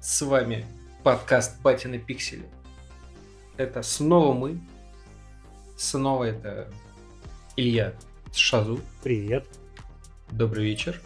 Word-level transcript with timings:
С 0.00 0.22
вами 0.22 0.64
подкаст 1.02 1.60
Патины 1.60 1.98
Пиксели. 1.98 2.48
Это 3.56 3.82
снова 3.82 4.32
мы. 4.32 4.60
Снова 5.76 6.22
это 6.22 6.72
Илья 7.56 7.94
Шазу. 8.32 8.80
Привет. 9.02 9.44
Добрый 10.30 10.64
вечер. 10.66 11.00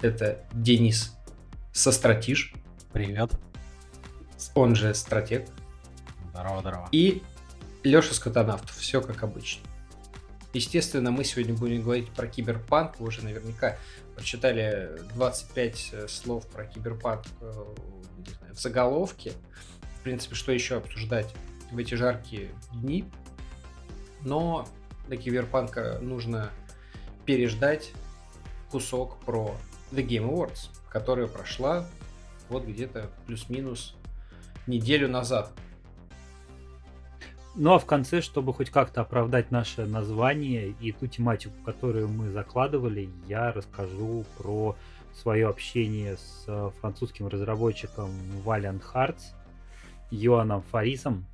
Это 0.00 0.42
Денис 0.54 1.14
Состратиш. 1.72 2.54
Привет. 2.90 3.32
Он 4.54 4.74
же 4.74 4.94
стратег. 4.94 5.46
Здорово, 6.30 6.60
здорово. 6.60 6.88
И 6.92 7.22
Леша 7.84 8.14
Скотонавт. 8.14 8.70
Все 8.70 9.02
как 9.02 9.24
обычно. 9.24 9.62
Естественно, 10.56 11.10
мы 11.10 11.22
сегодня 11.22 11.52
будем 11.52 11.82
говорить 11.82 12.08
про 12.08 12.26
киберпанк. 12.26 12.98
Вы 12.98 13.08
уже 13.08 13.22
наверняка 13.22 13.76
прочитали 14.14 14.90
25 15.14 15.88
э, 15.92 16.08
слов 16.08 16.46
про 16.46 16.64
киберпанк 16.64 17.26
э, 17.42 17.52
в 18.54 18.58
заголовке. 18.58 19.34
В 20.00 20.02
принципе, 20.02 20.34
что 20.34 20.52
еще 20.52 20.78
обсуждать 20.78 21.26
в 21.70 21.76
эти 21.76 21.94
жаркие 21.94 22.48
дни. 22.72 23.04
Но 24.22 24.66
для 25.08 25.18
киберпанка 25.18 25.98
нужно 26.00 26.50
переждать 27.26 27.92
кусок 28.70 29.20
про 29.26 29.54
The 29.92 30.06
Game 30.06 30.26
Awards, 30.26 30.70
которая 30.88 31.26
прошла 31.26 31.86
вот 32.48 32.64
где-то 32.64 33.10
плюс-минус 33.26 33.94
неделю 34.66 35.10
назад. 35.10 35.52
Ну 37.58 37.72
а 37.72 37.78
в 37.78 37.86
конце, 37.86 38.20
чтобы 38.20 38.52
хоть 38.52 38.68
как-то 38.68 39.00
оправдать 39.00 39.50
наше 39.50 39.86
название 39.86 40.74
и 40.78 40.92
ту 40.92 41.06
тематику, 41.06 41.54
которую 41.64 42.06
мы 42.08 42.30
закладывали, 42.30 43.08
я 43.26 43.50
расскажу 43.50 44.26
про 44.36 44.76
свое 45.14 45.48
общение 45.48 46.18
с 46.18 46.44
э, 46.46 46.70
французским 46.80 47.28
разработчиком 47.28 48.10
Valiant 48.44 48.82
Hearts, 48.92 49.22
Йоаном 50.10 50.60
Фарисом. 50.70 51.24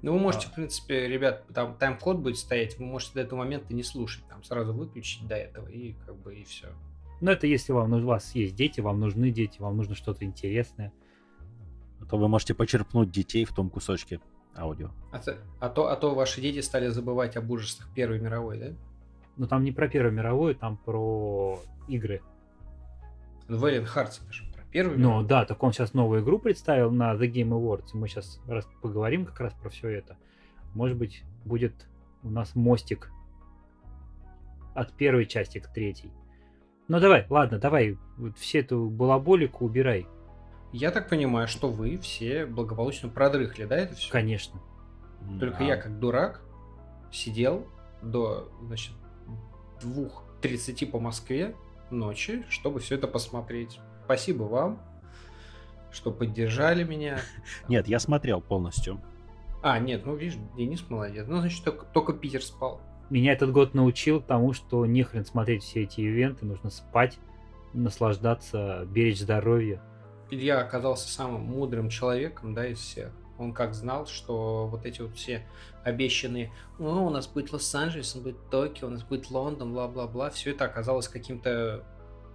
Ну, 0.00 0.12
вы 0.12 0.20
можете, 0.20 0.46
а. 0.46 0.50
в 0.50 0.54
принципе, 0.54 1.08
ребят, 1.08 1.44
там 1.52 1.74
тайм-код 1.74 2.18
будет 2.18 2.38
стоять, 2.38 2.78
вы 2.78 2.84
можете 2.84 3.14
до 3.14 3.22
этого 3.22 3.40
момента 3.40 3.74
не 3.74 3.82
слушать, 3.82 4.22
там 4.28 4.44
сразу 4.44 4.72
выключить 4.72 5.26
до 5.26 5.34
этого, 5.34 5.66
и 5.66 5.94
как 6.06 6.14
бы 6.16 6.36
и 6.36 6.44
все. 6.44 6.68
Ну, 7.20 7.32
это 7.32 7.48
если 7.48 7.72
вам, 7.72 7.92
у 7.92 8.06
вас 8.06 8.32
есть 8.36 8.54
дети, 8.54 8.80
вам 8.80 9.00
нужны 9.00 9.30
дети, 9.30 9.60
вам 9.60 9.76
нужно 9.76 9.96
что-то 9.96 10.24
интересное. 10.24 10.92
А 12.00 12.04
то 12.04 12.16
вы 12.16 12.28
можете 12.28 12.54
почерпнуть 12.54 13.10
детей 13.10 13.44
в 13.44 13.52
том 13.52 13.70
кусочке 13.70 14.20
аудио. 14.56 14.90
А 15.12 15.18
то, 15.18 15.36
а 15.60 15.68
то, 15.68 15.88
а 15.88 15.96
то 15.96 16.14
ваши 16.14 16.40
дети 16.40 16.60
стали 16.60 16.88
забывать 16.88 17.36
об 17.36 17.50
ужасах 17.50 17.88
Первой 17.94 18.20
мировой, 18.20 18.58
да? 18.58 18.66
Ну 19.36 19.46
там 19.46 19.64
не 19.64 19.72
про 19.72 19.88
Первую 19.88 20.12
мировую, 20.12 20.54
там 20.54 20.76
про 20.76 21.58
игры. 21.88 22.22
Valiant 23.48 23.86
Hearts 23.94 24.22
это 24.22 24.32
же 24.32 24.44
про 24.52 24.62
Первую 24.70 24.98
Ну 24.98 25.22
да, 25.22 25.44
так 25.44 25.62
он 25.62 25.72
сейчас 25.72 25.94
новую 25.94 26.22
игру 26.22 26.38
представил 26.38 26.90
на 26.90 27.14
The 27.14 27.30
Game 27.30 27.50
Awards. 27.50 27.90
Мы 27.94 28.08
сейчас 28.08 28.40
раз 28.46 28.66
поговорим 28.80 29.26
как 29.26 29.40
раз 29.40 29.52
про 29.54 29.68
все 29.68 29.88
это. 29.88 30.16
Может 30.74 30.96
быть, 30.96 31.24
будет 31.44 31.74
у 32.22 32.30
нас 32.30 32.54
мостик 32.54 33.10
от 34.74 34.92
первой 34.92 35.26
части 35.26 35.58
к 35.58 35.68
третьей. 35.68 36.12
Ну 36.88 37.00
давай, 37.00 37.26
ладно, 37.30 37.58
давай, 37.58 37.96
вот 38.16 38.36
все 38.38 38.60
эту 38.60 38.90
балаболику 38.90 39.64
убирай. 39.64 40.06
Я 40.74 40.90
так 40.90 41.08
понимаю, 41.08 41.46
что 41.46 41.70
вы 41.70 41.98
все 41.98 42.46
благополучно 42.46 43.08
продрыхли, 43.08 43.64
да, 43.64 43.76
это 43.76 43.94
все? 43.94 44.10
Конечно. 44.10 44.60
Только 45.38 45.58
да. 45.60 45.64
я, 45.66 45.76
как 45.76 46.00
дурак, 46.00 46.42
сидел 47.12 47.68
до, 48.02 48.50
значит, 48.60 48.90
двух 49.80 50.24
тридцати 50.42 50.84
по 50.84 50.98
Москве 50.98 51.54
ночи, 51.90 52.44
чтобы 52.48 52.80
все 52.80 52.96
это 52.96 53.06
посмотреть. 53.06 53.78
Спасибо 54.04 54.42
вам, 54.42 54.82
что 55.92 56.10
поддержали 56.10 56.82
меня. 56.82 57.20
Нет, 57.68 57.86
я 57.86 58.00
смотрел 58.00 58.40
полностью. 58.40 59.00
А, 59.62 59.78
нет, 59.78 60.04
ну 60.04 60.16
видишь, 60.16 60.38
Денис 60.56 60.84
молодец. 60.90 61.24
Ну, 61.28 61.38
значит, 61.38 61.62
только, 61.64 61.86
только 61.86 62.12
Питер 62.14 62.42
спал. 62.42 62.80
Меня 63.10 63.32
этот 63.32 63.52
год 63.52 63.74
научил 63.74 64.20
тому, 64.20 64.52
что 64.52 64.84
не 64.86 65.04
хрен 65.04 65.24
смотреть 65.24 65.62
все 65.62 65.84
эти 65.84 66.00
ивенты, 66.00 66.44
нужно 66.44 66.68
спать, 66.70 67.20
наслаждаться, 67.72 68.86
беречь 68.90 69.20
здоровье. 69.20 69.80
Илья 70.30 70.60
оказался 70.60 71.08
самым 71.08 71.42
мудрым 71.42 71.88
человеком, 71.88 72.54
да, 72.54 72.66
из 72.66 72.78
всех. 72.78 73.12
Он 73.38 73.52
как 73.52 73.74
знал, 73.74 74.06
что 74.06 74.68
вот 74.68 74.86
эти 74.86 75.00
вот 75.00 75.16
все 75.16 75.46
обещанные, 75.82 76.52
о, 76.78 77.00
у 77.00 77.10
нас 77.10 77.26
будет 77.26 77.52
Лос-Анджелес, 77.52 78.14
у 78.16 78.20
будет 78.20 78.48
Токио, 78.50 78.88
у 78.88 78.90
нас 78.90 79.02
будет 79.02 79.30
Лондон, 79.30 79.72
бла-бла-бла, 79.72 80.30
все 80.30 80.52
это 80.52 80.64
оказалось 80.64 81.08
каким-то 81.08 81.84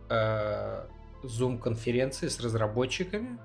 э, 0.10 0.88
зум-конференцией 1.24 2.30
с 2.30 2.40
разработчиками. 2.40 3.40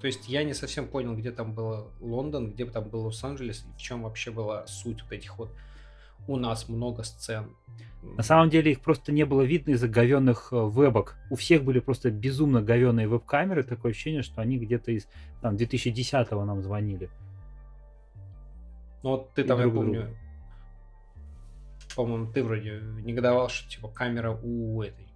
То 0.00 0.06
есть 0.06 0.28
я 0.28 0.44
не 0.44 0.52
совсем 0.52 0.88
понял, 0.88 1.14
где 1.16 1.30
там 1.30 1.54
был 1.54 1.92
Лондон, 2.00 2.50
где 2.50 2.66
там 2.66 2.88
был 2.88 3.06
Лос-Анджелес, 3.06 3.64
и 3.64 3.76
в 3.76 3.80
чем 3.80 4.02
вообще 4.02 4.30
была 4.30 4.66
суть 4.66 5.02
вот 5.02 5.12
этих 5.12 5.38
вот 5.38 5.50
у 6.26 6.36
нас 6.36 6.68
много 6.68 7.02
сцен. 7.02 7.56
На 8.02 8.22
самом 8.22 8.50
деле 8.50 8.72
их 8.72 8.80
просто 8.80 9.12
не 9.12 9.24
было 9.24 9.42
видно 9.42 9.72
из-за 9.72 9.86
говенных 9.86 10.48
э, 10.52 10.56
вебок. 10.56 11.16
У 11.30 11.36
всех 11.36 11.62
были 11.62 11.78
просто 11.78 12.10
безумно 12.10 12.60
говенные 12.60 13.06
веб-камеры. 13.06 13.62
Такое 13.62 13.92
ощущение, 13.92 14.22
что 14.22 14.40
они 14.40 14.58
где-то 14.58 14.90
из 14.90 15.06
там, 15.40 15.54
2010-го 15.54 16.44
нам 16.44 16.62
звонили. 16.62 17.10
Ну 19.04 19.10
вот 19.10 19.32
ты 19.34 19.44
там, 19.44 19.60
я 19.60 19.68
помню, 19.68 20.16
по-моему, 21.94 22.32
ты 22.32 22.42
вроде 22.42 22.80
негодовал, 23.02 23.48
что 23.48 23.68
типа 23.68 23.88
камера 23.88 24.32
у 24.42 24.82
этой, 24.82 25.06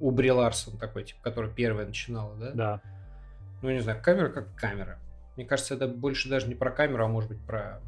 у 0.00 0.10
Бри 0.10 0.32
Ларсон 0.32 0.78
такой, 0.78 1.04
типа, 1.04 1.20
которая 1.22 1.50
первая 1.50 1.86
начинала, 1.86 2.36
да? 2.36 2.50
Да. 2.52 2.82
Ну, 3.62 3.70
не 3.70 3.80
знаю, 3.80 4.00
камера 4.02 4.28
как 4.28 4.54
камера. 4.54 4.98
Мне 5.36 5.44
кажется, 5.44 5.74
это 5.74 5.86
больше 5.88 6.28
даже 6.28 6.48
не 6.48 6.54
про 6.54 6.70
камеру, 6.70 7.04
а 7.04 7.08
может 7.08 7.30
быть 7.30 7.40
про 7.40 7.80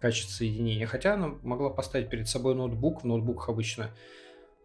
качество 0.00 0.32
соединения. 0.32 0.86
Хотя 0.86 1.14
она 1.14 1.34
могла 1.42 1.70
поставить 1.70 2.08
перед 2.08 2.28
собой 2.28 2.54
ноутбук. 2.54 3.02
В 3.02 3.06
ноутбуках 3.06 3.48
обычно 3.48 3.90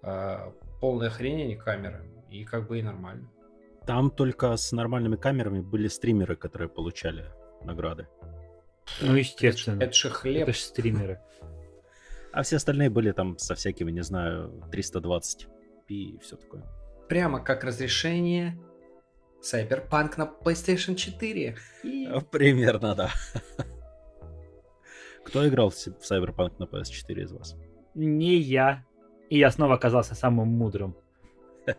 э, 0.02 0.52
полная 0.80 1.10
хрень, 1.10 1.42
а 1.42 1.46
не 1.46 1.56
камеры. 1.56 2.06
И 2.30 2.44
как 2.44 2.68
бы 2.68 2.80
и 2.80 2.82
нормально. 2.82 3.30
Там 3.86 4.10
только 4.10 4.56
с 4.56 4.72
нормальными 4.72 5.16
камерами 5.16 5.62
были 5.62 5.88
стримеры, 5.88 6.36
которые 6.36 6.70
получали 6.70 7.26
награды. 7.64 8.08
Ну, 9.02 9.16
естественно. 9.16 9.82
Это 9.82 9.94
же 9.94 10.10
хлеб. 10.10 10.44
Это 10.44 10.54
же 10.54 10.60
стримеры. 10.60 11.20
А 12.32 12.44
все 12.44 12.58
остальные 12.58 12.90
были 12.90 13.14
там 13.14 13.38
со 13.38 13.56
всякими, 13.56 13.92
не 13.92 14.04
знаю, 14.04 14.62
320p 14.70 15.48
и 15.88 16.20
все 16.22 16.36
такое. 16.36 16.66
Прямо 17.08 17.40
как 17.40 17.64
разрешение 17.64 18.60
Cyberpunk 19.42 20.16
на 20.18 20.30
PlayStation 20.44 20.96
4. 20.96 21.56
Примерно, 22.32 22.94
да. 22.94 23.12
Кто 25.26 25.48
играл 25.48 25.70
в 25.72 25.76
Cyberpunk 25.76 26.54
на 26.60 26.64
PS4 26.66 27.22
из 27.24 27.34
вас? 27.34 27.56
Не 27.96 28.38
я. 28.38 28.86
И 29.30 29.40
я 29.40 29.52
снова 29.52 29.74
оказался 29.76 30.16
самым 30.16 30.48
мудрым. 30.48 30.96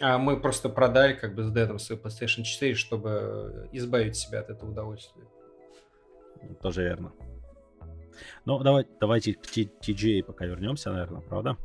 А 0.00 0.16
мы 0.16 0.40
просто 0.40 0.68
продали 0.68 1.14
как 1.14 1.34
бы 1.34 1.42
с 1.42 1.50
Дэном 1.50 1.80
свой 1.80 1.98
PlayStation 1.98 2.44
4, 2.44 2.74
чтобы 2.74 3.68
избавить 3.72 4.14
себя 4.14 4.38
от 4.38 4.48
этого 4.48 4.70
удовольствия. 4.70 5.24
Тоже 6.62 6.84
верно. 6.84 7.12
Ну, 8.44 8.60
давай, 8.60 8.86
давайте 9.00 9.34
к 9.34 9.44
TGA 9.44 10.22
пока 10.22 10.46
вернемся, 10.46 10.92
наверное, 10.92 11.20
правда? 11.20 11.56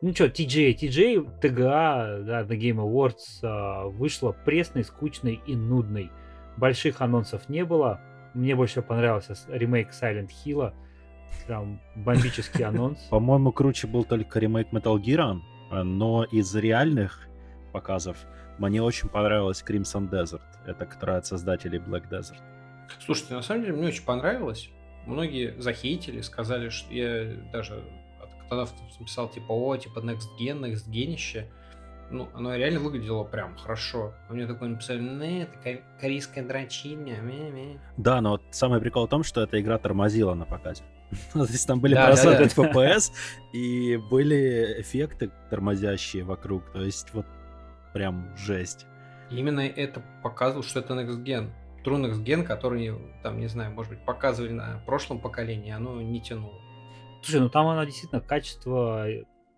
Ну 0.00 0.14
что, 0.14 0.26
TGA, 0.26 0.74
TGA, 0.74 1.40
TGA, 1.42 2.22
да, 2.22 2.42
The 2.42 2.58
Game 2.58 2.76
Awards 2.76 3.42
а, 3.42 3.84
вышла 3.86 4.32
пресной, 4.32 4.84
скучной 4.84 5.42
и 5.46 5.54
нудной. 5.54 6.10
Больших 6.56 7.02
анонсов 7.02 7.50
не 7.50 7.66
было, 7.66 8.00
мне 8.34 8.54
больше 8.54 8.82
понравился 8.82 9.34
ремейк 9.48 9.90
Silent 9.90 10.30
Hill. 10.44 10.72
Прям 11.46 11.80
бомбический 11.96 12.64
анонс. 12.64 13.00
По-моему, 13.10 13.52
круче 13.52 13.86
был 13.86 14.04
только 14.04 14.38
ремейк 14.38 14.68
Metal 14.72 14.96
Gear, 14.96 15.40
но 15.82 16.24
из 16.24 16.54
реальных 16.54 17.28
показов 17.72 18.16
мне 18.58 18.82
очень 18.82 19.08
понравилась 19.08 19.64
Crimson 19.66 20.08
Desert. 20.08 20.42
Это 20.66 20.86
которая 20.86 21.18
от 21.18 21.26
создателей 21.26 21.78
Black 21.78 22.08
Desert. 22.08 22.40
Слушайте, 23.00 23.34
на 23.34 23.42
самом 23.42 23.62
деле 23.62 23.74
мне 23.74 23.88
очень 23.88 24.04
понравилось. 24.04 24.70
Многие 25.06 25.60
захейтили, 25.60 26.20
сказали, 26.20 26.68
что 26.68 26.92
я 26.92 27.34
даже 27.52 27.82
тогда 28.48 28.66
написал 28.98 29.28
типа, 29.28 29.52
о, 29.52 29.76
типа 29.76 29.98
Next 29.98 30.28
Gen, 30.40 30.60
Next 30.60 30.88
Geniще 30.88 31.46
ну, 32.14 32.28
оно 32.32 32.54
реально 32.54 32.80
выглядело 32.80 33.24
прям 33.24 33.56
хорошо. 33.56 34.14
А 34.28 34.32
мне 34.32 34.46
такое 34.46 34.68
написали, 34.68 35.00
ну, 35.00 35.24
это 35.24 35.82
корейская 36.00 36.42
дрочильня. 36.42 37.18
Да, 37.96 38.20
но 38.20 38.30
вот 38.32 38.42
самый 38.50 38.80
прикол 38.80 39.06
в 39.06 39.10
том, 39.10 39.24
что 39.24 39.42
эта 39.42 39.60
игра 39.60 39.78
тормозила 39.78 40.34
на 40.34 40.46
показе. 40.46 40.84
То 41.32 41.40
есть 41.40 41.66
там 41.66 41.80
были 41.80 41.94
да, 41.94 42.06
20 42.06 42.24
да, 42.24 42.44
FPS, 42.44 43.12
и 43.52 43.96
были 43.96 44.80
эффекты 44.80 45.30
тормозящие 45.50 46.24
вокруг. 46.24 46.70
То 46.72 46.82
есть 46.82 47.12
вот 47.12 47.26
прям 47.92 48.34
жесть. 48.36 48.86
Именно 49.30 49.60
это 49.60 50.02
показывало, 50.22 50.64
что 50.64 50.80
это 50.80 50.94
Next 50.94 51.22
Gen. 51.24 51.50
True 51.84 52.00
Next 52.00 52.24
Gen, 52.24 52.44
который, 52.44 52.94
там, 53.22 53.40
не 53.40 53.48
знаю, 53.48 53.72
может 53.72 53.92
быть, 53.92 54.04
показывали 54.04 54.52
на 54.52 54.80
прошлом 54.86 55.20
поколении, 55.20 55.70
оно 55.72 56.00
не 56.00 56.20
тянуло. 56.20 56.60
Слушай, 57.22 57.40
ну 57.40 57.48
там 57.48 57.66
оно 57.66 57.84
действительно 57.84 58.20
качество 58.20 59.06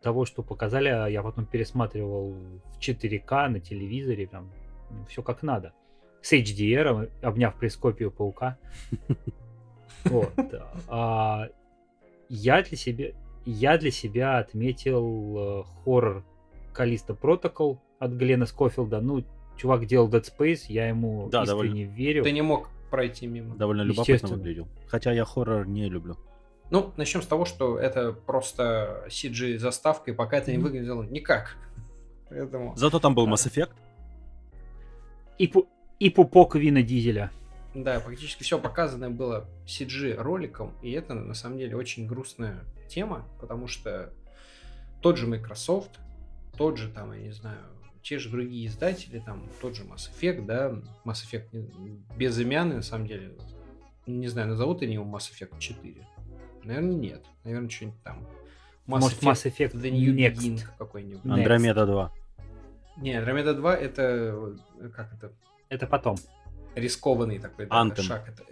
того, 0.02 0.25
что 0.25 0.43
показали, 0.43 0.88
а 0.88 1.06
я 1.08 1.22
потом 1.22 1.46
пересматривал 1.46 2.32
в 2.32 2.78
4К 2.81 3.48
на 3.48 3.60
телевизоре, 3.60 4.26
там 4.26 4.50
ну, 4.90 5.04
все 5.06 5.22
как 5.22 5.43
надо. 5.43 5.72
с 6.22 6.32
HDR, 6.32 7.10
обняв 7.22 7.54
прескопию 7.56 8.10
паука. 8.10 8.58
Вот. 10.04 10.31
А, 10.87 11.48
я 12.28 12.62
для 12.62 12.76
себя 12.76 13.10
я 13.46 13.78
для 13.78 13.90
себя 13.90 14.38
отметил 14.38 15.37
э, 15.38 15.64
хоррор 15.84 16.25
Калиста 16.72 17.14
Протокол 17.14 17.81
от 17.98 18.12
Глена 18.12 18.44
Скофилда. 18.46 19.00
Ну, 19.00 19.25
чувак 19.56 19.87
делал 19.87 20.08
Dead 20.08 20.25
Space, 20.25 20.64
я 20.69 20.88
ему 20.88 21.28
Да, 21.31 21.44
искренне 21.44 21.84
верю. 21.84 22.25
Ты 22.25 22.32
не 22.32 22.43
мог 22.43 22.69
пройти 22.90 23.26
мимо. 23.26 23.56
Довольно 23.56 23.82
любопытно 23.82 24.28
выглядел. 24.28 24.69
Хотя 24.88 25.12
я 25.12 25.25
хоррор 25.25 25.66
не 25.66 25.88
люблю. 25.88 26.16
Ну, 26.71 26.93
начнем 26.97 27.23
с 27.23 27.27
того, 27.27 27.45
что 27.45 27.79
это 27.79 28.13
просто 28.13 29.05
CG-заставка, 29.09 30.11
и 30.11 30.15
пока 30.15 30.39
это 30.39 30.51
не 30.51 30.59
выглядело 30.59 31.05
никак. 31.05 31.57
Поэтому... 32.29 32.77
Зато 32.77 32.99
там 32.99 33.15
был. 33.15 33.29
Mass 33.29 33.49
Effect. 33.49 33.71
И, 35.39 35.47
пу- 35.47 35.69
и 35.99 36.11
пупок 36.11 36.57
Вина 36.57 36.83
Дизеля. 36.83 37.31
Да, 37.75 38.01
практически 38.01 38.43
все 38.43 38.59
показанное 38.59 39.11
было 39.11 39.47
CG 39.67 40.15
роликом, 40.15 40.73
и 40.83 40.91
это 40.93 41.15
на 41.15 41.35
самом 41.35 41.59
деле 41.59 41.77
очень 41.77 42.07
грустная 42.07 42.65
тема, 42.89 43.29
потому 43.39 43.69
что 43.69 44.13
тот 45.03 45.19
же 45.19 45.27
Microsoft, 45.27 46.01
тот 46.57 46.79
же 46.79 46.91
там, 46.91 47.13
я 47.13 47.21
не 47.21 47.33
знаю, 47.33 47.59
те 48.03 48.19
же 48.19 48.31
другие 48.31 48.67
издатели, 48.67 49.19
там 49.19 49.47
тот 49.61 49.77
же 49.77 49.85
Mass 49.85 50.09
Effect, 50.11 50.47
да, 50.47 50.71
Mass 51.05 51.23
Effect 51.31 51.49
безымянный, 52.17 52.77
на 52.77 52.83
самом 52.83 53.07
деле, 53.07 53.37
не 54.07 54.29
знаю, 54.29 54.49
назовут 54.49 54.81
они 54.81 54.95
его 54.95 55.05
Mass 55.05 55.31
Effect 55.31 55.59
4? 55.59 56.07
Наверное, 56.67 56.95
нет. 56.97 57.25
Наверное, 57.45 57.71
что-нибудь 57.71 58.03
там. 58.03 58.19
Mass 58.87 59.01
Может, 59.01 59.23
Mass 59.23 59.45
Effect 59.51 59.73
The 59.73 59.91
New 59.91 60.15
Next. 60.15 60.37
Beginning 60.37 60.61
какой-нибудь. 60.79 61.25
Андромеда 61.25 61.87
2. 61.87 62.13
Не, 62.99 63.15
Андромеда 63.15 63.55
2 63.55 63.77
это, 63.77 64.03
э, 64.81 64.89
как 64.95 65.13
это, 65.13 65.33
Это 65.69 65.87
потом. 65.87 66.17
рискованный 66.75 67.39
такой 67.39 67.67
да, 67.67 67.85
Anthem. 67.85 68.03
шаг. 68.03 68.29
Это 68.29 68.45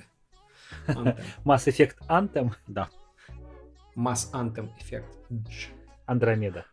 Anthem. 0.93 1.19
Mass 1.45 1.67
Effect 1.67 1.97
Anthem, 2.09 2.53
Да. 2.67 2.89
Mass 3.97 4.33
Anthem 4.33 4.71
эффект. 4.81 5.17
Андромеда. 6.07 6.67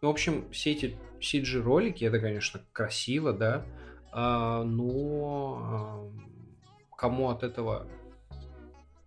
Ну, 0.00 0.08
в 0.08 0.10
общем, 0.10 0.50
все 0.50 0.72
эти 0.72 0.96
CG-ролики, 1.20 2.04
это, 2.04 2.18
конечно, 2.18 2.60
красиво, 2.72 3.32
да, 3.32 3.64
а, 4.10 4.64
но 4.64 5.60
а, 5.62 6.96
кому 6.96 7.30
от 7.30 7.42
этого 7.42 7.86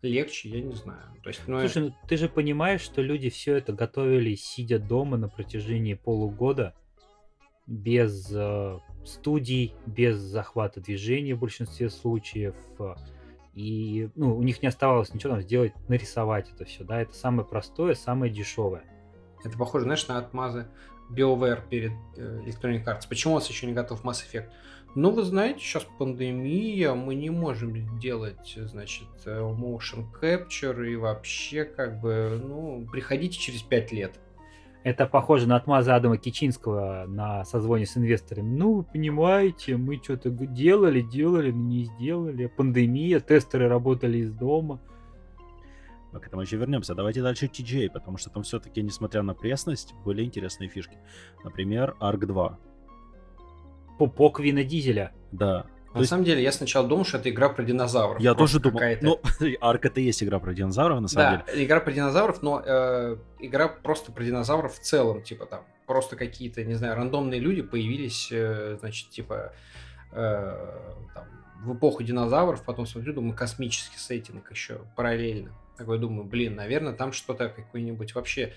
легче, 0.07 0.49
я 0.49 0.61
не 0.61 0.73
знаю. 0.73 1.01
То 1.23 1.29
есть, 1.29 1.41
ну, 1.47 1.59
Слушай, 1.59 1.83
ну 1.89 1.95
ты 2.07 2.17
же 2.17 2.29
понимаешь, 2.29 2.81
что 2.81 3.01
люди 3.01 3.29
все 3.29 3.55
это 3.55 3.73
готовили, 3.73 4.35
сидя 4.35 4.79
дома 4.79 5.17
на 5.17 5.29
протяжении 5.29 5.93
полугода, 5.93 6.73
без 7.67 8.31
э, 8.33 8.79
студий, 9.05 9.73
без 9.85 10.17
захвата 10.17 10.81
движения 10.81 11.33
в 11.35 11.39
большинстве 11.39 11.89
случаев. 11.89 12.55
э, 12.79 12.93
И 13.55 14.09
ну, 14.15 14.37
у 14.37 14.43
них 14.43 14.61
не 14.61 14.67
оставалось 14.67 15.13
ничего 15.13 15.33
там 15.33 15.41
сделать, 15.41 15.73
нарисовать 15.87 16.51
это 16.53 16.65
все. 16.65 16.83
Да? 16.83 17.01
Это 17.01 17.13
самое 17.13 17.47
простое, 17.47 17.95
самое 17.95 18.31
дешевое. 18.31 18.83
это 19.43 19.57
похоже, 19.57 19.85
знаешь, 19.85 20.07
на 20.07 20.19
отмазы 20.19 20.67
BioWare 21.11 21.67
перед 21.69 21.91
э, 22.17 22.41
Electronic 22.45 22.83
Arts. 22.85 23.03
Почему 23.09 23.33
у 23.33 23.35
вас 23.37 23.49
еще 23.49 23.65
не 23.67 23.73
готов 23.73 24.03
Mass 24.03 24.23
Effect? 24.23 24.49
Ну, 24.95 25.11
вы 25.11 25.23
знаете, 25.23 25.59
сейчас 25.59 25.85
пандемия, 25.99 26.93
мы 26.93 27.15
не 27.15 27.29
можем 27.29 27.99
делать, 27.99 28.57
значит, 28.57 29.09
э, 29.25 29.41
motion 29.41 30.05
capture 30.21 30.89
и 30.89 30.95
вообще, 30.95 31.65
как 31.65 31.99
бы, 31.99 32.41
ну, 32.41 32.87
приходите 32.89 33.37
через 33.37 33.61
5 33.61 33.91
лет. 33.91 34.17
Это 34.85 35.05
похоже 35.05 35.47
на 35.47 35.57
отмазы 35.57 35.91
Адама 35.91 36.17
Кичинского 36.17 37.05
на 37.07 37.43
созвоне 37.43 37.85
с 37.85 37.97
инвесторами. 37.97 38.55
Ну, 38.55 38.73
вы 38.75 38.83
понимаете, 38.83 39.75
мы 39.75 39.97
что-то 40.01 40.29
делали, 40.29 41.01
делали, 41.01 41.51
но 41.51 41.63
не 41.63 41.85
сделали. 41.85 42.45
Пандемия, 42.45 43.19
тестеры 43.19 43.67
работали 43.67 44.19
из 44.19 44.31
дома. 44.31 44.79
Мы 46.13 46.21
к 46.21 46.27
этому 46.27 46.43
еще 46.43 46.55
вернемся. 46.55 46.95
Давайте 46.95 47.21
дальше 47.21 47.47
TJ, 47.47 47.89
потому 47.89 48.17
что 48.17 48.29
там 48.29 48.43
все-таки, 48.43 48.81
несмотря 48.81 49.23
на 49.23 49.33
пресность, 49.33 49.93
были 50.05 50.23
интересные 50.23 50.69
фишки. 50.69 50.97
Например, 51.43 51.97
Ark 51.99 52.25
2. 52.25 52.59
Пупок 53.97 54.39
Вина 54.39 54.63
Дизеля. 54.63 55.11
Да. 55.31 55.65
На 55.95 55.99
есть 55.99 56.09
самом 56.09 56.25
деле, 56.25 56.43
я 56.43 56.51
сначала 56.51 56.85
думал, 56.85 57.05
что 57.05 57.17
это 57.17 57.29
игра 57.29 57.47
про 57.47 57.63
динозавров. 57.63 58.21
я 58.21 58.33
тоже 58.33 58.59
думал, 58.59 58.79
какая-то. 58.79 59.05
ну, 59.05 59.21
Ark 59.61 59.79
это 59.83 60.01
есть 60.01 60.21
игра 60.21 60.39
про 60.39 60.53
динозавров, 60.53 60.99
на 60.99 61.07
самом 61.07 61.39
да, 61.39 61.51
деле. 61.53 61.65
игра 61.65 61.79
про 61.79 61.93
динозавров, 61.93 62.41
но 62.41 62.61
э, 62.65 63.17
игра 63.39 63.69
просто 63.69 64.11
про 64.11 64.23
динозавров 64.23 64.75
в 64.75 64.79
целом, 64.79 65.21
типа 65.21 65.45
там 65.45 65.63
просто 65.85 66.17
какие-то, 66.17 66.65
не 66.65 66.73
знаю, 66.73 66.95
рандомные 66.95 67.39
люди 67.39 67.61
появились, 67.61 68.27
э, 68.29 68.75
значит, 68.81 69.09
типа 69.11 69.53
э, 70.11 70.81
там, 71.13 71.23
в 71.63 71.75
эпоху 71.75 72.03
динозавров, 72.03 72.63
потом 72.63 72.85
смотрю, 72.85 73.13
думаю, 73.13 73.33
космический 73.33 73.97
сеттинг 73.97 74.51
еще 74.51 74.81
параллельно. 74.97 75.53
Такой 75.77 75.97
думаю, 75.97 76.25
блин, 76.25 76.55
наверное, 76.55 76.93
там 76.93 77.13
что-то 77.13 77.47
какое-нибудь 77.47 78.15
вообще 78.15 78.53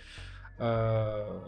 э, 0.59 1.41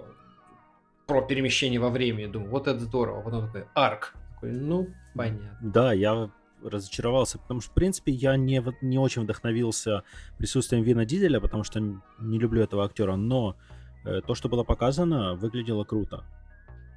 про 1.10 1.22
перемещение 1.22 1.80
во 1.80 1.90
времени. 1.90 2.26
Думаю, 2.26 2.52
вот 2.52 2.68
это 2.68 2.78
здорово. 2.78 3.20
Потом 3.20 3.46
такой, 3.46 3.64
арк. 3.74 4.14
Такой, 4.34 4.52
ну, 4.52 4.86
понятно. 5.12 5.58
Да, 5.60 5.92
я 5.92 6.30
разочаровался, 6.62 7.40
потому 7.40 7.60
что, 7.60 7.72
в 7.72 7.74
принципе, 7.74 8.12
я 8.12 8.36
не, 8.36 8.62
не 8.80 8.96
очень 8.96 9.22
вдохновился 9.22 10.04
присутствием 10.38 10.84
Вина 10.84 11.04
Дизеля, 11.04 11.40
потому 11.40 11.64
что 11.64 11.80
не 11.80 12.38
люблю 12.38 12.62
этого 12.62 12.84
актера, 12.84 13.16
но 13.16 13.56
э, 14.04 14.20
то, 14.24 14.36
что 14.36 14.48
было 14.48 14.62
показано, 14.62 15.34
выглядело 15.34 15.82
круто. 15.82 16.24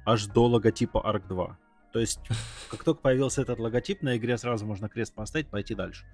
Аж 0.06 0.26
до 0.26 0.46
логотипа 0.46 0.98
Ark 1.04 1.26
2. 1.26 1.58
То 1.92 1.98
есть, 1.98 2.20
как 2.70 2.84
только 2.84 3.00
появился 3.00 3.42
этот 3.42 3.58
логотип, 3.58 4.02
на 4.02 4.16
игре 4.16 4.38
сразу 4.38 4.64
можно 4.64 4.88
крест 4.88 5.12
поставить, 5.12 5.48
пойти 5.48 5.74
дальше. 5.74 6.04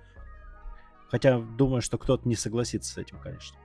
Хотя, 1.10 1.38
думаю, 1.38 1.82
что 1.82 1.98
кто-то 1.98 2.26
не 2.26 2.34
согласится 2.34 2.94
с 2.94 2.96
этим, 2.96 3.18
конечно. 3.18 3.58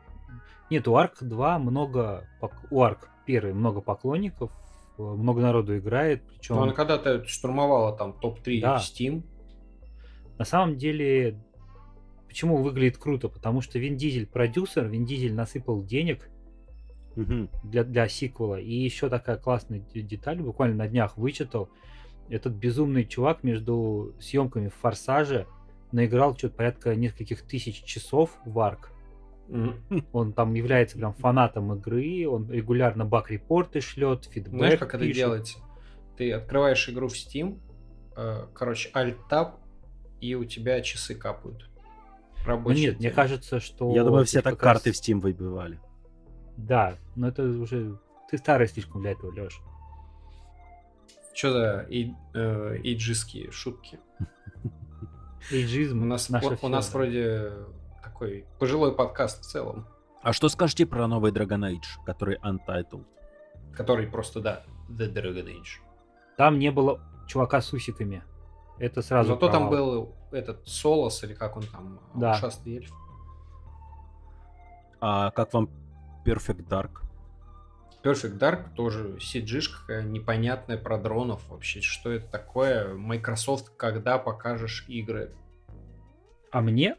Нет, 0.70 0.90
у 0.90 0.98
Арк 0.98 1.20
2 1.22 1.60
много... 1.60 2.28
У 2.70 2.84
Арк 2.84 3.08
1 3.26 3.56
много 3.56 3.82
поклонников, 3.82 4.52
э, 4.98 5.02
много 5.02 5.42
народу 5.42 5.78
играет, 5.78 6.24
причем... 6.28 6.56
Но 6.56 6.64
она 6.64 6.74
когда-то 6.74 7.26
штурмовала 7.26 7.96
там 7.98 8.14
топ-3 8.20 8.62
Да. 8.62 8.78
Steam. 8.78 9.24
На 10.38 10.46
самом 10.46 10.78
деле, 10.78 11.40
почему 12.28 12.58
выглядит 12.58 12.98
круто? 12.98 13.30
Потому 13.30 13.62
что 13.62 13.80
Вин 13.80 13.96
Дизель 13.98 14.28
продюсер, 14.28 14.86
Вин 14.88 15.06
Дизель 15.06 15.34
насыпал 15.34 15.84
денег 15.84 16.30
Мгм. 17.16 17.50
для, 17.64 17.84
для 17.86 18.08
сиквела. 18.10 18.60
И 18.60 18.74
еще 18.74 19.10
такая 19.10 19.38
классная 19.38 19.80
де- 19.80 20.02
деталь, 20.02 20.42
буквально 20.42 20.76
на 20.76 20.88
днях 20.90 21.18
вычитал. 21.18 21.70
Этот 22.28 22.54
безумный 22.54 23.06
чувак 23.06 23.44
между 23.44 24.14
съемками 24.20 24.68
в 24.68 24.74
Форсаже 24.76 25.48
наиграл 25.94 26.36
что-то 26.36 26.56
порядка 26.58 26.94
нескольких 26.96 27.44
тысяч 27.44 27.84
часов 27.84 28.38
в 28.46 28.60
Арк. 28.60 28.92
Он 30.12 30.34
там 30.34 30.54
является 30.54 30.98
прям 30.98 31.14
фанатом 31.14 31.74
игры, 31.74 32.28
он 32.28 32.50
регулярно 32.50 33.06
баг-репорты 33.06 33.80
шлет, 33.82 34.26
фидбэк 34.26 34.58
Знаешь, 34.58 34.80
как 34.80 34.96
это 34.96 35.04
пишет. 35.04 35.16
делается? 35.16 35.58
Ты 36.18 36.32
открываешь 36.32 36.90
игру 36.90 37.08
в 37.08 37.14
Steam, 37.14 37.60
э, 38.16 38.48
короче, 38.54 38.90
Alt-Tab, 38.94 39.56
и 40.22 40.34
у 40.36 40.46
тебя 40.46 40.82
часы 40.82 41.14
капают. 41.14 41.70
Ну 42.42 42.48
Рабочие. 42.48 42.90
нет, 42.92 43.00
мне 43.00 43.12
кажется, 43.12 43.60
что... 43.60 43.94
Я 43.94 44.04
думаю, 44.04 44.26
все 44.26 44.42
так 44.42 44.54
как 44.56 44.64
раз- 44.64 44.74
карты 44.84 44.92
в 44.92 44.96
Steam 44.96 45.20
выбивали. 45.20 45.80
Да, 46.58 46.96
но 47.16 47.28
это 47.28 47.44
уже... 47.44 48.00
Ты 48.30 48.38
старый 48.38 48.68
слишком 48.68 49.02
для 49.02 49.12
этого, 49.12 49.32
Леш. 49.32 49.62
Что 51.34 51.52
за 51.52 51.86
эй- 51.90 52.16
э, 52.34 52.78
эйджистские 52.84 53.52
шутки? 53.52 54.00
Эйджизм 55.52 56.02
У 56.02 56.06
нас, 56.06 56.30
у, 56.62 56.68
нас 56.70 56.94
вроде 56.94 57.52
такой 58.06 58.46
пожилой 58.60 58.94
подкаст 58.96 59.42
в 59.42 59.46
целом, 59.46 59.86
А 60.22 60.34
что 60.34 60.50
скажете 60.50 60.86
про 60.86 61.08
новый 61.08 61.32
Dragon 61.32 61.70
Age, 61.72 62.04
который 62.06 62.38
Untitled? 62.40 63.06
который 63.76 64.08
просто, 64.08 64.40
да, 64.40 64.64
The 64.90 65.12
Dragon 65.14 65.46
Age. 65.48 65.82
Там 66.38 66.58
не 66.60 66.72
было 66.72 67.02
чувака 67.28 67.60
с 67.62 67.74
усиками. 67.74 68.24
Это 68.80 69.02
сразу 69.02 69.34
Зато 69.34 69.50
там 69.50 69.70
провал. 69.70 69.70
был 69.70 70.16
этот 70.32 70.66
Солос, 70.68 71.24
или 71.24 71.34
как 71.34 71.58
он 71.58 71.64
там, 71.64 72.00
Да. 72.14 72.32
ушастый 72.32 72.78
эльф. 72.78 72.92
А 75.02 75.32
как 75.32 75.54
вам 75.54 75.70
Perfect 76.26 76.68
Dark? 76.68 77.02
Perfect 78.04 78.38
Dark 78.38 78.74
тоже 78.76 79.18
CG-шка 79.18 80.04
непонятная 80.04 80.78
про 80.78 80.98
дронов 80.98 81.48
вообще. 81.50 81.82
Что 81.82 82.12
это 82.12 82.28
такое? 82.28 82.94
Microsoft, 82.94 83.72
когда 83.78 84.18
покажешь 84.18 84.86
игры? 84.88 85.32
А 86.52 86.62
мне 86.62 86.96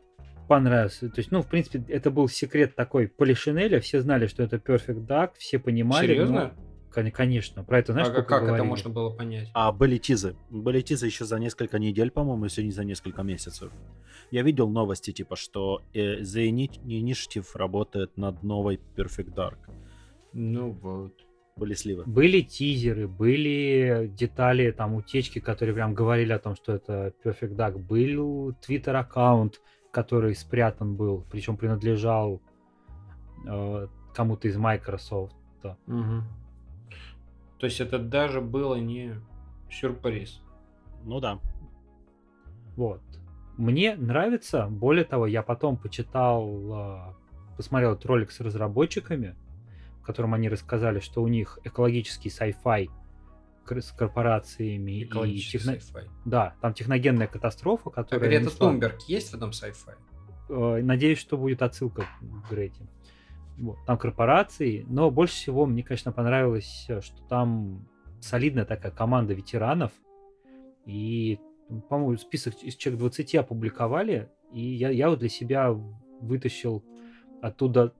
понравился. 0.46 1.08
То 1.08 1.18
есть, 1.20 1.30
ну, 1.30 1.42
в 1.42 1.46
принципе, 1.46 1.82
это 1.88 2.10
был 2.10 2.28
секрет 2.28 2.74
такой 2.74 3.08
Полишинеля. 3.08 3.80
Все 3.80 4.00
знали, 4.00 4.26
что 4.26 4.42
это 4.42 4.56
Perfect 4.56 5.06
Dark, 5.06 5.30
все 5.38 5.58
понимали. 5.58 6.06
Серьезно? 6.06 6.54
но- 6.56 6.62
Кон- 6.92 7.10
Конечно. 7.10 7.62
Про 7.62 7.80
это 7.80 7.92
знаешь, 7.92 8.08
а 8.08 8.22
как 8.22 8.38
это 8.42 8.46
говорили? 8.46 8.66
можно 8.66 8.88
было 8.90 9.10
понять? 9.10 9.50
А 9.52 9.70
были 9.70 9.98
тизы. 9.98 10.34
Были 10.48 10.80
тизы 10.80 11.04
еще 11.06 11.26
за 11.26 11.38
несколько 11.38 11.78
недель, 11.78 12.10
по-моему, 12.10 12.44
если 12.44 12.62
не 12.62 12.70
за 12.70 12.84
несколько 12.84 13.22
месяцев. 13.22 13.70
Я 14.30 14.42
видел 14.42 14.70
новости, 14.70 15.10
типа, 15.12 15.36
что 15.36 15.82
э, 15.92 16.20
The 16.22 16.48
Ini- 16.48 16.80
Initiative 16.86 17.46
работает 17.54 18.16
над 18.16 18.42
новой 18.42 18.80
Perfect 18.96 19.34
Dark. 19.34 19.58
Ну 20.32 20.70
вот. 20.70 21.12
Были 21.56 21.72
сливы. 21.74 22.04
Были 22.06 22.40
тизеры, 22.42 23.08
были 23.08 24.10
детали, 24.14 24.70
там, 24.72 24.94
утечки, 24.94 25.38
которые 25.38 25.74
прям 25.74 25.94
говорили 25.94 26.32
о 26.32 26.38
том, 26.38 26.54
что 26.54 26.72
это 26.74 27.12
Perfect 27.24 27.56
Duck. 27.56 27.78
Был 27.78 28.54
твиттер-аккаунт, 28.66 29.60
который 29.96 30.34
спрятан 30.34 30.94
был, 30.94 31.24
причем 31.30 31.56
принадлежал 31.56 32.42
э, 33.46 33.86
кому-то 34.14 34.46
из 34.46 34.54
Microsoft. 34.58 35.34
Угу. 35.86 36.22
То 37.58 37.64
есть 37.66 37.80
это 37.80 37.98
даже 37.98 38.42
было 38.42 38.74
не 38.74 39.14
сюрприз. 39.70 40.42
Ну 41.04 41.18
да. 41.20 41.40
Вот. 42.76 43.00
Мне 43.56 43.96
нравится, 43.96 44.66
более 44.66 45.06
того, 45.06 45.26
я 45.26 45.42
потом 45.42 45.78
почитал, 45.78 46.44
э, 46.44 47.56
посмотрел 47.56 47.92
этот 47.92 48.04
ролик 48.04 48.32
с 48.32 48.40
разработчиками, 48.40 49.34
в 50.02 50.04
котором 50.04 50.34
они 50.34 50.50
рассказали, 50.50 51.00
что 51.00 51.22
у 51.22 51.28
них 51.28 51.58
экологический 51.64 52.28
sci-fi 52.28 52.90
с 53.70 53.92
корпорациями 53.92 55.02
и 55.02 55.38
техно... 55.38 55.76
Да, 56.24 56.54
там 56.60 56.74
техногенная 56.74 57.26
катастрофа, 57.26 57.90
которая... 57.90 58.26
А 58.26 58.28
Грета 58.28 58.46
несла... 58.46 58.70
Тунберг 58.70 59.00
есть 59.02 59.30
в 59.30 59.34
этом 59.34 59.50
sci-fi? 59.50 59.94
Э, 60.48 60.82
надеюсь, 60.82 61.18
что 61.18 61.36
будет 61.36 61.62
отсылка 61.62 62.02
к 62.02 62.50
Грете. 62.50 62.86
Вот. 63.58 63.78
Там 63.86 63.98
корпорации, 63.98 64.84
но 64.88 65.10
больше 65.10 65.34
всего 65.34 65.66
мне, 65.66 65.82
конечно, 65.82 66.12
понравилось, 66.12 66.86
э, 66.88 67.00
что 67.00 67.22
там 67.28 67.88
солидная 68.20 68.64
такая 68.64 68.92
команда 68.92 69.34
ветеранов, 69.34 69.92
и, 70.84 71.38
по-моему, 71.88 72.16
список 72.16 72.54
из 72.62 72.76
человек 72.76 73.00
20 73.00 73.34
опубликовали, 73.36 74.30
и 74.52 74.60
я, 74.60 74.90
я 74.90 75.10
вот 75.10 75.18
для 75.18 75.28
себя 75.28 75.72
вытащил 76.20 76.84
оттуда 77.42 77.92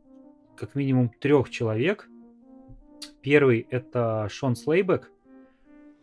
как 0.57 0.75
минимум 0.75 1.11
трех 1.21 1.51
человек. 1.51 2.09
Первый 3.21 3.67
это 3.71 4.29
Шон 4.31 4.57
Слейбек. 4.57 5.11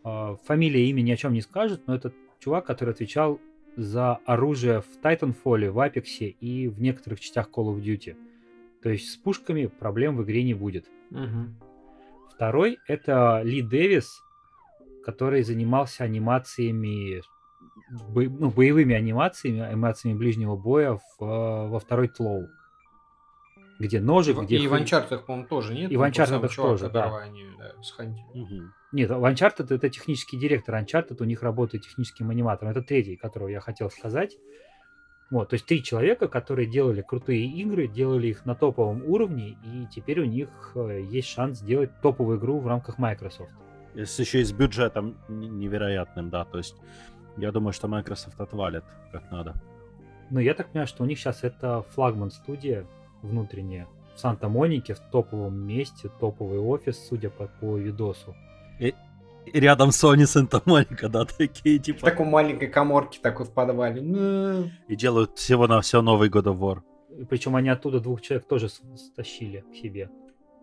А, 0.04 0.36
фамилия, 0.44 0.86
имя 0.90 1.00
ни 1.00 1.10
о 1.10 1.16
чем 1.16 1.32
не 1.32 1.40
скажет, 1.40 1.86
но 1.86 1.94
это 1.94 2.12
чувак, 2.38 2.66
который 2.66 2.90
отвечал 2.90 3.40
за 3.76 4.16
оружие 4.26 4.82
в 4.82 5.02
Titanfall, 5.02 5.70
в 5.70 5.78
Apex 5.78 6.36
и 6.40 6.68
в 6.68 6.80
некоторых 6.80 7.20
частях 7.20 7.48
Call 7.48 7.74
of 7.74 7.82
Duty. 7.82 8.16
То 8.82 8.90
есть 8.90 9.10
с 9.10 9.16
пушками 9.16 9.66
проблем 9.66 10.16
в 10.16 10.22
игре 10.22 10.44
не 10.44 10.54
будет. 10.54 10.86
Угу. 11.10 12.34
Второй 12.34 12.78
это 12.86 13.40
Ли 13.42 13.62
Дэвис, 13.62 14.22
который 15.04 15.42
занимался 15.42 16.04
анимациями, 16.04 17.22
бо, 18.10 18.24
ну, 18.24 18.50
боевыми 18.50 18.94
анимациями, 18.94 19.60
анимациями 19.60 20.18
ближнего 20.18 20.56
боя 20.56 20.98
в, 21.18 21.20
во 21.20 21.78
второй 21.80 22.08
Тлоу 22.08 22.48
где 23.78 24.00
ножик, 24.00 24.38
и, 24.38 24.44
где... 24.44 24.56
И 24.56 24.68
в 24.68 24.74
Uncharted, 24.74 25.24
по-моему, 25.24 25.48
тоже 25.48 25.74
нет? 25.74 25.90
И 25.90 25.96
в 25.96 26.02
Uncharted 26.02 26.54
тоже, 26.54 26.88
да. 26.88 27.16
Они, 27.18 27.44
да 27.58 28.04
угу. 28.34 28.62
Нет, 28.92 29.10
в 29.10 29.24
Uncharted 29.24 29.74
это 29.74 29.88
технический 29.90 30.38
директор, 30.38 30.74
Uncharted 30.76 31.16
у 31.20 31.24
них 31.24 31.42
работает 31.42 31.84
техническим 31.84 32.30
аниматором. 32.30 32.70
Это 32.70 32.82
третий, 32.82 33.16
которого 33.16 33.48
я 33.48 33.60
хотел 33.60 33.90
сказать. 33.90 34.36
Вот, 35.30 35.48
то 35.48 35.54
есть 35.54 35.66
три 35.66 35.82
человека, 35.82 36.28
которые 36.28 36.68
делали 36.68 37.02
крутые 37.02 37.46
игры, 37.46 37.88
делали 37.88 38.28
их 38.28 38.44
на 38.44 38.54
топовом 38.54 39.02
уровне, 39.04 39.56
и 39.64 39.86
теперь 39.90 40.20
у 40.20 40.26
них 40.26 40.48
э, 40.76 41.00
есть 41.10 41.28
шанс 41.28 41.58
сделать 41.58 41.90
топовую 42.02 42.38
игру 42.38 42.60
в 42.60 42.66
рамках 42.66 42.98
Microsoft. 42.98 43.50
Если 43.94 44.22
еще 44.22 44.40
и 44.40 44.44
с 44.44 44.52
бюджетом 44.52 45.16
невероятным, 45.28 46.28
да, 46.30 46.44
то 46.44 46.58
есть 46.58 46.76
я 47.36 47.50
думаю, 47.52 47.72
что 47.72 47.88
Microsoft 47.88 48.38
отвалит 48.38 48.84
как 49.10 49.30
надо. 49.30 49.54
Ну, 50.30 50.40
я 50.40 50.54
так 50.54 50.68
понимаю, 50.68 50.86
что 50.86 51.02
у 51.02 51.06
них 51.06 51.18
сейчас 51.18 51.42
это 51.42 51.82
флагман 51.94 52.30
студия, 52.30 52.86
внутренняя 53.24 53.88
в 54.14 54.20
Санта-Монике, 54.20 54.94
в 54.94 55.00
топовом 55.00 55.56
месте, 55.56 56.10
топовый 56.20 56.58
офис, 56.58 57.04
судя 57.08 57.30
по, 57.30 57.48
по 57.60 57.76
видосу. 57.76 58.34
И, 58.78 58.94
и 59.46 59.60
рядом 59.60 59.90
Sony 59.90 60.26
Санта-Моника, 60.26 61.08
да, 61.08 61.24
такие 61.24 61.78
типа... 61.78 61.98
В 61.98 62.02
такой 62.02 62.26
маленькой 62.26 62.68
коморке 62.68 63.18
такой 63.20 63.46
в 63.46 63.50
подвале. 63.50 64.00
Ну... 64.00 64.70
И 64.88 64.96
делают 64.96 65.36
всего-навсего 65.36 66.00
Новый 66.02 66.28
God 66.28 66.44
of 66.44 66.58
War. 66.58 67.26
Причем 67.28 67.56
они 67.56 67.68
оттуда 67.68 68.00
двух 68.00 68.20
человек 68.20 68.46
тоже 68.46 68.68
стащили 68.68 69.64
к 69.72 69.76
себе. 69.76 70.10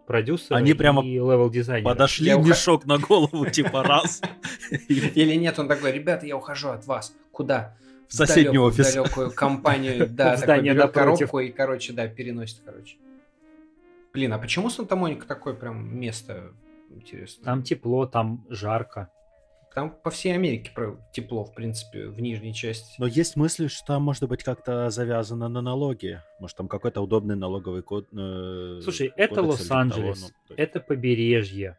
Продюсер 0.08 0.56
они 0.56 0.74
прямо 0.74 1.03
и 1.03 1.13
level 1.13 1.50
designer. 1.50 1.86
Подошли 1.86 2.27
я 2.27 2.38
мешок 2.38 2.82
ух... 2.82 2.86
на 2.86 2.98
голову, 2.98 3.46
типа 3.46 3.84
раз. 3.84 4.22
Или 4.89 5.36
нет, 5.36 5.58
он 5.60 5.68
такой, 5.70 5.91
ребята, 5.94 6.25
я 6.25 6.36
ухожу 6.36 6.70
от 6.70 6.86
вас. 6.86 7.13
Куда? 7.32 7.77
Соседний 8.12 8.44
далекую, 8.44 8.68
офис. 8.68 8.94
далекую 8.94 9.32
компанию, 9.32 10.08
да, 10.10 10.38
такой 10.38 10.62
берет 10.62 10.91
коробку 10.91 11.39
и, 11.39 11.50
короче, 11.51 11.94
да, 11.94 12.08
переносит, 12.08 12.62
короче. 12.65 12.98
Блин, 14.13 14.34
а 14.34 14.38
почему 14.38 14.70
Санта-Моника 14.70 15.25
такое 15.25 15.53
прям 15.53 15.98
место 15.98 16.51
интересно? 16.89 17.46
Там 17.46 17.63
тепло, 17.63 18.06
там 18.06 18.46
жарко. 18.50 19.10
Там 19.74 19.89
по 19.89 20.10
всей 20.10 20.36
Америке 20.36 20.70
тепло, 21.13 21.46
в 21.46 21.53
принципе, 21.53 22.08
в 22.08 22.20
нижней 22.20 22.53
части. 22.53 22.94
Но 22.98 23.08
есть 23.08 23.38
мысли, 23.38 23.68
что 23.68 23.86
там 23.86 24.03
может 24.03 24.27
быть 24.27 24.44
как-то 24.44 24.89
завязано 24.89 25.48
на 25.48 25.62
налоги. 25.62 26.22
Может, 26.41 26.58
там 26.58 26.68
какой-то 26.68 27.00
удобный 27.00 27.38
налоговый 27.38 27.82
код. 27.82 28.10
Э, 28.12 28.82
Слушай, 28.84 29.13
это 29.15 29.41
Лос-Анджелес, 29.41 30.34
ну, 30.50 30.56
это 30.58 30.82
побережье. 30.82 31.77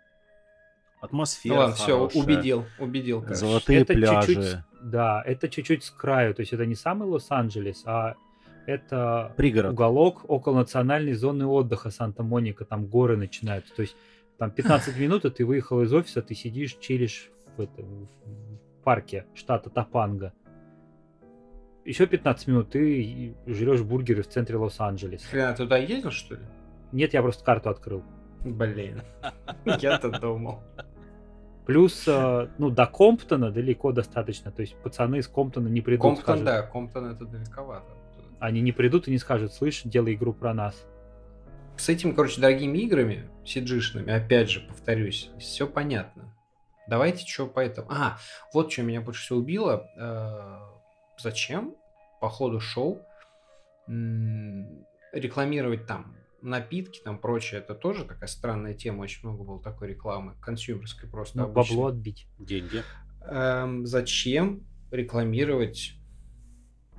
Атмосфера. 1.02 1.54
Ну 1.54 1.60
ладно, 1.60 1.74
все, 1.74 1.98
убедил, 2.14 2.64
убедил. 2.78 3.20
Короче. 3.20 3.40
Золотые 3.40 3.80
это 3.80 3.92
пляжи. 3.92 4.34
Чуть-чуть, 4.34 4.56
да, 4.82 5.22
это 5.24 5.48
чуть-чуть 5.48 5.84
с 5.84 5.90
краю. 5.90 6.34
То 6.34 6.40
есть 6.40 6.52
это 6.52 6.66
не 6.66 6.74
самый 6.74 7.08
Лос-Анджелес, 7.08 7.82
а 7.86 8.14
это 8.66 9.32
Пригород. 9.36 9.72
уголок 9.72 10.24
около 10.28 10.56
национальной 10.58 11.14
зоны 11.14 11.46
отдыха 11.46 11.90
Санта-Моника. 11.90 12.64
Там 12.64 12.86
горы 12.86 13.16
начинаются. 13.16 13.74
То 13.74 13.82
есть 13.82 13.96
там 14.38 14.50
15 14.50 14.96
минут, 14.98 15.24
и 15.24 15.30
ты 15.30 15.44
выехал 15.44 15.82
из 15.82 15.92
офиса, 15.92 16.22
ты 16.22 16.34
сидишь, 16.34 16.76
чилишь 16.76 17.30
в, 17.56 17.60
это, 17.60 17.82
в 17.82 18.82
парке 18.84 19.26
штата 19.34 19.70
Топанга. 19.70 20.32
Еще 21.84 22.06
15 22.06 22.46
минут 22.46 22.70
ты 22.70 23.34
жрешь 23.46 23.82
бургеры 23.82 24.22
в 24.22 24.28
центре 24.28 24.56
Лос-Анджелеса. 24.56 25.26
Хрена, 25.26 25.54
туда 25.54 25.78
ездил, 25.78 26.12
что 26.12 26.36
ли? 26.36 26.42
Нет, 26.92 27.12
я 27.12 27.22
просто 27.22 27.44
карту 27.44 27.70
открыл. 27.70 28.04
Блин, 28.44 29.02
я-то 29.64 30.10
думал. 30.10 30.62
Плюс, 31.66 32.04
э, 32.08 32.48
ну, 32.58 32.70
до 32.70 32.86
Комптона 32.86 33.50
далеко 33.50 33.92
достаточно. 33.92 34.50
То 34.50 34.62
есть 34.62 34.74
пацаны 34.76 35.16
из 35.16 35.28
Комптона 35.28 35.68
не 35.68 35.80
придут. 35.80 36.02
Комптон, 36.02 36.22
скажут, 36.24 36.44
да, 36.44 36.62
Комптон 36.62 37.06
это 37.06 37.24
далековато. 37.24 37.86
Они 38.40 38.60
не 38.60 38.72
придут 38.72 39.06
и 39.06 39.12
не 39.12 39.18
скажут, 39.18 39.52
слышь, 39.52 39.82
делай 39.84 40.14
игру 40.14 40.32
про 40.32 40.52
нас. 40.52 40.84
С 41.76 41.88
этими, 41.88 42.12
короче, 42.12 42.40
дорогими 42.40 42.78
играми, 42.78 43.28
cg 43.44 44.10
опять 44.10 44.50
же, 44.50 44.60
повторюсь, 44.60 45.30
все 45.38 45.66
понятно. 45.66 46.34
Давайте 46.88 47.24
что 47.26 47.46
по 47.46 47.60
этому... 47.60 47.90
А, 47.90 48.18
вот 48.52 48.72
что 48.72 48.82
меня 48.82 49.00
больше 49.00 49.22
всего 49.22 49.38
убило. 49.38 49.88
Э, 49.96 50.58
зачем 51.18 51.76
по 52.20 52.28
ходу 52.28 52.60
шоу 52.60 53.00
рекламировать 55.12 55.86
там 55.86 56.16
напитки, 56.42 57.00
там 57.02 57.18
прочее, 57.18 57.60
это 57.60 57.74
тоже 57.74 58.04
такая 58.04 58.28
странная 58.28 58.74
тема, 58.74 59.02
очень 59.02 59.26
много 59.26 59.44
было 59.44 59.62
такой 59.62 59.88
рекламы, 59.88 60.34
консюмерской 60.40 61.08
просто. 61.08 61.38
Ну, 61.38 61.48
бабло 61.48 61.86
отбить. 61.86 62.26
Деньги. 62.38 62.82
Эм, 63.26 63.86
зачем 63.86 64.64
рекламировать 64.90 65.94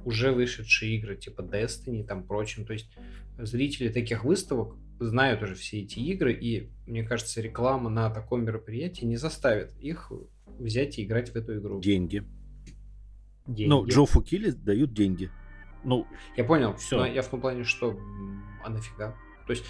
уже 0.06 0.32
вышедшие 0.32 0.98
игры, 0.98 1.16
типа 1.16 1.42
Destiny 1.42 2.02
и 2.02 2.04
там 2.04 2.24
прочим, 2.24 2.66
то 2.66 2.74
есть 2.74 2.90
зрители 3.38 3.90
таких 3.90 4.24
выставок 4.24 4.76
знают 5.00 5.42
уже 5.42 5.56
все 5.56 5.82
эти 5.82 6.00
игры, 6.00 6.34
и 6.34 6.70
мне 6.86 7.04
кажется, 7.04 7.42
реклама 7.42 7.90
на 7.90 8.10
таком 8.10 8.46
мероприятии 8.46 9.06
не 9.06 9.18
заставит 9.18 9.74
их 9.80 10.12
взять 10.60 11.00
и 11.00 11.04
играть 11.04 11.30
в 11.30 11.36
эту 11.36 11.58
игру. 11.58 11.82
Деньги. 11.82 12.24
деньги. 13.48 13.70
Ну, 13.70 13.86
Джо 13.86 14.06
Фукили 14.06 14.52
дают 14.52 14.94
деньги. 14.94 15.30
Ну, 15.84 16.08
я 16.38 16.44
понял, 16.44 16.76
все. 16.76 16.98
Но 16.98 17.06
я 17.06 17.22
в 17.22 17.28
том 17.28 17.42
плане, 17.42 17.64
что 17.64 18.00
а 18.64 18.70
нафига? 18.70 19.16
То 19.46 19.52
есть 19.52 19.66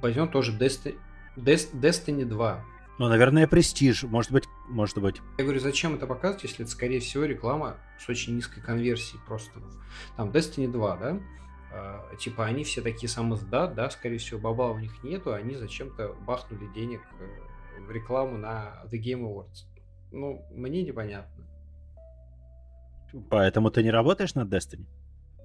возьмем 0.00 0.28
тоже 0.28 0.56
Destiny, 0.56 0.98
Destiny 1.36 2.24
2. 2.24 2.64
Ну, 2.98 3.08
наверное, 3.08 3.46
престиж. 3.46 4.02
Может 4.02 4.32
быть, 4.32 4.44
может 4.68 4.98
быть. 4.98 5.20
Я 5.38 5.44
говорю, 5.44 5.60
зачем 5.60 5.94
это 5.94 6.06
показывать, 6.06 6.42
если 6.42 6.64
это, 6.64 6.70
скорее 6.70 7.00
всего, 7.00 7.24
реклама 7.24 7.76
с 7.98 8.08
очень 8.08 8.34
низкой 8.34 8.60
конверсией 8.60 9.20
просто. 9.26 9.60
Там 10.16 10.30
Destiny 10.30 10.70
2, 10.70 10.96
да? 10.96 11.20
Uh, 11.70 12.16
типа 12.16 12.46
они 12.46 12.64
все 12.64 12.80
такие 12.80 13.10
самоздат, 13.10 13.74
да, 13.74 13.90
скорее 13.90 14.16
всего, 14.16 14.40
баба 14.40 14.72
у 14.72 14.78
них 14.78 15.04
нету, 15.04 15.34
они 15.34 15.54
зачем-то 15.54 16.16
бахнули 16.26 16.66
денег 16.72 17.02
uh, 17.20 17.86
в 17.86 17.90
рекламу 17.90 18.38
на 18.38 18.82
The 18.90 18.98
Game 18.98 19.20
Awards. 19.20 19.66
Ну, 20.10 20.42
мне 20.50 20.82
непонятно. 20.82 21.44
Поэтому 23.28 23.70
ты 23.70 23.82
не 23.82 23.90
работаешь 23.90 24.34
над 24.34 24.52
Destiny? 24.52 24.86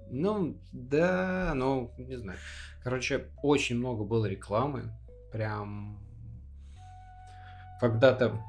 Ну, 0.10 0.58
да, 0.72 1.54
ну, 1.56 1.92
не 1.98 2.16
знаю. 2.16 2.40
Короче, 2.84 3.28
очень 3.42 3.78
много 3.78 4.04
было 4.04 4.26
рекламы. 4.26 4.92
Прям 5.32 5.98
когда-то, 7.80 8.40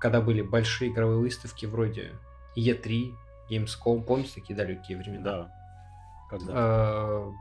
когда 0.00 0.20
были 0.20 0.42
большие 0.42 0.90
игровые 0.90 1.18
выставки 1.18 1.66
вроде 1.66 2.12
E3, 2.56 3.14
Gamescom, 3.50 4.02
помните 4.02 4.32
такие 4.34 4.54
далекие 4.54 4.98
времена? 4.98 5.24
Да. 5.24 5.54
Когда? 6.30 6.52
А, 6.54 7.32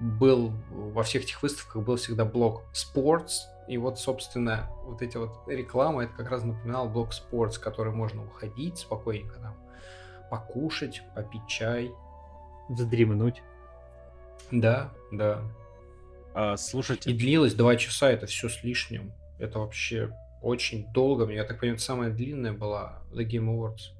был 0.00 0.52
во 0.70 1.02
всех 1.02 1.24
этих 1.24 1.42
выставках 1.42 1.82
был 1.82 1.96
всегда 1.96 2.24
блок 2.24 2.64
Sports, 2.74 3.48
и 3.66 3.78
вот, 3.78 3.98
собственно, 3.98 4.68
вот 4.84 5.02
эти 5.02 5.16
вот 5.16 5.48
рекламы, 5.48 6.04
это 6.04 6.12
как 6.14 6.30
раз 6.30 6.44
напоминал 6.44 6.88
блок 6.88 7.10
Sports, 7.10 7.58
который 7.58 7.92
можно 7.92 8.24
уходить 8.24 8.78
спокойненько 8.78 9.38
там, 9.40 9.56
покушать, 10.30 11.02
попить 11.14 11.46
чай. 11.46 11.92
Вздремнуть. 12.68 13.42
Да, 14.50 14.92
да. 15.10 15.42
А, 16.34 16.56
слушайте. 16.56 17.10
И 17.10 17.14
длилось 17.14 17.54
два 17.54 17.76
часа, 17.76 18.10
это 18.10 18.26
все 18.26 18.48
с 18.48 18.62
лишним. 18.62 19.12
Это 19.38 19.58
вообще 19.58 20.12
очень 20.42 20.86
долго. 20.92 21.30
Я 21.30 21.44
так 21.44 21.60
понимаю, 21.60 21.78
самая 21.78 22.10
длинная 22.10 22.52
была 22.52 23.02
The 23.12 23.26
Game 23.26 23.48
Awards. 23.48 23.92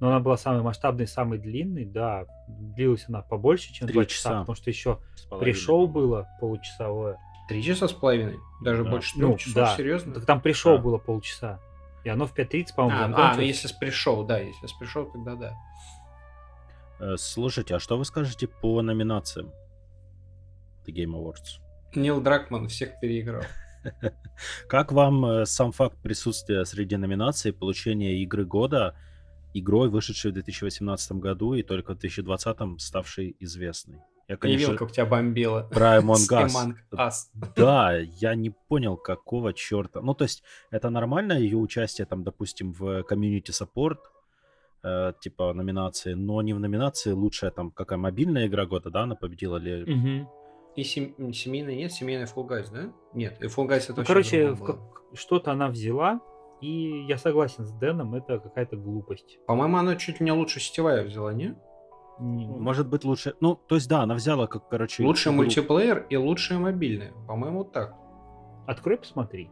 Но 0.00 0.08
она 0.08 0.20
была 0.20 0.36
самой 0.36 0.62
масштабной, 0.62 1.06
самой 1.06 1.38
длинной, 1.38 1.84
да. 1.84 2.24
Длилась 2.48 3.04
она 3.08 3.22
побольше, 3.22 3.72
чем 3.72 3.88
два 3.88 4.04
часа, 4.04 4.16
часа, 4.16 4.40
потому 4.40 4.56
что 4.56 4.70
еще 4.70 4.98
пришел 5.40 5.88
было 5.88 6.28
получасовое. 6.40 7.18
Три 7.48 7.62
часа 7.62 7.88
с 7.88 7.92
половиной? 7.92 8.38
Даже 8.62 8.84
да. 8.84 8.90
больше 8.90 9.14
трех 9.14 9.30
ну, 9.30 9.38
часов, 9.38 9.54
да. 9.54 9.76
серьезно? 9.76 10.14
Так 10.14 10.26
там 10.26 10.40
пришел 10.40 10.76
да. 10.76 10.82
было 10.82 10.98
полчаса. 10.98 11.60
И 12.04 12.08
оно 12.08 12.26
в 12.26 12.34
5.30, 12.34 12.74
по-моему, 12.76 13.14
А, 13.16 13.32
а 13.32 13.34
ну 13.34 13.42
если 13.42 13.66
с 13.66 13.72
пришел, 13.72 14.24
да, 14.24 14.38
если 14.38 14.66
с 14.66 14.72
пришел, 14.72 15.06
тогда 15.06 15.34
да. 15.34 15.54
Э, 17.00 17.16
слушайте, 17.16 17.74
а 17.74 17.78
что 17.78 17.96
вы 17.96 18.04
скажете 18.04 18.48
по 18.48 18.82
номинациям 18.82 19.52
The 20.86 20.92
Game 20.92 21.12
Awards? 21.12 21.60
Нил 21.94 22.20
Дракман 22.20 22.68
всех 22.68 23.00
переиграл. 23.00 23.42
Как 24.68 24.92
вам 24.92 25.24
э, 25.24 25.46
сам 25.46 25.72
факт 25.72 25.96
присутствия 26.02 26.64
среди 26.64 26.96
номинаций 26.96 27.52
получения 27.52 28.22
игры 28.22 28.44
года, 28.44 28.96
игрой, 29.54 29.88
вышедшей 29.88 30.32
в 30.32 30.34
2018 30.34 31.12
году 31.12 31.54
и 31.54 31.62
только 31.62 31.94
в 31.94 31.98
2020 31.98 32.80
ставшей 32.80 33.36
известной? 33.38 33.98
Я, 34.28 34.36
конечно, 34.36 34.58
не 34.58 34.64
видел, 34.66 34.76
как 34.76 34.92
тебя 34.92 35.06
бомбило. 35.06 35.62
Про 35.70 35.98
Among 35.98 36.74
Us. 36.92 37.12
Да, 37.56 37.96
я 37.96 38.34
не 38.34 38.50
понял, 38.50 38.98
какого 38.98 39.54
черта. 39.54 40.02
Ну, 40.02 40.12
то 40.12 40.24
есть, 40.24 40.42
это 40.70 40.90
нормально 40.90 41.32
ее 41.32 41.56
участие, 41.56 42.06
там, 42.06 42.24
допустим, 42.24 42.74
в 42.74 43.04
комьюнити 43.04 43.52
саппорт, 43.52 44.00
э, 44.82 45.12
типа 45.20 45.52
номинации, 45.52 46.14
но 46.14 46.42
не 46.42 46.54
в 46.54 46.60
номинации 46.60 47.12
лучшая 47.12 47.50
там 47.50 47.70
какая 47.70 47.98
мобильная 47.98 48.46
игра 48.46 48.66
года, 48.66 48.90
да, 48.90 49.02
она 49.02 49.14
победила 49.14 49.56
ли? 49.56 49.82
Угу. 49.82 50.32
И 50.76 50.84
сем... 50.84 51.32
семейная 51.32 51.74
нет, 51.74 51.92
семейная 51.92 52.26
Fall 52.26 52.46
Guys, 52.48 52.72
да? 52.72 52.92
Нет, 53.12 53.40
и 53.40 53.46
Fall 53.46 53.68
Guys 53.68 53.84
это 53.90 53.96
ну, 53.96 54.04
Короче, 54.06 54.52
в... 54.52 54.78
что-то 55.14 55.52
она 55.52 55.68
взяла, 55.68 56.20
и 56.60 57.04
я 57.08 57.18
согласен 57.18 57.64
с 57.64 57.72
Дэном, 57.72 58.14
это 58.14 58.38
какая-то 58.38 58.76
глупость. 58.76 59.38
По-моему, 59.46 59.76
она 59.78 59.96
чуть 59.96 60.20
ли 60.20 60.24
не 60.24 60.32
лучше 60.32 60.60
сетевая 60.60 61.04
взяла, 61.04 61.32
не? 61.32 61.56
Может 62.18 62.88
быть 62.88 63.04
лучше. 63.04 63.34
Ну, 63.40 63.54
то 63.54 63.76
есть 63.76 63.88
да, 63.88 64.02
она 64.02 64.14
взяла 64.14 64.48
как, 64.48 64.68
короче. 64.68 65.04
Лучший 65.04 65.30
игру... 65.30 65.42
мультиплеер 65.42 66.06
и 66.10 66.16
лучшая 66.16 66.58
мобильная. 66.58 67.12
По-моему, 67.28 67.58
вот 67.58 67.72
так. 67.72 67.94
Открой, 68.66 68.98
посмотри. 68.98 69.50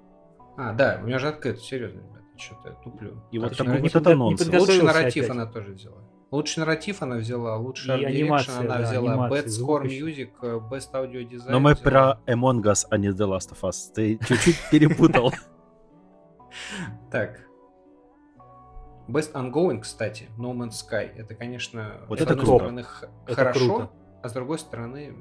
А, 0.57 0.73
да, 0.73 0.99
у 1.03 1.07
меня 1.07 1.19
же 1.19 1.29
открыт, 1.29 1.61
серьезно, 1.61 2.01
ребята. 2.01 2.26
Что-то 2.39 2.69
я 2.69 2.75
туплю. 2.75 3.23
И 3.31 3.39
вот, 3.39 3.57
такой 3.57 3.81
вот 3.81 3.95
это 3.95 4.15
нонсенс. 4.15 4.61
Лучший 4.61 4.83
нарратив 4.83 5.25
опять. 5.25 5.37
она 5.37 5.47
тоже 5.47 5.73
взяла. 5.73 5.99
Лучший 6.31 6.61
нарратив 6.61 7.03
она 7.03 7.17
взяла, 7.17 7.57
лучший 7.57 7.95
арт 7.95 8.49
она 8.49 8.79
да, 8.79 8.83
взяла, 8.83 9.29
Best 9.29 9.47
Score 9.47 9.85
Music, 9.85 10.31
э, 10.43 10.61
Best 10.71 10.93
Audio 10.93 11.29
Design. 11.29 11.51
Но 11.51 11.61
мы 11.61 11.75
взяла. 11.75 12.19
про 12.25 12.33
Among 12.33 12.63
Us, 12.63 12.85
а 12.91 12.99
не 12.99 13.09
The 13.09 13.29
Last 13.29 13.53
of 13.53 13.61
Us. 13.63 13.93
Ты 13.95 14.19
чуть-чуть 14.27 14.57
перепутал. 14.71 15.33
Так, 17.11 17.47
Best 19.09 19.33
Ongoing, 19.35 19.81
кстати, 19.81 20.29
No 20.37 20.53
Man's 20.53 20.73
Sky, 20.73 21.11
это, 21.17 21.35
конечно, 21.35 22.01
вот 22.09 22.19
с 22.19 22.23
это 22.23 22.33
одной 22.33 22.47
стороны 22.47 22.81
это 23.27 23.35
хорошо, 23.35 23.67
круто. 23.67 23.91
а 24.23 24.29
с 24.29 24.33
другой 24.33 24.59
стороны... 24.59 25.17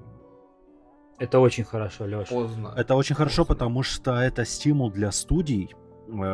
Это 1.19 1.39
очень 1.39 1.63
хорошо, 1.63 2.05
Леша. 2.05 2.33
Поздно. 2.33 2.73
Это 2.75 2.95
очень 2.95 3.15
поздно. 3.15 3.25
хорошо, 3.25 3.45
потому 3.45 3.83
что 3.83 4.15
это 4.15 4.43
стимул 4.43 4.91
для 4.91 5.11
студий, 5.11 5.73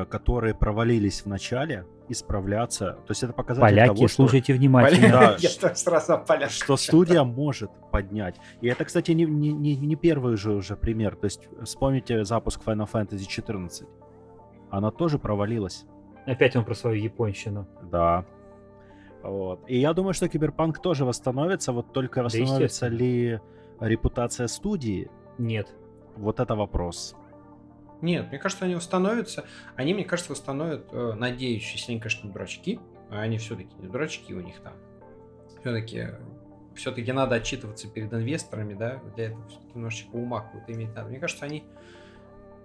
которые 0.10 0.54
провалились 0.54 1.22
в 1.22 1.26
начале, 1.28 1.86
исправляться. 2.10 2.98
То 3.06 3.12
есть 3.12 3.24
это 3.24 3.34
показатель 3.34 3.70
Поляки, 3.70 3.96
того, 3.96 4.08
что... 4.08 4.16
слушайте 4.16 4.54
внимательно. 4.54 5.38
Сразу 5.76 6.24
Что 6.50 6.78
студия 6.78 7.24
может 7.24 7.72
поднять. 7.92 8.36
И 8.62 8.68
это, 8.68 8.86
кстати, 8.86 9.12
не, 9.12 9.26
не, 9.26 9.52
не, 9.54 9.76
не 9.76 9.96
первый 9.96 10.36
же 10.38 10.52
уже 10.52 10.76
пример. 10.76 11.16
То 11.16 11.26
есть 11.26 11.48
вспомните 11.64 12.26
запуск 12.26 12.62
Final 12.66 12.90
Fantasy 12.92 13.26
14. 13.26 13.88
Она 14.70 14.92
тоже 14.92 15.20
провалилась. 15.20 15.86
Опять 16.26 16.56
он 16.56 16.66
про 16.66 16.76
свою 16.76 17.02
японщину. 17.02 17.68
Да. 17.92 18.26
Вот. 19.24 19.62
И 19.68 19.80
я 19.80 19.94
думаю, 19.94 20.14
что 20.14 20.28
Киберпанк 20.28 20.82
тоже 20.82 21.06
восстановится, 21.06 21.72
вот 21.72 21.94
только 21.94 22.24
восстановится 22.24 22.90
да, 22.90 22.96
ли 22.96 23.40
репутация 23.80 24.48
студии? 24.48 25.10
Нет. 25.38 25.68
Вот 26.16 26.40
это 26.40 26.56
вопрос. 26.56 27.16
Нет, 28.02 28.30
мне 28.30 28.40
кажется, 28.40 28.66
они 28.66 28.76
восстановятся. 28.76 29.46
Они, 29.76 29.94
мне 29.94 30.04
кажется, 30.04 30.32
восстановят, 30.32 30.88
э, 30.92 31.14
надеюсь, 31.16 31.72
если 31.72 31.92
они, 31.92 32.02
конечно, 32.02 32.32
дурачки, 32.32 32.80
а 33.10 33.22
они 33.22 33.38
все-таки 33.38 33.74
не 33.80 33.88
дурачки 33.88 34.34
у 34.34 34.42
них 34.42 34.60
там. 34.62 34.74
Все-таки 35.60 36.08
все-таки 36.76 37.12
надо 37.12 37.36
отчитываться 37.36 37.88
перед 37.90 38.14
инвесторами, 38.14 38.74
да, 38.74 39.02
для 39.16 39.26
этого 39.26 39.48
все-таки 39.48 39.72
немножечко 39.76 40.16
ума 40.16 40.42
какой-то 40.42 40.72
иметь 40.74 40.96
надо. 40.96 41.10
Мне 41.10 41.20
кажется, 41.20 41.46
они 41.46 41.64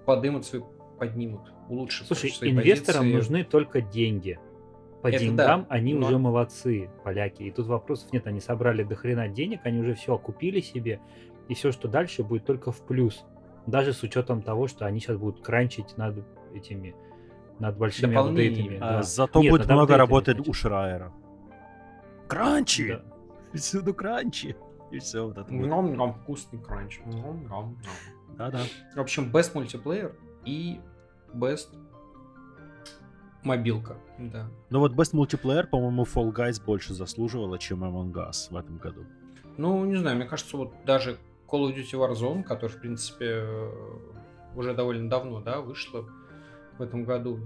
подымут 0.04 0.46
свою 0.46 0.66
поднимут, 0.98 1.52
улучшат. 1.68 2.06
Слушай, 2.06 2.30
инвесторам 2.50 3.02
позиции. 3.02 3.16
нужны 3.16 3.44
только 3.44 3.80
деньги. 3.80 4.38
По 5.02 5.08
Это 5.08 5.18
деньгам 5.18 5.62
да, 5.62 5.66
они 5.68 5.94
но... 5.94 6.06
уже 6.06 6.18
молодцы, 6.18 6.90
поляки. 7.04 7.42
И 7.42 7.50
тут 7.50 7.66
вопросов 7.66 8.12
нет, 8.12 8.26
они 8.26 8.40
собрали 8.40 8.82
до 8.82 8.96
хрена 8.96 9.28
денег, 9.28 9.60
они 9.64 9.80
уже 9.80 9.94
все 9.94 10.14
окупили 10.14 10.60
себе, 10.60 11.00
и 11.48 11.54
все, 11.54 11.70
что 11.70 11.86
дальше, 11.86 12.22
будет 12.22 12.44
только 12.44 12.72
в 12.72 12.80
плюс. 12.80 13.24
Даже 13.66 13.92
с 13.92 14.02
учетом 14.02 14.42
того, 14.42 14.68
что 14.68 14.86
они 14.86 15.00
сейчас 15.00 15.16
будут 15.16 15.44
кранчить 15.44 15.96
над 15.96 16.24
этими, 16.54 16.94
над 17.58 17.76
большими 17.76 18.16
апдейтами. 18.16 18.76
А, 18.76 18.98
да. 18.98 19.02
Зато 19.02 19.40
нет, 19.42 19.50
будет 19.50 19.68
много 19.68 19.96
работать 19.96 20.46
у 20.46 20.52
Шрайера. 20.52 21.12
Кранчи! 22.28 22.88
Да. 22.88 23.02
Всюду 23.58 23.94
кранчи. 23.94 24.56
И 24.90 24.98
все 24.98 25.26
вот 25.26 25.38
это. 25.38 25.52
Ном-ном, 25.52 26.14
вкусный 26.14 26.60
кранч. 26.60 27.00
Ном-ном. 27.06 27.78
Да-да. 28.36 28.60
В 28.94 29.00
общем, 29.00 29.30
best 29.32 29.54
multiplayer 29.54 30.14
и 30.44 30.80
Best 31.32 31.68
мобилка, 33.42 33.96
да. 34.18 34.48
Ну 34.70 34.80
вот 34.80 34.92
Best 34.92 35.14
Multiplayer, 35.14 35.66
по-моему, 35.66 36.04
Fall 36.04 36.32
Guys 36.32 36.62
больше 36.64 36.94
заслуживала, 36.94 37.58
чем 37.58 37.84
Among 37.84 38.12
Us 38.12 38.50
в 38.50 38.56
этом 38.56 38.78
году. 38.78 39.04
Ну, 39.56 39.84
не 39.84 39.96
знаю, 39.96 40.16
мне 40.16 40.26
кажется, 40.26 40.56
вот 40.56 40.72
даже 40.84 41.18
Call 41.48 41.68
of 41.68 41.74
Duty 41.74 41.92
Warzone, 41.92 42.42
который, 42.42 42.70
в 42.70 42.80
принципе, 42.80 43.44
уже 44.54 44.74
довольно 44.74 45.08
давно, 45.08 45.40
да, 45.40 45.60
вышла 45.60 46.04
в 46.78 46.82
этом 46.82 47.04
году. 47.04 47.38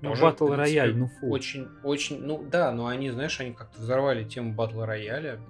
Ну, 0.00 0.12
Battle 0.12 0.56
Royale, 0.56 0.94
ну 0.94 1.08
фу. 1.08 1.28
Очень, 1.28 1.68
очень, 1.82 2.22
ну 2.22 2.44
да, 2.50 2.72
но 2.72 2.86
они, 2.86 3.10
знаешь, 3.10 3.38
они 3.40 3.52
как-то 3.52 3.80
взорвали 3.80 4.24
тему 4.24 4.54
Battle 4.54 4.86
Royale. 4.86 5.40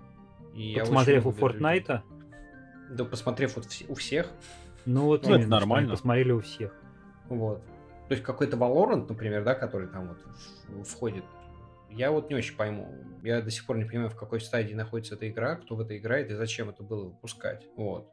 И 0.54 0.76
Посмотрев 0.78 1.26
у 1.26 1.30
Fortnite? 1.32 2.00
Да, 2.90 3.04
посмотрев 3.04 3.56
вот 3.56 3.66
у 3.88 3.94
всех. 3.94 4.28
Ну 4.86 5.06
вот 5.06 5.26
ну, 5.26 5.34
это 5.34 5.48
нормально. 5.48 5.92
Посмотрели 5.92 6.32
у 6.32 6.40
всех. 6.40 6.72
Вот. 7.28 7.62
То 8.08 8.12
есть 8.12 8.22
какой-то 8.22 8.56
Valorant, 8.56 9.06
например, 9.08 9.44
да, 9.44 9.54
который 9.54 9.88
там 9.88 10.08
вот 10.08 10.86
входит, 10.86 11.24
я 11.96 12.10
вот 12.10 12.28
не 12.30 12.36
очень 12.36 12.56
пойму. 12.56 12.88
Я 13.22 13.40
до 13.40 13.50
сих 13.50 13.66
пор 13.66 13.78
не 13.78 13.84
понимаю, 13.84 14.10
в 14.10 14.16
какой 14.16 14.40
стадии 14.40 14.74
находится 14.74 15.14
эта 15.14 15.28
игра, 15.28 15.56
кто 15.56 15.76
в 15.76 15.80
это 15.80 15.96
играет 15.96 16.30
и 16.30 16.34
зачем 16.34 16.70
это 16.70 16.82
было 16.82 17.04
выпускать. 17.04 17.66
Вот. 17.76 18.10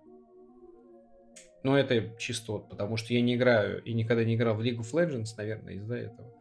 Но 1.64 1.78
это 1.78 2.16
чисто 2.18 2.54
вот 2.54 2.70
потому, 2.70 2.98
что 2.98 3.14
я 3.14 3.22
не 3.22 3.36
играю 3.36 3.84
и 3.84 3.94
никогда 3.94 4.24
не 4.24 4.36
играл 4.36 4.56
в 4.56 4.62
League 4.62 4.80
of 4.80 4.92
Legends, 4.94 5.30
наверное, 5.38 5.74
из-за 5.76 5.96
этого. 5.96 6.34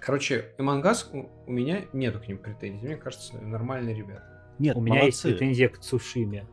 Короче, 0.00 0.54
Among 0.58 0.82
Us 0.82 1.06
у 1.46 1.50
меня 1.50 1.86
нету 1.92 2.20
к 2.20 2.28
ним 2.28 2.38
претензий. 2.38 2.86
Мне 2.86 2.96
кажется, 2.96 3.40
нормальные 3.40 3.96
ребята. 3.96 4.54
Нет, 4.58 4.76
у 4.76 4.80
меня 4.80 5.00
молодцы. 5.00 5.28
есть 5.28 5.38
претензия 5.38 5.68
к 5.68 5.78
Цушиме. 5.78 6.46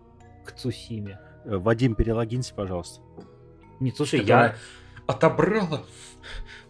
К 0.45 0.53
Цусиме. 0.53 1.19
Э, 1.45 1.57
Вадим, 1.57 1.95
перелогинься, 1.95 2.55
пожалуйста. 2.55 3.01
Не, 3.79 3.91
слушай, 3.91 4.23
я... 4.23 4.55
Отобрала 5.07 5.85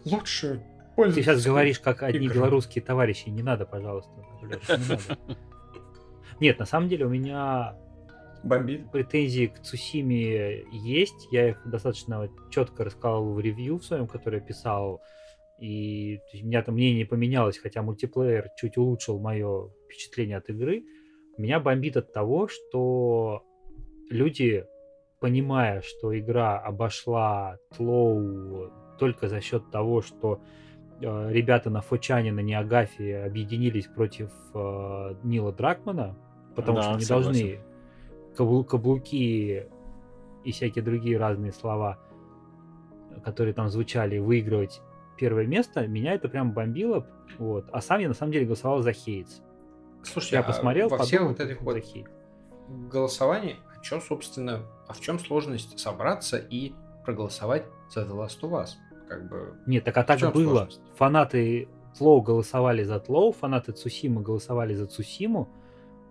лучшую 0.04 0.62
Ты 0.96 1.12
сейчас 1.12 1.44
говоришь, 1.44 1.80
как 1.80 2.02
одни 2.02 2.26
игры. 2.26 2.36
белорусские 2.36 2.82
товарищи. 2.82 3.28
Не 3.28 3.42
надо, 3.42 3.64
пожалуйста. 3.66 4.12
Нет, 6.40 6.58
на 6.58 6.66
самом 6.66 6.88
деле 6.88 7.06
у 7.06 7.08
меня 7.08 7.76
Бомбит. 8.42 8.90
претензии 8.90 9.46
к 9.46 9.60
Цусиме 9.60 10.64
есть. 10.72 11.28
Я 11.30 11.50
их 11.50 11.62
достаточно 11.64 12.28
четко 12.50 12.84
рассказал 12.84 13.32
в 13.32 13.40
ревью 13.40 13.78
в 13.78 13.84
своем, 13.84 14.06
который 14.06 14.40
я 14.40 14.44
писал. 14.44 15.00
И 15.60 16.20
у 16.34 16.46
меня 16.46 16.62
там 16.62 16.74
мнение 16.74 17.06
поменялось, 17.06 17.58
хотя 17.58 17.82
мультиплеер 17.82 18.48
чуть 18.56 18.76
улучшил 18.76 19.20
мое 19.20 19.70
впечатление 19.86 20.38
от 20.38 20.48
игры. 20.50 20.82
Меня 21.38 21.60
бомбит 21.60 21.96
от 21.96 22.12
того, 22.12 22.48
что 22.48 23.44
люди, 24.10 24.66
понимая, 25.20 25.80
что 25.82 26.18
игра 26.18 26.58
обошла 26.58 27.58
Тлоу 27.76 28.72
только 28.98 29.28
за 29.28 29.40
счет 29.40 29.70
того, 29.70 30.02
что 30.02 30.40
ребята 31.02 31.70
на 31.70 31.80
Фочане, 31.80 32.32
на 32.32 32.40
Неагафе 32.40 33.24
объединились 33.24 33.86
против 33.86 34.30
э, 34.54 35.14
Нила 35.22 35.52
Дракмана, 35.52 36.16
потому 36.54 36.78
да, 36.78 36.82
что 36.82 37.00
согласен. 37.00 37.58
должны 38.36 38.64
каблуки 38.64 39.66
и 40.44 40.52
всякие 40.52 40.84
другие 40.84 41.18
разные 41.18 41.52
слова, 41.52 41.98
которые 43.24 43.54
там 43.54 43.68
звучали, 43.68 44.18
выигрывать 44.18 44.80
первое 45.18 45.46
место, 45.46 45.86
меня 45.86 46.14
это 46.14 46.28
прям 46.28 46.52
бомбило. 46.52 47.06
Вот. 47.38 47.66
А 47.72 47.80
сам 47.80 48.00
я 48.00 48.08
на 48.08 48.14
самом 48.14 48.32
деле 48.32 48.46
голосовал 48.46 48.82
за 48.82 48.92
Хейтс. 48.92 49.40
Слушай, 50.02 50.34
я 50.34 50.40
а 50.40 50.42
посмотрел, 50.42 50.88
во 50.88 50.98
всех 50.98 51.22
вот 51.22 51.40
этих 51.40 51.62
вот 51.62 51.78
голосований, 52.68 53.56
а 53.70 53.82
что, 53.82 54.00
собственно, 54.00 54.62
а 54.88 54.94
в 54.94 55.00
чем 55.00 55.18
сложность 55.18 55.78
собраться 55.78 56.38
и 56.38 56.72
проголосовать 57.04 57.66
за 57.88 58.02
The 58.02 58.10
Last 58.10 58.40
of 58.40 58.50
Us? 58.50 58.70
Как 59.12 59.28
бы, 59.28 59.54
Нет, 59.66 59.84
так 59.84 59.96
а 59.98 60.04
так 60.04 60.32
было. 60.32 60.56
Сложность? 60.56 60.80
Фанаты 60.96 61.68
Тлоу 61.98 62.22
голосовали 62.22 62.82
за 62.82 62.98
Тлоу, 62.98 63.32
фанаты 63.32 63.72
Цусимы 63.72 64.22
голосовали 64.22 64.74
за 64.74 64.86
Цусиму, 64.86 65.48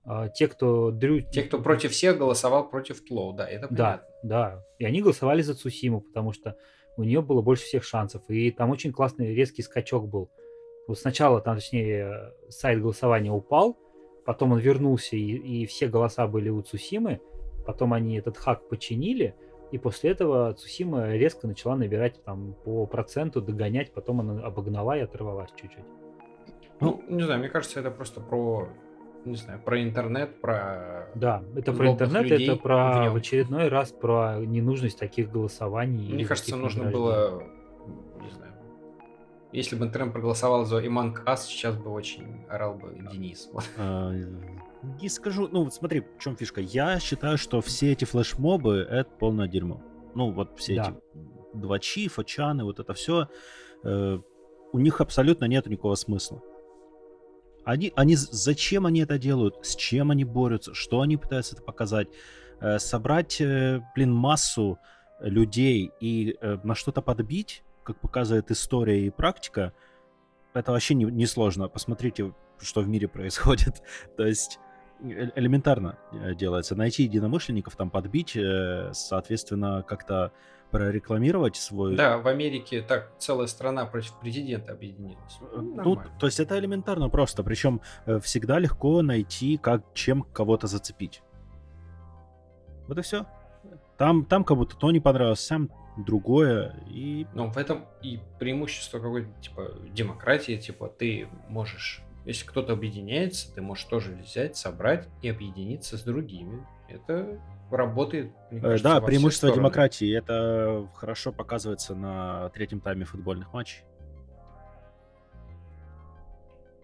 а 0.04 0.30
те, 0.30 0.48
кто 0.48 0.92
дрю... 0.92 1.22
Те, 1.22 1.44
кто 1.44 1.60
против 1.60 1.92
всех 1.92 2.18
голосовал 2.18 2.70
против 2.70 3.04
Тлоу, 3.04 3.34
да, 3.34 3.48
это 3.48 3.68
понятно. 3.68 4.06
Да, 4.24 4.54
да. 4.54 4.66
И 4.78 4.86
они 4.86 5.02
голосовали 5.02 5.42
за 5.42 5.56
Цусиму, 5.56 6.02
потому 6.02 6.34
что 6.34 6.56
у 6.98 7.04
нее 7.04 7.22
было 7.22 7.42
больше 7.42 7.64
всех 7.64 7.84
шансов. 7.84 8.22
И 8.28 8.52
там 8.52 8.70
очень 8.70 8.92
классный 8.92 9.34
резкий 9.34 9.64
скачок 9.64 10.08
был. 10.08 10.30
Вот 10.88 11.00
сначала 11.00 11.42
там, 11.42 11.56
точнее, 11.56 12.34
сайт 12.50 12.82
голосования 12.82 13.32
упал, 13.32 13.78
потом 14.26 14.52
он 14.52 14.60
вернулся, 14.60 15.16
и, 15.16 15.22
и 15.22 15.66
все 15.66 15.88
голоса 15.88 16.28
были 16.28 16.50
у 16.50 16.62
Цусимы, 16.62 17.22
потом 17.66 17.94
они 17.94 18.18
этот 18.18 18.38
хак 18.38 18.68
починили, 18.70 19.36
и 19.72 19.78
после 19.78 20.12
этого 20.12 20.54
Цусима 20.54 21.14
резко 21.14 21.48
начала 21.48 21.76
набирать 21.76 22.24
там 22.24 22.54
по 22.66 22.86
проценту, 22.86 23.42
догонять, 23.42 23.94
потом 23.94 24.20
она 24.20 24.46
обогнала 24.46 24.98
и 24.98 25.02
оторвалась 25.02 25.50
чуть-чуть. 25.56 25.86
Ну, 26.80 27.04
не 27.08 27.24
знаю, 27.24 27.40
мне 27.40 27.50
кажется, 27.50 27.80
это 27.80 27.92
просто 27.92 28.22
про, 28.22 28.68
не 29.24 29.36
знаю, 29.36 29.62
про 29.62 29.82
интернет, 29.82 30.42
про... 30.42 31.10
Да, 31.16 31.44
это 31.56 31.74
про 31.74 31.92
интернет, 31.92 32.32
это 32.32 32.56
про 32.56 33.10
в, 33.10 33.14
в 33.14 33.16
очередной 33.18 33.68
раз 33.68 33.92
про 33.92 34.40
ненужность 34.40 35.00
таких 35.00 35.32
голосований. 35.32 36.12
Мне 36.12 36.26
кажется, 36.26 36.58
нужно 36.58 36.86
было, 36.86 37.44
не 38.20 38.30
знаю, 38.32 38.54
если 39.52 39.76
бы 39.76 39.86
интернет 39.86 40.14
проголосовал 40.14 40.66
за 40.66 40.86
Иман 40.86 41.14
Кас, 41.14 41.46
сейчас 41.46 41.76
бы 41.76 41.92
очень 41.92 42.46
орал 42.50 42.74
бы 42.74 42.98
Денис. 43.12 43.50
А, 43.78 44.12
не 44.84 45.10
скажу, 45.10 45.48
ну 45.48 45.64
вот 45.64 45.74
смотри, 45.74 46.02
в 46.02 46.20
чем 46.20 46.36
фишка. 46.36 46.62
Я 46.62 47.00
считаю, 47.00 47.38
что 47.38 47.62
все 47.62 47.92
эти 47.92 48.06
флешмобы 48.06 48.78
это 48.78 49.10
полное 49.12 49.48
дерьмо. 49.48 49.82
Ну 50.16 50.32
вот 50.32 50.58
все 50.60 50.76
да. 50.76 50.84
эти 50.90 51.58
два 51.58 51.80
чифа, 51.80 52.24
чаны, 52.24 52.64
вот 52.64 52.80
это 52.80 52.94
все, 52.94 53.28
э, 53.84 54.20
у 54.74 54.80
них 54.80 55.02
абсолютно 55.02 55.46
нет 55.46 55.66
никакого 55.68 55.96
смысла. 55.96 56.42
Они, 57.64 57.94
они, 57.96 58.16
зачем 58.16 58.86
они 58.86 59.02
это 59.02 59.20
делают, 59.20 59.58
с 59.62 59.76
чем 59.76 60.12
они 60.12 60.26
борются, 60.26 60.74
что 60.74 61.02
они 61.02 61.18
пытаются 61.18 61.56
это 61.56 61.64
показать, 61.64 62.08
э, 62.60 62.80
собрать, 62.80 63.40
э, 63.40 63.82
блин, 63.96 64.12
массу 64.12 64.80
людей 65.20 65.92
и 66.00 66.36
э, 66.42 66.58
на 66.64 66.74
что-то 66.74 67.02
подбить, 67.02 67.64
как 67.84 68.00
показывает 68.00 68.50
история 68.50 69.06
и 69.06 69.10
практика, 69.10 69.74
это 70.54 70.72
вообще 70.72 70.96
не, 70.96 71.06
не 71.06 71.28
сложно. 71.28 71.68
Посмотрите, 71.70 72.34
что 72.60 72.82
в 72.82 72.88
мире 72.88 73.08
происходит. 73.08 73.82
То 74.18 74.26
есть 74.26 74.60
элементарно 75.02 75.98
э, 76.12 76.36
делается. 76.36 76.76
Найти 76.76 77.04
единомышленников, 77.04 77.76
там 77.76 77.90
подбить, 77.90 78.36
э, 78.36 78.92
соответственно, 78.94 79.84
как-то 79.88 80.32
прорекламировать 80.72 81.58
свой... 81.58 81.96
Да, 81.96 82.18
в 82.18 82.28
Америке 82.28 82.82
так 82.82 83.12
целая 83.18 83.48
страна 83.48 83.86
против 83.86 84.18
президента 84.20 84.72
объединилась. 84.72 85.40
Ну, 85.52 85.84
ну 85.84 86.02
то 86.18 86.26
есть 86.28 86.40
это 86.40 86.58
элементарно 86.58 87.10
просто. 87.10 87.44
Причем 87.44 87.82
э, 88.06 88.20
всегда 88.20 88.58
легко 88.60 89.02
найти, 89.02 89.58
как, 89.58 89.84
чем 89.94 90.24
кого-то 90.24 90.68
зацепить. 90.68 91.22
Вот 92.88 92.98
и 92.98 93.02
все. 93.02 93.26
Там, 93.98 94.26
там 94.26 94.44
как 94.44 94.58
будто 94.58 94.76
то 94.76 94.92
не 94.92 95.00
понравилось, 95.00 95.42
сам 95.42 95.70
другое. 95.98 96.76
И... 96.88 97.28
Ну, 97.34 97.50
в 97.52 97.58
этом 97.58 97.86
и 98.02 98.20
преимущество 98.40 99.00
какой-то, 99.00 99.30
типа, 99.42 99.74
демократии, 99.92 100.58
типа, 100.58 100.88
ты 100.88 101.28
можешь 101.50 102.02
если 102.26 102.46
кто-то 102.46 102.74
объединяется, 102.74 103.54
ты 103.54 103.62
можешь 103.62 103.86
тоже 103.86 104.14
взять, 104.14 104.56
собрать 104.56 105.08
и 105.22 105.30
объединиться 105.30 105.98
с 105.98 106.04
другими. 106.04 106.66
Это 106.88 107.40
работает. 107.72 108.32
Мне 108.52 108.60
э, 108.60 108.64
кажется, 108.64 108.84
да, 108.84 109.02
преимущество 109.02 109.52
демократии. 109.52 110.16
Это 110.16 110.88
хорошо 110.94 111.32
показывается 111.32 111.96
на 111.96 112.50
третьем 112.50 112.80
тайме 112.80 113.06
футбольных 113.06 113.54
матчей. 113.54 113.84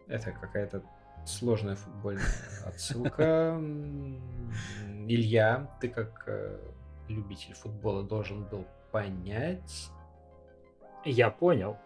Это 0.08 0.32
какая-то 0.32 0.84
сложная 1.26 1.76
футбольная 1.76 2.26
отсылка. 2.66 3.62
Илья, 5.08 5.70
ты 5.82 5.90
как 5.90 6.24
э, 6.28 6.58
любитель 7.10 7.54
футбола 7.54 8.04
должен 8.04 8.46
был 8.46 8.66
понять. 8.92 9.90
Я 11.06 11.30
понял. 11.30 11.78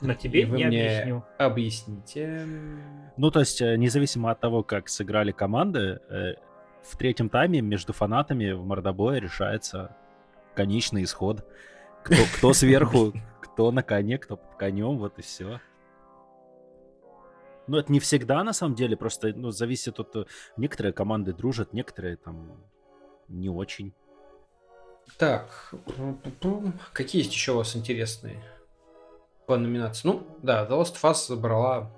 Но 0.00 0.14
тебе 0.14 0.44
не 0.44 0.64
объясню. 0.64 1.24
Объясните. 1.38 2.46
Ну, 3.16 3.30
то 3.30 3.40
есть, 3.40 3.60
э, 3.60 3.76
независимо 3.76 4.30
от 4.30 4.40
того, 4.40 4.62
как 4.62 4.88
сыграли 4.88 5.32
команды, 5.32 6.00
э, 6.08 6.34
в 6.82 6.96
третьем 6.96 7.28
тайме 7.28 7.60
между 7.60 7.92
фанатами 7.92 8.52
в 8.52 8.64
мордобое 8.64 9.20
решается 9.20 9.96
конечный 10.54 11.04
исход. 11.04 11.44
Кто, 12.02 12.16
кто 12.36 12.52
сверху, 12.54 13.12
кто 13.42 13.70
на 13.70 13.82
коне, 13.82 14.18
кто 14.18 14.36
под 14.36 14.54
конем, 14.56 14.98
вот 14.98 15.18
и 15.18 15.22
все. 15.22 15.60
Ну, 17.66 17.76
это 17.76 17.92
не 17.92 18.00
всегда, 18.00 18.42
на 18.42 18.52
самом 18.52 18.74
деле, 18.74 18.96
просто 18.96 19.32
ну, 19.34 19.50
зависит 19.50 20.00
от... 20.00 20.16
Э, 20.16 20.24
некоторые 20.56 20.92
команды 20.92 21.32
дружат, 21.32 21.72
некоторые 21.72 22.16
там 22.16 22.64
не 23.28 23.50
очень. 23.50 23.92
Так, 25.18 25.74
какие 26.92 27.22
есть 27.22 27.32
еще 27.32 27.52
у 27.52 27.56
вас 27.56 27.74
интересные 27.74 28.42
по 29.50 29.56
номинации. 29.56 30.06
Ну, 30.06 30.22
да, 30.44 30.64
The 30.64 30.80
Last 30.80 30.94
of 30.94 31.10
Us 31.10 31.26
забрала 31.26 31.90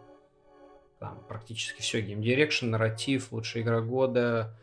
там, 0.99 1.23
практически 1.29 1.83
все. 1.83 2.01
Game 2.01 2.21
Direction, 2.21 2.69
нарратив, 2.69 3.31
лучшая 3.31 3.62
игра 3.62 3.83
года. 3.83 4.57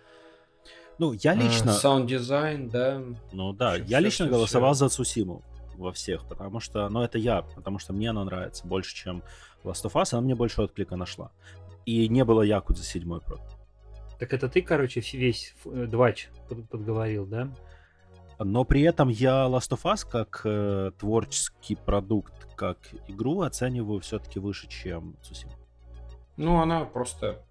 Ну, 0.98 1.14
я 1.14 1.36
лично... 1.36 1.72
Sound 1.72 2.12
design, 2.12 2.68
да. 2.68 3.04
Ну 3.32 3.54
да, 3.54 3.74
все, 3.74 3.84
я 3.84 3.98
все, 4.00 4.06
лично 4.06 4.26
все, 4.26 4.34
голосовал 4.34 4.74
все. 4.74 4.80
за 4.80 4.90
Цусиму 4.90 5.44
во 5.78 5.92
всех, 5.92 6.28
потому 6.28 6.60
что, 6.60 6.90
ну, 6.90 7.04
это 7.04 7.20
я, 7.20 7.44
потому 7.44 7.78
что 7.78 7.94
мне 7.94 8.10
она 8.10 8.26
нравится 8.26 8.66
больше, 8.66 8.96
чем 8.96 9.22
Last 9.64 9.86
of 9.86 9.94
Us, 9.94 10.10
она 10.14 10.22
мне 10.24 10.34
больше 10.34 10.64
отклика 10.64 10.96
нашла. 10.96 11.30
И 11.86 12.10
не 12.10 12.26
было 12.26 12.42
Якудза 12.42 12.84
седьмой 12.84 13.22
прод. 13.22 13.42
Так 14.18 14.34
это 14.34 14.50
ты, 14.50 14.64
короче, 14.64 15.02
весь 15.14 15.54
э, 15.66 15.86
двач 15.86 16.30
подговорил, 16.72 17.28
да? 17.28 17.54
Но 18.40 18.64
при 18.64 18.82
этом 18.82 19.10
я 19.10 19.46
Last 19.46 19.78
of 19.78 19.84
Us 19.84 20.10
как 20.10 20.42
э, 20.44 20.92
творческий 20.98 21.76
продукт, 21.76 22.39
как 22.60 22.78
игру 23.08 23.42
оцениваю 23.44 24.02
все-таки 24.02 24.38
выше, 24.38 24.68
чем 24.68 25.16
Цусима. 25.22 25.54
Ну, 26.36 26.60
она 26.60 26.84
просто 26.84 27.42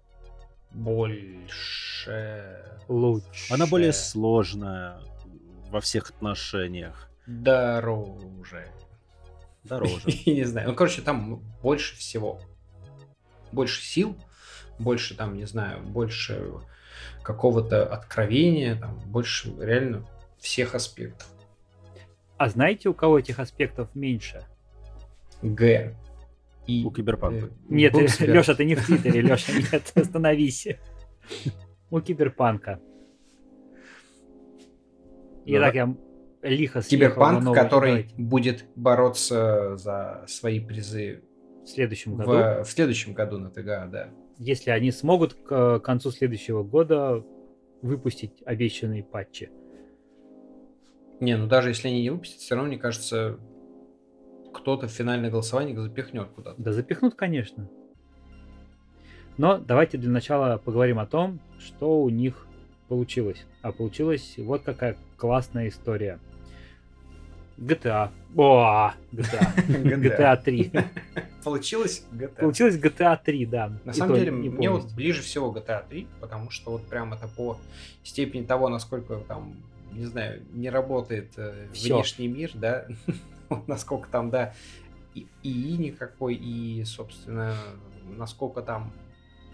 больше... 0.69 2.63
Лучше. 2.87 3.51
Она 3.51 3.65
более 3.65 3.91
сложная 3.91 5.01
во 5.71 5.81
всех 5.81 6.11
отношениях. 6.11 7.09
Дороже. 7.25 8.71
Дороже. 9.63 10.09
Не 10.27 10.43
знаю. 10.43 10.69
Ну, 10.69 10.75
короче, 10.75 11.01
там 11.01 11.41
больше 11.63 11.95
всего. 11.95 12.39
Больше 13.51 13.81
сил, 13.81 14.15
больше 14.77 15.17
там, 15.17 15.35
не 15.37 15.45
знаю, 15.45 15.81
больше 15.81 16.51
какого-то 17.23 17.83
откровения, 17.91 18.75
там, 18.79 18.99
больше 19.07 19.51
реально 19.59 20.05
всех 20.37 20.75
аспектов. 20.75 21.27
А 22.37 22.47
знаете, 22.47 22.89
у 22.89 22.93
кого 22.93 23.17
этих 23.17 23.39
аспектов 23.39 23.95
меньше? 23.95 24.45
Г. 25.41 25.95
И, 26.67 26.85
у 26.85 26.91
Киберпанка. 26.91 27.47
Э, 27.47 27.49
нет, 27.69 27.93
Леша, 28.19 28.53
ты 28.53 28.65
не 28.65 28.75
в 28.75 28.85
Твиттере, 28.85 29.21
Леша, 29.21 29.53
нет, 29.53 29.91
остановись. 29.95 30.67
У 31.89 31.99
Киберпанка. 31.99 32.79
Итак, 35.45 35.73
я 35.73 35.95
лихо 36.43 36.81
Киберпанк, 36.81 37.55
который 37.55 38.07
будет 38.17 38.65
бороться 38.75 39.77
за 39.77 40.25
свои 40.27 40.59
призы 40.59 41.23
в 41.63 41.67
следующем 41.67 42.15
году. 42.15 42.31
В, 42.31 42.63
в 42.65 42.69
следующем 42.69 43.13
году 43.13 43.39
на 43.39 43.49
ТГА, 43.49 43.89
да. 43.91 44.09
Если 44.37 44.69
они 44.69 44.91
смогут 44.91 45.33
к 45.33 45.79
концу 45.79 46.11
следующего 46.11 46.63
года 46.63 47.25
выпустить 47.81 48.43
обещанные 48.45 49.03
патчи. 49.03 49.49
Не, 51.19 51.35
ну 51.35 51.47
даже 51.47 51.69
если 51.69 51.89
они 51.89 52.01
не 52.01 52.09
выпустят, 52.11 52.39
все 52.39 52.55
равно, 52.55 52.69
мне 52.69 52.77
кажется, 52.77 53.39
кто-то 54.53 54.87
в 54.87 54.91
финальное 54.91 55.29
голосование 55.29 55.79
запихнет 55.79 56.29
куда-то. 56.35 56.61
Да 56.61 56.71
запихнут, 56.73 57.15
конечно. 57.15 57.67
Но 59.37 59.57
давайте 59.57 59.97
для 59.97 60.09
начала 60.09 60.57
поговорим 60.57 60.99
о 60.99 61.05
том, 61.05 61.39
что 61.59 62.01
у 62.01 62.09
них 62.09 62.45
получилось. 62.89 63.45
А 63.61 63.71
получилось 63.71 64.35
вот 64.37 64.63
какая 64.63 64.97
классная 65.17 65.69
история. 65.69 66.19
GTA. 67.57 68.09
О, 68.35 68.93
GTA. 69.11 69.97
GTA 70.01 70.43
3. 70.43 70.71
Получилось 71.43 72.05
GTA. 72.11 72.39
Получилось 72.39 72.75
GTA 72.75 73.17
3, 73.23 73.45
да. 73.45 73.71
На 73.85 73.93
самом 73.93 74.15
деле, 74.15 74.31
мне 74.31 74.69
вот 74.69 74.91
ближе 74.93 75.21
всего 75.21 75.53
GTA 75.53 75.83
3, 75.87 76.07
потому 76.19 76.51
что 76.51 76.71
вот 76.71 76.85
прям 76.87 77.13
это 77.13 77.27
по 77.27 77.57
степени 78.03 78.43
того, 78.43 78.69
насколько 78.69 79.17
там, 79.27 79.55
не 79.93 80.05
знаю, 80.05 80.41
не 80.53 80.69
работает 80.69 81.31
э, 81.37 81.67
внешний 81.73 82.27
мир, 82.27 82.51
да, 82.53 82.85
насколько 83.67 84.09
там, 84.09 84.29
да, 84.29 84.53
и, 85.15 85.27
и 85.43 85.77
никакой, 85.77 86.35
и, 86.35 86.83
собственно, 86.85 87.55
насколько 88.17 88.61
там 88.61 88.91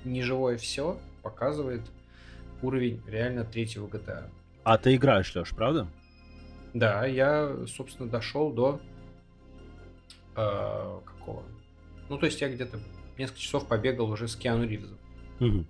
неживое 0.03 0.57
все 0.57 0.97
показывает 1.23 1.81
уровень 2.61 3.01
реально 3.07 3.43
третьего 3.43 3.87
GTA. 3.87 4.29
А 4.63 4.77
ты 4.77 4.95
играешь, 4.95 5.33
Леш, 5.35 5.51
правда? 5.51 5.87
Да, 6.73 7.05
я, 7.05 7.55
собственно, 7.67 8.09
дошел 8.09 8.51
до 8.51 8.81
э, 10.35 10.99
какого? 11.05 11.43
Ну, 12.09 12.17
то 12.17 12.25
есть 12.25 12.41
я 12.41 12.49
где-то 12.49 12.79
несколько 13.17 13.39
часов 13.39 13.67
побегал 13.67 14.09
уже 14.09 14.27
с 14.27 14.35
Киану 14.35 14.67
Ривзом. 14.67 14.97
Угу. 15.39 15.65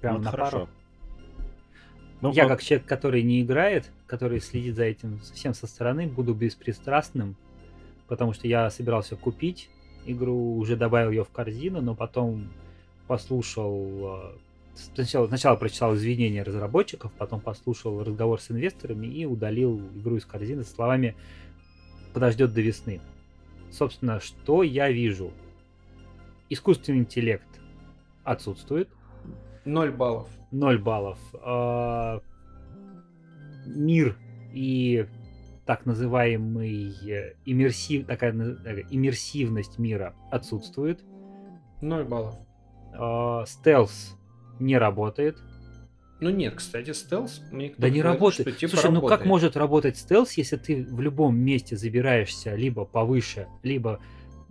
Прям 0.00 0.16
ну, 0.16 0.22
на 0.22 0.30
хорошо. 0.30 0.50
пару. 0.50 0.68
Ну, 2.20 2.32
я, 2.32 2.48
как 2.48 2.62
человек, 2.62 2.86
который 2.86 3.22
не 3.22 3.42
играет, 3.42 3.90
который 4.06 4.40
следит 4.40 4.76
за 4.76 4.84
этим 4.84 5.20
совсем 5.22 5.54
со 5.54 5.66
стороны, 5.66 6.06
буду 6.06 6.34
беспристрастным, 6.34 7.36
потому 8.08 8.32
что 8.32 8.48
я 8.48 8.70
собирался 8.70 9.16
купить 9.16 9.68
игру, 10.06 10.56
уже 10.56 10.76
добавил 10.76 11.10
ее 11.10 11.24
в 11.24 11.30
корзину, 11.30 11.80
но 11.80 11.94
потом 11.94 12.48
послушал 13.06 13.74
э, 13.74 14.78
сначала, 14.94 15.26
сначала 15.26 15.56
прочитал 15.56 15.94
извинения 15.94 16.42
разработчиков, 16.42 17.12
потом 17.12 17.40
послушал 17.40 18.02
разговор 18.02 18.40
с 18.40 18.50
инвесторами 18.50 19.06
и 19.06 19.24
удалил 19.24 19.80
игру 19.96 20.16
из 20.16 20.24
корзины 20.24 20.64
с 20.64 20.72
словами 20.72 21.16
«подождет 22.12 22.52
до 22.52 22.60
весны». 22.60 23.00
Собственно, 23.70 24.20
что 24.20 24.62
я 24.62 24.90
вижу? 24.90 25.32
Искусственный 26.48 27.00
интеллект 27.00 27.60
отсутствует. 28.24 28.88
Ноль 29.64 29.90
баллов. 29.90 30.28
Ноль 30.52 30.78
баллов. 30.78 31.18
А, 31.42 32.20
мир 33.66 34.16
и 34.54 35.06
так 35.66 35.84
называемый 35.84 36.94
э, 37.08 37.34
иммерсив, 37.44 38.06
такая 38.06 38.32
иммерсивность 38.32 39.78
мира 39.78 40.14
отсутствует. 40.30 41.02
Ноль 41.80 42.04
баллов. 42.04 42.36
А, 42.94 43.44
стелс 43.46 44.16
не 44.60 44.78
работает. 44.78 45.36
Ну 46.20 46.30
нет, 46.30 46.54
кстати, 46.54 46.92
стелс 46.92 47.42
мне 47.50 47.74
Да 47.76 47.90
не 47.90 48.00
говорит, 48.00 48.04
работает. 48.04 48.48
Что, 48.48 48.58
типа, 48.58 48.70
Слушай, 48.70 48.86
работает. 48.86 49.02
ну 49.02 49.08
как 49.08 49.26
может 49.26 49.56
работать 49.56 49.98
стелс, 49.98 50.32
если 50.34 50.56
ты 50.56 50.84
в 50.84 51.00
любом 51.00 51.36
месте 51.36 51.76
забираешься 51.76 52.54
либо 52.54 52.84
повыше, 52.84 53.48
либо 53.62 54.00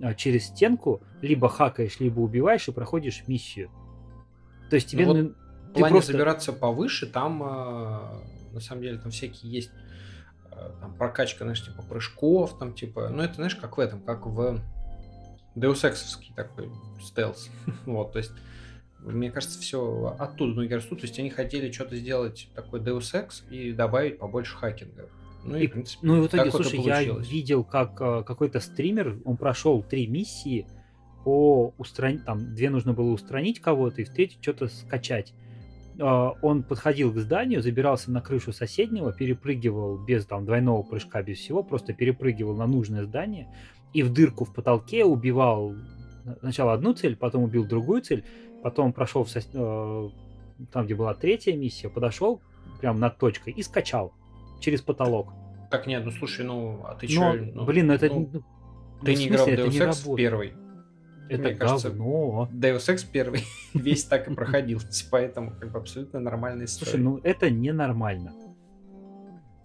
а, 0.01 0.13
через 0.13 0.47
стенку, 0.47 1.01
либо 1.21 1.49
хакаешь, 1.49 1.99
либо 1.99 2.19
убиваешь 2.19 2.67
и 2.67 2.71
проходишь 2.71 3.23
миссию. 3.27 3.71
То 4.69 4.75
есть 4.75 4.89
тебе... 4.89 5.05
Ну, 5.05 5.13
вот 5.13 5.35
в 5.69 5.73
плане 5.73 5.93
просто... 5.93 6.11
забираться 6.11 6.53
повыше, 6.53 7.07
там 7.07 7.41
э, 7.41 8.53
на 8.53 8.59
самом 8.59 8.81
деле 8.81 8.97
там 8.97 9.11
всякие 9.11 9.51
есть 9.51 9.71
э, 9.71 9.84
там 10.79 10.93
прокачка, 10.95 11.43
знаешь, 11.43 11.63
типа 11.63 11.83
прыжков, 11.83 12.57
там 12.57 12.73
типа, 12.73 13.09
ну 13.09 13.21
это 13.23 13.35
знаешь, 13.35 13.55
как 13.55 13.77
в 13.77 13.79
этом, 13.79 14.01
как 14.01 14.25
в 14.25 14.59
Deus 15.55 15.83
Ex 15.83 16.17
такой 16.35 16.69
стелс. 17.01 17.49
вот, 17.85 18.13
то 18.13 18.19
есть 18.19 18.31
мне 18.99 19.31
кажется, 19.31 19.59
все 19.59 20.15
оттуда 20.19 20.53
ноги 20.53 20.73
растут. 20.73 21.01
То 21.01 21.05
есть 21.05 21.19
они 21.19 21.29
хотели 21.29 21.71
что-то 21.71 21.95
сделать 21.95 22.49
такой 22.55 22.79
Deus 22.79 23.13
Ex 23.13 23.47
и 23.49 23.71
добавить 23.71 24.17
побольше 24.17 24.55
хакинга. 24.57 25.09
Ну, 25.43 25.55
и, 25.55 25.65
и 25.65 25.67
в 25.67 25.71
принципе, 25.71 25.99
ну, 26.07 26.17
и 26.17 26.21
в 26.21 26.27
итоге, 26.27 26.49
слушай, 26.49 26.79
я 26.79 27.03
видел, 27.03 27.63
как 27.63 28.01
э, 28.01 28.23
какой-то 28.23 28.59
стример, 28.59 29.19
он 29.25 29.37
прошел 29.37 29.83
три 29.83 30.07
миссии 30.07 30.67
по 31.23 31.73
устранить, 31.77 32.25
там, 32.25 32.55
две 32.55 32.71
нужно 32.71 32.93
было 32.93 33.11
устранить 33.11 33.59
кого-то, 33.59 34.01
и 34.01 34.05
в 34.05 34.09
третью 34.09 34.39
что-то 34.41 34.67
скачать. 34.67 35.33
Э, 35.99 36.31
он 36.41 36.63
подходил 36.63 37.11
к 37.13 37.17
зданию, 37.17 37.61
забирался 37.61 38.11
на 38.11 38.21
крышу 38.21 38.51
соседнего, 38.51 39.11
перепрыгивал 39.13 39.97
без 39.97 40.25
там 40.25 40.45
двойного 40.45 40.83
прыжка, 40.83 41.21
без 41.21 41.37
всего, 41.37 41.63
просто 41.63 41.93
перепрыгивал 41.93 42.55
на 42.55 42.67
нужное 42.67 43.03
здание 43.03 43.47
и 43.93 44.03
в 44.03 44.11
дырку 44.11 44.43
в 44.43 44.53
потолке 44.53 45.05
убивал 45.05 45.73
сначала 46.41 46.73
одну 46.73 46.93
цель, 46.93 47.15
потом 47.15 47.43
убил 47.43 47.65
другую 47.65 48.01
цель, 48.01 48.25
Потом 48.65 48.93
прошел 48.93 49.23
в 49.23 49.29
сос... 49.29 49.47
Э, 49.53 50.09
там, 50.71 50.85
где 50.85 50.95
была 50.95 51.13
третья 51.13 51.55
миссия, 51.55 51.87
подошел 51.87 52.41
прям 52.79 52.99
над 52.99 53.19
точкой 53.19 53.53
и 53.53 53.61
скачал 53.61 54.11
через 54.59 54.81
потолок. 54.81 55.33
Так 55.69 55.85
нет, 55.85 56.03
ну 56.03 56.09
слушай, 56.09 56.43
ну 56.43 56.81
а 56.83 56.95
ты 56.95 57.07
что? 57.07 57.33
Ну, 57.33 57.63
блин, 57.63 57.85
ну 57.85 57.93
это... 57.93 58.07
Ну, 58.07 58.27
ну, 58.33 58.39
ты 59.03 59.11
ну, 59.11 59.17
не 59.19 59.27
играл 59.27 59.45
в 59.45 59.49
Deus 59.49 59.69
Ex 59.69 60.11
в 60.11 60.15
первый. 60.15 60.53
Это 61.29 61.43
Мне 61.43 61.55
кажется, 61.55 61.89
говно. 61.89 62.49
Deus 62.53 62.87
Ex 62.87 63.05
первый 63.11 63.43
весь 63.73 64.03
так 64.03 64.27
и 64.27 64.33
проходил, 64.33 64.79
поэтому 65.09 65.51
как 65.59 65.71
бы 65.71 65.79
абсолютно 65.79 66.19
нормальная 66.19 66.65
история. 66.65 66.91
Слушай, 66.91 67.03
ну 67.03 67.19
это 67.23 67.49
ненормально. 67.49 68.33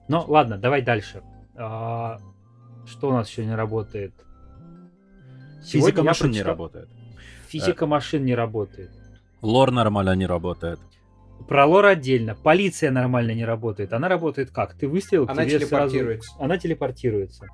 Ну 0.09 0.25
ладно, 0.27 0.59
давай 0.59 0.83
дальше. 0.83 1.23
А, 1.57 2.19
что 2.87 3.11
у 3.11 3.13
нас 3.13 3.29
еще 3.29 3.45
не 3.45 3.55
работает? 3.55 4.13
Физика 5.63 6.03
машин 6.03 6.29
прочитал... 6.29 6.31
не 6.31 6.43
работает. 6.43 6.89
Физика 7.49 7.87
машин 7.87 8.25
не 8.25 8.35
работает. 8.35 8.91
Лор 9.43 9.71
нормально 9.71 10.15
не 10.15 10.27
работает. 10.27 10.81
Про 11.49 11.67
лор 11.67 11.87
отдельно. 11.87 12.35
Полиция 12.35 12.91
нормально 12.91 13.33
не 13.33 13.45
работает. 13.45 13.93
Она 13.93 14.09
работает 14.09 14.51
как? 14.51 14.75
Ты 14.75 14.89
выстрелил, 14.89 15.27
Она 15.29 15.45
тебе 15.45 15.59
телепортируется. 15.59 16.31
Сразу... 16.31 16.45
Она 16.45 16.59
телепортируется. 16.59 17.49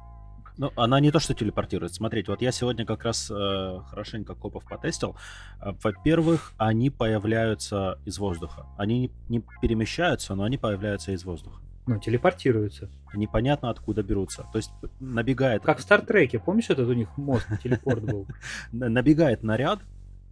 Ну, 0.59 0.73
она 0.77 1.01
не 1.01 1.11
то, 1.11 1.21
что 1.21 1.35
телепортируется. 1.35 1.97
Смотрите, 1.97 2.31
вот 2.31 2.41
я 2.41 2.51
сегодня 2.51 2.87
как 2.87 3.05
раз 3.05 3.31
э, 3.31 3.81
хорошенько 3.91 4.35
копов 4.35 4.65
потестил. 4.65 5.17
Э, 5.61 5.73
во-первых, 5.83 6.53
они 6.57 6.89
появляются 6.89 7.99
из 8.07 8.19
воздуха. 8.19 8.67
Они 8.79 9.01
не, 9.01 9.11
не 9.29 9.45
перемещаются, 9.61 10.35
но 10.35 10.45
они 10.45 10.57
появляются 10.57 11.13
из 11.13 11.25
воздуха. 11.25 11.61
Ну, 11.87 12.01
телепортируются. 12.01 12.91
Непонятно 13.15 13.71
откуда 13.71 14.03
берутся. 14.03 14.47
То 14.53 14.59
есть 14.59 14.73
набегает... 14.99 15.63
Как 15.63 15.79
в 15.79 15.83
Стартреке, 15.83 16.39
помнишь, 16.39 16.71
этот 16.71 16.89
у 16.89 16.95
них 16.95 17.17
мост, 17.17 17.47
телепорт 17.63 18.03
был? 18.03 18.27
Набегает 18.73 19.43
наряд 19.43 19.81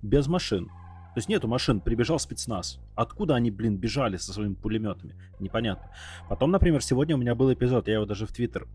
без 0.02 0.26
машин. 0.26 0.66
То 0.66 1.18
есть 1.18 1.28
нету 1.28 1.46
машин, 1.46 1.80
прибежал 1.80 2.18
спецназ. 2.18 2.80
Откуда 2.96 3.36
они, 3.36 3.52
блин, 3.52 3.76
бежали 3.76 4.16
со 4.16 4.32
своими 4.32 4.54
пулеметами? 4.54 5.14
Непонятно. 5.38 5.88
Потом, 6.28 6.50
например, 6.50 6.82
сегодня 6.82 7.14
у 7.14 7.18
меня 7.18 7.36
был 7.36 7.52
эпизод, 7.52 7.86
я 7.86 7.94
его 7.94 8.04
даже 8.04 8.26
в 8.26 8.32
Твиттер 8.32 8.64
э, 8.64 8.66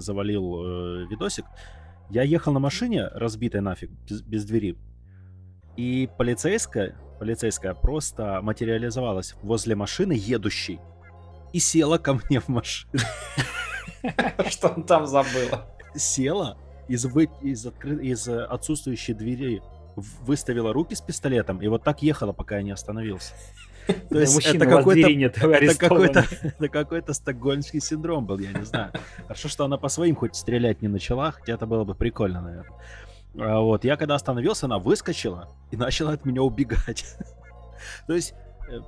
завалил 0.00 0.64
э, 0.64 1.06
видосик. 1.06 1.44
Я 2.10 2.22
ехал 2.22 2.52
на 2.52 2.60
машине, 2.60 3.06
разбитой 3.08 3.60
нафиг, 3.60 3.90
без, 3.90 4.22
без 4.22 4.44
двери. 4.44 4.76
И 5.76 6.08
полицейская, 6.18 6.96
полицейская 7.18 7.74
просто 7.74 8.40
материализовалась 8.42 9.34
возле 9.42 9.74
машины 9.76 10.12
едущей 10.12 10.80
и 11.52 11.58
села 11.58 11.98
ко 11.98 12.14
мне 12.14 12.40
в 12.40 12.48
машину. 12.48 12.92
Что 14.48 14.68
он 14.68 14.84
там 14.84 15.06
забыла? 15.06 15.66
Села 15.94 16.58
из, 16.88 17.04
вы... 17.04 17.28
из, 17.42 17.66
откры... 17.66 18.04
из 18.04 18.28
отсутствующей 18.28 19.14
двери, 19.14 19.62
выставила 19.96 20.72
руки 20.72 20.94
с 20.94 21.00
пистолетом 21.00 21.60
и 21.62 21.68
вот 21.68 21.84
так 21.84 22.02
ехала, 22.02 22.32
пока 22.32 22.56
я 22.56 22.62
не 22.62 22.70
остановился. 22.70 23.34
То 24.08 24.20
есть 24.20 24.46
это 24.46 24.66
какой-то, 24.66 25.08
это 25.08 25.78
какой-то, 25.78 26.24
это 26.42 26.68
какой-то 26.68 27.12
стокгольмский 27.12 27.80
синдром 27.80 28.26
был, 28.26 28.38
я 28.38 28.52
не 28.52 28.64
знаю. 28.64 28.92
Хорошо, 29.22 29.48
что 29.48 29.64
она 29.64 29.76
по 29.76 29.88
своим 29.88 30.14
хоть 30.14 30.36
стрелять 30.36 30.82
не 30.82 30.88
начала, 30.88 31.32
хотя 31.32 31.54
это 31.54 31.66
было 31.66 31.84
бы 31.84 31.94
прикольно, 31.94 32.40
наверное. 32.40 32.78
А 33.38 33.60
вот, 33.60 33.84
я 33.84 33.96
когда 33.96 34.16
остановился, 34.16 34.66
она 34.66 34.78
выскочила 34.78 35.48
и 35.70 35.76
начала 35.76 36.12
от 36.12 36.24
меня 36.24 36.42
убегать. 36.42 37.04
То 38.06 38.14
есть 38.14 38.34
э, 38.68 38.80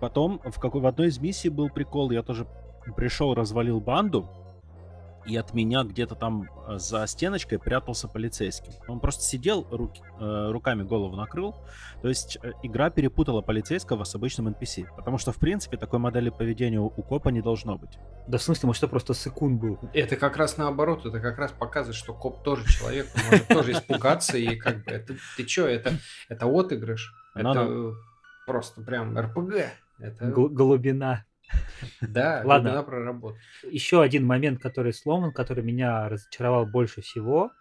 Потом 0.00 0.40
в, 0.42 0.58
какой, 0.58 0.80
в 0.80 0.86
одной 0.86 1.08
из 1.08 1.18
миссий 1.18 1.50
был 1.50 1.68
прикол, 1.68 2.10
я 2.10 2.22
тоже 2.22 2.46
пришел, 2.96 3.34
развалил 3.34 3.80
банду, 3.80 4.28
и 5.26 5.36
от 5.36 5.54
меня 5.54 5.82
где-то 5.84 6.14
там 6.14 6.48
э, 6.68 6.78
за 6.78 7.06
стеночкой 7.06 7.58
прятался 7.58 8.08
полицейский. 8.08 8.72
Он 8.88 9.00
просто 9.00 9.22
сидел, 9.22 9.66
руки, 9.70 10.02
э, 10.18 10.50
руками 10.50 10.82
голову 10.82 11.16
накрыл. 11.16 11.54
То 12.02 12.08
есть 12.08 12.38
э, 12.42 12.52
игра 12.62 12.90
перепутала 12.90 13.42
полицейского 13.42 14.04
с 14.04 14.14
обычным 14.14 14.48
NPC. 14.48 14.86
Потому 14.96 15.18
что, 15.18 15.32
в 15.32 15.36
принципе, 15.36 15.76
такой 15.76 15.98
модели 15.98 16.30
поведения 16.30 16.80
у, 16.80 16.86
у 16.86 17.02
копа 17.02 17.28
не 17.28 17.42
должно 17.42 17.76
быть. 17.76 17.98
Да 18.26 18.38
в 18.38 18.42
смысле, 18.42 18.68
может, 18.68 18.82
это 18.82 18.90
просто 18.90 19.14
секунд 19.14 19.60
был? 19.60 19.78
Это 19.92 20.16
как 20.16 20.36
раз 20.36 20.56
наоборот, 20.56 21.04
это 21.04 21.20
как 21.20 21.38
раз 21.38 21.52
показывает, 21.52 21.96
что 21.96 22.14
коп 22.14 22.42
тоже 22.42 22.66
человек, 22.66 23.08
он 23.14 23.22
может 23.30 23.48
тоже 23.48 23.72
испугаться, 23.72 24.38
и 24.38 24.56
как 24.56 24.84
бы, 24.84 24.90
это, 24.92 25.14
ты 25.36 25.44
чё, 25.44 25.66
это, 25.66 25.94
это 26.28 26.46
отыгрыш, 26.46 27.12
это 27.34 27.94
просто 28.46 28.82
прям 28.82 29.18
РПГ. 29.18 29.54
Это... 29.98 30.26
Глубина. 30.26 31.24
Да, 32.00 32.42
Ладно. 32.44 32.82
проработки. 32.82 33.40
Еще 33.64 34.02
один 34.02 34.26
момент, 34.26 34.60
который 34.60 34.92
сломан, 34.92 35.32
который 35.32 35.64
меня 35.64 36.08
разочаровал 36.08 36.66
больше 36.66 37.02
всего. 37.02 37.52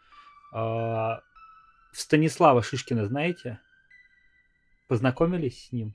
А, 0.54 1.22
в 1.92 2.00
Станислава 2.00 2.62
Шишкина 2.62 3.06
знаете? 3.06 3.60
Познакомились 4.88 5.68
с 5.68 5.72
ним? 5.72 5.94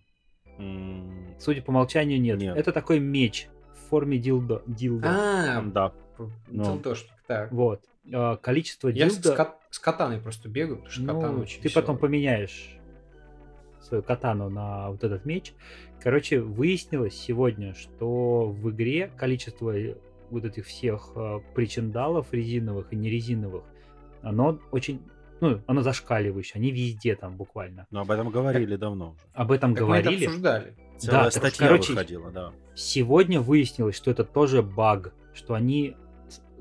Судя 1.38 1.62
по 1.62 1.72
молчанию, 1.72 2.20
нет. 2.20 2.38
нет. 2.38 2.57
Это 2.57 2.72
такой 2.72 3.00
меч 3.00 3.48
в 3.74 3.88
форме 3.88 4.18
дилдо. 4.18 4.62
дилдо. 4.66 5.09
А, 5.09 5.62
да. 5.62 5.92
Ну, 6.48 6.80
так. 7.26 7.50
Вот. 7.50 7.83
А, 8.12 8.37
количество 8.37 8.88
Я 8.88 9.09
дилда... 9.09 9.33
с, 9.33 9.37
кат... 9.37 9.59
с 9.70 9.78
катаной 9.78 10.20
просто 10.20 10.48
бегаю, 10.48 10.76
потому 10.76 10.92
что 10.92 11.02
ну, 11.02 11.20
катана 11.20 11.40
очень 11.40 11.61
Ты 11.61 11.68
веселая. 11.68 11.83
потом 11.83 11.98
поменяешь 11.98 12.78
свою 13.80 14.02
катану 14.02 14.48
на 14.48 14.90
вот 14.90 15.02
этот 15.04 15.24
меч. 15.24 15.54
Короче, 16.05 16.40
выяснилось 16.40 17.14
сегодня, 17.14 17.75
что 17.75 18.51
в 18.51 18.71
игре 18.71 19.11
количество 19.17 19.75
вот 20.29 20.45
этих 20.45 20.67
всех 20.67 21.12
э, 21.17 21.40
причиндалов 21.55 22.31
резиновых 22.31 22.93
и 22.93 22.97
нерезиновых, 22.97 23.64
оно 24.21 24.61
очень 24.71 25.01
ну, 25.40 25.62
оно 25.67 25.81
зашкаливающее, 25.81 26.61
они 26.61 26.71
везде 26.71 27.17
там 27.17 27.37
буквально. 27.37 27.87
Но 27.90 28.03
об 28.03 28.11
этом 28.11 28.29
говорили 28.29 28.73
так, 28.73 28.81
давно 28.81 29.12
уже. 29.12 29.21
Об 29.33 29.51
этом 29.51 29.75
так 29.75 29.83
говорили. 29.83 30.09
Мы 30.09 30.14
это 30.17 30.27
обсуждали. 30.27 30.75
Целая 30.99 31.25
да, 31.25 31.31
статья 31.31 31.51
так, 31.51 31.59
короче, 31.59 31.93
выходила, 31.93 32.31
да. 32.31 32.53
Сегодня 32.75 33.40
выяснилось, 33.40 33.97
что 33.97 34.11
это 34.11 34.25
тоже 34.25 34.62
баг, 34.62 35.14
что 35.33 35.55
они 35.55 35.97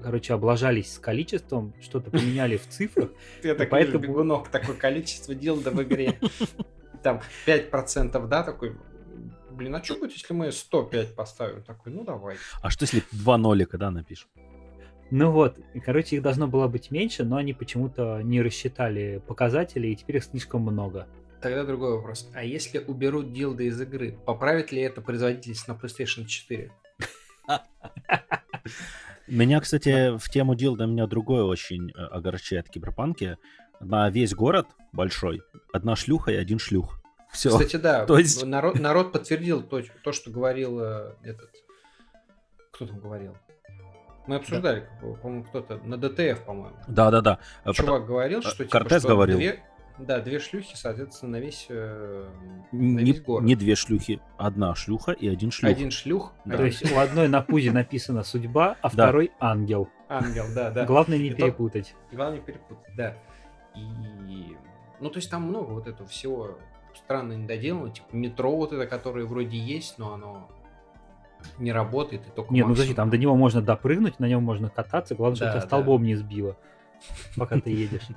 короче, 0.02 0.34
облажались 0.34 0.94
с 0.94 1.00
количеством, 1.00 1.74
что-то 1.82 2.12
поменяли 2.12 2.56
в 2.56 2.68
цифрах. 2.68 3.10
Я 3.44 3.56
так 3.56 3.70
поэтому... 3.70 4.00
бегунок, 4.00 4.48
такое 4.48 4.76
количество 4.78 5.36
дел 5.36 5.58
в 5.58 5.84
игре. 5.84 6.18
Там 7.04 7.22
5%, 7.46 8.28
да, 8.28 8.44
такой, 8.44 8.78
блин, 9.54 9.76
а 9.76 9.84
что 9.84 9.96
будет, 9.96 10.12
если 10.14 10.34
мы 10.34 10.52
105 10.52 11.16
поставим? 11.16 11.64
Такой, 11.64 11.94
ну 11.94 12.04
давай. 12.04 12.38
А 12.62 12.70
что, 12.70 12.84
если 12.84 13.04
два 13.12 13.38
нолика, 13.38 13.78
да, 13.78 13.92
напишем? 13.92 14.30
Ну 15.12 15.32
вот, 15.32 15.60
короче, 15.86 16.16
их 16.16 16.24
должно 16.24 16.48
было 16.48 16.68
быть 16.68 16.90
меньше, 16.90 17.24
но 17.24 17.38
они 17.38 17.54
почему-то 17.54 18.22
не 18.24 18.42
рассчитали 18.42 19.22
показатели, 19.28 19.88
и 19.88 19.96
теперь 19.96 20.18
их 20.18 20.24
слишком 20.24 20.62
много. 20.62 21.08
Тогда 21.42 21.66
другой 21.66 21.98
вопрос. 21.98 22.30
А 22.34 22.44
если 22.44 22.80
уберут 22.80 23.34
дилды 23.34 23.68
из 23.68 23.80
игры, 23.80 24.18
поправит 24.26 24.72
ли 24.72 24.82
это 24.82 25.02
производительность 25.02 25.68
на 25.68 25.74
PlayStation 25.74 26.26
4? 26.26 26.72
Меня, 29.28 29.60
кстати, 29.60 30.18
в 30.18 30.30
тему 30.30 30.56
дилда 30.56 30.86
меня 30.86 31.08
другое 31.08 31.44
очень 31.44 31.92
э, 31.92 31.94
огорчает 31.94 32.68
в 32.68 32.72
Киберпанке. 32.72 33.38
На 33.80 34.10
весь 34.10 34.34
город 34.34 34.68
большой 34.92 35.42
одна 35.72 35.96
шлюха 35.96 36.32
и 36.32 36.36
один 36.36 36.60
шлюх. 36.60 37.03
Все. 37.34 37.50
Кстати, 37.50 37.76
да. 37.76 38.06
То 38.06 38.18
есть... 38.18 38.46
народ, 38.46 38.80
народ 38.80 39.12
подтвердил 39.12 39.62
то, 39.64 39.82
то, 40.04 40.12
что 40.12 40.32
говорил 40.32 40.80
э, 40.80 41.16
этот... 41.24 41.50
Кто 42.72 42.86
там 42.86 43.00
говорил? 43.00 43.36
Мы 44.28 44.36
обсуждали, 44.36 44.88
да. 45.02 45.08
по-моему, 45.22 45.44
кто-то 45.44 45.78
на 45.84 45.98
ДТФ, 45.98 46.46
по-моему. 46.46 46.78
Да, 46.88 47.12
да, 47.12 47.22
да. 47.22 47.40
Чувак 47.74 47.78
Потом... 47.78 48.06
говорил, 48.06 48.42
что 48.42 48.64
типа, 48.64 48.70
Кортес 48.70 49.02
что 49.02 49.10
говорил. 49.10 49.38
Две, 49.38 49.64
да, 50.00 50.22
две 50.22 50.40
шлюхи, 50.40 50.76
соответственно, 50.76 51.34
на 51.34 51.42
весь, 51.42 51.66
э, 51.70 52.30
на 52.72 52.78
не, 52.78 53.12
весь 53.12 53.22
город. 53.22 53.46
Не 53.46 53.56
две 53.56 53.76
шлюхи, 53.76 54.22
одна 54.38 54.76
шлюха 54.76 55.12
и 55.12 55.28
один 55.28 55.52
шлюх. 55.52 55.72
Один 55.72 55.92
шлюх. 55.92 56.34
Да. 56.46 56.58
То 56.58 56.66
есть 56.66 56.90
у 56.92 56.98
одной 56.98 57.28
на 57.28 57.42
пузе 57.42 57.72
написано 57.72 58.24
судьба, 58.24 58.78
а 58.82 58.90
второй 58.90 59.32
ангел. 59.40 59.90
Ангел, 60.08 60.46
да, 60.56 60.72
да. 60.72 60.86
Главное 60.86 61.18
не 61.18 61.32
перепутать. 61.34 61.96
Главное 62.12 62.40
не 62.40 62.46
перепутать, 62.46 62.96
да. 62.96 63.18
И, 63.76 64.56
ну, 65.00 65.10
то 65.10 65.18
есть 65.18 65.30
там 65.30 65.44
много 65.44 65.72
вот 65.72 65.88
этого 65.88 66.08
всего 66.08 66.58
странно 66.96 67.34
недоделанного, 67.34 67.92
типа 67.92 68.08
метро 68.14 68.56
вот 68.56 68.74
это, 68.74 68.86
которое 68.86 69.26
вроде 69.26 69.58
есть, 69.58 69.98
но 69.98 70.14
оно 70.14 70.50
не 71.58 71.72
работает. 71.72 72.28
И 72.28 72.32
только 72.32 72.54
Нет, 72.54 72.68
ну 72.68 72.74
подожди, 72.74 72.94
там 72.94 73.10
до 73.10 73.18
него 73.18 73.36
можно 73.36 73.62
допрыгнуть, 73.62 74.20
на 74.20 74.26
нем 74.26 74.44
можно 74.44 74.70
кататься, 74.70 75.16
главное, 75.16 75.40
да, 75.40 75.46
чтобы 75.46 75.60
тебя 75.60 75.68
столбом 75.68 76.02
да. 76.02 76.08
не 76.08 76.16
сбило, 76.16 76.58
пока 77.38 77.60
ты 77.60 77.72
едешь. 77.72 78.08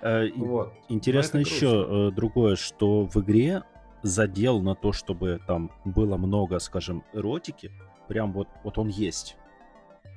Э, 0.00 0.30
вот. 0.36 0.74
Интересно 0.90 1.38
еще 1.38 1.86
э, 1.88 2.14
другое, 2.14 2.56
что 2.56 3.06
в 3.06 3.16
игре 3.22 3.62
задел 4.02 4.60
на 4.60 4.74
то, 4.74 4.92
чтобы 4.92 5.40
там 5.46 5.70
было 5.86 6.18
много, 6.18 6.58
скажем, 6.58 7.04
эротики, 7.14 7.72
прям 8.06 8.32
вот, 8.32 8.48
вот 8.62 8.76
он 8.76 8.88
есть. 8.88 9.36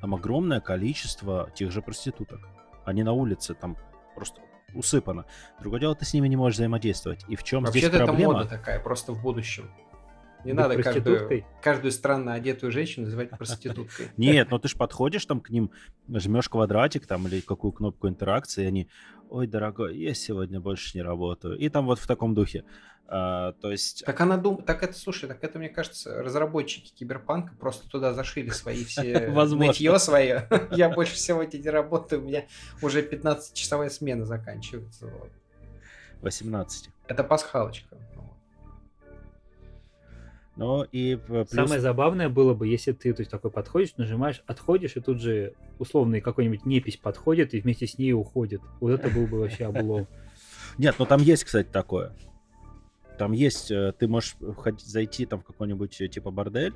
Там 0.01 0.13
огромное 0.13 0.59
количество 0.59 1.49
тех 1.55 1.71
же 1.71 1.81
проституток. 1.81 2.49
Они 2.83 3.03
на 3.03 3.13
улице 3.13 3.53
там 3.53 3.77
просто 4.13 4.41
усыпано. 4.73 5.25
Другое 5.59 5.79
дело, 5.79 5.95
ты 5.95 6.05
с 6.05 6.13
ними 6.13 6.27
не 6.27 6.35
можешь 6.35 6.57
взаимодействовать. 6.57 7.25
И 7.27 7.35
в 7.35 7.43
чем 7.43 7.65
здесь 7.67 7.83
проблема? 7.83 8.05
Вообще-то 8.05 8.21
это 8.21 8.33
мода 8.33 8.49
такая, 8.49 8.79
просто 8.79 9.13
в 9.13 9.21
будущем. 9.21 9.69
Не 10.43 10.53
надо 10.53 10.81
каждую, 10.81 11.43
каждую 11.61 11.91
странно 11.91 12.33
одетую 12.33 12.71
женщину 12.71 13.05
называть 13.05 13.31
проституткой. 13.31 14.07
Нет, 14.17 14.49
но 14.51 14.59
ты 14.59 14.67
же 14.67 14.77
подходишь 14.77 15.25
там 15.25 15.41
к 15.41 15.49
ним, 15.49 15.71
нажмешь 16.07 16.47
квадратик 16.47 17.05
там 17.05 17.27
или 17.27 17.41
какую 17.41 17.73
кнопку 17.73 18.07
интеракции, 18.07 18.63
и 18.63 18.67
они, 18.67 18.87
ой, 19.29 19.47
дорогой, 19.47 19.97
я 19.97 20.13
сегодня 20.13 20.59
больше 20.59 20.97
не 20.97 21.01
работаю. 21.01 21.57
И 21.57 21.67
там 21.69 21.85
вот 21.85 21.99
в 21.99 22.07
таком 22.07 22.33
духе. 22.33 22.63
А, 23.09 23.53
то 23.53 23.71
есть... 23.71 24.03
Так 24.05 24.19
она 24.19 24.37
думает, 24.37 24.65
так 24.65 24.83
это, 24.83 24.93
слушай, 24.93 25.27
так 25.27 25.41
это, 25.43 25.59
мне 25.59 25.69
кажется, 25.69 26.21
разработчики 26.21 26.93
Киберпанка 26.93 27.55
просто 27.55 27.89
туда 27.89 28.13
зашили 28.13 28.49
свои 28.49 28.83
все 28.85 29.27
нытье 29.29 29.97
свое. 29.99 30.47
Я 30.71 30.89
больше 30.89 31.17
сегодня 31.17 31.57
не 31.57 31.69
работаю, 31.69 32.21
у 32.21 32.25
меня 32.25 32.45
уже 32.81 33.01
15-часовая 33.01 33.89
смена 33.89 34.25
заканчивается. 34.25 35.09
18. 36.21 36.89
Это 37.07 37.23
пасхалочка. 37.23 37.97
Но 40.57 40.83
и 40.91 41.15
плюс... 41.15 41.49
Самое 41.51 41.79
забавное 41.79 42.29
было 42.29 42.55
бы, 42.55 42.67
если 42.67 42.91
ты 42.91 43.13
то 43.13 43.21
есть, 43.21 43.29
такой 43.29 43.51
подходишь, 43.51 43.95
нажимаешь, 43.97 44.43
отходишь, 44.47 44.95
и 44.95 44.99
тут 44.99 45.21
же 45.21 45.53
условный 45.77 46.19
какой-нибудь 46.19 46.65
непись 46.65 46.97
подходит 46.97 47.53
и 47.53 47.61
вместе 47.61 47.85
с 47.85 47.99
ней 47.99 48.11
уходит. 48.11 48.61
Вот 48.79 48.91
это 48.91 49.09
был 49.09 49.27
бы 49.27 49.39
вообще 49.39 49.65
облом. 49.67 50.07
Нет, 50.79 50.95
но 50.97 51.05
там 51.05 51.21
есть, 51.21 51.43
кстати, 51.43 51.67
такое. 51.67 52.11
Там 53.17 53.31
есть, 53.31 53.71
э, 53.71 53.93
ты 53.97 54.07
можешь 54.07 54.35
зайти 54.79 55.25
там 55.25 55.41
в 55.41 55.43
какой-нибудь 55.43 55.99
э, 56.01 56.07
типа 56.07 56.31
бордель, 56.31 56.73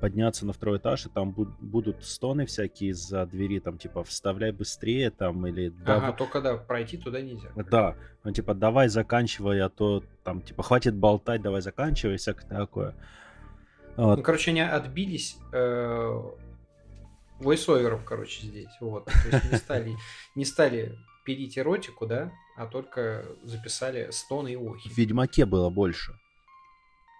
подняться 0.00 0.44
на 0.44 0.52
второй 0.52 0.78
этаж, 0.78 1.06
и 1.06 1.08
там 1.08 1.32
будут 1.32 2.04
стоны 2.04 2.46
всякие 2.46 2.90
из-за 2.90 3.26
двери, 3.26 3.60
там 3.60 3.78
типа 3.78 4.02
вставляй 4.04 4.50
быстрее 4.52 5.10
там 5.10 5.46
или... 5.46 5.72
Ага, 5.86 6.12
только 6.12 6.40
да, 6.40 6.56
пройти 6.56 6.96
туда 6.96 7.20
нельзя. 7.20 7.50
Да, 7.70 7.96
ну 8.24 8.32
типа 8.32 8.54
давай 8.54 8.88
заканчивай, 8.88 9.60
а 9.60 9.68
то 9.68 10.02
там 10.24 10.42
типа 10.42 10.62
хватит 10.62 10.94
болтать, 10.94 11.42
давай 11.42 11.60
заканчивай, 11.60 12.16
всякое 12.16 12.48
такое. 12.48 12.94
Вот. 13.96 14.16
Ну, 14.16 14.22
короче, 14.22 14.50
они 14.50 14.60
отбились 14.60 15.38
э, 15.52 16.22
войсоверов, 17.38 18.04
короче, 18.04 18.46
здесь. 18.46 18.70
Вот. 18.80 19.04
То 19.04 19.12
есть 19.30 19.52
не 19.52 19.58
стали, 19.58 19.92
не 20.34 20.44
стали 20.44 20.98
пилить 21.24 21.56
эротику, 21.56 22.06
да, 22.06 22.32
а 22.56 22.66
только 22.66 23.24
записали 23.42 24.10
стоны 24.10 24.52
и 24.52 24.56
охи. 24.56 24.88
В 24.88 24.96
Ведьмаке 24.96 25.44
было 25.46 25.70
больше 25.70 26.18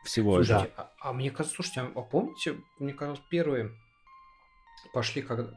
всего. 0.05 0.37
Слушайте, 0.37 0.71
да. 0.77 0.91
а, 1.01 1.11
а 1.11 1.13
мне 1.13 1.31
кажется, 1.31 1.57
слушайте, 1.57 1.81
а 1.81 2.01
помните, 2.03 2.57
мне 2.79 2.93
кажется, 2.93 3.23
первые 3.29 3.71
пошли, 4.93 5.23
когда, 5.23 5.51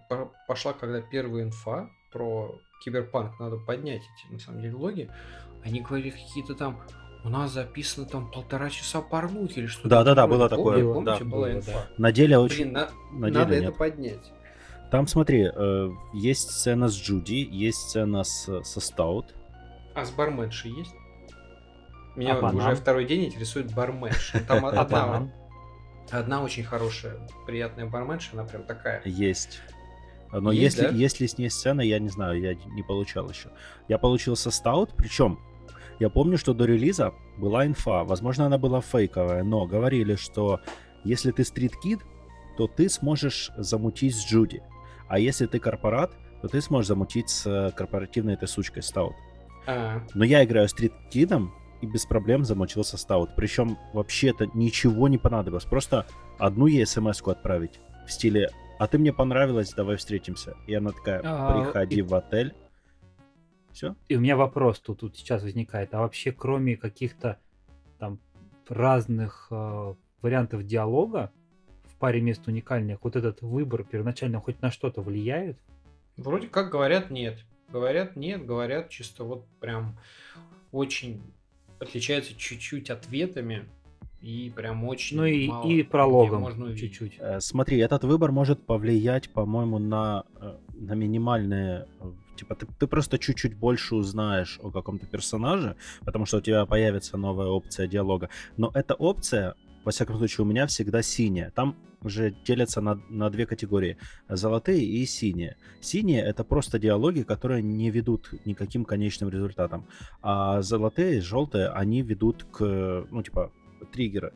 пошла, 0.47 0.73
когда 0.73 1.01
первая 1.01 1.43
инфа 1.43 1.89
про 2.11 2.59
киберпанк, 2.83 3.39
надо 3.39 3.57
поднять 3.57 4.01
эти, 4.01 4.33
на 4.33 4.39
самом 4.39 4.61
деле, 4.61 4.75
логи, 4.75 5.11
они 5.63 5.81
говорили 5.81 6.11
какие-то 6.11 6.55
там 6.55 6.81
у 7.23 7.29
нас 7.29 7.51
записано 7.51 8.05
там 8.05 8.31
полтора 8.31 8.69
часа 8.69 9.01
порнухи 9.01 9.59
или 9.59 9.67
что-то. 9.67 9.89
Да, 9.89 10.03
да, 10.03 10.15
да, 10.15 10.27
было 10.27 10.47
такое. 10.47 10.81
Помните, 10.81 11.23
да, 11.23 11.25
была 11.25 11.51
инфа? 11.51 11.87
На 11.97 12.11
деле 12.11 12.37
очень. 12.37 12.65
Блин, 12.65 12.73
на... 12.73 12.89
на 13.11 13.27
деле 13.27 13.39
надо 13.39 13.55
нет. 13.55 13.63
это 13.63 13.71
поднять. 13.73 14.31
Там, 14.91 15.07
смотри, 15.07 15.49
э, 15.53 15.89
есть 16.13 16.51
сцена 16.51 16.87
с 16.87 16.95
Джуди, 16.95 17.45
есть 17.51 17.79
сцена 17.89 18.23
с, 18.23 18.63
со 18.63 18.79
Стаут. 18.79 19.35
А 19.97 20.05
с 20.05 20.11
барменшей 20.11 20.69
есть? 20.73 20.93
Меня 22.15 22.37
а 22.37 22.51
уже 22.51 22.75
второй 22.75 23.05
день 23.05 23.25
интересует 23.25 23.73
барменша. 23.73 24.39
Там 24.47 24.63
одна, 24.67 25.27
одна 26.11 26.43
очень 26.43 26.63
хорошая, 26.63 27.27
приятная 27.47 27.87
барменша, 27.87 28.29
она 28.33 28.43
прям 28.43 28.63
такая. 28.63 29.01
Есть. 29.05 29.59
Но 30.31 30.51
есть, 30.51 30.77
если, 30.77 30.91
да? 30.91 30.95
если 30.95 31.25
с 31.25 31.39
ней 31.39 31.49
сцена, 31.49 31.81
я 31.81 31.97
не 31.97 32.09
знаю, 32.09 32.39
я 32.39 32.53
не 32.53 32.83
получал 32.83 33.27
еще. 33.27 33.49
Я 33.87 33.97
получил 33.97 34.35
со 34.35 34.51
Стаут, 34.51 34.93
причем 34.95 35.39
я 35.99 36.11
помню, 36.11 36.37
что 36.37 36.53
до 36.53 36.65
релиза 36.65 37.11
была 37.35 37.65
инфа, 37.65 38.03
возможно, 38.03 38.45
она 38.45 38.59
была 38.59 38.81
фейковая, 38.81 39.43
но 39.43 39.65
говорили, 39.65 40.13
что 40.13 40.61
если 41.05 41.31
ты 41.31 41.43
стрит-кид, 41.43 42.01
то 42.55 42.67
ты 42.67 42.87
сможешь 42.87 43.49
замутить 43.57 44.15
с 44.15 44.23
Джуди. 44.27 44.61
А 45.07 45.17
если 45.17 45.47
ты 45.47 45.57
корпорат, 45.57 46.11
то 46.43 46.47
ты 46.49 46.61
сможешь 46.61 46.89
замутить 46.89 47.29
с 47.29 47.47
э, 47.47 47.71
корпоративной 47.71 48.35
этой 48.35 48.47
сучкой 48.47 48.83
Стаут. 48.83 49.15
А-а-а. 49.67 50.07
Но 50.13 50.23
я 50.23 50.43
играю 50.43 50.67
стрит-кидом 50.67 51.53
и 51.81 51.85
без 51.85 52.05
проблем 52.05 52.43
замучился 52.43 52.97
Стаут. 52.97 53.31
Причем 53.35 53.77
вообще-то 53.93 54.47
ничего 54.53 55.07
не 55.07 55.17
понадобилось. 55.17 55.65
Просто 55.65 56.07
одну 56.39 56.67
ей 56.67 56.85
смс 56.85 57.21
отправить 57.21 57.79
в 58.07 58.11
стиле 58.11 58.49
«А 58.79 58.87
ты 58.87 58.97
мне 58.97 59.13
понравилась, 59.13 59.73
давай 59.73 59.97
встретимся». 59.97 60.55
И 60.67 60.73
она 60.73 60.91
такая 60.91 61.19
«Приходи 61.19 62.01
в 62.01 62.13
отель». 62.15 62.55
Все. 63.71 63.95
И 64.07 64.15
у 64.15 64.19
меня 64.19 64.35
вопрос 64.35 64.79
тут, 64.79 65.01
тут 65.01 65.17
сейчас 65.17 65.43
возникает. 65.43 65.93
А 65.93 65.99
вообще, 65.99 66.31
кроме 66.31 66.77
каких-то 66.77 67.37
там 67.99 68.19
разных 68.67 69.47
э, 69.51 69.93
вариантов 70.21 70.65
диалога 70.65 71.31
в 71.85 71.95
паре 71.97 72.21
мест 72.21 72.47
уникальных, 72.47 73.03
вот 73.03 73.15
этот 73.15 73.41
выбор 73.41 73.83
первоначально 73.83 74.39
хоть 74.39 74.61
на 74.61 74.71
что-то 74.71 75.01
влияет? 75.01 75.59
Вроде 76.15 76.47
как 76.47 76.71
говорят 76.71 77.11
нет. 77.11 77.37
Говорят 77.71 78.15
нет, 78.15 78.45
говорят 78.45 78.89
чисто 78.89 79.23
вот 79.23 79.45
прям 79.59 79.97
очень 80.71 81.21
отличаются 81.79 82.33
чуть-чуть 82.35 82.89
ответами. 82.89 83.65
И 84.19 84.51
прям 84.55 84.83
очень 84.83 85.17
Ну 85.17 85.25
и, 85.25 85.47
мало 85.47 85.69
и 85.69 85.83
прологом 85.83 86.41
можно 86.41 86.75
чуть-чуть. 86.75 87.17
Э, 87.19 87.39
Смотри, 87.39 87.77
этот 87.77 88.03
выбор 88.03 88.31
может 88.31 88.65
повлиять, 88.65 89.29
по-моему, 89.29 89.77
на, 89.77 90.23
э, 90.41 90.57
на 90.73 90.93
минимальные... 90.93 91.87
э, 91.99 92.11
Типа, 92.35 92.55
ты, 92.55 92.67
ты 92.79 92.87
просто 92.87 93.17
чуть-чуть 93.19 93.55
больше 93.55 93.95
узнаешь 93.95 94.59
о 94.61 94.71
каком-то 94.71 95.05
персонаже, 95.07 95.75
потому 96.05 96.25
что 96.25 96.37
у 96.37 96.41
тебя 96.41 96.65
появится 96.65 97.17
новая 97.17 97.47
опция 97.47 97.87
диалога. 97.87 98.29
Но 98.57 98.71
эта 98.73 98.93
опция, 98.95 99.55
во 99.87 99.91
всяком 99.91 100.17
случае, 100.17 100.43
у 100.43 100.49
меня 100.49 100.67
всегда 100.67 101.01
синяя. 101.01 101.49
Там 101.51 101.77
уже 102.01 102.35
делятся 102.45 102.81
на, 102.81 102.99
на 103.09 103.29
две 103.29 103.45
категории. 103.45 103.95
Золотые 104.27 104.83
и 104.83 105.05
синие. 105.05 105.55
Синие— 105.79 106.21
это 106.25 106.43
просто 106.43 106.77
диалоги, 106.77 107.23
которые 107.23 107.63
не 107.63 107.89
ведут 107.89 108.33
никаким 108.43 108.83
конечным 108.83 109.29
результатам. 109.29 109.87
А 110.21 110.61
золотые, 110.61 111.21
желтые, 111.21 111.69
они 111.69 112.01
ведут 112.01 112.43
к, 112.51 113.07
ну, 113.09 113.23
типа, 113.23 113.53
триггеры. 113.93 114.33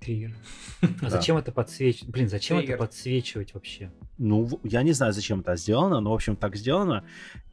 Триггер. 0.00 0.36
А 0.82 0.86
Да. 1.00 1.08
зачем 1.10 1.38
это 1.38 1.50
подсвечивать? 1.50 2.12
Блин, 2.12 2.28
зачем 2.28 2.58
Триггер. 2.58 2.74
это 2.74 2.84
подсвечивать 2.84 3.54
вообще? 3.54 3.90
Ну, 4.18 4.60
я 4.64 4.82
не 4.82 4.92
знаю, 4.92 5.14
зачем 5.14 5.40
это 5.40 5.56
сделано, 5.56 6.00
но, 6.00 6.10
в 6.10 6.14
общем, 6.14 6.36
так 6.36 6.56
сделано. 6.56 7.04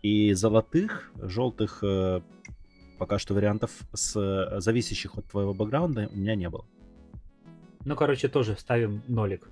И 0.02 0.34
золотых, 0.34 1.14
желтых 1.16 1.80
э, 1.82 2.20
пока 2.98 3.20
что 3.20 3.34
вариантов, 3.34 3.72
с, 3.94 4.16
э, 4.16 4.60
зависящих 4.60 5.18
от 5.18 5.26
твоего 5.26 5.54
бэкграунда, 5.54 6.10
у 6.12 6.16
меня 6.16 6.36
не 6.36 6.50
было. 6.50 6.66
Ну, 7.84 7.96
короче, 7.96 8.28
тоже 8.28 8.56
ставим 8.58 9.04
нолик. 9.08 9.50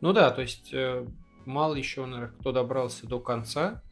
Ну 0.00 0.12
да, 0.12 0.30
то 0.30 0.42
есть 0.42 0.72
э, 0.72 1.06
мало 1.46 1.74
еще, 1.74 2.06
наверное, 2.06 2.34
кто 2.38 2.52
добрался 2.52 3.06
до 3.06 3.20
конца. 3.20 3.82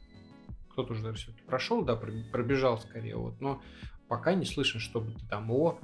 Кто-то 0.71 0.93
уже 0.93 1.03
даже 1.03 1.17
все-таки 1.17 1.43
прошел, 1.43 1.83
да, 1.83 1.93
пробе- 1.93 2.29
пробежал 2.31 2.77
скорее. 2.79 3.15
Вот, 3.15 3.39
но 3.41 3.61
пока 4.07 4.33
не 4.33 4.45
слышно, 4.45 4.79
чтобы 4.79 5.11
ты 5.11 5.25
там, 5.27 5.49
о, 5.51 5.79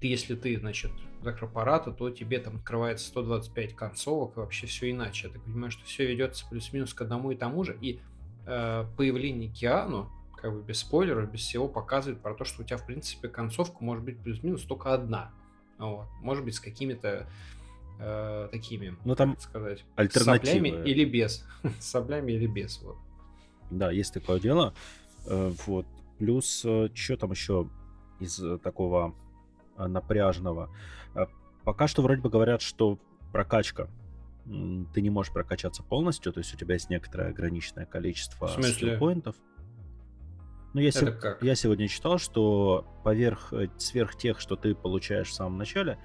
ты, 0.00 0.06
если 0.06 0.34
ты, 0.34 0.58
значит, 0.58 0.92
за 1.22 1.32
корпората, 1.32 1.92
то 1.92 2.10
тебе 2.10 2.38
там 2.38 2.56
открывается 2.56 3.06
125 3.08 3.74
концовок, 3.74 4.36
и 4.36 4.40
вообще 4.40 4.66
все 4.66 4.90
иначе. 4.90 5.28
Я 5.28 5.34
так 5.34 5.42
понимаю, 5.44 5.70
что 5.70 5.84
все 5.84 6.06
ведется 6.06 6.46
плюс-минус 6.48 6.94
к 6.94 7.00
одному 7.02 7.30
и 7.30 7.36
тому 7.36 7.64
же. 7.64 7.76
И 7.80 8.00
э, 8.46 8.84
появление 8.96 9.50
Киану, 9.50 10.10
как 10.40 10.52
бы 10.54 10.62
без 10.62 10.78
спойлеров, 10.80 11.30
без 11.30 11.40
всего, 11.40 11.68
показывает 11.68 12.20
про 12.20 12.34
то, 12.34 12.44
что 12.44 12.62
у 12.62 12.64
тебя, 12.64 12.76
в 12.76 12.86
принципе, 12.86 13.28
концовка 13.28 13.76
может 13.84 14.04
быть 14.04 14.18
плюс-минус 14.18 14.62
только 14.62 14.92
одна. 14.94 15.32
Вот. 15.78 16.06
Может 16.20 16.44
быть, 16.44 16.54
с 16.54 16.60
какими-то 16.60 17.26
э, 17.98 18.48
такими, 18.52 18.96
Ну, 19.04 19.14
там 19.14 19.36
сказать, 19.38 19.84
альтернативы. 19.96 20.68
соплями 20.68 20.88
или 20.88 21.04
без. 21.04 21.46
С 21.78 21.84
соплями 21.90 22.32
или 22.32 22.46
без. 22.46 22.80
Вот. 22.82 22.96
Да, 23.70 23.90
есть 23.90 24.12
такое 24.14 24.40
дело. 24.40 24.74
Э, 25.26 25.52
Вот. 25.66 25.86
Плюс, 26.18 26.58
что 26.60 27.16
там 27.18 27.30
еще 27.30 27.68
из 28.18 28.38
э, 28.42 28.58
такого 28.58 29.14
э, 29.78 29.86
напряжного? 29.86 30.70
Э, 31.14 31.26
Пока 31.64 31.88
что 31.88 32.02
вроде 32.02 32.20
бы 32.20 32.28
говорят, 32.30 32.62
что 32.62 32.98
прокачка. 33.32 33.88
Ты 34.94 35.00
не 35.02 35.10
можешь 35.10 35.32
прокачаться 35.32 35.82
полностью, 35.82 36.32
то 36.32 36.38
есть 36.40 36.52
у 36.54 36.56
тебя 36.56 36.74
есть 36.74 36.90
некоторое 36.90 37.28
ограниченное 37.28 37.86
количество 37.86 38.46
скиллпоинтов. 38.48 39.36
Ну, 40.72 40.80
я, 40.80 40.92
как? 40.92 41.42
я 41.42 41.54
сегодня 41.54 41.88
читал, 41.88 42.18
что 42.18 42.84
поверх, 43.02 43.52
э, 43.52 43.68
сверх 43.78 44.16
тех, 44.16 44.38
что 44.38 44.54
ты 44.56 44.74
получаешь 44.74 45.28
в 45.28 45.34
самом 45.34 45.58
начале, 45.58 45.98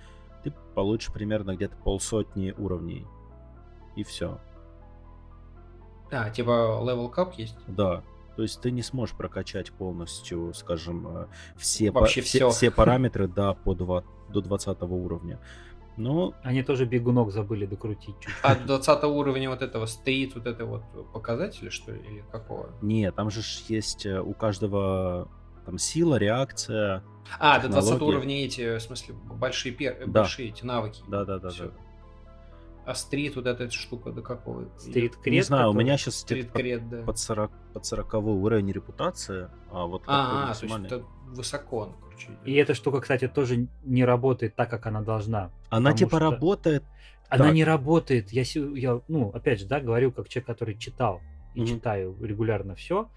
ты 0.44 0.52
получишь 0.74 1.14
примерно 1.14 1.56
где-то 1.56 1.76
полсотни 1.78 2.54
уровней. 2.58 3.06
И 3.96 4.04
все. 4.04 4.40
А, 6.12 6.30
типа 6.30 6.50
level 6.84 7.14
cap 7.14 7.34
есть? 7.38 7.58
Да. 7.68 8.04
То 8.36 8.42
есть 8.42 8.60
ты 8.60 8.72
не 8.72 8.82
сможешь 8.82 9.16
прокачать 9.16 9.72
полностью, 9.72 10.54
скажем, 10.54 11.08
э, 11.08 11.28
все, 11.58 11.92
Вообще 11.92 12.22
все, 12.22 12.38
всё. 12.38 12.50
все 12.50 12.72
параметры 12.72 13.28
до, 13.30 13.54
по 13.54 13.74
два- 13.76 14.04
до 14.30 14.42
20 14.42 14.82
уровня. 14.82 15.40
Но 15.98 16.34
Они 16.44 16.62
тоже 16.64 16.86
бегунок 16.86 17.32
забыли 17.32 17.66
докрутить 17.66 18.20
чуть. 18.20 18.34
А 18.44 18.56
до 18.56 18.78
20 18.78 19.04
уровня 19.06 19.50
вот 19.50 19.62
этого 19.62 19.86
стоит 19.86 20.36
вот 20.36 20.46
это 20.46 20.66
вот 20.66 20.84
показатели, 21.14 21.70
что 21.70 21.92
ли, 21.94 22.00
или 22.00 22.24
какого? 22.32 22.70
нет, 22.82 23.16
там 23.16 23.30
же 23.30 23.42
есть 23.68 24.06
э, 24.06 24.20
у 24.22 24.34
каждого 24.34 25.30
там 25.66 25.78
сила, 25.78 26.16
реакция. 26.18 27.04
А, 27.40 27.60
до 27.60 27.70
20 27.70 27.90
Технологии. 27.92 28.16
уровня 28.16 28.46
эти, 28.46 28.78
в 28.78 28.82
смысле, 28.82 29.16
большие, 29.16 29.74
пер... 29.74 29.98
Да. 30.06 30.22
большие 30.22 30.50
эти 30.50 30.64
навыки. 30.64 31.02
Да-да-да. 31.08 31.50
Всё. 31.50 31.66
да. 31.66 31.72
А 32.86 32.94
стрит, 32.94 33.36
вот 33.36 33.48
эта 33.48 33.72
штука, 33.72 34.12
до 34.12 34.22
какого? 34.22 34.70
Стрит 34.78 35.18
Не 35.18 35.24
крет. 35.24 35.46
знаю, 35.46 35.72
у 35.72 35.74
меня 35.74 35.98
сейчас 35.98 36.18
Стрит 36.18 36.52
кред, 36.52 36.88
да. 36.88 37.02
под 37.02 37.18
40, 37.18 37.52
под 37.74 37.84
40 37.86 38.14
уровень 38.14 38.72
репутация, 38.72 39.50
а 39.72 39.88
вот 39.88 40.04
А, 40.06 40.52
а, 40.52 40.54
то 40.54 40.66
есть 40.66 40.86
это 40.86 41.04
высоко, 41.30 41.78
он, 41.78 41.94
идет. 42.24 42.38
И 42.46 42.54
эта 42.54 42.74
штука, 42.74 43.02
кстати, 43.02 43.28
тоже 43.28 43.68
не 43.84 44.06
работает 44.06 44.56
так, 44.56 44.70
как 44.70 44.86
она 44.88 45.02
должна. 45.02 45.52
Она 45.70 45.94
типа 45.94 46.18
что- 46.18 46.20
работает. 46.32 46.84
Она 47.28 47.46
Так. 47.46 47.54
не 47.56 47.64
работает. 47.64 48.32
Я, 48.32 48.44
я, 48.76 49.02
ну, 49.08 49.30
опять 49.30 49.60
же, 49.60 49.66
да, 49.66 49.80
говорю 49.80 50.12
как 50.12 50.30
человек, 50.30 50.48
который 50.48 50.76
читал 50.78 51.22
и 51.56 51.62
Мгм. 51.62 51.68
читаю 51.68 52.16
регулярно 52.22 52.76
все. 52.76 53.10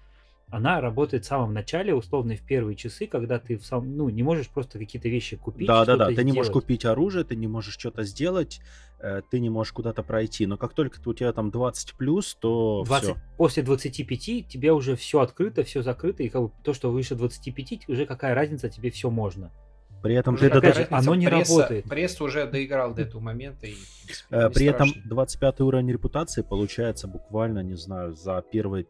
Она 0.51 0.81
работает 0.81 1.25
в 1.25 1.27
самом 1.27 1.53
начале, 1.53 1.93
условно, 1.93 2.35
в 2.35 2.41
первые 2.41 2.75
часы, 2.75 3.05
когда 3.05 3.37
ты 3.37 3.57
в 3.57 3.65
сам, 3.65 3.95
ну, 3.95 4.09
не 4.09 4.23
можешь 4.23 4.49
просто 4.49 4.79
какие-то 4.79 5.07
вещи 5.07 5.37
купить. 5.37 5.67
Да-да-да, 5.67 6.05
что-то 6.05 6.15
ты 6.15 6.23
не 6.23 6.33
можешь 6.33 6.51
купить 6.51 6.85
оружие, 6.85 7.23
ты 7.23 7.35
не 7.35 7.47
можешь 7.47 7.75
что-то 7.77 8.03
сделать, 8.03 8.59
э, 8.99 9.21
ты 9.29 9.39
не 9.39 9.49
можешь 9.51 9.73
куда-то 9.73 10.01
пройти. 10.01 10.47
Но 10.47 10.57
как 10.57 10.73
только 10.73 10.99
у 11.07 11.13
тебя 11.13 11.31
там 11.33 11.51
20 11.51 11.93
плюс, 11.95 12.33
то 12.33 12.83
20 12.85 13.03
все. 13.11 13.17
После 13.37 13.61
25 13.63 14.47
тебе 14.47 14.71
уже 14.73 14.95
все 14.95 15.19
открыто, 15.19 15.63
все 15.63 15.83
закрыто, 15.83 16.23
и 16.23 16.29
как 16.29 16.41
бы 16.41 16.51
то, 16.63 16.73
что 16.73 16.89
выше 16.91 17.13
25, 17.15 17.87
уже 17.87 18.07
какая 18.07 18.33
разница, 18.33 18.69
тебе 18.69 18.89
все 18.89 19.11
можно. 19.11 19.51
При 20.01 20.15
этом 20.15 20.35
Уже 20.35 20.49
ты 20.49 20.59
разница, 20.61 20.87
оно 20.97 21.13
не 21.13 21.27
пресса- 21.27 21.57
работает. 21.57 21.85
Пресс 21.85 22.21
уже 22.21 22.47
доиграл 22.47 22.93
до 22.93 23.01
этого 23.01 23.19
момента. 23.21 23.67
И, 23.67 23.73
принципе, 24.05 24.35
Э, 24.35 24.49
При 24.49 24.65
этом 24.65 24.87
страшно. 24.87 25.09
25 25.09 25.59
уровень 25.61 25.91
репутации 25.91 26.41
получается 26.41 27.07
буквально, 27.07 27.59
не 27.63 27.75
знаю, 27.75 28.15
за 28.15 28.41
первые 28.49 28.85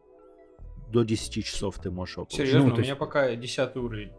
до 0.90 1.02
10 1.04 1.44
часов 1.44 1.78
ты 1.78 1.90
можешь 1.90 2.16
его 2.16 2.26
получить. 2.26 2.46
Серьезно, 2.46 2.68
Ну, 2.68 2.72
у 2.72 2.76
то 2.76 2.82
меня 2.82 2.96
пока 2.96 3.34
10 3.34 3.76
уровень. 3.76 4.12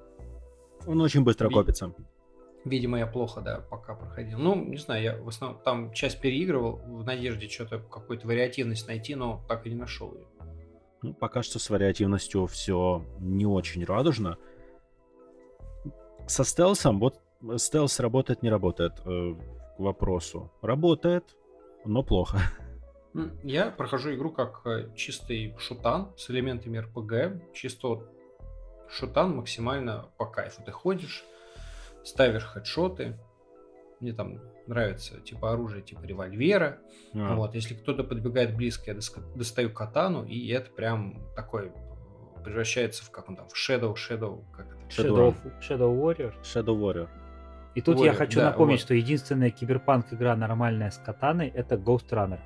Он 0.87 1.01
очень 1.01 1.23
быстро 1.23 1.47
Ви- 1.49 1.53
копится. 1.53 1.93
Видимо, 2.63 2.99
я 2.99 3.07
плохо, 3.07 3.41
да, 3.41 3.59
пока 3.69 3.95
проходил. 3.95 4.37
Ну, 4.37 4.55
не 4.55 4.77
знаю, 4.77 5.03
я 5.03 5.17
в 5.17 5.27
основном 5.27 5.61
там 5.63 5.93
часть 5.93 6.21
переигрывал 6.21 6.75
в 6.85 7.03
надежде 7.03 7.47
что-то, 7.47 7.79
какую-то 7.79 8.27
вариативность 8.27 8.87
найти, 8.87 9.15
но 9.15 9.43
так 9.47 9.65
и 9.65 9.69
не 9.69 9.75
нашел 9.75 10.13
ее. 10.13 10.25
Ну, 11.01 11.13
пока 11.15 11.41
что 11.41 11.57
с 11.57 11.69
вариативностью 11.71 12.45
все 12.45 13.03
не 13.19 13.47
очень 13.47 13.83
радужно. 13.83 14.37
Со 16.27 16.43
стелсом, 16.43 16.99
вот 16.99 17.19
стелс 17.57 17.99
работает, 17.99 18.43
не 18.43 18.49
работает, 18.49 18.93
э, 19.05 19.33
к 19.75 19.79
вопросу. 19.79 20.51
Работает, 20.61 21.35
но 21.85 22.03
плохо. 22.03 22.37
Я 23.43 23.71
прохожу 23.71 24.13
игру 24.13 24.31
как 24.31 24.61
э, 24.65 24.89
чистый 24.95 25.53
шутан 25.57 26.13
с 26.17 26.29
элементами 26.29 26.77
РПГ. 26.77 27.53
Чисто 27.53 28.07
шутан 28.89 29.35
максимально 29.35 30.09
по 30.17 30.25
кайфу. 30.25 30.61
Ты 30.63 30.71
ходишь, 30.71 31.23
ставишь 32.03 32.43
хедшоты. 32.43 33.17
Мне 33.99 34.13
там 34.13 34.39
нравится 34.65 35.19
типа 35.19 35.51
оружие 35.51 35.81
типа 35.81 36.03
револьвера. 36.05 36.79
А, 37.13 37.35
Вот, 37.35 37.53
если 37.53 37.73
кто-то 37.73 38.03
подбегает 38.03 38.55
близко, 38.55 38.91
я 38.91 38.97
достаю 39.35 39.71
катану, 39.71 40.23
и 40.23 40.47
это 40.49 40.71
прям 40.71 41.21
такой 41.35 41.67
э, 41.67 42.43
превращается 42.43 43.03
в 43.03 43.11
как 43.11 43.29
он 43.29 43.35
там, 43.35 43.49
в 43.49 43.53
Shadow, 43.53 43.93
Shadow, 43.95 44.43
как 44.53 44.67
это? 44.67 45.01
Shadow 45.01 45.35
Shadow, 45.59 45.95
Warrior. 45.95 46.33
Shadow 46.41 46.79
Warrior. 46.79 47.09
И 47.75 47.81
тут 47.81 47.99
я 47.99 48.11
Warrior, 48.11 48.15
хочу 48.15 48.39
да, 48.39 48.51
напомнить, 48.51 48.79
вот. 48.79 48.85
что 48.85 48.93
единственная 48.93 49.49
киберпанк 49.49 50.13
игра 50.13 50.35
нормальная 50.35 50.91
с 50.91 50.97
катаной 50.97 51.49
это 51.49 51.75
Ghost 51.75 52.09
Runner. 52.09 52.39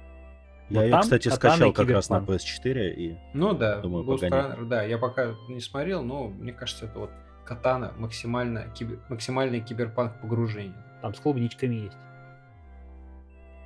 Я 0.69 0.83
ее, 0.83 0.91
там 0.91 1.01
кстати, 1.01 1.27
скачал 1.27 1.73
как 1.73 1.89
раз 1.89 2.09
на 2.09 2.19
киберпанк. 2.21 2.41
PS4 2.41 2.93
и 2.93 3.17
Ну 3.33 3.53
да, 3.53 3.81
Думаю, 3.81 4.03
Ghost. 4.03 4.27
Runner, 4.29 4.65
да, 4.65 4.83
я 4.83 4.97
пока 4.97 5.35
не 5.47 5.59
смотрел, 5.59 6.03
но 6.03 6.27
мне 6.27 6.53
кажется, 6.53 6.85
это 6.85 6.99
вот 6.99 7.11
катана 7.45 7.93
максимально, 7.97 8.69
кибер, 8.73 8.99
максимальный 9.09 9.61
киберпанк 9.61 10.19
погружение. 10.21 10.83
Там 11.01 11.13
с 11.13 11.19
клубничками 11.19 11.75
есть. 11.75 11.97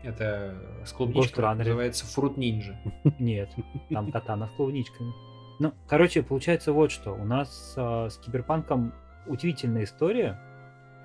Это 0.04 0.56
с 0.86 0.92
клубничкой 0.92 1.44
Runner. 1.44 1.56
называется 1.56 2.06
Fruit 2.06 2.36
Ninja. 2.36 2.76
Нет, 3.20 3.50
там 3.90 4.12
катана 4.12 4.48
с 4.48 4.52
клубничками. 4.52 5.14
Ну, 5.60 5.74
короче, 5.88 6.24
получается 6.24 6.72
вот 6.72 6.92
что. 6.92 7.14
У 7.14 7.26
нас 7.26 7.74
а, 7.76 8.10
с 8.10 8.18
киберпанком 8.18 8.94
удивительная 9.26 9.84
история, 9.84 10.40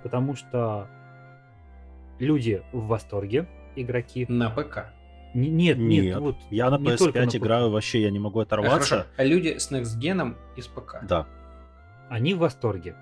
потому 0.02 0.34
что 0.34 0.88
люди 2.18 2.62
в 2.72 2.86
восторге, 2.86 3.48
игроки. 3.74 4.26
На 4.28 4.50
ПК. 4.50 4.92
Нет, 5.34 5.78
нет, 5.78 6.04
Нет, 6.04 6.18
вот 6.20 6.36
я 6.50 6.70
на 6.70 6.78
только 6.78 7.18
PS5 7.18 7.24
на 7.26 7.36
играю 7.38 7.70
вообще, 7.70 8.02
я 8.02 8.10
не 8.10 8.18
могу 8.20 8.40
А, 8.40 8.46
хорошо, 8.46 8.68
оторваться. 8.70 9.06
а 9.16 9.24
люди 9.24 9.58
с 9.58 9.70
Next 9.72 9.98
Gen 10.00 10.36
из 10.56 10.66
ПК. 10.68 10.96
Да. 11.02 11.26
они 12.08 12.34
в 12.34 12.38
восторге. 12.38 12.94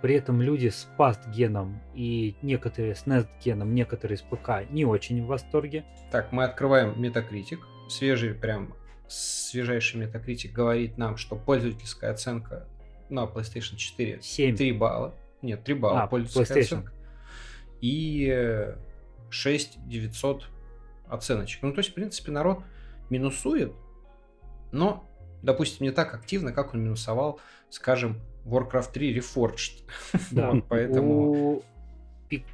При 0.00 0.16
этом 0.16 0.42
люди 0.42 0.68
с 0.68 0.88
паст 0.96 1.28
геном 1.28 1.80
и 1.94 2.34
некоторые 2.42 2.96
с 2.96 3.04
Nest 3.06 3.28
геном, 3.44 3.72
некоторые 3.72 4.18
с 4.18 4.22
ПК 4.22 4.68
не 4.70 4.84
очень 4.84 5.22
в 5.22 5.26
восторге. 5.26 5.84
Так, 6.10 6.32
мы 6.32 6.42
открываем 6.42 7.00
Metacritic. 7.00 7.60
Свежий, 7.88 8.34
прям 8.34 8.74
свежайший 9.06 10.00
Metacritic 10.02 10.50
говорит 10.50 10.98
нам, 10.98 11.16
что 11.16 11.36
пользовательская 11.36 12.10
оценка 12.10 12.66
на 13.10 13.24
PlayStation 13.26 13.76
4 13.76 14.18
7. 14.22 14.56
3 14.56 14.72
балла. 14.72 15.14
Нет, 15.40 15.62
3 15.62 15.74
балла 15.74 16.02
А, 16.02 16.06
пользовательская 16.08 16.56
PlayStation. 16.62 16.64
оценка. 16.64 16.92
И 17.80 18.74
6 19.30 19.86
900 19.88 20.48
оценочек. 21.12 21.62
Ну, 21.62 21.72
то 21.72 21.78
есть, 21.78 21.90
в 21.90 21.94
принципе, 21.94 22.32
народ 22.32 22.60
минусует, 23.10 23.72
но, 24.72 25.04
допустим, 25.42 25.86
не 25.86 25.92
так 25.92 26.14
активно, 26.14 26.52
как 26.52 26.74
он 26.74 26.82
минусовал, 26.82 27.40
скажем, 27.70 28.20
Warcraft 28.44 28.92
3 28.92 29.18
Reforged. 29.18 29.82
Да, 30.30 30.50
Вот, 30.50 30.64
поэтому... 30.68 31.30
у 31.30 31.62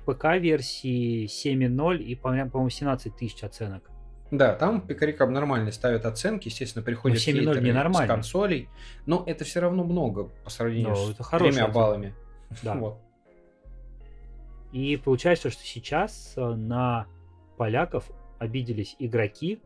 ПК-версии 0.07 1.27
7.0 1.27 1.99
и, 1.99 2.15
по-моему, 2.17 2.51
по-моему, 2.51 2.71
17 2.71 3.17
тысяч 3.17 3.43
оценок. 3.45 3.91
Да, 4.31 4.55
там 4.55 4.83
пикари 4.83 5.13
как 5.13 5.29
бы 5.29 5.35
нормально 5.35 5.73
ставят 5.73 6.05
оценки, 6.05 6.49
естественно, 6.49 6.85
приходят 6.85 7.19
7.0 7.19 7.21
хейтеры 7.21 7.61
не 7.61 7.73
нормально. 7.73 8.13
с 8.13 8.17
консолей, 8.17 8.69
но 9.07 9.25
это 9.27 9.45
все 9.45 9.61
равно 9.61 9.85
много 9.85 10.25
по 10.45 10.51
сравнению 10.51 10.91
Ну, 10.91 11.25
с 11.25 11.29
тремя 11.31 11.69
баллами. 11.69 12.15
Да. 12.63 12.75
Вот. 12.75 12.99
И 14.73 14.97
получается, 14.97 15.51
что 15.51 15.63
сейчас 15.65 16.33
э, 16.37 16.41
на 16.41 17.07
поляков 17.59 18.11
обиделись 18.39 18.97
игроки, 18.99 19.61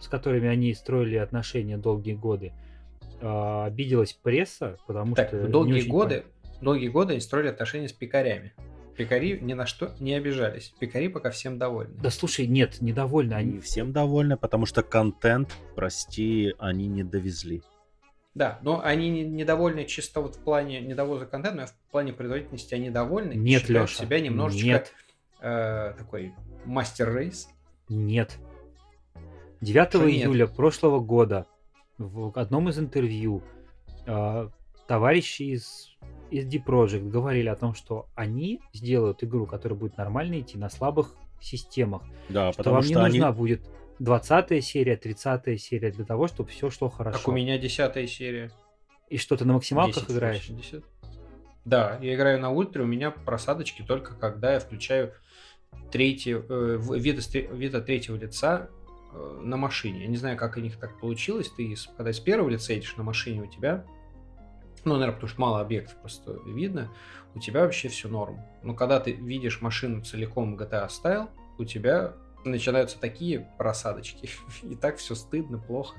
с 0.00 0.08
которыми 0.08 0.48
они 0.48 0.74
строили 0.74 1.16
отношения 1.16 1.76
долгие 1.78 2.14
годы. 2.14 2.52
А, 3.20 3.66
Обиделась 3.66 4.12
пресса, 4.12 4.76
потому 4.86 5.14
Так, 5.14 5.28
что... 5.28 5.42
не 5.42 5.48
долгие 5.48 5.82
годы, 5.82 6.24
долгие 6.60 6.88
годы 6.88 7.12
они 7.12 7.20
строили 7.20 7.48
отношения 7.48 7.88
с 7.88 7.92
пикарями. 7.92 8.52
Пикари 8.96 9.38
ни 9.40 9.54
на 9.54 9.64
что 9.64 9.94
не 10.00 10.14
обижались. 10.14 10.74
Пикари 10.78 11.08
пока 11.08 11.30
всем 11.30 11.56
довольны. 11.56 11.94
Да 12.02 12.10
слушай, 12.10 12.46
нет, 12.46 12.80
недовольны 12.82 13.32
Они 13.32 13.52
они. 13.52 13.60
всем 13.60 13.92
довольны, 13.92 14.36
потому 14.36 14.66
что 14.66 14.82
контент, 14.82 15.50
прости, 15.74 16.54
они 16.58 16.88
не 16.88 17.02
довезли. 17.02 17.62
Да, 18.34 18.58
но 18.62 18.82
они 18.82 19.08
не- 19.10 19.24
недовольны 19.24 19.84
чисто 19.86 20.20
вот 20.20 20.36
в 20.36 20.40
плане 20.40 20.80
недовоза 20.80 21.24
контента, 21.26 21.60
но 21.62 21.66
в 21.66 21.90
плане 21.90 22.12
производительности 22.12 22.74
они 22.74 22.90
довольны. 22.90 23.32
Нет, 23.34 23.68
Леша, 23.68 23.86
себя 24.04 24.20
немножечко 24.20 24.66
нет. 24.66 24.92
э, 25.40 25.94
такой 25.96 26.32
мастер-рейс. 26.64 27.48
Нет. 27.88 28.38
9 29.60 29.88
Что 29.88 30.04
нет? 30.04 30.24
июля 30.24 30.46
прошлого 30.46 31.00
года 31.00 31.46
в 31.98 32.36
одном 32.36 32.68
из 32.68 32.78
интервью 32.78 33.42
э, 34.06 34.48
товарищи 34.86 35.42
из, 35.42 35.90
из 36.30 36.46
D 36.46 36.58
Project 36.58 37.08
говорили 37.08 37.48
о 37.48 37.56
том, 37.56 37.74
что 37.74 38.08
они 38.14 38.60
сделают 38.72 39.22
игру, 39.22 39.46
которая 39.46 39.78
будет 39.78 39.96
нормально 39.96 40.40
идти 40.40 40.58
на 40.58 40.68
слабых 40.68 41.14
системах. 41.40 42.02
Да, 42.28 42.52
что 42.52 42.58
потому 42.58 42.74
вам 42.76 42.82
что 42.82 42.92
не 42.92 42.98
они... 42.98 43.08
нужна 43.18 43.32
будет 43.32 43.62
20 43.98 44.64
серия, 44.64 44.96
30 44.96 45.60
серия 45.60 45.90
для 45.92 46.04
того, 46.04 46.26
чтобы 46.26 46.50
все 46.50 46.70
шло 46.70 46.88
хорошо. 46.88 47.18
Как 47.18 47.28
у 47.28 47.32
меня 47.32 47.58
десятая 47.58 48.06
серия. 48.06 48.50
И 49.08 49.18
что 49.18 49.36
ты 49.36 49.44
на 49.44 49.52
максималках 49.52 50.06
10, 50.06 50.10
играешь? 50.10 50.48
80. 50.48 50.84
Да, 51.64 51.98
я 52.00 52.14
играю 52.14 52.40
на 52.40 52.50
ультре, 52.50 52.82
у 52.82 52.86
меня 52.86 53.10
просадочки 53.12 53.82
только 53.82 54.14
когда 54.14 54.54
я 54.54 54.60
включаю 54.60 55.12
третий, 55.90 56.32
э, 56.36 56.78
вида, 56.96 57.22
вида 57.54 57.80
третьего 57.80 58.16
лица 58.16 58.68
э, 59.12 59.40
на 59.42 59.56
машине. 59.56 60.02
Я 60.02 60.06
не 60.08 60.16
знаю, 60.16 60.36
как 60.36 60.56
у 60.56 60.60
них 60.60 60.78
так 60.78 60.98
получилось. 60.98 61.50
Ты, 61.56 61.74
когда 61.96 62.12
с 62.12 62.20
первого 62.20 62.48
лица 62.48 62.72
едешь 62.72 62.96
на 62.96 63.02
машине, 63.02 63.42
у 63.42 63.46
тебя, 63.46 63.84
ну, 64.84 64.94
наверное, 64.94 65.14
потому 65.14 65.28
что 65.28 65.40
мало 65.40 65.60
объектов 65.60 65.96
просто 65.96 66.38
видно, 66.46 66.90
у 67.34 67.38
тебя 67.38 67.60
вообще 67.60 67.88
все 67.88 68.08
норм. 68.08 68.40
Но 68.62 68.74
когда 68.74 69.00
ты 69.00 69.12
видишь 69.12 69.60
машину 69.60 70.02
целиком 70.02 70.56
GTA 70.56 70.88
Style, 70.88 71.28
у 71.58 71.64
тебя 71.64 72.14
начинаются 72.44 72.98
такие 72.98 73.46
просадочки. 73.58 74.28
И 74.62 74.74
так 74.74 74.96
все 74.96 75.14
стыдно, 75.14 75.58
плохо. 75.58 75.96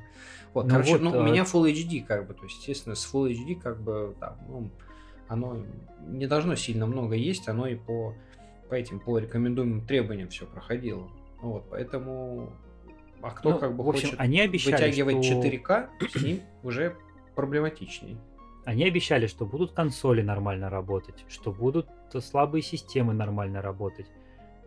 Вот, 0.53 0.65
Ну 0.65 0.71
короче, 0.71 0.91
вот, 0.93 1.01
ну, 1.01 1.11
у 1.11 1.21
а- 1.21 1.23
меня 1.23 1.43
Full 1.43 1.71
HD, 1.71 2.03
как 2.05 2.27
бы, 2.27 2.33
то 2.33 2.43
есть, 2.43 2.57
естественно, 2.57 2.95
с 2.95 3.11
Full 3.13 3.31
HD, 3.31 3.59
как 3.59 3.81
бы, 3.81 4.15
там, 4.19 4.37
ну, 4.47 4.69
оно 5.27 5.63
не 6.07 6.27
должно 6.27 6.55
сильно 6.55 6.85
много 6.85 7.15
есть, 7.15 7.47
оно 7.47 7.67
и 7.67 7.75
по, 7.75 8.13
по 8.69 8.75
этим, 8.75 8.99
по 8.99 9.17
рекомендуемым 9.17 9.85
требованиям 9.85 10.29
все 10.29 10.45
проходило. 10.45 11.09
Вот, 11.41 11.65
поэтому, 11.69 12.51
а 13.21 13.31
кто 13.31 13.51
Ну, 13.51 13.59
как 13.59 13.75
бы 13.75 13.83
в 13.83 13.89
общем, 13.89 14.07
хочет 14.09 14.19
они 14.19 14.39
обещали, 14.39 14.73
вытягивать 14.73 15.23
что- 15.25 15.41
4К, 15.41 15.89
с 16.09 16.21
ним 16.21 16.39
уже 16.63 16.95
проблематичнее. 17.35 18.17
Они 18.65 18.85
обещали, 18.85 19.27
что 19.27 19.45
будут 19.45 19.73
консоли 19.73 20.21
нормально 20.21 20.69
работать, 20.69 21.25
что 21.27 21.51
будут 21.51 21.87
слабые 22.19 22.61
системы 22.61 23.13
нормально 23.13 23.61
работать. 23.61 24.05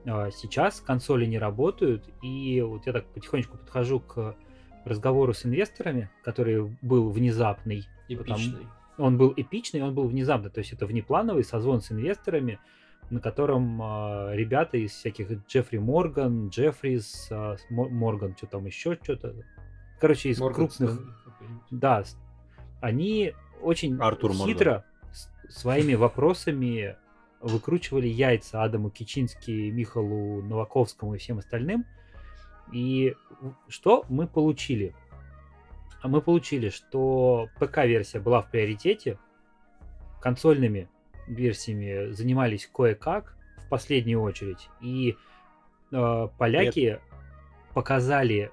А 0.05 0.31
Сейчас 0.31 0.81
консоли 0.81 1.25
не 1.27 1.39
работают, 1.39 2.05
и 2.23 2.61
вот 2.61 2.87
я 2.87 2.93
так 2.93 3.07
потихонечку 3.07 3.57
подхожу 3.57 4.01
к 4.01 4.37
разговору 4.85 5.33
с 5.33 5.45
инвесторами, 5.47 6.11
который 6.23 6.77
был 6.83 7.11
внезапный. 7.11 7.87
Потому- 8.09 8.35
Эпичный. 8.37 8.67
Он 8.99 9.19
был 9.19 9.33
эпичный, 9.37 9.83
он 9.83 9.95
был 9.95 10.07
внезапный, 10.09 10.51
то 10.51 10.59
есть 10.61 10.73
это 10.73 10.87
внеплановый 10.87 11.43
созвон 11.45 11.81
с 11.81 11.91
инвесторами, 11.91 12.59
на 13.11 13.21
котором 13.21 13.81
а, 13.83 14.33
ребята 14.35 14.77
из 14.79 14.93
всяких 14.93 15.31
Джеффри 15.47 15.79
Морган, 15.79 16.49
Джеффрис, 16.49 17.29
Мо- 17.71 17.89
Морган, 17.89 18.37
что 18.37 18.47
там 18.47 18.67
еще, 18.67 18.99
что-то. 19.03 19.35
Короче, 20.01 20.31
из 20.31 20.41
Морган 20.41 20.69
крупных 20.69 21.01
да, 21.71 22.05
они 22.81 23.33
очень 23.63 23.97
Артур 24.01 24.33
Морган. 24.33 24.47
хитро 24.47 24.85
с- 25.13 25.31
своими 25.49 25.95
вопросами 25.95 26.97
выкручивали 27.41 28.09
яйца 28.09 28.63
Адаму 28.65 28.91
Кичински, 28.91 29.71
Михалу 29.71 30.43
Новаковскому 30.43 31.15
и 31.15 31.19
всем 31.19 31.39
остальным. 31.39 31.85
И 32.73 33.15
что 33.69 34.05
мы 34.09 34.27
получили? 34.27 34.95
А 36.03 36.09
мы 36.09 36.21
получили, 36.21 36.69
что 36.71 37.49
ПК-версия 37.61 38.19
была 38.21 38.43
в 38.43 38.51
приоритете, 38.51 39.19
консольными 40.21 40.89
версиями 41.27 42.13
занимались 42.13 42.67
кое-как 42.67 43.37
в 43.67 43.69
последнюю 43.69 44.21
очередь, 44.23 44.69
и 44.81 45.17
э, 45.93 46.29
поляки 46.39 47.01
показали 47.75 48.51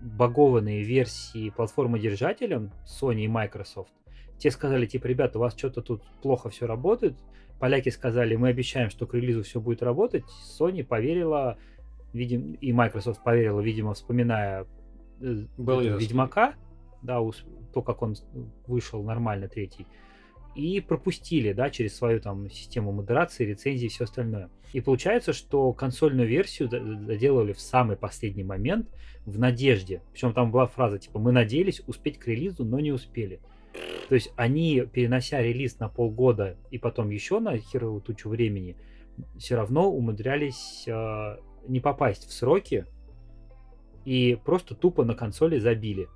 багованные 0.00 0.82
версии 0.82 1.50
платформодержателям 1.50 2.72
Sony 2.84 3.24
и 3.24 3.28
Microsoft. 3.28 3.92
Те 4.38 4.50
сказали, 4.50 4.86
типа, 4.86 5.06
ребята, 5.06 5.38
у 5.38 5.42
вас 5.42 5.56
что-то 5.56 5.82
тут 5.82 6.02
плохо 6.22 6.50
все 6.50 6.66
работает. 6.66 7.16
Поляки 7.58 7.88
сказали, 7.88 8.36
мы 8.36 8.48
обещаем, 8.48 8.90
что 8.90 9.06
к 9.06 9.14
релизу 9.14 9.42
все 9.42 9.60
будет 9.60 9.82
работать. 9.82 10.24
Sony 10.58 10.84
поверила, 10.84 11.56
видим, 12.12 12.52
и 12.54 12.72
Microsoft 12.72 13.22
поверила, 13.22 13.60
видимо, 13.60 13.94
вспоминая 13.94 14.66
э, 15.20 15.44
Был 15.56 15.80
Ведьмака, 15.80 16.54
да, 17.02 17.20
то, 17.72 17.82
как 17.82 18.02
он 18.02 18.16
вышел 18.66 19.02
нормально 19.02 19.48
третий, 19.48 19.86
и 20.56 20.80
пропустили, 20.80 21.52
да, 21.52 21.70
через 21.70 21.96
свою 21.96 22.20
там 22.20 22.50
систему 22.50 22.90
модерации, 22.90 23.44
рецензии 23.44 23.86
и 23.86 23.88
все 23.88 24.04
остальное. 24.04 24.48
И 24.72 24.80
получается, 24.80 25.32
что 25.32 25.72
консольную 25.72 26.26
версию 26.26 26.68
доделали 26.68 27.52
в 27.52 27.60
самый 27.60 27.96
последний 27.96 28.42
момент 28.42 28.88
в 29.26 29.38
надежде. 29.38 30.02
Причем 30.12 30.32
там 30.32 30.50
была 30.50 30.66
фраза 30.66 30.98
типа 30.98 31.18
«Мы 31.18 31.32
надеялись 31.32 31.82
успеть 31.86 32.18
к 32.18 32.26
релизу, 32.26 32.64
но 32.64 32.80
не 32.80 32.92
успели». 32.92 33.40
То 34.08 34.14
есть 34.14 34.32
они, 34.36 34.82
перенося 34.90 35.42
релиз 35.42 35.78
на 35.78 35.88
полгода 35.88 36.56
и 36.70 36.78
потом 36.78 37.10
еще 37.10 37.38
на 37.38 37.58
херовую 37.58 38.00
тучу 38.00 38.28
времени, 38.28 38.76
все 39.38 39.56
равно 39.56 39.90
умудрялись 39.90 40.84
э, 40.86 41.36
не 41.68 41.80
попасть 41.80 42.26
в 42.26 42.32
сроки 42.32 42.86
и 44.04 44.38
просто 44.44 44.74
тупо 44.74 45.04
на 45.04 45.14
консоли 45.14 45.58
забили. 45.58 46.08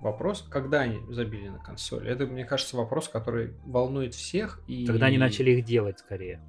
Вопрос, 0.00 0.42
когда 0.48 0.80
они 0.80 1.00
забили 1.12 1.48
на 1.48 1.58
консоли? 1.58 2.08
Это, 2.10 2.26
мне 2.26 2.44
кажется, 2.44 2.76
вопрос, 2.76 3.08
который 3.08 3.54
волнует 3.64 4.14
всех. 4.14 4.60
И... 4.66 4.86
Когда 4.86 5.06
они 5.06 5.18
начали 5.18 5.50
их 5.52 5.64
делать 5.64 5.98
скорее. 5.98 6.40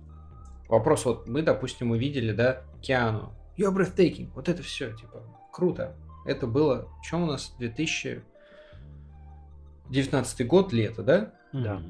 Вопрос, 0.70 1.06
вот 1.06 1.28
мы, 1.28 1.42
допустим, 1.42 1.92
увидели, 1.92 2.32
да, 2.32 2.62
Киану. 2.82 3.34
You're 3.58 3.76
breathtaking. 3.76 4.30
Вот 4.34 4.48
это 4.48 4.64
все, 4.64 4.96
типа, 4.96 5.22
круто. 5.52 5.96
Это 6.26 6.48
было, 6.48 6.88
что 7.04 7.18
у 7.18 7.26
нас, 7.26 7.54
2019 7.60 10.48
год, 10.48 10.72
лето, 10.72 11.04
да? 11.04 11.34
Да. 11.52 11.82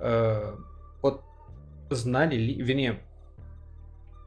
Э, 0.00 0.56
вот 1.02 1.22
знали 1.90 2.36
ли, 2.36 2.54
вернее, 2.62 3.00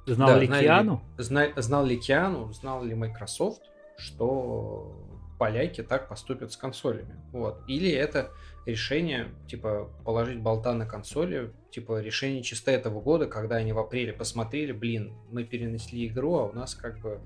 Знал 0.05 0.29
Да, 0.29 0.39
ли 0.39 0.47
знали 0.47 0.61
ли- 0.61 0.65
Киану? 0.67 1.01
зна- 1.17 1.51
знал 1.57 1.85
ли 1.85 1.97
Киану, 1.97 2.53
знал 2.53 2.81
ли 2.81 2.95
Microsoft, 2.95 3.61
что 3.97 4.95
поляки 5.37 5.83
так 5.83 6.07
поступят 6.07 6.51
с 6.51 6.57
консолями. 6.57 7.15
Вот. 7.31 7.61
Или 7.67 7.91
это 7.91 8.31
решение, 8.65 9.29
типа, 9.47 9.89
положить 10.03 10.39
болта 10.39 10.73
на 10.73 10.85
консоли, 10.85 11.51
типа, 11.71 12.01
решение 12.01 12.43
чисто 12.43 12.71
этого 12.71 13.01
года, 13.01 13.27
когда 13.27 13.57
они 13.57 13.73
в 13.73 13.79
апреле 13.79 14.13
посмотрели, 14.13 14.71
блин, 14.71 15.13
мы 15.29 15.43
перенесли 15.43 16.07
игру, 16.07 16.35
а 16.35 16.45
у 16.45 16.53
нас 16.53 16.75
как 16.75 16.99
бы 16.99 17.21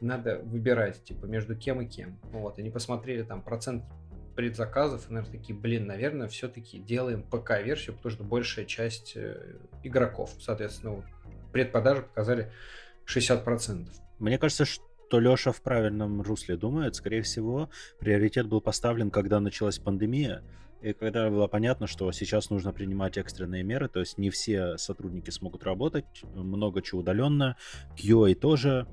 надо 0.00 0.38
выбирать, 0.38 1.02
типа, 1.02 1.26
между 1.26 1.56
кем 1.56 1.80
и 1.80 1.86
кем. 1.86 2.18
Вот. 2.24 2.58
Они 2.58 2.70
посмотрели 2.70 3.22
там 3.22 3.42
процент 3.42 3.84
предзаказов 4.36 5.10
и, 5.10 5.12
наверное, 5.12 5.40
такие, 5.40 5.58
блин, 5.58 5.86
наверное, 5.86 6.28
все-таки 6.28 6.78
делаем 6.78 7.24
ПК-версию, 7.24 7.96
потому 7.96 8.14
что 8.14 8.22
большая 8.22 8.66
часть 8.66 9.14
э, 9.16 9.56
игроков, 9.82 10.30
соответственно, 10.38 11.02
предпродажи 11.52 12.02
показали 12.02 12.52
60%. 13.06 13.88
Мне 14.20 14.38
кажется, 14.38 14.64
что 14.64 14.87
Леша 15.12 15.52
в 15.52 15.62
правильном 15.62 16.20
русле 16.22 16.56
думает. 16.56 16.94
Скорее 16.94 17.22
всего, 17.22 17.70
приоритет 17.98 18.46
был 18.46 18.60
поставлен, 18.60 19.10
когда 19.10 19.40
началась 19.40 19.78
пандемия, 19.78 20.42
И 20.80 20.92
когда 20.92 21.28
было 21.28 21.48
понятно, 21.48 21.86
что 21.88 22.12
сейчас 22.12 22.50
нужно 22.50 22.72
принимать 22.72 23.16
экстренные 23.18 23.64
меры, 23.64 23.88
то 23.88 23.98
есть 23.98 24.16
не 24.18 24.30
все 24.30 24.76
сотрудники 24.78 25.30
смогут 25.30 25.64
работать, 25.64 26.04
много 26.34 26.82
чего 26.82 27.00
удаленно, 27.00 27.56
QA 27.96 28.32
тоже 28.36 28.86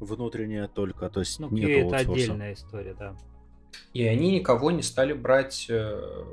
внутреннее 0.00 0.66
только, 0.66 1.08
то 1.08 1.20
есть 1.20 1.38
Ну, 1.38 1.48
нет 1.50 1.68
QA 1.70 1.86
это 1.86 1.96
аутсорса. 1.98 2.12
отдельная 2.24 2.52
история, 2.54 2.94
да. 2.98 3.16
И 3.92 4.04
они 4.06 4.32
никого 4.32 4.72
не 4.72 4.82
стали 4.82 5.12
брать 5.12 5.66
э, 5.68 6.24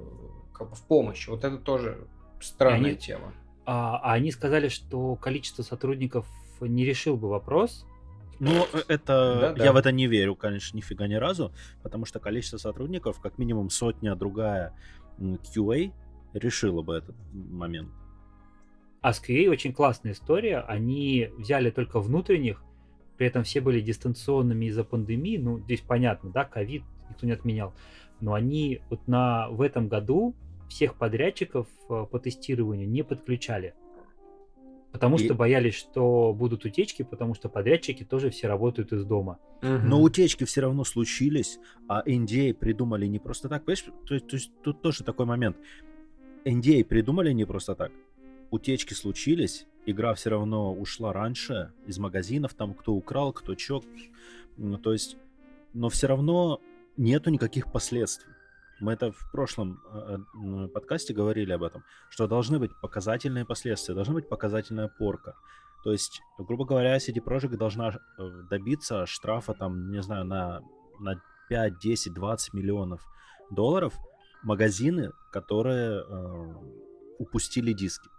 как 0.53 0.69
бы 0.71 0.75
в 0.75 0.81
помощь. 0.83 1.27
Вот 1.27 1.43
это 1.43 1.57
тоже 1.57 2.07
странная 2.41 2.91
Они- 2.91 2.95
тема. 2.97 3.33
А, 3.67 3.97
а 3.97 4.13
они 4.13 4.31
сказали, 4.31 4.69
что 4.69 5.15
количество 5.17 5.61
сотрудников 5.61 6.25
не 6.61 6.85
решил 6.85 7.17
бы 7.17 7.29
вопрос. 7.29 7.85
Ну, 8.39 8.67
э, 8.73 8.83
это... 8.87 9.37
Да-да. 9.41 9.63
Я 9.63 9.73
в 9.73 9.77
это 9.77 9.91
не 9.91 10.07
верю, 10.07 10.35
конечно, 10.35 10.77
нифига 10.77 11.07
ни 11.07 11.15
разу, 11.15 11.53
потому 11.83 12.05
что 12.05 12.19
количество 12.19 12.57
сотрудников, 12.57 13.19
как 13.19 13.37
минимум 13.37 13.69
сотня, 13.69 14.15
другая 14.15 14.73
QA, 15.19 15.91
решила 16.33 16.81
бы 16.81 16.95
этот 16.95 17.15
момент. 17.33 17.89
А 19.01 19.13
с 19.13 19.21
QA 19.21 19.49
очень 19.49 19.73
классная 19.73 20.11
история. 20.11 20.59
Они 20.59 21.29
взяли 21.37 21.69
только 21.69 21.99
внутренних, 21.99 22.63
при 23.17 23.27
этом 23.27 23.43
все 23.43 23.61
были 23.61 23.81
дистанционными 23.81 24.65
из-за 24.65 24.83
пандемии. 24.83 25.37
Ну, 25.37 25.59
здесь 25.59 25.81
понятно, 25.81 26.29
да, 26.29 26.45
ковид 26.45 26.83
никто 27.09 27.25
не 27.25 27.31
отменял. 27.31 27.73
Но 28.19 28.33
они 28.33 28.81
вот 28.89 29.07
на, 29.07 29.49
в 29.49 29.61
этом 29.61 29.87
году 29.87 30.35
всех 30.69 30.95
подрядчиков 30.95 31.67
э, 31.89 32.05
по 32.09 32.19
тестированию 32.19 32.87
не 32.87 33.03
подключали. 33.03 33.73
Потому 34.97 35.17
И- 35.17 35.25
что 35.25 35.35
боялись, 35.35 35.75
что 35.75 36.33
будут 36.33 36.65
утечки, 36.65 37.03
потому 37.03 37.35
что 37.35 37.49
подрядчики 37.49 38.03
тоже 38.03 38.31
все 38.31 38.47
работают 38.47 38.91
из 38.93 39.05
дома. 39.05 39.37
Но 39.61 40.01
утечки 40.01 40.43
все 40.43 40.61
равно 40.61 40.83
случились, 40.83 41.59
а 41.87 42.01
NDA 42.03 42.53
придумали 42.55 43.05
не 43.05 43.19
просто 43.19 43.47
так. 43.47 43.63
Понимаешь, 43.63 43.85
то, 44.07 44.13
есть- 44.15 44.27
то 44.27 44.35
есть 44.35 44.51
тут 44.63 44.81
тоже 44.81 45.03
такой 45.03 45.27
момент. 45.27 45.55
NDA 46.45 46.83
придумали 46.83 47.31
не 47.31 47.45
просто 47.45 47.75
так. 47.75 47.91
Утечки 48.49 48.93
случились, 48.95 49.67
игра 49.85 50.13
все 50.15 50.31
равно 50.31 50.73
ушла 50.73 51.13
раньше 51.13 51.73
из 51.85 51.99
магазинов, 51.99 52.55
там 52.55 52.73
кто 52.73 52.93
украл, 52.93 53.33
кто 53.33 53.53
чё. 53.53 53.83
Ну, 54.57 54.77
то 54.77 54.93
есть, 54.93 55.17
но 55.73 55.89
все 55.89 56.07
равно 56.07 56.59
нету 56.97 57.29
никаких 57.29 57.71
последствий. 57.71 58.33
Мы 58.79 58.93
это 58.93 59.11
в 59.11 59.31
прошлом 59.31 59.81
э, 59.91 60.17
э, 60.17 60.67
подкасте 60.67 61.13
говорили 61.13 61.51
об 61.51 61.63
этом, 61.63 61.83
что 62.09 62.27
должны 62.27 62.59
быть 62.59 62.71
показательные 62.79 63.45
последствия, 63.45 63.95
должна 63.95 64.13
быть 64.13 64.29
показательная 64.29 64.87
порка. 64.87 65.35
То 65.83 65.91
есть, 65.91 66.21
грубо 66.37 66.65
говоря, 66.65 66.97
CD 66.97 67.19
Projekt 67.23 67.57
должна 67.57 67.89
э, 67.89 68.29
добиться 68.49 69.05
штрафа, 69.05 69.53
там, 69.53 69.91
не 69.91 70.01
знаю, 70.03 70.25
на, 70.25 70.61
на 70.99 71.21
5, 71.49 71.79
10, 71.79 72.13
20 72.13 72.53
миллионов 72.53 73.01
долларов 73.49 73.93
магазины, 74.43 75.11
которые 75.31 76.03
э, 76.03 76.53
упустили 77.19 77.73
диски. 77.73 78.09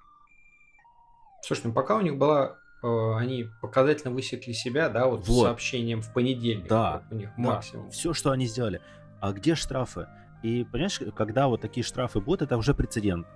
Слушай, 1.45 1.67
ну 1.67 1.73
пока 1.73 1.97
у 1.97 2.01
них 2.01 2.19
была, 2.19 2.59
они 2.83 3.49
показательно 3.63 4.13
высекли 4.13 4.53
себя, 4.53 4.89
да, 4.89 5.07
вот, 5.07 5.29
Вот. 5.29 5.45
сообщением 5.45 6.03
в 6.03 6.13
понедельник. 6.13 6.69
Да, 6.69 7.05
вот 7.05 7.13
у 7.13 7.15
них 7.15 7.31
Да, 7.37 7.43
максимум. 7.43 7.91
все, 7.91 8.13
что 8.13 8.33
они 8.33 8.47
сделали. 8.47 8.81
А 9.21 9.33
где 9.33 9.55
штрафы? 9.55 10.09
И 10.43 10.65
понимаешь, 10.65 11.01
когда 11.17 11.49
вот 11.49 11.61
такие 11.61 11.85
штрафы 11.85 12.21
будут, 12.21 12.43
это 12.43 12.57
уже 12.57 12.75
прецедент. 12.75 13.27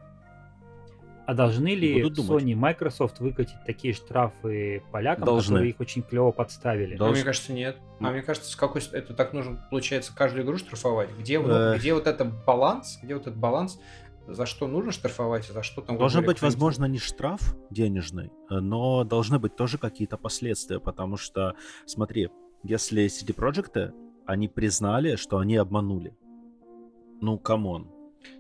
А 1.27 1.35
должны 1.35 1.75
ли. 1.75 2.03
Sony 2.03 2.51
и 2.51 2.55
Microsoft 2.55 3.21
выкатить 3.21 3.57
такие 3.65 3.95
штрафы 3.95 4.83
полякам, 4.91 5.25
Должны. 5.25 5.55
которые 5.55 5.71
их 5.71 5.81
очень 5.81 6.03
клево 6.03 6.33
подставили? 6.33 6.95
А 6.95 6.99
Должен- 6.99 7.17
мне 7.17 7.25
кажется, 7.25 7.53
нет. 7.53 7.77
Ну. 8.01 8.09
А 8.09 8.13
мне 8.13 8.23
кажется, 8.23 8.51
с 8.51 8.57
какой 8.57 8.83
это 8.93 9.15
так 9.15 9.33
нужно, 9.33 9.65
получается, 9.71 10.13
каждую 10.15 10.45
игру 10.45 10.59
штрафовать. 10.59 11.11
Где, 11.19 11.39
вот- 11.39 11.51
Э. 11.51 11.77
где 11.79 11.95
вот 11.95 12.07
это 12.07 12.25
баланс, 12.25 12.99
где 13.03 13.15
вот 13.15 13.23
этот 13.23 13.37
баланс, 13.37 13.79
за 14.27 14.47
что 14.47 14.67
нужно 14.67 14.93
штрафовать, 14.93 15.49
а 15.51 15.53
за 15.53 15.63
что 15.63 15.81
там... 15.81 15.97
Должен 15.97 16.25
быть, 16.25 16.43
возможно, 16.43 16.87
не 16.87 16.99
штраф 16.99 17.57
денежный, 17.71 18.31
э, 18.51 18.61
но 18.61 19.05
должны 19.05 19.39
быть 19.39 19.57
тоже 19.57 19.79
какие-то 19.79 20.17
последствия, 20.17 20.81
потому 20.81 21.17
что, 21.17 21.55
смотри, 21.87 22.31
если 22.63 23.07
CD 23.07 23.35
Projekt, 23.35 23.93
они 24.27 24.49
признали, 24.49 25.17
что 25.17 25.39
они 25.39 25.57
обманули. 25.57 26.17
Ну, 27.23 27.39
come 27.39 27.67
on. 27.67 27.89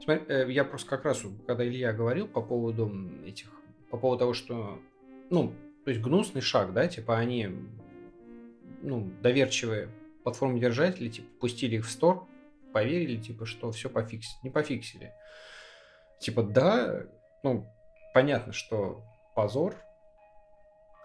Смотри, 0.03 0.25
э, 0.27 0.51
я 0.51 0.65
просто 0.65 0.91
как 0.91 1.05
раз, 1.05 1.23
когда 1.47 1.65
Илья 1.65 1.93
говорил 1.93 2.27
по 2.27 2.43
поводу 2.43 2.93
этих, 3.25 3.49
по 3.91 3.97
поводу 3.97 4.19
того, 4.19 4.35
что, 4.35 4.81
ну, 5.31 5.55
то 5.85 5.91
есть 5.93 6.03
гнусный 6.03 6.41
шаг, 6.41 6.73
да, 6.73 6.89
типа 6.89 7.17
они, 7.17 7.49
ну, 8.83 9.09
доверчивые 9.23 9.89
платформодержатели, 10.25 11.09
типа, 11.09 11.29
пустили 11.39 11.77
их 11.77 11.87
в 11.87 11.91
стор, 11.93 12.27
поверили, 12.73 13.23
типа, 13.23 13.47
что 13.47 13.71
все 13.71 13.89
пофиксили. 13.89 14.41
Не 14.43 14.51
пофиксили. 14.51 15.13
Типа, 16.19 16.43
да, 16.43 17.05
ну, 17.45 17.73
понятно, 18.15 18.53
что 18.53 19.05
позор, 19.37 19.77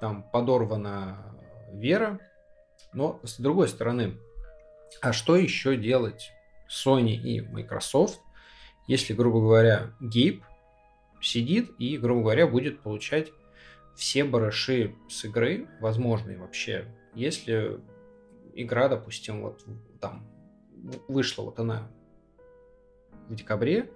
там 0.02 0.24
подорвана 0.24 1.40
вера, 1.72 2.20
но 2.92 3.20
с 3.22 3.40
другой 3.40 3.68
стороны, 3.68 4.18
а 5.00 5.14
что 5.14 5.36
еще 5.36 5.78
делать 5.78 6.32
Sony 6.70 7.14
и 7.14 7.42
Microsoft, 7.42 8.20
если, 8.88 9.14
грубо 9.14 9.42
говоря, 9.42 9.94
Гейб 10.00 10.44
сидит 11.22 11.72
и, 11.80 11.98
грубо 11.98 12.22
говоря, 12.22 12.48
будет 12.48 12.82
получать 12.82 13.32
все 13.96 14.24
барыши 14.24 14.96
с 15.10 15.26
игры, 15.26 15.68
возможные 15.82 16.38
вообще, 16.38 16.86
если 17.14 17.80
игра, 18.54 18.90
допустим, 18.90 19.42
вот 19.42 19.66
там 20.00 20.28
вышла 21.08 21.44
вот 21.44 21.60
она 21.60 21.90
в 23.28 23.36
декабре, 23.36 23.90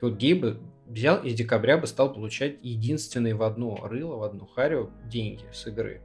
и 0.00 0.04
вот 0.04 0.16
Гейб 0.16 0.40
бы 0.40 0.60
взял 0.86 1.22
из 1.22 1.34
декабря 1.34 1.78
бы 1.78 1.86
стал 1.86 2.12
получать 2.12 2.58
единственные 2.62 3.34
в 3.34 3.42
одно 3.42 3.76
рыло, 3.86 4.16
в 4.16 4.22
одну 4.22 4.46
харю 4.46 4.90
деньги 5.04 5.44
с 5.52 5.66
игры. 5.66 6.00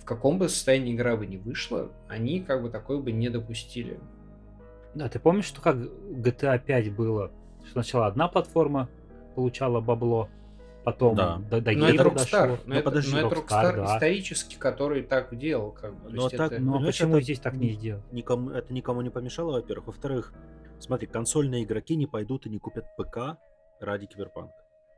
В 0.00 0.04
каком 0.04 0.38
бы 0.38 0.48
состоянии 0.48 0.94
игра 0.94 1.16
бы 1.16 1.26
не 1.26 1.36
вышла, 1.36 1.90
они 2.08 2.40
как 2.40 2.62
бы 2.62 2.70
такое 2.70 2.98
бы 2.98 3.12
не 3.12 3.28
допустили. 3.28 4.00
Да, 4.98 5.08
ты 5.08 5.20
помнишь, 5.20 5.44
что 5.44 5.60
как 5.60 5.76
GTA 5.76 6.58
5 6.58 6.92
было? 6.96 7.30
Что 7.62 7.72
сначала 7.74 8.06
одна 8.08 8.26
платформа 8.26 8.88
получала 9.36 9.80
бабло, 9.80 10.28
потом 10.84 11.14
Да. 11.14 11.36
до, 11.36 11.60
до 11.60 11.70
Но 11.72 11.86
это 11.86 11.92
геймера 11.92 12.08
Rockstar. 12.10 12.14
дошло. 12.16 12.46
Но 12.46 12.58
Ну, 12.66 12.74
это, 12.74 12.82
подожди, 12.84 13.12
но 13.12 13.18
это 13.20 13.36
Rockstar, 13.36 13.44
Rockstar 13.46 13.76
да. 13.76 13.94
исторически, 13.96 14.56
который 14.56 15.02
так 15.04 15.36
делал. 15.38 15.70
Как 15.70 15.94
бы. 16.02 16.10
Но 16.10 16.28
так- 16.28 16.52
это- 16.52 16.60
Ну 16.60 16.70
а 16.70 16.74
Понимаешь, 16.74 16.94
почему 16.96 17.14
это 17.16 17.22
здесь 17.22 17.38
так 17.38 17.54
не 17.54 17.70
сделать? 17.74 18.02
Никому, 18.12 18.50
это 18.50 18.72
никому 18.72 19.00
не 19.02 19.10
помешало, 19.10 19.52
во-первых. 19.52 19.86
Во-вторых, 19.86 20.32
смотри, 20.80 21.06
консольные 21.06 21.62
игроки 21.62 21.94
не 21.94 22.06
пойдут 22.08 22.46
и 22.46 22.50
не 22.50 22.58
купят 22.58 22.84
ПК 22.96 23.36
ради 23.80 24.06
киберпанка. 24.06 24.54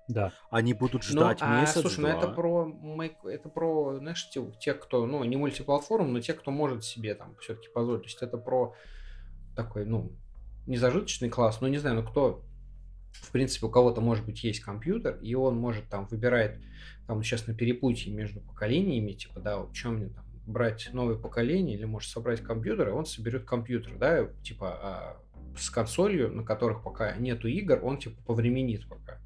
Да. 0.08 0.32
Они 0.50 0.72
будут 0.72 1.02
Ну, 1.02 1.20
ждать 1.20 1.38
а, 1.42 1.60
месяц 1.60 1.82
слушай, 1.82 2.00
ну 2.00 2.08
это 2.08 2.28
про, 2.28 2.72
это 3.26 3.48
про, 3.50 3.96
знаешь, 3.98 4.28
те, 4.30 4.42
те, 4.58 4.72
кто, 4.72 5.04
ну, 5.06 5.22
не 5.24 5.36
мультиплатформ, 5.36 6.12
но 6.14 6.20
те, 6.20 6.32
кто 6.32 6.50
может 6.50 6.84
себе 6.84 7.14
там 7.14 7.36
все-таки 7.40 7.68
позволить. 7.68 8.02
То 8.04 8.06
есть 8.08 8.22
это 8.22 8.38
про 8.38 8.74
такой, 9.64 9.84
ну, 9.84 10.12
не 10.66 10.76
зажиточный 10.76 11.28
класс, 11.28 11.60
но 11.60 11.68
не 11.68 11.78
знаю, 11.78 11.96
ну 11.96 12.02
кто, 12.02 12.44
в 13.12 13.30
принципе, 13.30 13.66
у 13.66 13.70
кого-то, 13.70 14.00
может 14.00 14.24
быть, 14.24 14.42
есть 14.44 14.60
компьютер, 14.60 15.18
и 15.20 15.34
он 15.34 15.56
может 15.56 15.88
там 15.88 16.06
выбирает, 16.06 16.60
там 17.06 17.22
сейчас 17.22 17.46
на 17.46 17.54
перепутье 17.54 18.12
между 18.12 18.40
поколениями, 18.40 19.12
типа, 19.12 19.40
да, 19.40 19.58
вот 19.58 19.74
что 19.74 19.90
мне 19.90 20.08
там 20.08 20.24
брать 20.46 20.90
новое 20.92 21.16
поколение 21.16 21.76
или 21.76 21.84
может 21.84 22.10
собрать 22.10 22.40
компьютер, 22.40 22.88
и 22.88 22.92
он 22.92 23.06
соберет 23.06 23.44
компьютер, 23.44 23.96
да, 23.98 24.26
типа 24.42 24.78
а 24.82 25.20
с 25.56 25.70
консолью, 25.70 26.32
на 26.32 26.44
которых 26.44 26.82
пока 26.82 27.16
нету 27.16 27.48
игр, 27.48 27.80
он 27.82 27.98
типа 27.98 28.22
повременит 28.22 28.88
пока. 28.88 29.18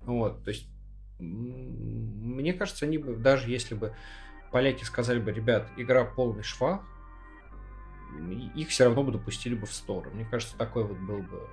Вот, 0.00 0.44
то 0.44 0.50
есть 0.50 0.68
мне 1.18 2.52
кажется, 2.52 2.86
они 2.86 2.98
бы, 2.98 3.16
даже 3.16 3.50
если 3.50 3.74
бы 3.74 3.94
поляки 4.52 4.84
сказали 4.84 5.18
бы, 5.18 5.32
ребят, 5.32 5.68
игра 5.76 6.04
полный 6.04 6.42
швах, 6.42 6.82
их 8.54 8.68
все 8.68 8.84
равно 8.84 9.02
бы 9.02 9.12
допустили 9.12 9.54
бы 9.54 9.66
в 9.66 9.72
сторону. 9.72 10.14
Мне 10.14 10.24
кажется, 10.24 10.56
такой 10.56 10.84
вот 10.84 10.98
был 10.98 11.18
бы 11.18 11.46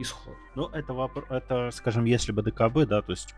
исход. 0.00 0.34
Ну, 0.54 0.68
это, 0.68 0.92
вопро- 0.92 1.26
это, 1.34 1.70
скажем, 1.72 2.04
если 2.04 2.32
бы 2.32 2.42
ДКБ, 2.42 2.86
да, 2.86 3.02
то 3.02 3.12
есть 3.12 3.34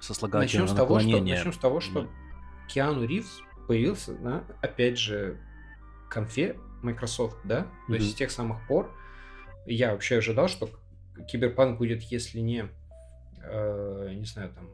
сослагательное 0.00 0.66
с, 0.66 0.72
того, 0.72 0.98
что, 1.00 1.20
начнем 1.20 1.52
с 1.52 1.58
того, 1.58 1.80
что 1.80 2.02
Да. 2.02 2.08
Киану 2.68 3.04
Ривз 3.04 3.42
появился 3.68 4.12
на, 4.14 4.44
опять 4.62 4.98
же, 4.98 5.38
конфе 6.08 6.56
Microsoft, 6.82 7.36
да? 7.44 7.66
То 7.86 7.94
есть 7.94 8.12
с 8.12 8.14
тех 8.14 8.30
самых 8.30 8.66
пор 8.66 8.90
я 9.66 9.92
вообще 9.92 10.18
ожидал, 10.18 10.48
что 10.48 10.70
Киберпанк 11.28 11.78
будет, 11.78 12.02
если 12.04 12.40
не, 12.40 12.68
э, 13.42 14.12
не 14.14 14.24
знаю, 14.24 14.50
там, 14.54 14.70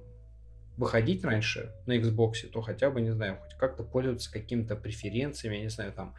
выходить 0.77 1.25
раньше 1.25 1.73
на 1.87 1.97
Xbox, 1.99 2.47
то 2.53 2.61
хотя 2.61 2.91
бы, 2.91 3.01
не 3.01 3.11
знаю, 3.11 3.39
хоть 3.41 3.55
как-то 3.55 3.83
пользоваться 3.83 4.31
какими-то 4.33 4.77
преференциями, 4.77 5.57
я 5.57 5.63
не 5.63 5.69
знаю, 5.71 5.93
там, 5.93 6.15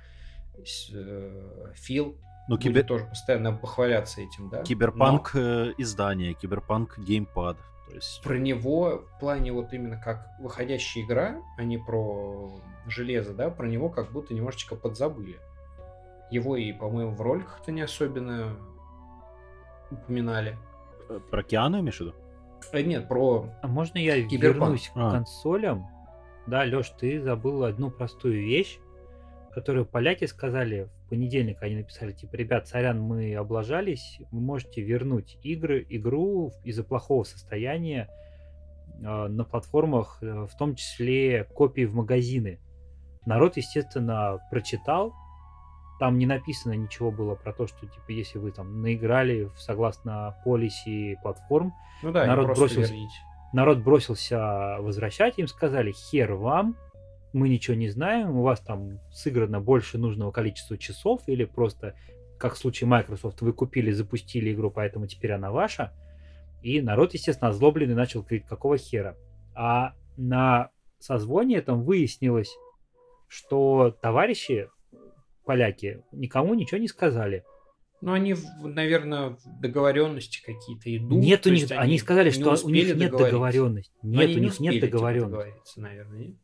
с- 0.65 0.89
э, 0.93 1.71
Фил 1.75 2.17
Ну, 2.47 2.57
кибер... 2.57 2.83
тоже 2.83 3.05
постоянно 3.05 3.53
похваляться 3.53 4.21
этим, 4.21 4.49
да? 4.49 4.63
киберпанк 4.63 5.31
э, 5.35 5.73
издание, 5.77 6.33
киберпанк 6.33 6.97
геймпад. 6.99 7.57
То 7.87 7.93
есть... 7.95 8.21
про 8.23 8.37
него 8.37 9.05
в 9.15 9.19
плане 9.19 9.53
вот 9.53 9.71
именно 9.73 9.97
как 10.01 10.27
выходящая 10.39 11.05
игра, 11.05 11.41
а 11.57 11.63
не 11.63 11.77
про 11.77 12.59
железо, 12.87 13.33
да, 13.33 13.49
про 13.49 13.67
него 13.67 13.89
как 13.89 14.11
будто 14.11 14.33
немножечко 14.33 14.75
подзабыли. 14.75 15.37
Его 16.31 16.57
и, 16.57 16.73
по-моему, 16.73 17.11
в 17.11 17.21
роликах-то 17.21 17.71
не 17.71 17.81
особенно 17.81 18.57
упоминали. 19.91 20.57
Э, 21.09 21.19
про 21.31 21.43
Киану 21.43 21.79
имеешь 21.79 21.97
в 21.97 22.01
виду? 22.01 22.15
А, 22.71 22.81
нет, 22.81 23.07
про 23.07 23.49
А 23.61 23.67
можно 23.67 23.97
я 23.97 24.21
Киберпанк. 24.27 24.63
вернусь 24.63 24.87
к 24.89 24.97
А. 24.97 25.11
консолям? 25.11 25.87
Да, 26.47 26.63
Леш, 26.63 26.89
ты 26.91 27.21
забыл 27.21 27.63
одну 27.63 27.91
простую 27.91 28.41
вещь, 28.45 28.79
которую 29.51 29.85
поляки 29.85 30.25
сказали 30.25 30.83
в 31.05 31.09
понедельник. 31.09 31.61
Они 31.61 31.75
написали, 31.77 32.11
типа, 32.13 32.35
ребят, 32.35 32.67
сорян, 32.67 33.01
мы 33.01 33.35
облажались, 33.35 34.19
вы 34.31 34.39
можете 34.39 34.81
вернуть 34.81 35.37
игры, 35.43 35.85
игру 35.89 36.53
из-за 36.63 36.83
плохого 36.83 37.23
состояния 37.23 38.09
э, 38.99 39.27
на 39.27 39.43
платформах, 39.43 40.19
э, 40.21 40.47
в 40.49 40.55
том 40.57 40.75
числе 40.75 41.43
копии 41.43 41.85
в 41.85 41.93
магазины. 41.95 42.59
Народ, 43.25 43.57
естественно, 43.57 44.39
прочитал. 44.49 45.13
Там 45.99 46.17
не 46.17 46.25
написано 46.25 46.73
ничего 46.73 47.11
было 47.11 47.35
про 47.35 47.53
то, 47.53 47.65
что, 47.67 47.87
типа, 47.87 48.09
если 48.11 48.37
вы 48.37 48.51
там 48.51 48.81
наиграли 48.81 49.49
согласно 49.57 50.35
полиси 50.43 51.17
платформ, 51.23 51.73
Ну 52.03 52.11
да, 52.11 52.25
Народ 52.27 52.47
бросился. 52.55 52.91
верните. 52.93 53.13
народ 53.53 53.79
бросился 53.79 54.77
возвращать, 54.79 55.39
им 55.39 55.47
сказали, 55.47 55.91
хер 55.91 56.33
вам, 56.33 56.75
мы 57.33 57.49
ничего 57.49 57.75
не 57.75 57.89
знаем, 57.89 58.37
у 58.37 58.43
вас 58.43 58.59
там 58.59 58.99
сыграно 59.11 59.59
больше 59.59 59.97
нужного 59.97 60.31
количества 60.31 60.77
часов, 60.77 61.21
или 61.27 61.45
просто, 61.45 61.95
как 62.37 62.53
в 62.53 62.57
случае 62.57 62.87
Microsoft, 62.87 63.41
вы 63.41 63.53
купили, 63.53 63.91
запустили 63.91 64.53
игру, 64.53 64.69
поэтому 64.71 65.07
теперь 65.07 65.31
она 65.33 65.51
ваша. 65.51 65.91
И 66.61 66.81
народ, 66.81 67.13
естественно, 67.13 67.49
озлобленный 67.49 67.95
начал 67.95 68.21
говорить, 68.21 68.45
какого 68.45 68.77
хера. 68.77 69.15
А 69.55 69.93
на 70.17 70.69
созвоне 70.99 71.61
там 71.61 71.83
выяснилось, 71.83 72.55
что 73.27 73.95
товарищи 74.01 74.69
поляки 75.47 76.03
никому 76.11 76.53
ничего 76.53 76.79
не 76.79 76.87
сказали. 76.87 77.43
Ну, 78.01 78.13
они, 78.13 78.35
наверное, 78.61 79.37
договоренности 79.59 80.39
какие-то 80.45 80.95
идут. 80.95 81.17
нет 81.17 81.47
у 81.47 81.49
них, 81.49 81.71
они, 81.71 81.97
сказали, 81.97 82.27
не 82.27 82.33
что 82.33 82.55
у 82.63 82.69
них 82.69 82.95
нет 82.95 83.11
договоренности. 83.11 83.91
Но 84.03 84.09
Нет, 84.21 84.21
они 84.25 84.33
у 84.33 84.37
не 84.37 84.41
них 84.43 84.51
успели, 84.51 84.67
нет 84.67 84.73
типа, 84.75 84.85
договоренности. 84.91 85.79
наверное, 85.79 86.19
нет? 86.19 86.35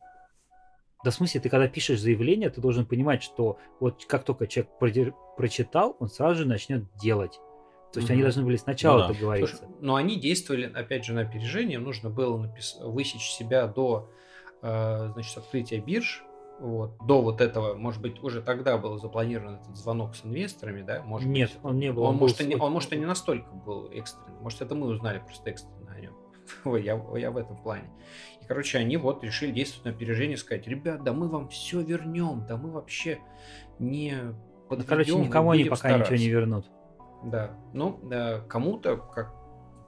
Да, 1.04 1.10
в 1.10 1.14
смысле, 1.14 1.40
ты 1.40 1.48
когда 1.50 1.68
пишешь 1.68 2.00
заявление, 2.00 2.50
ты 2.50 2.60
должен 2.60 2.86
понимать, 2.86 3.22
что 3.22 3.58
вот 3.78 4.04
как 4.06 4.24
только 4.24 4.46
человек 4.48 4.72
продер- 4.80 5.14
прочитал, 5.36 5.96
он 6.00 6.08
сразу 6.08 6.36
же 6.40 6.44
начнет 6.46 6.84
делать. 7.00 7.38
То 7.92 8.00
есть 8.00 8.10
они 8.10 8.18
Мгм. 8.20 8.24
должны 8.24 8.44
были 8.44 8.56
сначала 8.56 9.02
Ну 9.02 9.08
да. 9.08 9.14
договориться. 9.14 9.56
Слушай, 9.58 9.74
но 9.80 9.94
они 9.94 10.18
действовали, 10.18 10.72
опять 10.74 11.04
же, 11.04 11.12
на 11.12 11.20
опережение. 11.20 11.78
Нужно 11.78 12.10
было 12.10 12.36
напис- 12.44 12.82
высечь 12.82 13.30
себя 13.30 13.66
до 13.68 14.10
э, 14.62 15.10
значит, 15.12 15.36
открытия 15.36 15.78
бирж. 15.78 16.24
Вот, 16.60 16.96
до 17.04 17.20
вот 17.20 17.40
этого, 17.40 17.74
может 17.74 18.00
быть, 18.00 18.22
уже 18.22 18.40
тогда 18.40 18.78
был 18.78 18.98
запланирован 18.98 19.56
этот 19.56 19.76
звонок 19.76 20.14
с 20.14 20.24
инвесторами, 20.24 20.82
да? 20.82 21.02
Может 21.02 21.28
Нет, 21.28 21.50
быть, 21.50 21.60
он 21.64 21.78
не 21.78 21.92
был. 21.92 22.02
Он, 22.02 22.08
он 22.10 22.14
был 22.14 22.20
может, 22.20 22.40
и 22.40 22.46
не, 22.46 22.56
он, 22.56 22.72
может, 22.72 22.92
и 22.92 22.96
не 22.96 23.06
настолько 23.06 23.50
был 23.52 23.90
экстренный. 23.92 24.38
Может, 24.40 24.62
это 24.62 24.74
мы 24.74 24.86
узнали 24.86 25.18
просто 25.18 25.50
экстренно 25.50 25.92
о 25.92 26.00
нем. 26.00 26.14
Я, 26.78 27.02
я 27.18 27.30
в 27.30 27.36
этом 27.36 27.56
плане. 27.56 27.90
И, 28.40 28.44
короче, 28.46 28.78
они 28.78 28.96
вот 28.96 29.24
решили 29.24 29.50
действовать 29.50 29.84
на 29.86 29.90
опережение, 29.90 30.36
сказать, 30.36 30.66
ребят, 30.68 31.02
да 31.02 31.12
мы 31.12 31.28
вам 31.28 31.48
все 31.48 31.80
вернем, 31.82 32.44
да 32.46 32.56
мы 32.56 32.70
вообще 32.70 33.18
не 33.78 34.14
Ну, 34.22 34.34
подведем, 34.68 34.88
короче, 34.88 35.14
никому 35.16 35.50
они 35.50 35.64
пока 35.64 35.88
ничего 35.88 35.98
не 35.98 36.04
стараться». 36.04 36.30
вернут. 36.30 36.66
Да, 37.24 37.50
ну, 37.72 37.98
да, 38.04 38.40
кому-то, 38.40 38.96
как 38.96 39.34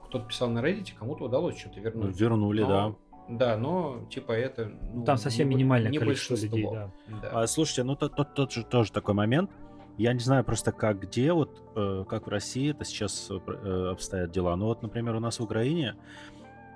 кто-то 0.05 0.25
писал 0.25 0.49
на 0.49 0.59
Reddit, 0.59 0.93
кому-то 0.97 1.25
удалось 1.25 1.57
что-то 1.57 1.77
Ну, 1.77 1.83
вернуть. 1.83 2.19
Вернули, 2.19 2.61
да. 2.61 2.67
Но- 2.67 2.89
Да, 2.89 2.95
но 3.27 4.05
типа 4.09 4.31
это... 4.31 4.71
ну, 4.93 5.03
Там 5.03 5.17
совсем 5.17 5.49
не 5.49 5.55
минимальное 5.55 5.91
не 5.91 5.97
количество 5.97 6.35
людей, 6.35 6.67
да. 6.71 6.91
Да. 7.21 7.41
А, 7.41 7.47
слушайте, 7.47 7.83
ну 7.83 7.95
тот, 7.95 8.15
тот, 8.15 8.33
тот 8.33 8.51
же 8.51 8.63
тоже 8.63 8.91
такой 8.91 9.13
момент. 9.13 9.51
Я 9.97 10.13
не 10.13 10.19
знаю 10.19 10.43
просто 10.43 10.71
как 10.71 10.99
где, 10.99 11.33
вот 11.33 11.61
э, 11.75 12.05
как 12.07 12.27
в 12.27 12.29
России 12.29 12.71
это 12.71 12.85
сейчас 12.85 13.29
э, 13.29 13.89
обстоят 13.91 14.31
дела. 14.31 14.55
Ну 14.55 14.65
вот, 14.65 14.83
например, 14.83 15.15
у 15.15 15.19
нас 15.19 15.39
в 15.39 15.43
Украине 15.43 15.95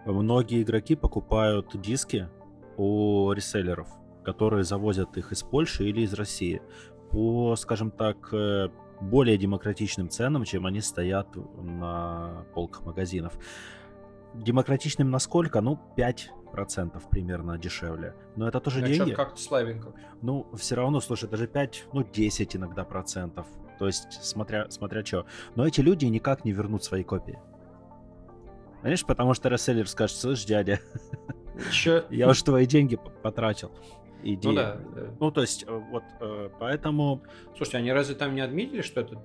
многие 0.06 0.64
игроки 0.64 0.96
покупают 0.96 1.80
диски 1.80 2.30
у 2.78 3.32
реселлеров, 3.32 3.88
которые 4.24 4.64
завозят 4.64 5.18
их 5.18 5.32
из 5.32 5.44
Польши 5.44 5.88
или 5.88 6.02
из 6.02 6.14
России 6.14 6.62
по, 7.12 7.56
скажем 7.56 7.92
так, 7.92 8.34
э, 8.34 8.70
более 9.02 9.38
демократичным 9.38 10.10
ценам, 10.10 10.44
чем 10.44 10.66
они 10.66 10.82
стоят 10.82 11.28
на 11.62 12.46
полках 12.54 12.86
магазинов. 12.86 13.38
Демократичным 14.34 15.12
насколько? 15.12 15.62
Ну, 15.62 15.80
5% 15.98 16.41
примерно 17.10 17.58
дешевле. 17.58 18.16
Но 18.36 18.48
это 18.48 18.60
тоже 18.60 18.84
А 18.84 18.88
деньги. 18.88 19.14
как-то 19.14 19.40
слабенько. 19.40 19.94
Ну, 20.22 20.48
все 20.56 20.76
равно, 20.76 21.00
слушай, 21.00 21.30
даже 21.30 21.48
5, 21.48 21.88
ну, 21.94 22.04
10 22.04 22.56
иногда 22.56 22.84
процентов. 22.84 23.48
То 23.80 23.88
есть, 23.88 24.24
смотря, 24.24 24.70
смотря 24.70 25.04
что. 25.04 25.26
Но 25.56 25.66
эти 25.66 25.82
люди 25.82 26.06
никак 26.06 26.46
не 26.46 26.52
вернут 26.52 26.84
свои 26.84 27.04
копии. 27.04 27.40
Понимаешь, 28.82 29.06
потому 29.06 29.34
что 29.34 29.50
реселлер 29.50 29.88
скажет, 29.88 30.18
слышь, 30.18 30.46
дядя, 30.46 30.80
Чё? 31.72 32.06
я 32.10 32.28
уж 32.30 32.42
твои 32.42 32.66
деньги 32.66 32.98
потратил. 33.24 33.72
Иди. 34.24 34.48
Ну 34.48 34.54
да. 34.54 34.78
да. 34.96 35.02
Ну, 35.20 35.32
то 35.32 35.42
есть, 35.42 35.64
э, 35.68 35.72
вот, 35.92 36.04
э, 36.20 36.50
поэтому... 36.60 37.24
Слушайте, 37.56 37.78
они 37.80 37.92
разве 37.92 38.16
там 38.16 38.36
не 38.36 38.42
отметили, 38.42 38.82
что 38.82 39.02
это 39.02 39.20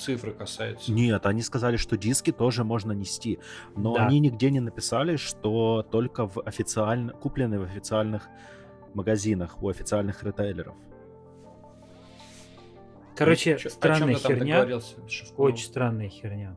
цифры 0.00 0.32
касаются? 0.32 0.90
Нет, 0.92 1.26
они 1.26 1.42
сказали, 1.42 1.76
что 1.76 1.96
диски 1.96 2.32
тоже 2.32 2.64
можно 2.64 2.92
нести. 2.92 3.38
Но 3.76 3.94
Да. 3.94 4.06
они 4.06 4.18
нигде 4.20 4.50
не 4.50 4.60
написали, 4.60 5.16
что 5.16 5.82
только 5.82 6.26
в 6.26 6.40
официально... 6.44 7.12
куплены 7.12 7.60
в 7.60 7.62
официальных 7.64 8.28
магазинах, 8.94 9.62
у 9.62 9.68
официальных 9.68 10.22
ритейлеров. 10.24 10.74
Короче, 13.16 13.58
Чё- 13.58 13.68
странная 13.70 14.14
херня. 14.14 14.66
Очень 15.36 15.64
странная 15.66 16.08
херня. 16.08 16.56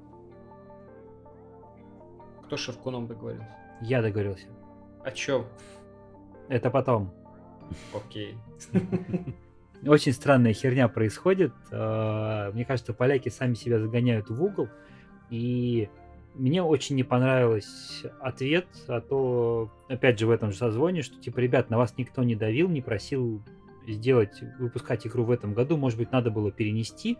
Кто 2.45 2.55
с 2.57 2.59
Шевкуном 2.61 3.07
договорился? 3.07 3.49
Я 3.81 4.01
договорился. 4.01 4.47
О 5.03 5.11
чем? 5.11 5.45
Это 6.49 6.69
потом. 6.69 7.13
Окей. 7.93 8.37
Очень 9.85 10.13
странная 10.13 10.53
херня 10.53 10.87
происходит. 10.87 11.53
Э, 11.71 12.51
Мне 12.53 12.65
кажется, 12.65 12.93
поляки 12.93 13.29
сами 13.29 13.53
себя 13.53 13.79
загоняют 13.79 14.29
в 14.29 14.41
угол. 14.43 14.69
И 15.29 15.89
мне 16.35 16.63
очень 16.63 16.95
не 16.95 17.03
понравилось 17.03 18.03
ответ, 18.21 18.67
а 18.87 19.01
то, 19.01 19.69
опять 19.89 20.19
же, 20.19 20.25
в 20.27 20.31
этом 20.31 20.51
же 20.51 20.57
созвоне, 20.57 21.01
что, 21.01 21.19
типа, 21.19 21.39
ребят, 21.39 21.69
на 21.69 21.77
вас 21.77 21.95
никто 21.97 22.23
не 22.23 22.35
давил, 22.35 22.69
не 22.69 22.81
просил 22.81 23.41
сделать, 23.87 24.41
выпускать 24.59 25.05
игру 25.05 25.25
в 25.25 25.31
этом 25.31 25.53
году, 25.53 25.75
может 25.77 25.97
быть, 25.99 26.11
надо 26.11 26.31
было 26.31 26.51
перенести. 26.51 27.17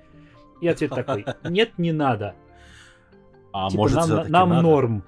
И 0.62 0.68
ответ 0.68 0.92
такой, 0.92 1.26
нет, 1.44 1.78
не 1.78 1.92
надо. 1.92 2.36
А 3.52 3.70
Типа, 3.70 3.82
может, 3.82 3.98
нам, 3.98 4.10
нам 4.32 4.50
надо? 4.50 4.62
норм. 4.62 5.04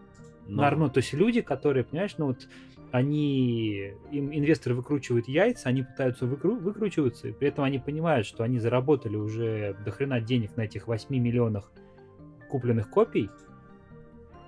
Но- 0.47 0.63
Норм. 0.63 0.79
Ну, 0.81 0.89
то 0.89 0.99
есть 0.99 1.13
люди, 1.13 1.41
которые, 1.41 1.83
понимаешь, 1.83 2.15
ну 2.17 2.27
вот 2.27 2.47
они, 2.91 3.93
им 4.11 4.33
инвесторы 4.33 4.75
выкручивают 4.75 5.27
яйца, 5.27 5.69
они 5.69 5.83
пытаются 5.83 6.25
выкру- 6.25 6.57
выкручиваться, 6.59 7.27
и 7.27 7.31
при 7.33 7.49
этом 7.49 7.63
они 7.63 7.79
понимают, 7.79 8.25
что 8.25 8.43
они 8.43 8.59
заработали 8.59 9.15
уже 9.15 9.75
до 9.83 9.91
хрена 9.91 10.21
денег 10.21 10.55
на 10.55 10.61
этих 10.61 10.87
8 10.87 11.15
миллионах 11.17 11.71
купленных 12.49 12.89
копий 12.89 13.29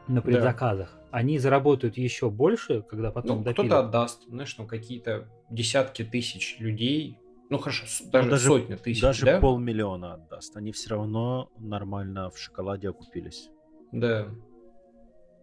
на 0.08 0.22
предзаказах. 0.22 0.98
Они 1.12 1.40
заработают 1.40 1.98
еще 1.98 2.30
больше, 2.30 2.82
когда 2.82 3.12
потом 3.12 3.40
Ну, 3.40 3.44
допилят. 3.44 3.68
кто-то 3.68 3.80
отдаст, 3.88 4.24
знаешь, 4.28 4.56
ну, 4.58 4.66
какие-то 4.66 5.28
десятки 5.50 6.04
тысяч 6.04 6.58
людей, 6.60 7.18
ну, 7.50 7.58
хорошо, 7.58 7.86
с- 7.88 8.02
даже, 8.02 8.26
Ну, 8.26 8.32
даже- 8.32 8.48
сотни 8.48 8.76
тысяч, 8.76 9.02
Даже 9.02 9.26
да? 9.26 9.40
полмиллиона 9.40 10.14
отдаст. 10.16 10.56
Они 10.58 10.72
все 10.72 10.92
равно 10.92 11.50
нормально 11.58 12.30
в 12.30 12.38
шоколаде 12.38 12.90
окупились. 12.90 13.50
Да. 13.92 14.28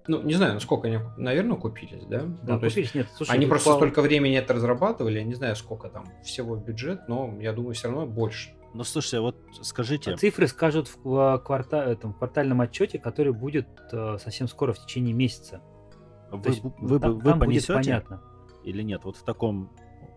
Ну, 0.07 0.23
не 0.23 0.35
знаю, 0.35 0.55
насколько 0.55 0.87
они, 0.89 0.99
наверное, 1.17 1.57
купились, 1.57 2.05
да? 2.07 2.21
Да, 2.43 2.55
Ну, 2.55 2.59
то 2.61 2.65
есть 2.67 2.77
купились, 2.77 2.95
нет, 2.95 3.09
слушай, 3.15 3.31
они 3.31 3.43
тут 3.47 3.51
просто 3.51 3.71
пол- 3.71 3.79
столько 3.79 4.03
времени 4.03 4.37
это 4.37 4.53
разрабатывали, 4.55 5.19
я 5.19 5.25
не 5.25 5.35
знаю, 5.35 5.57
сколько 5.57 5.89
там 5.89 6.05
всего 6.23 6.57
бюджет, 6.57 7.09
но 7.09 7.35
я 7.41 7.53
думаю, 7.55 7.75
все 7.75 7.89
равно 7.89 8.07
больше. 8.07 8.51
Ну, 8.75 8.85
слушайте, 8.85 9.21
вот 9.21 9.37
скажите, 9.63 10.13
А 10.13 10.17
Цифры 10.17 10.47
скажут 10.49 10.89
в, 10.89 10.97
в 11.05 11.43
кварта- 11.47 11.85
этом, 11.91 12.13
в 12.13 12.19
квартальном 12.19 12.61
отчете, 12.61 12.99
который 12.99 13.33
будет 13.33 13.69
э, 13.93 14.19
совсем 14.19 14.47
скоро, 14.49 14.73
в 14.73 14.79
течение 14.81 15.15
месяца. 15.15 15.63
вы, 16.31 16.43
То 16.43 16.49
есть 16.51 16.63
вы, 16.63 16.99
там, 17.01 17.13
вы 17.19 17.23
там 17.23 17.39
будет 17.39 17.41
понесете 17.41 17.73
понятно. 17.75 18.21
или 18.65 18.83
нет? 18.83 19.05
Вот 19.05 19.17
в 19.17 19.23
таком... 19.23 19.71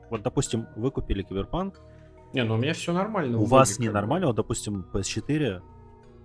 Вот, 0.10 0.22
допустим, 0.24 0.68
вы 0.76 0.90
купили 0.92 1.22
Киберпанк, 1.22 1.80
Не, 2.34 2.44
ну 2.44 2.56
у 2.56 2.58
меня 2.58 2.74
все 2.74 2.92
нормально. 2.94 3.38
у 3.38 3.46
вас 3.46 3.78
бы. 3.78 3.84
ненормально, 3.86 4.28
вот, 4.28 4.36
допустим, 4.36 4.86
PS4, 4.92 5.62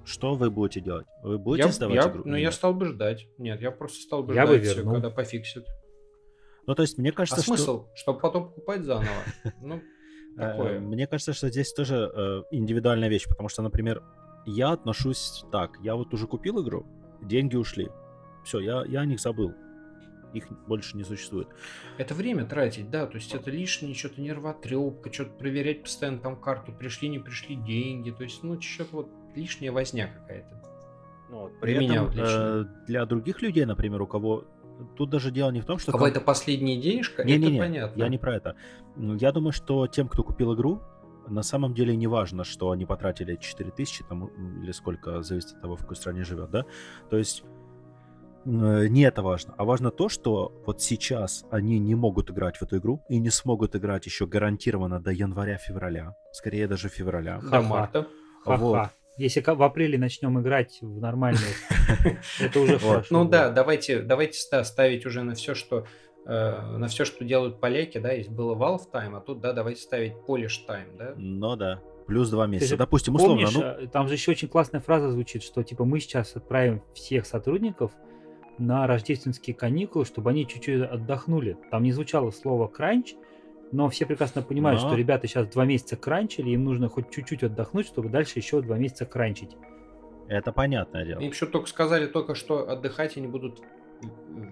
что 0.05 0.35
вы 0.35 0.51
будете 0.51 0.81
делать? 0.81 1.07
Вы 1.23 1.39
будете 1.39 1.67
Я, 1.69 1.73
сдавать 1.73 1.97
я- 1.97 2.11
игру? 2.11 2.23
ну, 2.25 2.37
я 2.37 2.53
стал 2.53 2.75
бы 2.75 2.87
ждать. 2.87 3.27
Нет, 3.39 3.61
я 3.61 3.71
просто 3.71 3.99
стал 4.03 4.23
бы 4.23 4.35
Я 4.35 4.47
бы 4.47 4.59
ждать, 4.59 4.77
вернул. 4.77 4.95
когда 4.95 5.11
пофиксят. 5.11 5.67
Ну, 6.67 6.75
то 6.75 6.83
есть, 6.83 6.99
мне 6.99 7.11
А 7.11 7.13
кажется, 7.13 7.43
что... 7.43 7.57
смысл? 7.57 7.87
Чтобы 7.95 8.21
потом 8.21 8.49
покупать 8.49 8.83
заново? 8.85 9.09
Ну, 9.61 9.81
Э, 10.39 10.51
такое. 10.53 10.81
Мне 10.81 11.07
кажется, 11.07 11.35
что 11.35 11.51
здесь 11.51 11.73
тоже 11.75 12.11
э, 12.15 12.43
индивидуальная 12.53 13.11
вещь, 13.11 13.29
потому 13.29 13.51
что, 13.51 13.61
например, 13.61 14.03
я 14.47 14.71
отношусь 14.73 15.45
так, 15.53 15.77
я 15.83 15.95
вот 15.95 16.15
уже 16.15 16.27
купил 16.27 16.63
игру, 16.65 16.87
деньги 17.23 17.55
ушли, 17.57 17.91
все, 18.43 18.59
я, 18.61 18.83
я 18.89 19.01
о 19.01 19.05
них 19.05 19.21
забыл, 19.21 19.53
их 20.33 20.47
больше 20.67 20.97
не 20.97 21.05
существует. 21.05 21.49
Это 21.99 22.15
время 22.15 22.47
тратить, 22.47 22.89
да, 22.91 23.07
то 23.07 23.17
есть 23.17 23.35
это 23.35 23.51
лишнее, 23.51 23.95
что-то 23.95 24.23
нервотрепка, 24.23 25.13
что-то 25.13 25.33
проверять 25.33 25.83
постоянно 25.83 26.19
там 26.19 26.41
карту, 26.41 26.73
пришли, 26.73 27.11
не 27.11 27.19
пришли 27.19 27.55
деньги, 27.55 28.11
то 28.11 28.23
есть, 28.25 28.43
ну, 28.43 28.59
что-то 28.59 28.97
вот 28.97 29.09
лишняя 29.35 29.73
возня 29.73 30.11
какая-то. 30.21 30.63
Ну, 31.31 31.51
при 31.61 31.79
для 31.79 31.95
этом, 31.95 32.11
меня 32.11 32.25
э, 32.25 32.65
для 32.87 33.07
других 33.07 33.41
людей, 33.41 33.65
например, 33.65 34.03
у 34.03 34.07
кого 34.07 34.45
тут 34.97 35.11
даже 35.11 35.31
дело 35.31 35.51
не 35.51 35.61
в 35.61 35.65
том, 35.65 35.79
что... 35.79 35.93
Кого 35.93 36.07
это 36.07 36.21
последняя 36.21 36.77
денежка, 36.77 37.25
не, 37.25 37.35
это 37.35 37.47
не, 37.47 37.53
не, 37.53 37.59
понятно. 37.59 37.99
Я 37.99 38.09
не 38.09 38.19
про 38.19 38.37
это. 38.37 38.57
Я 38.97 39.33
думаю, 39.33 39.53
что 39.53 39.87
тем, 39.87 40.09
кто 40.09 40.23
купил 40.23 40.55
игру, 40.55 40.83
на 41.29 41.43
самом 41.43 41.75
деле 41.75 41.97
не 41.97 42.07
важно, 42.07 42.45
что 42.45 42.71
они 42.71 42.85
потратили 42.85 43.37
4000 43.37 44.05
там, 44.09 44.27
или 44.63 44.73
сколько, 44.73 45.23
зависит 45.23 45.53
от 45.53 45.63
того, 45.63 45.77
в 45.77 45.81
какой 45.81 45.97
стране 45.97 46.25
живет, 46.25 46.51
да? 46.51 46.65
То 47.11 47.17
есть 47.17 47.45
э, 48.45 48.87
не 48.89 49.03
это 49.03 49.23
важно, 49.23 49.55
а 49.57 49.65
важно 49.65 49.91
то, 49.91 50.09
что 50.09 50.53
вот 50.67 50.83
сейчас 50.83 51.45
они 51.51 51.79
не 51.79 51.95
могут 51.95 52.31
играть 52.31 52.57
в 52.57 52.63
эту 52.63 52.79
игру 52.79 53.03
и 53.09 53.19
не 53.19 53.31
смогут 53.31 53.77
играть 53.77 54.05
еще 54.07 54.27
гарантированно 54.27 55.01
до 55.01 55.13
января-февраля, 55.13 56.15
скорее 56.33 56.69
даже 56.69 56.89
февраля. 56.89 57.41
До 57.41 57.63
марта. 57.63 58.07
Вот. 58.45 58.91
Если 59.23 59.41
в 59.41 59.63
апреле 59.63 59.99
начнем 59.99 60.41
играть 60.41 60.79
в 60.81 61.01
нормальную, 61.01 61.47
это 62.41 62.59
уже 62.59 62.79
хорошо. 62.81 63.07
Ну 63.11 63.25
да, 63.25 63.51
давайте, 63.51 64.01
давайте 64.01 64.39
ставить 64.65 65.07
уже 65.07 65.23
на 65.23 65.37
все, 65.37 65.55
что 65.55 65.87
э, 66.27 66.77
на 66.77 66.89
все, 66.89 67.05
что 67.05 67.25
делают 67.25 67.61
поляки, 67.61 67.99
да, 67.99 68.11
есть 68.11 68.31
было 68.31 68.57
Valve 68.57 68.91
Time, 68.93 69.17
а 69.17 69.21
тут, 69.21 69.41
да, 69.41 69.53
давайте 69.53 69.81
ставить 69.81 70.15
Polish 70.27 70.67
Time, 70.69 70.97
да? 70.99 71.15
Ну 71.17 71.55
да, 71.55 71.81
плюс 72.09 72.31
два 72.31 72.49
месяца. 72.49 72.77
Допустим, 72.77 73.15
условно. 73.15 73.47
Помнишь, 73.47 73.79
ну... 73.81 73.87
там 73.87 74.09
же 74.09 74.15
еще 74.15 74.33
очень 74.33 74.49
классная 74.49 74.81
фраза 74.81 75.13
звучит, 75.13 75.45
что 75.45 75.63
типа 75.63 75.85
мы 75.85 76.01
сейчас 76.01 76.35
отправим 76.35 76.83
всех 76.93 77.25
сотрудников 77.25 77.93
на 78.59 78.89
рождественские 78.89 79.55
каникулы, 79.55 80.05
чтобы 80.05 80.31
они 80.31 80.49
чуть-чуть 80.49 80.83
отдохнули. 80.83 81.57
Там 81.71 81.85
не 81.85 81.93
звучало 81.93 82.33
слово 82.33 82.67
кранч, 82.67 83.15
но 83.73 83.89
все 83.89 84.07
прекрасно 84.07 84.43
понимают, 84.43 84.81
Но... 84.83 84.89
что 84.89 84.97
ребята 84.97 85.27
сейчас 85.27 85.49
два 85.49 85.65
месяца 85.65 85.97
кранчили, 85.97 86.51
им 86.51 86.65
нужно 86.65 86.89
хоть 86.89 87.11
чуть-чуть 87.11 87.43
отдохнуть, 87.43 87.87
чтобы 87.87 88.09
дальше 88.11 88.39
еще 88.39 88.61
два 88.61 88.79
месяца 88.79 89.07
кранчить. 89.07 89.57
Это 90.29 90.53
понятное 90.53 91.05
дело. 91.05 91.21
Им 91.21 91.31
еще 91.31 91.47
только 91.47 91.69
сказали 91.69 92.07
только, 92.07 92.35
что 92.35 92.71
отдыхать 92.71 93.17
они 93.17 93.27
будут 93.27 93.63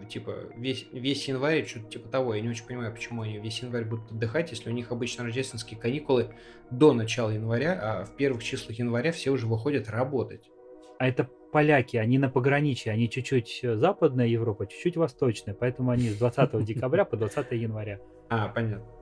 типа 0.09 0.35
весь, 0.57 0.87
весь 0.93 1.29
январь, 1.29 1.67
что-то 1.67 1.87
типа 1.87 2.09
того. 2.09 2.35
Я 2.35 2.41
не 2.41 2.49
очень 2.49 2.67
понимаю, 2.67 2.93
почему 2.93 3.23
они 3.23 3.39
весь 3.39 3.61
январь 3.63 3.85
будут 3.85 4.11
отдыхать, 4.11 4.51
если 4.51 4.71
у 4.71 4.73
них 4.73 4.91
обычно 4.91 5.25
рождественские 5.25 5.79
каникулы 5.79 6.35
до 6.71 6.93
начала 6.93 7.31
января, 7.31 7.79
а 7.81 8.05
в 8.05 8.17
первых 8.17 8.43
числах 8.43 8.79
января 8.79 9.13
все 9.13 9.31
уже 9.31 9.47
выходят 9.47 9.89
работать. 9.89 10.51
А 10.99 11.09
это 11.09 11.29
поляки, 11.53 11.97
они 11.97 12.19
на 12.19 12.29
пограничье, 12.29 12.93
они 12.93 13.09
чуть-чуть 13.09 13.61
западная 13.63 14.27
Европа, 14.27 14.67
чуть-чуть 14.67 14.97
восточная, 14.97 15.55
поэтому 15.55 15.91
они 15.91 16.11
с 16.11 16.19
20 16.19 16.65
декабря 16.65 17.05
по 17.05 17.17
20 17.17 17.53
января. 17.53 18.01
А, 18.29 18.49
понятно. 18.49 19.00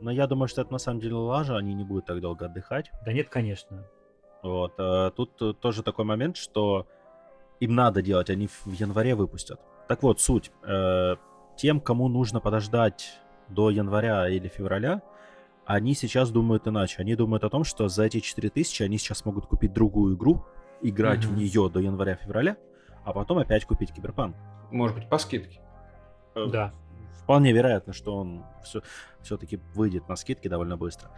Но 0.00 0.10
я 0.10 0.26
думаю, 0.26 0.48
что 0.48 0.62
это 0.62 0.72
на 0.72 0.78
самом 0.78 1.00
деле 1.00 1.14
лажа, 1.14 1.56
они 1.56 1.74
не 1.74 1.84
будут 1.84 2.06
так 2.06 2.20
долго 2.20 2.46
отдыхать. 2.46 2.90
Да 3.04 3.12
нет, 3.12 3.28
конечно. 3.28 3.84
Вот. 4.42 4.74
А 4.78 5.10
тут 5.10 5.40
э, 5.40 5.54
тоже 5.60 5.82
такой 5.82 6.04
момент, 6.04 6.36
что 6.36 6.86
им 7.60 7.74
надо 7.74 8.02
делать, 8.02 8.30
они 8.30 8.46
в 8.46 8.72
январе 8.72 9.14
выпустят. 9.14 9.60
Так 9.88 10.02
вот, 10.02 10.20
суть. 10.20 10.50
Э, 10.62 11.16
тем, 11.56 11.80
кому 11.80 12.08
нужно 12.08 12.40
подождать 12.40 13.18
до 13.48 13.70
января 13.70 14.28
или 14.28 14.48
февраля, 14.48 15.02
они 15.64 15.94
сейчас 15.94 16.30
думают 16.30 16.68
иначе. 16.68 16.96
Они 16.98 17.14
думают 17.14 17.44
о 17.44 17.50
том, 17.50 17.64
что 17.64 17.88
за 17.88 18.04
эти 18.04 18.20
4000 18.20 18.82
они 18.82 18.98
сейчас 18.98 19.24
могут 19.24 19.46
купить 19.46 19.72
другую 19.72 20.16
игру, 20.16 20.44
играть 20.82 21.20
mm-hmm. 21.20 21.28
в 21.28 21.36
нее 21.36 21.70
до 21.70 21.80
января-февраля, 21.80 22.56
а 23.04 23.12
потом 23.12 23.38
опять 23.38 23.64
купить 23.64 23.92
Киберпанк. 23.92 24.36
Может 24.70 24.96
быть, 24.96 25.08
по 25.08 25.18
скидке. 25.18 25.60
Да 26.34 26.72
вполне 27.26 27.52
вероятно, 27.52 27.92
что 27.92 28.16
он 28.16 28.44
все, 28.62 28.82
все-таки 29.20 29.58
выйдет 29.74 30.08
на 30.08 30.14
скидки 30.14 30.46
довольно 30.46 30.76
быстро. 30.76 31.10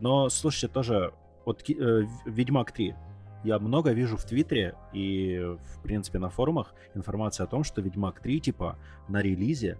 Но, 0.00 0.28
слушайте, 0.28 0.66
тоже, 0.66 1.14
вот 1.44 1.62
э, 1.70 2.02
Ведьмак 2.26 2.72
3, 2.72 2.96
я 3.44 3.60
много 3.60 3.92
вижу 3.92 4.16
в 4.16 4.24
Твиттере 4.24 4.74
и, 4.92 5.38
в 5.38 5.82
принципе, 5.84 6.18
на 6.18 6.30
форумах 6.30 6.74
информации 6.96 7.44
о 7.44 7.46
том, 7.46 7.62
что 7.62 7.80
Ведьмак 7.80 8.18
3, 8.18 8.40
типа, 8.40 8.76
на 9.06 9.22
релизе 9.22 9.78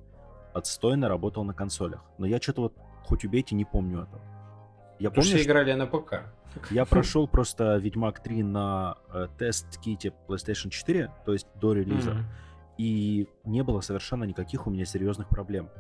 отстойно 0.55 1.09
работал 1.09 1.43
на 1.43 1.53
консолях. 1.53 2.05
Но 2.17 2.27
я 2.27 2.41
что-то 2.41 2.61
вот, 2.61 2.75
хоть 3.03 3.25
убейте, 3.25 3.57
не 3.57 3.65
помню 3.65 4.03
этого. 4.03 4.23
Я 5.01 5.11
Потому 5.11 5.25
помню, 5.25 5.39
что 5.39 5.45
играли 5.45 5.73
на 5.73 5.87
ПК. 5.87 6.15
Я 6.71 6.85
прошел 6.85 7.27
просто 7.27 7.77
Ведьмак 7.79 8.23
3 8.23 8.43
на 8.45 8.99
э, 9.13 9.27
тест-ките 9.37 10.13
PlayStation 10.29 10.71
4, 10.71 11.11
то 11.25 11.33
есть 11.33 11.49
до 11.61 11.73
релиза. 11.73 12.11
Mm-hmm 12.11 12.52
и 12.83 13.29
не 13.45 13.63
было 13.63 13.81
совершенно 13.81 14.25
никаких 14.25 14.67
у 14.67 14.71
меня 14.71 14.85
серьезных 14.85 15.29
проблем. 15.29 15.71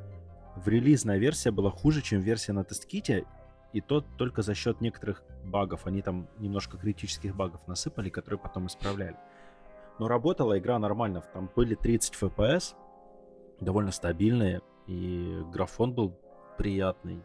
В 0.55 0.69
релизная 0.69 1.19
версия 1.19 1.51
была 1.51 1.71
хуже, 1.71 2.01
чем 2.01 2.21
версия 2.21 2.53
на 2.53 2.63
тестките, 2.63 3.25
и 3.73 3.81
то 3.81 4.03
только 4.19 4.43
за 4.43 4.55
счет 4.55 4.81
некоторых 4.81 5.25
багов. 5.45 5.87
Они 5.87 6.01
там 6.01 6.29
немножко 6.39 6.77
критических 6.77 7.35
багов 7.35 7.67
насыпали, 7.67 8.09
которые 8.09 8.39
потом 8.39 8.67
исправляли. 8.69 9.17
Но 9.99 10.07
работала 10.07 10.57
игра 10.57 10.79
нормально. 10.79 11.25
Там 11.33 11.51
были 11.57 11.75
30 11.75 12.15
FPS, 12.15 12.77
довольно 13.61 13.91
стабильные, 13.91 14.61
и 14.87 15.43
графон 15.53 15.95
был 15.95 16.17
приятный. 16.57 17.25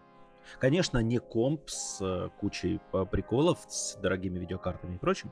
Конечно, 0.59 0.99
не 0.99 1.19
комп 1.19 1.69
с 1.69 1.99
э, 2.01 2.29
кучей 2.39 2.79
приколов, 3.11 3.59
с 3.67 3.95
дорогими 3.97 4.39
видеокартами 4.39 4.95
и 4.95 4.97
прочим, 4.97 5.31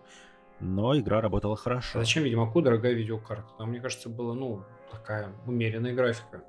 но 0.60 0.98
игра 0.98 1.22
работала 1.22 1.56
хорошо. 1.56 2.00
А 2.00 2.02
зачем 2.02 2.24
Ведьмаку 2.24 2.62
дорогая 2.62 2.94
видеокарта? 2.94 3.48
Там, 3.58 3.70
мне 3.70 3.80
кажется, 3.80 4.10
была, 4.10 4.34
ну, 4.34 4.64
такая 4.92 5.34
умеренная 5.46 5.94
графика. 5.94 6.44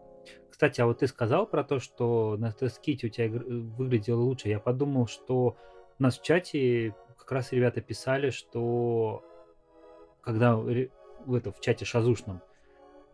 Кстати, 0.51 0.81
а 0.81 0.87
вот 0.87 1.01
ты 1.01 1.07
сказал 1.07 1.47
про 1.47 1.65
то, 1.65 1.79
что 1.79 2.37
на 2.39 2.53
тестките 2.53 3.09
у 3.09 3.11
тебя 3.11 3.29
выглядело 3.29 4.21
лучше. 4.21 4.49
Я 4.49 4.59
подумал, 4.59 5.07
что 5.07 5.57
у 5.99 6.03
нас 6.03 6.19
в 6.19 6.23
чате 6.23 6.95
как 7.19 7.31
раз 7.33 7.53
ребята 7.53 7.81
писали, 7.81 8.31
что 8.31 9.23
когда 10.23 10.57
в, 10.57 11.35
это, 11.35 11.53
в 11.53 11.61
чате 11.61 11.85
шазушном, 11.85 12.41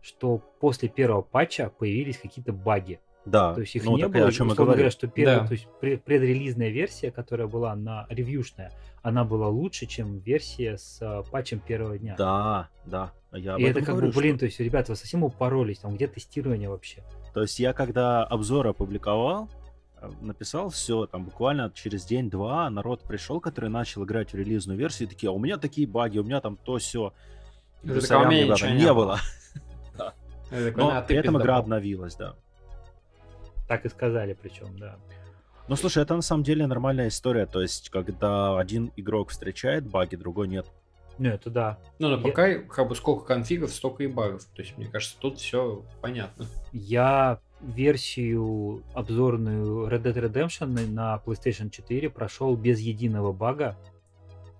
что 0.00 0.38
после 0.60 0.88
первого 0.88 1.22
патча 1.22 1.70
появились 1.70 2.18
какие-то 2.18 2.52
баги. 2.52 3.00
Да. 3.24 3.54
То 3.54 3.60
есть 3.60 3.74
их 3.76 3.84
ну, 3.84 3.96
не 3.96 4.08
было. 4.08 4.26
О 4.26 4.32
чем 4.32 4.48
условно 4.48 4.74
говоря, 4.74 4.90
что 4.90 5.06
первая, 5.06 5.40
да. 5.40 5.46
то 5.46 5.52
есть 5.52 5.68
предрелизная 5.80 6.70
версия, 6.70 7.10
которая 7.10 7.46
была 7.46 7.74
на 7.76 8.06
ревьюшная, 8.08 8.72
она 9.02 9.24
была 9.24 9.48
лучше, 9.48 9.86
чем 9.86 10.18
версия 10.18 10.76
с 10.76 10.98
а, 11.00 11.22
патчем 11.22 11.60
первого 11.60 11.98
дня. 11.98 12.14
Да, 12.16 12.68
да. 12.84 13.12
Я 13.32 13.56
и 13.56 13.62
это 13.62 13.80
как 13.80 13.90
говорю, 13.90 14.08
бы, 14.08 14.18
блин, 14.18 14.32
что... 14.34 14.40
то 14.40 14.44
есть, 14.46 14.60
ребята, 14.60 14.92
вы 14.92 14.96
совсем 14.96 15.24
упоролись, 15.24 15.78
там 15.78 15.94
где 15.94 16.06
тестирование 16.06 16.68
вообще? 16.68 17.02
То 17.32 17.42
есть 17.42 17.58
я 17.58 17.72
когда 17.72 18.24
обзор 18.24 18.68
опубликовал, 18.68 19.48
э, 20.00 20.10
написал 20.20 20.68
все, 20.70 21.06
там 21.06 21.24
буквально 21.24 21.70
через 21.74 22.04
день-два 22.04 22.68
народ 22.70 23.02
пришел, 23.02 23.40
который 23.40 23.70
начал 23.70 24.04
играть 24.04 24.32
в 24.32 24.36
релизную 24.36 24.78
версию, 24.78 25.08
и 25.08 25.10
такие, 25.10 25.30
а 25.30 25.32
у 25.32 25.38
меня 25.38 25.56
такие 25.56 25.86
баги, 25.86 26.18
у 26.18 26.24
меня 26.24 26.40
там 26.40 26.56
то 26.56 26.78
все. 26.78 27.12
Не 28.76 28.92
было. 28.92 29.18
Но 30.76 30.98
«А 30.98 31.00
при 31.00 31.16
этом 31.16 31.38
игра 31.38 31.56
обновилась, 31.56 32.14
да. 32.14 32.36
Так 33.68 33.84
и 33.84 33.88
сказали 33.88 34.36
причем, 34.40 34.76
да. 34.78 34.96
Ну, 35.68 35.76
слушай, 35.76 36.02
это 36.02 36.14
на 36.16 36.22
самом 36.22 36.42
деле 36.42 36.66
нормальная 36.66 37.08
история. 37.08 37.46
То 37.46 37.62
есть, 37.62 37.90
когда 37.90 38.58
один 38.58 38.92
игрок 38.96 39.30
встречает 39.30 39.86
баги, 39.86 40.16
другой 40.16 40.48
нет. 40.48 40.66
Ну, 41.18 41.28
это 41.28 41.50
да. 41.50 41.78
Ну, 41.98 42.08
но 42.08 42.20
пока 42.20 42.46
я... 42.46 42.58
как 42.62 42.88
бы 42.88 42.96
сколько 42.96 43.24
конфигов, 43.24 43.72
столько 43.72 44.02
и 44.02 44.06
багов. 44.06 44.44
То 44.54 44.62
есть, 44.62 44.76
мне 44.76 44.86
кажется, 44.86 45.16
тут 45.18 45.38
все 45.38 45.84
понятно. 46.00 46.46
Я 46.72 47.40
версию 47.60 48.82
обзорную 48.92 49.88
Red 49.88 50.02
Dead 50.02 50.30
Redemption 50.30 50.90
на 50.90 51.22
PlayStation 51.24 51.70
4 51.70 52.10
прошел 52.10 52.56
без 52.56 52.80
единого 52.80 53.32
бага. 53.32 53.78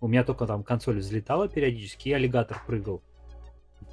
У 0.01 0.09
меня 0.09 0.25
только 0.25 0.47
там 0.47 0.63
консоль 0.63 0.99
взлетала 0.99 1.49
периодически, 1.49 2.11
и 2.11 2.13
аллигатор 2.13 2.63
прыгал. 2.67 3.03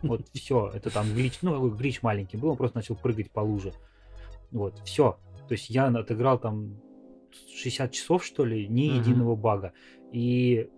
Вот 0.02 0.28
все, 0.34 0.72
это 0.74 0.90
там 0.90 1.12
глич, 1.14 1.40
ну, 1.42 1.70
глич 1.70 2.02
маленький 2.02 2.38
был, 2.38 2.50
он 2.50 2.58
просто 2.58 2.78
начал 2.78 2.96
прыгать 2.96 3.32
по 3.32 3.42
луже. 3.42 3.74
Вот, 4.52 4.80
все. 4.86 5.18
То 5.48 5.54
есть 5.54 5.70
я 5.70 5.88
отыграл 5.88 6.40
там 6.40 6.82
60 7.56 7.92
часов, 7.92 8.24
что 8.24 8.46
ли, 8.46 8.68
ни 8.68 8.90
uh-huh. 8.90 9.00
единого 9.00 9.36
бага. 9.36 9.74
И 10.12 10.70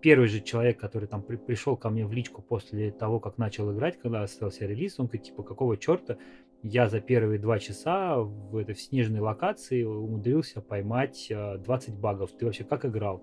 первый 0.00 0.28
же 0.28 0.40
человек, 0.40 0.78
который 0.78 1.08
там 1.08 1.22
при, 1.22 1.36
пришел 1.36 1.76
ко 1.76 1.90
мне 1.90 2.06
в 2.06 2.12
личку 2.12 2.42
после 2.42 2.90
того, 2.90 3.20
как 3.20 3.38
начал 3.38 3.72
играть, 3.72 3.98
когда 3.98 4.22
остался 4.22 4.66
релиз, 4.66 4.98
он 4.98 5.06
говорит, 5.06 5.24
типа, 5.24 5.42
какого 5.42 5.76
черта 5.76 6.16
я 6.62 6.88
за 6.88 7.00
первые 7.00 7.38
два 7.38 7.58
часа 7.58 8.18
в 8.18 8.56
этой 8.56 8.74
в 8.74 8.80
снежной 8.80 9.20
локации 9.20 9.82
умудрился 9.82 10.60
поймать 10.60 11.26
20 11.30 11.88
а, 11.88 11.92
багов. 11.92 12.32
Ты 12.32 12.46
вообще 12.46 12.64
как 12.64 12.84
играл? 12.84 13.22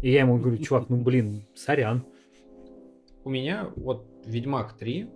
И 0.00 0.10
я 0.10 0.20
ему 0.20 0.38
говорю, 0.38 0.58
чувак, 0.58 0.88
ну 0.88 1.00
блин, 1.00 1.46
сорян. 1.54 2.04
У 3.24 3.30
меня 3.30 3.70
вот 3.76 4.04
Ведьмак 4.26 4.76
3 4.76 5.10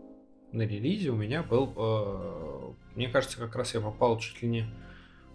на 0.53 0.63
релизе 0.63 1.11
у 1.11 1.17
меня 1.17 1.43
был 1.43 1.73
э, 1.77 2.73
мне 2.97 3.09
кажется, 3.09 3.39
как 3.39 3.55
раз 3.55 3.75
я 3.75 3.81
попал 3.81 4.19
чуть 4.19 4.43
ли 4.43 4.49
не 4.49 4.67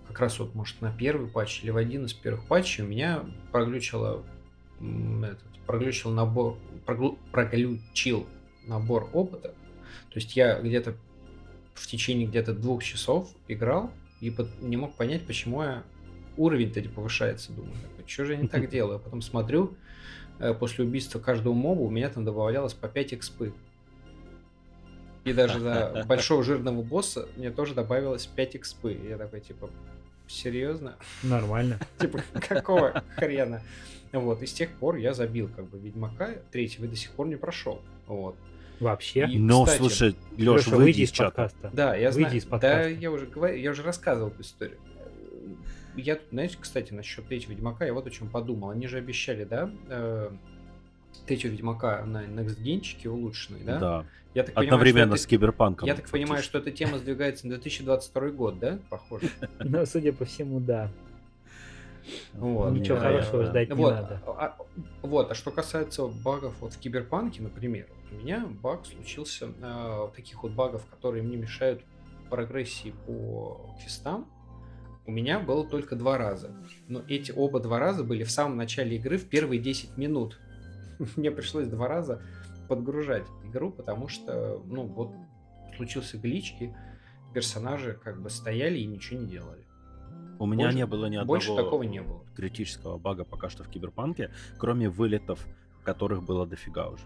как 0.08 0.20
раз 0.20 0.40
вот, 0.40 0.54
может, 0.56 0.82
на 0.82 0.92
первый 0.92 1.30
патч 1.30 1.64
или 1.64 1.70
в 1.72 1.78
один 1.78 2.06
из 2.06 2.14
первых 2.14 2.46
патчей 2.46 2.84
у 2.84 2.88
меня 2.88 3.24
проглючило 3.54 4.26
этот, 4.82 5.48
проглючил 5.66 6.12
набор, 6.12 6.58
проглю, 6.86 7.18
проглючил 7.32 8.28
набор 8.68 9.10
опыта. 9.14 9.50
То 10.10 10.16
есть 10.16 10.36
я 10.36 10.60
где-то 10.60 10.96
в 11.76 11.88
течение 11.88 12.28
где-то 12.28 12.54
двух 12.54 12.84
часов 12.84 13.30
играл 13.48 13.92
и 14.20 14.36
не 14.60 14.76
мог 14.76 14.96
понять, 14.96 15.26
почему 15.26 15.64
я 15.64 15.84
уровень-то 16.36 16.82
не 16.82 16.90
повышается. 16.90 17.54
Думаю, 17.54 17.74
что 18.06 18.26
же 18.26 18.34
я 18.34 18.40
не 18.40 18.48
так 18.48 18.70
делаю? 18.70 18.98
А 18.98 19.00
потом 19.00 19.22
смотрю, 19.22 19.76
э, 20.40 20.54
после 20.54 20.84
убийства 20.84 21.20
каждого 21.20 21.54
моба 21.54 21.82
у 21.82 21.90
меня 21.90 22.10
там 22.10 22.26
добавлялось 22.26 22.74
по 22.74 22.88
5 22.88 23.14
экспы. 23.14 23.54
И 25.24 25.34
даже 25.34 25.60
за 25.60 26.04
большого 26.08 26.44
жирного 26.44 26.82
босса 26.82 27.28
мне 27.36 27.52
тоже 27.52 27.74
добавилось 27.74 28.26
5 28.26 28.56
экспы. 28.58 28.98
Я 29.08 29.18
такой, 29.18 29.42
типа, 29.42 29.70
серьезно? 30.28 30.96
Нормально. 31.24 31.80
Типа, 32.00 32.22
какого 32.48 33.04
хрена? 33.16 33.62
Вот, 34.12 34.42
и 34.42 34.46
с 34.46 34.54
тех 34.54 34.72
пор 34.72 34.96
я 34.98 35.14
забил 35.14 35.50
как 35.56 35.70
бы 35.70 35.78
Ведьмака 35.78 36.36
третьего 36.52 36.86
и 36.86 36.88
до 36.88 36.96
сих 36.96 37.12
пор 37.12 37.28
не 37.28 37.38
прошел. 37.38 37.82
Вот. 38.08 38.36
Вообще? 38.82 39.28
И, 39.30 39.38
Но, 39.38 39.64
кстати, 39.64 39.80
слушай, 39.80 40.16
Леш, 40.38 40.68
выйди, 40.68 40.84
выйди 40.84 41.02
из 41.02 41.12
чата. 41.12 41.30
подкаста. 41.30 41.70
Да, 41.72 41.96
я 41.96 42.10
выйди 42.10 42.26
знаю. 42.26 42.38
Из 42.38 42.46
подкаста. 42.46 42.84
Да, 42.84 42.88
я 42.88 43.12
уже, 43.12 43.28
говорю, 43.28 43.58
я 43.58 43.72
уже 43.72 43.84
рассказывал 43.84 44.30
эту 44.32 44.42
историю. 44.42 44.80
Я 45.96 46.16
тут, 46.16 46.30
знаете, 46.32 46.58
кстати, 46.60 46.92
насчет 46.92 47.28
третьего 47.28 47.52
Ведьмака, 47.52 47.86
я 47.86 47.94
вот 47.94 48.08
о 48.08 48.10
чем 48.10 48.30
подумал. 48.30 48.72
Они 48.72 48.88
же 48.88 48.98
обещали, 48.98 49.44
да, 49.44 49.72
э, 49.88 50.32
третьего 51.26 51.52
Ведьмака 51.52 52.04
на 52.06 52.26
Next 52.26 52.62
Genчике 52.62 53.10
улучшенный, 53.10 53.64
да? 53.64 53.80
Да. 53.80 54.06
Я 54.34 54.44
так 54.44 54.58
Одновременно 54.58 55.04
понимаю, 55.04 55.18
с 55.18 55.26
Киберпанком. 55.26 55.88
Я 55.88 55.96
так 55.96 56.10
понимаю, 56.10 56.42
что 56.42 56.60
эта 56.60 56.72
тема 56.72 56.98
сдвигается 56.98 57.48
на 57.48 57.56
2022 57.56 58.30
год, 58.30 58.60
да? 58.60 58.80
Похоже. 58.90 59.30
Ну, 59.60 59.86
судя 59.86 60.14
по 60.14 60.26
всему, 60.26 60.60
да. 60.60 60.90
Вот. 62.34 62.72
Ничего 62.72 62.96
да, 62.96 63.02
хорошего 63.02 63.46
ждать 63.46 63.70
не 63.70 63.76
вот, 63.76 63.94
надо. 63.94 64.22
А, 64.26 64.58
вот, 65.02 65.32
а 65.32 65.36
что 65.36 65.52
касается 65.52 66.08
багов 66.08 66.56
вот 66.62 66.74
в 66.74 66.80
Киберпанке, 66.80 67.42
например, 67.42 67.88
у 68.12 68.16
меня 68.16 68.46
баг 68.62 68.86
случился, 68.86 69.50
э, 69.62 70.08
таких 70.16 70.44
вот 70.44 70.54
багов, 70.54 70.86
которые 70.88 71.24
мне 71.24 71.38
мешают 71.38 71.82
прогрессии 72.30 72.94
по 73.06 73.76
квестам, 73.82 74.26
у 75.06 75.12
меня 75.12 75.40
было 75.40 75.66
только 75.68 75.96
два 75.96 76.18
раза. 76.18 76.52
Но 76.88 77.04
эти 77.08 77.32
оба 77.32 77.60
два 77.60 77.80
раза 77.80 78.04
были 78.04 78.24
в 78.24 78.32
самом 78.32 78.58
начале 78.58 78.96
игры, 78.98 79.18
в 79.18 79.28
первые 79.28 79.60
10 79.60 79.98
минут. 79.98 80.40
Мне 81.16 81.32
пришлось 81.32 81.68
два 81.68 81.88
раза 81.88 82.22
подгружать 82.68 83.26
игру, 83.44 83.72
потому 83.72 84.08
что, 84.08 84.62
ну, 84.66 84.86
вот 84.86 85.12
случился 85.76 86.18
глич, 86.18 86.56
и 86.60 86.74
персонажи 87.34 88.00
как 88.02 88.22
бы 88.22 88.30
стояли 88.30 88.80
и 88.80 88.86
ничего 88.86 89.20
не 89.20 89.28
делали. 89.28 89.66
У 90.40 90.46
меня 90.46 90.66
больше, 90.66 90.78
не 90.78 90.86
было 90.86 91.06
ни 91.06 91.16
одного 91.18 91.28
больше 91.28 91.56
такого 91.56 91.84
не 91.84 92.02
было. 92.02 92.26
критического 92.36 92.98
бага 92.98 93.26
пока 93.26 93.50
что 93.50 93.64
в 93.64 93.70
Киберпанке, 93.70 94.32
кроме 94.58 94.90
вылетов, 94.90 95.46
которых 95.84 96.24
было 96.24 96.48
дофига 96.48 96.90
уже. 96.90 97.04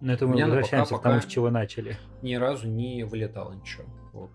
Но 0.00 0.12
это 0.12 0.26
мы 0.26 0.42
возвращаемся 0.42 0.96
к 0.96 1.02
тому, 1.02 1.20
с 1.20 1.26
чего 1.26 1.50
начали. 1.50 1.96
Ни 2.22 2.34
разу 2.34 2.66
не 2.66 3.04
вылетало 3.04 3.52
ничего. 3.52 3.84
Вот. 4.12 4.30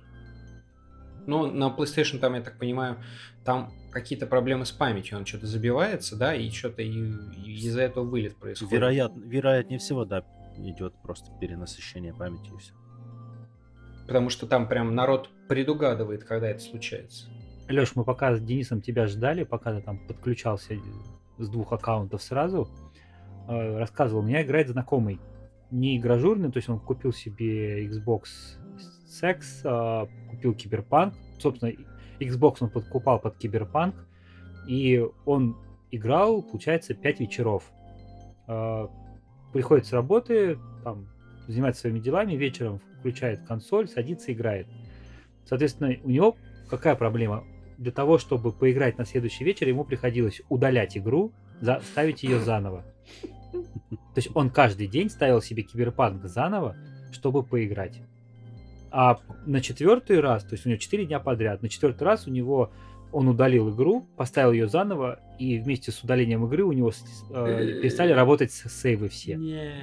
Ну, 1.26 1.52
на 1.52 1.70
PlayStation 1.70 2.20
там, 2.20 2.36
я 2.36 2.42
так 2.42 2.58
понимаю, 2.60 2.98
там 3.44 3.72
какие-то 3.96 4.28
проблемы 4.28 4.66
с 4.66 4.74
памятью, 4.74 5.18
он 5.18 5.26
что-то 5.26 5.48
забивается, 5.48 6.18
да, 6.18 6.36
и 6.36 6.50
что-то 6.50 6.82
из-за 6.82 7.82
этого 7.82 8.04
вылет 8.04 8.36
происходит. 8.36 8.74
Вероятно, 8.74 9.24
вероятнее 9.24 9.80
всего, 9.80 10.04
да, 10.04 10.26
идет 10.58 10.94
просто 11.02 11.32
перенасыщение 11.40 12.14
памяти 12.14 12.52
и 12.54 12.58
все. 12.58 12.74
Потому 14.06 14.30
что 14.30 14.48
там 14.48 14.68
прям 14.68 14.94
народ 14.96 15.30
предугадывает, 15.48 16.26
когда 16.26 16.50
это 16.50 16.60
случается. 16.60 17.30
Леш, 17.70 17.96
мы 17.96 18.04
пока 18.04 18.36
с 18.36 18.42
Денисом 18.42 18.82
тебя 18.82 19.08
ждали, 19.08 19.44
пока 19.44 19.74
ты 19.74 19.82
там 19.82 20.06
подключался 20.06 20.76
с 21.38 21.48
двух 21.48 21.72
аккаунтов 21.72 22.22
сразу, 22.22 22.68
э, 23.48 23.78
рассказывал, 23.78 24.24
у 24.24 24.26
меня 24.26 24.44
играет 24.44 24.68
знакомый, 24.68 25.22
не 25.72 25.98
игражурный, 25.98 26.52
то 26.52 26.58
есть 26.58 26.68
он 26.68 26.82
купил 26.82 27.14
себе 27.14 27.88
Xbox 27.88 28.24
Sex, 29.08 29.62
э, 29.64 30.08
купил 30.32 30.54
Киберпанк, 30.54 31.14
собственно, 31.40 31.72
Xbox 32.20 32.58
он 32.62 32.70
подкупал 32.70 33.20
под 33.20 33.38
Киберпанк, 33.38 33.96
и 34.68 35.06
он 35.26 35.58
играл, 35.92 36.42
получается, 36.42 36.94
5 36.94 37.20
вечеров. 37.20 37.64
Э, 38.48 38.88
приходит 39.54 39.86
с 39.86 39.94
работы, 39.94 40.58
там, 40.84 41.08
занимается 41.48 41.82
своими 41.82 42.00
делами, 42.00 42.34
вечером 42.34 42.80
включает 43.00 43.46
консоль, 43.48 43.88
садится, 43.88 44.34
играет. 44.34 44.68
Соответственно, 45.46 45.96
у 46.04 46.10
него 46.10 46.36
какая 46.70 46.96
проблема? 46.96 47.44
для 47.78 47.92
того, 47.92 48.18
чтобы 48.18 48.52
поиграть 48.52 48.98
на 48.98 49.06
следующий 49.06 49.44
вечер, 49.44 49.68
ему 49.68 49.84
приходилось 49.84 50.42
удалять 50.50 50.98
игру, 50.98 51.32
за, 51.62 51.82
ставить 51.82 52.24
ее 52.24 52.40
заново. 52.40 52.84
То 53.52 54.18
есть 54.18 54.30
он 54.34 54.50
каждый 54.50 54.88
день 54.88 55.10
ставил 55.10 55.42
себе 55.42 55.64
киберпанк 55.64 56.24
заново, 56.26 56.76
чтобы 57.12 57.44
поиграть. 57.44 58.02
А 58.98 59.20
на 59.46 59.60
четвертый 59.60 60.22
раз, 60.22 60.46
то 60.46 60.54
есть 60.54 60.66
у 60.66 60.70
него 60.70 60.80
4 60.80 61.06
дня 61.06 61.20
подряд, 61.20 61.62
на 61.62 61.68
четвертый 61.68 62.04
раз 62.04 62.28
у 62.28 62.32
него 62.32 62.72
он 63.12 63.28
удалил 63.28 63.70
игру, 63.70 64.08
поставил 64.16 64.54
ее 64.54 64.70
заново, 64.70 65.20
и 65.38 65.60
вместе 65.60 65.92
с 65.92 66.02
удалением 66.02 66.46
игры 66.46 66.64
у 66.64 66.72
него 66.72 66.92
э, 66.92 67.82
перестали 67.82 68.14
работать 68.14 68.54
сейвы 68.54 69.10
все. 69.10 69.36
Нет. 69.36 69.74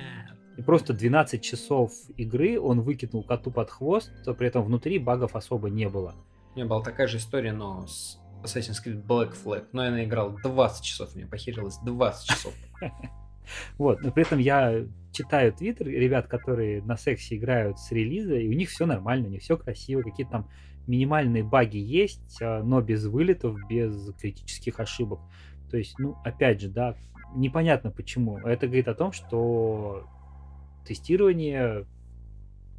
И 0.57 0.63
просто 0.63 0.95
12 0.95 1.43
часов 1.43 1.93
игры 2.17 2.59
он 2.59 2.81
выкинул 2.81 3.23
коту 3.23 3.51
под 3.51 3.69
хвост, 3.69 4.11
то 4.25 4.33
при 4.33 4.49
этом 4.49 4.65
внутри 4.65 4.99
багов 4.99 5.37
особо 5.37 5.69
не 5.69 5.91
было. 5.91 6.15
У 6.55 6.57
меня 6.57 6.67
была 6.67 6.83
такая 6.83 7.07
же 7.07 7.19
история, 7.19 7.53
но 7.53 7.87
с 7.87 8.19
Assassin's 8.43 8.83
Creed 8.83 9.05
Black 9.07 9.35
Flag. 9.35 9.67
Но 9.73 9.85
я 9.85 9.91
наиграл 9.91 10.39
20 10.43 10.83
часов, 10.83 11.15
мне 11.15 11.27
похерилось 11.27 11.77
20 11.85 12.29
часов. 12.29 12.55
Вот, 13.79 14.03
но 14.03 14.11
при 14.11 14.25
этом 14.25 14.39
я 14.39 14.87
читаю 15.13 15.53
твиттер 15.53 15.89
ребят, 15.89 16.27
которые 16.27 16.83
на 16.83 16.97
сексе 16.97 17.37
играют 17.37 17.79
с 17.79 17.93
релиза, 17.93 18.37
и 18.37 18.49
у 18.49 18.53
них 18.53 18.71
все 18.71 18.87
нормально, 18.87 19.29
у 19.29 19.31
них 19.31 19.43
все 19.43 19.57
красиво, 19.57 20.03
какие-то 20.03 20.33
там 20.33 20.49
минимальные 20.87 21.45
баги 21.45 21.79
есть, 21.79 22.41
а, 22.41 22.63
но 22.63 22.81
без 22.81 23.05
вылетов, 23.05 23.59
без 23.69 24.13
критических 24.21 24.81
ошибок. 24.81 25.21
То 25.71 25.77
есть, 25.77 25.99
ну, 25.99 26.17
опять 26.25 26.61
же, 26.61 26.69
да, 26.69 26.97
непонятно 27.35 27.91
почему. 27.91 28.39
Это 28.39 28.67
говорит 28.67 28.89
о 28.89 28.95
том, 28.95 29.13
что 29.13 30.07
тестирование 30.87 31.87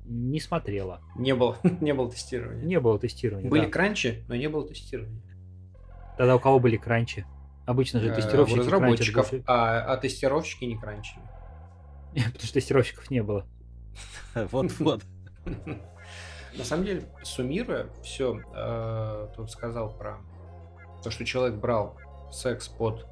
не 0.05 0.39
смотрела. 0.39 1.01
Не 1.15 1.33
было, 1.33 1.57
не 1.81 1.93
было 1.93 2.11
тестирования. 2.11 2.63
Не 2.63 2.79
было 2.79 2.99
тестирования. 2.99 3.49
Были 3.49 3.65
да. 3.65 3.69
кранчи, 3.69 4.23
но 4.27 4.35
не 4.35 4.49
было 4.49 4.67
тестирования. 4.67 5.21
Тогда 6.17 6.35
у 6.35 6.39
кого 6.39 6.59
были 6.59 6.77
кранчи? 6.77 7.25
Обычно 7.65 7.99
же 7.99 8.13
тестировщики. 8.13 8.57
У 8.57 8.61
разработчиков, 8.61 9.31
а, 9.45 9.79
а 9.93 9.97
тестировщики 9.97 10.65
не 10.65 10.77
кранчили. 10.77 11.23
Потому 12.13 12.39
что 12.39 12.53
тестировщиков 12.53 13.09
не 13.09 13.23
было. 13.23 13.45
Вот-вот. 14.35 15.03
На 16.57 16.63
самом 16.63 16.85
деле, 16.85 17.03
суммируя 17.23 17.87
все, 18.03 18.39
э, 18.55 19.27
тут 19.35 19.49
сказал 19.49 19.97
про 19.97 20.19
то, 21.03 21.09
что 21.09 21.25
человек 21.25 21.57
брал 21.57 21.97
секс 22.31 22.67
под 22.67 23.07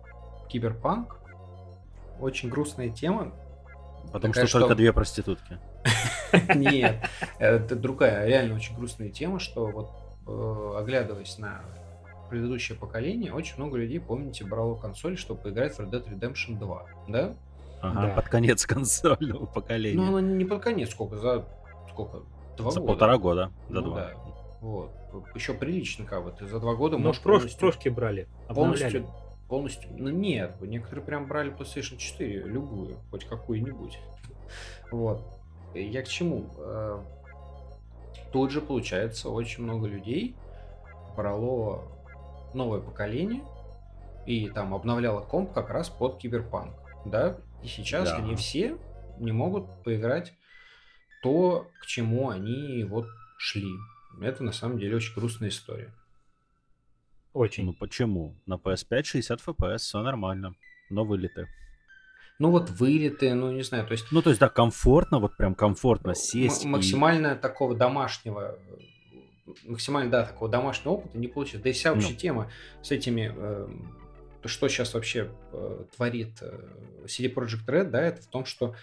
киберпанк. 0.47 1.19
Очень 2.19 2.49
грустная 2.49 2.89
тема. 2.89 3.33
Потому 4.13 4.33
что 4.33 4.59
только 4.59 4.75
две 4.75 4.93
проститутки. 4.93 5.59
Нет, 6.55 7.03
это 7.39 7.75
другая, 7.75 8.27
реально 8.27 8.55
очень 8.55 8.75
грустная 8.75 9.09
тема, 9.09 9.39
что 9.39 9.67
вот 9.67 9.91
э, 10.27 10.79
оглядываясь 10.79 11.37
на 11.39 11.61
предыдущее 12.31 12.77
поколение, 12.77 13.33
очень 13.33 13.57
много 13.57 13.77
людей, 13.77 13.99
помните, 13.99 14.45
брало 14.45 14.75
консоль, 14.75 15.17
чтобы 15.17 15.41
поиграть 15.41 15.75
в 15.75 15.79
Red 15.81 15.91
Dead 15.91 16.09
Redemption 16.09 16.57
2, 16.57 16.85
да? 17.09 17.35
Ага, 17.81 18.07
да. 18.07 18.13
под 18.15 18.29
конец 18.29 18.65
консольного 18.67 19.45
поколения. 19.45 20.01
Ну, 20.01 20.17
она 20.17 20.21
не 20.21 20.45
под 20.45 20.63
конец, 20.63 20.91
сколько, 20.91 21.17
за 21.17 21.45
сколько? 21.89 22.21
Два 22.57 22.71
за 22.71 22.79
года. 22.79 22.91
полтора 22.91 23.17
года, 23.17 23.51
за 23.69 23.75
ну, 23.75 23.81
два. 23.81 23.95
Да. 23.95 24.13
Вот. 24.61 24.91
Еще 25.35 25.53
прилично 25.53 26.05
как 26.05 26.23
бы, 26.23 26.31
ты 26.31 26.47
за 26.47 26.59
два 26.59 26.75
года 26.75 26.97
Но 26.97 27.07
можешь 27.07 27.21
прош, 27.21 27.39
полностью... 27.39 27.59
прошки 27.59 27.89
брали, 27.89 28.27
Полностью, 28.47 29.07
полностью, 29.49 29.89
ну 29.97 30.09
нет, 30.09 30.55
некоторые 30.61 31.03
прям 31.03 31.27
брали 31.27 31.51
PlayStation 31.51 31.97
4, 31.97 32.43
любую, 32.45 32.97
хоть 33.09 33.25
какую-нибудь. 33.25 33.99
Вот. 34.89 35.21
Я 35.73 36.01
к 36.01 36.07
чему? 36.07 36.45
Э, 36.59 36.99
тут 38.31 38.51
же, 38.51 38.61
получается, 38.61 39.29
очень 39.29 39.63
много 39.63 39.87
людей 39.87 40.35
брало 41.17 41.83
новое 42.53 42.81
поколение 42.81 43.43
и 44.25 44.49
там 44.49 44.73
обновляло 44.73 45.21
комп 45.21 45.53
как 45.53 45.69
раз 45.69 45.89
под 45.89 46.17
киберпанк, 46.17 46.75
да? 47.05 47.37
И 47.63 47.67
сейчас 47.67 48.09
да. 48.09 48.17
они 48.17 48.35
все 48.35 48.77
не 49.19 49.31
могут 49.31 49.83
поиграть 49.83 50.33
то, 51.21 51.67
к 51.81 51.85
чему 51.85 52.29
они 52.29 52.83
вот 52.83 53.07
шли. 53.37 53.71
Это 54.21 54.43
на 54.43 54.51
самом 54.51 54.79
деле 54.79 54.95
очень 54.95 55.13
грустная 55.15 55.49
история. 55.49 55.93
Очень. 57.33 57.65
Ну 57.65 57.73
почему? 57.73 58.35
На 58.45 58.55
PS5 58.55 59.03
60 59.03 59.39
FPS, 59.39 59.77
все 59.77 60.01
нормально. 60.01 60.55
Но 60.89 61.05
вылеты. 61.05 61.47
Ну 62.39 62.49
вот 62.49 62.69
вылеты, 62.71 63.33
ну 63.35 63.51
не 63.51 63.61
знаю, 63.61 63.85
то 63.85 63.91
есть... 63.91 64.11
Ну 64.11 64.21
то 64.23 64.31
есть 64.31 64.39
да, 64.39 64.49
комфортно, 64.49 65.19
вот 65.19 65.37
прям 65.37 65.53
комфортно 65.53 66.15
сесть. 66.15 66.65
Максимально 66.65 67.33
и... 67.33 67.39
такого 67.39 67.75
домашнего, 67.75 68.57
максимально, 69.65 70.11
да, 70.11 70.25
такого 70.25 70.49
домашнего 70.49 70.93
опыта 70.93 71.17
не 71.17 71.27
получится. 71.27 71.63
Да 71.63 71.69
и 71.69 71.73
вся 71.73 71.93
вообще 71.93 72.11
ну. 72.11 72.17
тема 72.17 72.51
с 72.81 72.91
этими, 72.91 73.33
э, 73.35 73.67
что 74.45 74.67
сейчас 74.67 74.93
вообще 74.93 75.31
э, 75.51 75.85
творит 75.95 76.37
э, 76.41 76.59
CD 77.05 77.33
Projekt 77.33 77.65
Red, 77.67 77.89
да, 77.89 78.01
это 78.01 78.21
в 78.21 78.27
том, 78.27 78.45
что 78.45 78.75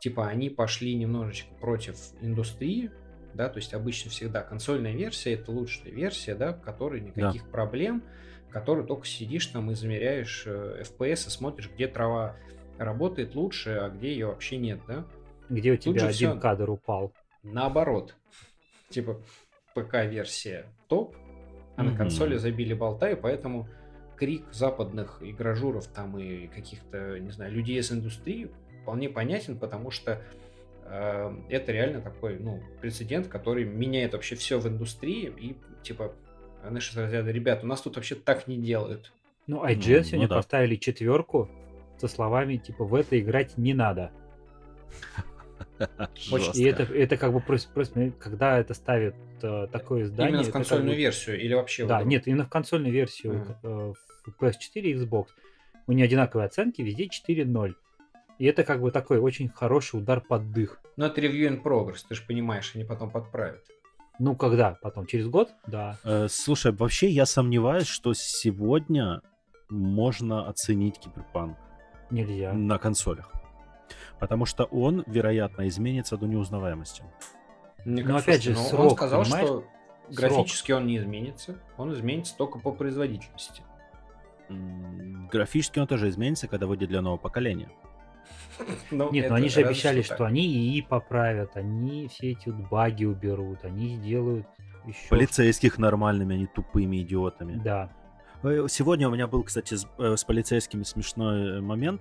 типа 0.00 0.26
они 0.28 0.50
пошли 0.50 0.94
немножечко 0.94 1.52
против 1.54 1.96
индустрии, 2.20 2.90
да, 3.34 3.48
то 3.48 3.58
есть 3.58 3.74
обычно 3.74 4.10
всегда 4.10 4.42
консольная 4.42 4.92
версия 4.92 5.34
это 5.34 5.50
лучшая 5.52 5.92
версия, 5.92 6.34
да, 6.34 6.52
в 6.52 6.60
которой 6.60 7.00
никаких 7.00 7.44
да. 7.44 7.50
проблем, 7.50 8.02
в 8.48 8.52
которой 8.52 8.86
только 8.86 9.06
сидишь 9.06 9.46
там 9.46 9.70
и 9.70 9.74
замеряешь 9.74 10.44
э, 10.46 10.82
FPS 10.82 11.28
и 11.28 11.30
смотришь, 11.30 11.70
где 11.72 11.86
трава 11.86 12.36
работает 12.78 13.34
лучше, 13.34 13.70
а 13.70 13.88
где 13.90 14.12
ее 14.12 14.26
вообще 14.26 14.56
нет, 14.56 14.80
да? 14.86 15.06
Где 15.48 15.72
у 15.72 15.76
Тут 15.76 15.96
тебя 15.96 16.08
один 16.08 16.30
всё- 16.32 16.40
кадр 16.40 16.70
упал. 16.70 17.12
Наоборот. 17.42 18.14
Типа 18.88 19.20
ПК-версия 19.80 20.66
топ, 20.88 21.14
а 21.76 21.82
на 21.82 21.90
Мгм. 21.90 21.98
консоли 21.98 22.36
забили 22.36 22.74
болта, 22.74 23.10
и 23.10 23.14
поэтому 23.14 23.68
крик 24.16 24.44
западных 24.52 25.18
игражуров 25.20 25.86
там 25.88 26.16
и 26.18 26.46
каких-то, 26.46 27.18
не 27.18 27.30
знаю, 27.30 27.52
людей 27.52 27.78
из 27.78 27.92
индустрии 27.92 28.50
вполне 28.82 29.08
понятен, 29.10 29.58
потому 29.58 29.90
что 29.90 30.22
э, 30.88 31.36
это 31.50 31.72
реально 31.72 32.00
такой, 32.00 32.38
ну, 32.38 32.62
прецедент, 32.80 33.28
который 33.28 33.64
меняет 33.64 34.12
вообще 34.14 34.36
все 34.36 34.58
в 34.58 34.66
индустрии, 34.66 35.32
и 35.36 35.56
типа, 35.82 36.12
знаешь, 36.66 36.90
из 36.90 36.96
разряда, 36.96 37.30
ребят, 37.30 37.62
у 37.62 37.66
нас 37.66 37.80
тут 37.82 37.96
вообще 37.96 38.14
так 38.14 38.46
не 38.46 38.56
делают. 38.56 39.12
Ну, 39.46 39.58
Ну, 39.58 39.66
IGN 39.68 39.98
ну 39.98 40.04
сегодня 40.04 40.28
да. 40.28 40.36
поставили 40.36 40.76
четверку 40.76 41.48
со 41.98 42.08
словами 42.08 42.56
типа 42.56 42.84
в 42.84 42.94
это 42.94 43.18
играть 43.20 43.58
не 43.58 43.74
надо. 43.74 44.10
Очень- 46.32 46.52
И 46.60 46.64
это, 46.64 46.82
это 46.84 47.16
как 47.16 47.32
бы 47.32 47.40
просто, 47.40 47.70
просто 47.72 48.10
когда 48.18 48.58
это 48.58 48.74
ставит 48.74 49.14
э, 49.42 49.66
такое 49.70 50.04
издание. 50.04 50.28
Именно 50.30 50.38
в 50.44 50.48
это 50.48 50.52
как 50.52 50.60
консольную 50.62 50.90
бы- 50.94 50.96
версию 51.00 51.40
или 51.40 51.54
вообще 51.54 51.84
в 51.84 51.88
Да, 51.88 52.02
нет, 52.02 52.26
именно 52.26 52.44
в 52.44 52.48
консольную 52.48 52.92
версию 52.92 53.34
Мгм. 53.34 53.56
э, 53.62 53.92
в 54.26 54.42
PS4 54.42 54.80
и 54.82 54.94
Xbox. 54.94 55.26
У 55.86 55.92
нее 55.92 56.04
одинаковые 56.06 56.46
оценки, 56.46 56.82
везде 56.82 57.06
4.0. 57.08 57.74
И 58.38 58.44
это 58.46 58.64
как 58.64 58.80
бы 58.80 58.90
такой 58.90 59.18
очень 59.18 59.48
хороший 59.48 59.98
удар 60.00 60.20
под 60.20 60.52
дых. 60.52 60.80
Но 60.96 61.06
это 61.06 61.20
review 61.20 61.48
in 61.48 61.62
progress, 61.62 61.98
ты 62.08 62.14
же 62.14 62.22
понимаешь, 62.26 62.72
они 62.74 62.84
потом 62.84 63.10
подправят. 63.10 63.62
Ну, 64.18 64.34
когда? 64.34 64.78
Потом? 64.82 65.06
Через 65.06 65.28
год? 65.28 65.50
Да. 65.66 65.98
Э, 66.02 66.26
Слушай, 66.30 66.72
вообще 66.72 67.08
я 67.08 67.26
сомневаюсь, 67.26 67.86
что 67.86 68.14
сегодня 68.14 69.20
можно 69.68 70.48
оценить 70.48 70.98
киберпанк 70.98 71.58
Нельзя. 72.10 72.52
на 72.54 72.78
консолях. 72.78 73.30
Потому 74.18 74.46
что 74.46 74.64
он, 74.64 75.04
вероятно, 75.06 75.68
изменится 75.68 76.16
до 76.16 76.26
неузнаваемости. 76.26 77.02
Мне 77.84 78.02
Ну, 78.02 78.08
кажется, 78.08 78.30
опять 78.30 78.42
же, 78.42 78.52
ну, 78.52 78.60
он 78.60 78.66
срок, 78.66 78.92
сказал, 78.92 79.22
понимаешь? 79.22 79.46
что 79.46 79.64
графически 80.10 80.72
он 80.72 80.86
не 80.86 80.98
изменится, 80.98 81.56
он 81.76 81.92
изменится 81.92 82.36
только 82.36 82.58
по 82.58 82.72
производительности. 82.72 83.62
Графически 84.48 85.78
он 85.78 85.86
тоже 85.86 86.08
изменится, 86.08 86.48
когда 86.48 86.66
выйдет 86.66 86.88
для 86.88 87.00
нового 87.00 87.18
поколения. 87.18 87.68
Ну, 88.90 89.12
Нет, 89.12 89.28
но 89.28 89.36
они 89.36 89.50
же 89.50 89.60
обещали, 89.60 90.00
что 90.02 90.24
они 90.24 90.46
ИИ 90.46 90.80
поправят, 90.80 91.56
они 91.56 92.08
все 92.08 92.32
эти 92.32 92.48
вот 92.48 92.68
баги 92.70 93.04
уберут, 93.04 93.64
они 93.64 93.96
сделают 93.96 94.46
еще... 94.86 95.08
Полицейских 95.08 95.78
нормальными, 95.78 96.34
а 96.36 96.38
не 96.38 96.46
тупыми 96.46 97.02
идиотами. 97.02 97.60
Да. 97.62 97.90
Э, 98.42 98.66
Сегодня 98.68 99.08
у 99.08 99.12
меня 99.12 99.26
был, 99.26 99.42
кстати, 99.42 99.74
с, 99.74 99.86
э, 99.98 100.16
с 100.16 100.24
полицейскими 100.24 100.84
смешной 100.84 101.58
э, 101.58 101.60
момент. 101.60 102.00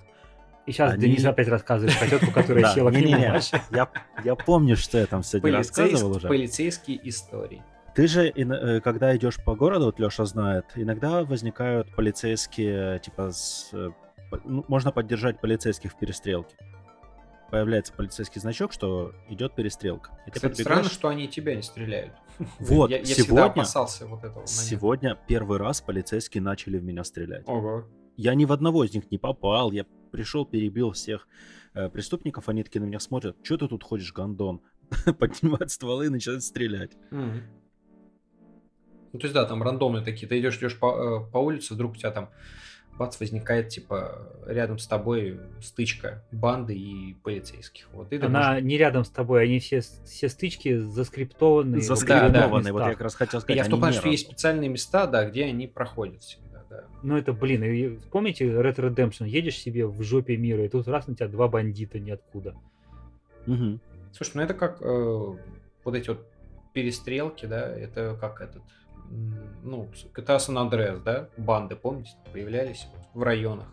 И 0.65 0.71
сейчас 0.71 0.93
Они- 0.93 1.01
Денис 1.03 1.23
опять 1.25 1.47
рассказывает 1.47 1.97
про 1.99 2.07
тетку, 2.07 2.31
которая 2.31 2.65
села 2.73 2.89
к 2.91 2.93
нему. 2.95 3.39
Я, 3.71 3.89
я 4.23 4.35
помню, 4.35 4.75
что 4.75 4.97
я 4.97 5.05
там 5.05 5.21
сегодня 5.23 5.57
рассказывал 5.57 6.15
уже. 6.17 6.27
Полицейские 6.27 7.07
истории. 7.07 7.61
Ты 7.93 8.07
же, 8.07 8.27
э, 8.27 8.81
когда 8.81 9.15
идешь 9.15 9.37
по 9.43 9.55
городу, 9.55 9.85
вот 9.85 9.99
Леша 9.99 10.25
знает, 10.25 10.65
иногда 10.75 11.23
возникают 11.23 11.95
полицейские, 11.95 12.99
типа, 12.99 13.31
с, 13.31 13.69
э, 13.73 13.89
ну, 14.43 14.65
можно 14.67 14.91
поддержать 14.91 15.39
полицейских 15.39 15.93
в 15.93 15.97
перестрелке. 15.97 16.57
Появляется 17.51 17.93
полицейский 17.93 18.41
значок, 18.41 18.73
что 18.73 19.13
идет 19.29 19.55
перестрелка. 19.55 20.11
И 20.25 20.31
Кстати, 20.31 20.51
подбегаешь- 20.51 20.63
странно, 20.63 20.89
что 20.89 21.07
они 21.09 21.27
тебя 21.29 21.55
не 21.55 21.61
стреляют. 21.61 22.13
Вот, 22.59 22.89
я, 22.89 22.97
я 22.97 23.03
всегда 23.05 23.23
сегодня, 23.23 23.45
опасался 23.45 24.07
вот 24.07 24.19
этого 24.19 24.39
момента. 24.39 24.51
сегодня 24.51 25.17
первый 25.27 25.57
раз 25.57 25.79
полицейские 25.79 26.41
начали 26.43 26.77
в 26.79 26.83
меня 26.83 27.03
стрелять. 27.05 27.47
Ого. 27.47 27.85
Я 28.17 28.33
ни 28.35 28.43
в 28.43 28.51
одного 28.51 28.83
из 28.83 28.93
них 28.93 29.09
не 29.11 29.17
попал. 29.17 29.71
Я 29.71 29.85
пришел, 30.15 30.45
перебил 30.45 30.91
всех 30.91 31.27
э, 31.73 31.89
преступников. 31.89 32.47
Они 32.49 32.63
такие 32.63 32.81
на 32.81 32.85
меня 32.85 32.99
смотрят. 32.99 33.35
Что 33.43 33.57
ты 33.57 33.67
тут 33.67 33.83
ходишь, 33.83 34.13
гондон? 34.13 34.61
Поднимают 35.19 35.71
стволы 35.71 36.05
и 36.05 36.09
начинают 36.09 36.43
стрелять. 36.43 36.91
Мгм. 37.11 37.43
Ну, 39.13 39.19
то 39.19 39.25
есть, 39.27 39.33
да, 39.33 39.45
там 39.45 39.63
рандомные 39.63 40.03
такие. 40.03 40.27
Ты 40.27 40.39
идешь, 40.39 40.57
идешь 40.57 40.77
по, 40.79 41.25
э, 41.27 41.31
по 41.31 41.37
улице, 41.39 41.73
вдруг 41.73 41.93
у 41.93 41.95
тебя 41.95 42.11
там 42.11 42.29
бац, 42.97 43.19
возникает, 43.19 43.69
типа, 43.69 44.31
рядом 44.47 44.77
с 44.77 44.87
тобой 44.87 45.39
стычка 45.61 46.23
банды 46.31 46.75
и 46.77 47.13
полицейских. 47.23 47.87
Вот, 47.91 48.11
и 48.13 48.17
Она 48.17 48.51
можешь- 48.51 48.63
не 48.63 48.77
рядом 48.77 49.03
с 49.03 49.09
тобой, 49.09 49.43
они 49.43 49.59
все, 49.59 49.81
все 49.81 50.29
стычки 50.29 50.77
заскриптованные. 50.77 51.81
в 51.81 51.91
определенных 51.91 51.97
Заскриптованные. 52.31 52.73
Вот 52.73 52.79
я 52.83 52.91
как 52.91 53.01
раз 53.01 53.15
хотел 53.15 53.41
сказать, 53.41 53.57
Я 53.57 53.63
в 53.65 53.69
том 53.69 53.79
плане, 53.79 53.97
что 53.97 54.07
есть 54.07 54.25
специальные 54.27 54.69
места, 54.69 55.07
да, 55.07 55.29
где 55.29 55.43
они 55.45 55.67
проходят 55.67 56.21
всегда, 56.21 56.54
да. 56.75 56.83
Ну 57.03 57.17
это, 57.17 57.33
блин, 57.33 57.63
и 57.63 57.97
помните 58.11 58.45
Red 58.45 58.75
Redemption? 58.75 59.27
Едешь 59.27 59.57
себе 59.57 59.85
в 59.85 60.01
жопе 60.03 60.37
мира, 60.37 60.63
и 60.65 60.69
тут 60.69 60.87
раз 60.87 61.07
на 61.07 61.15
тебя 61.15 61.27
два 61.27 61.47
бандита 61.47 61.99
ниоткуда. 61.99 62.55
Мгм. 63.45 63.79
Слушай, 64.11 64.31
ну 64.35 64.41
это 64.43 64.53
как 64.53 64.81
э, 64.81 65.35
вот 65.83 65.95
эти 65.95 66.09
вот 66.09 66.25
перестрелки, 66.73 67.45
да, 67.45 67.67
это 67.67 68.17
как 68.19 68.41
этот, 68.41 68.63
ну, 69.63 69.89
GTA 70.15 70.37
San 70.37 70.69
Andreas, 70.69 71.01
да, 71.03 71.29
банды, 71.37 71.75
помните, 71.75 72.11
появлялись 72.31 72.87
в 73.13 73.23
районах. 73.23 73.67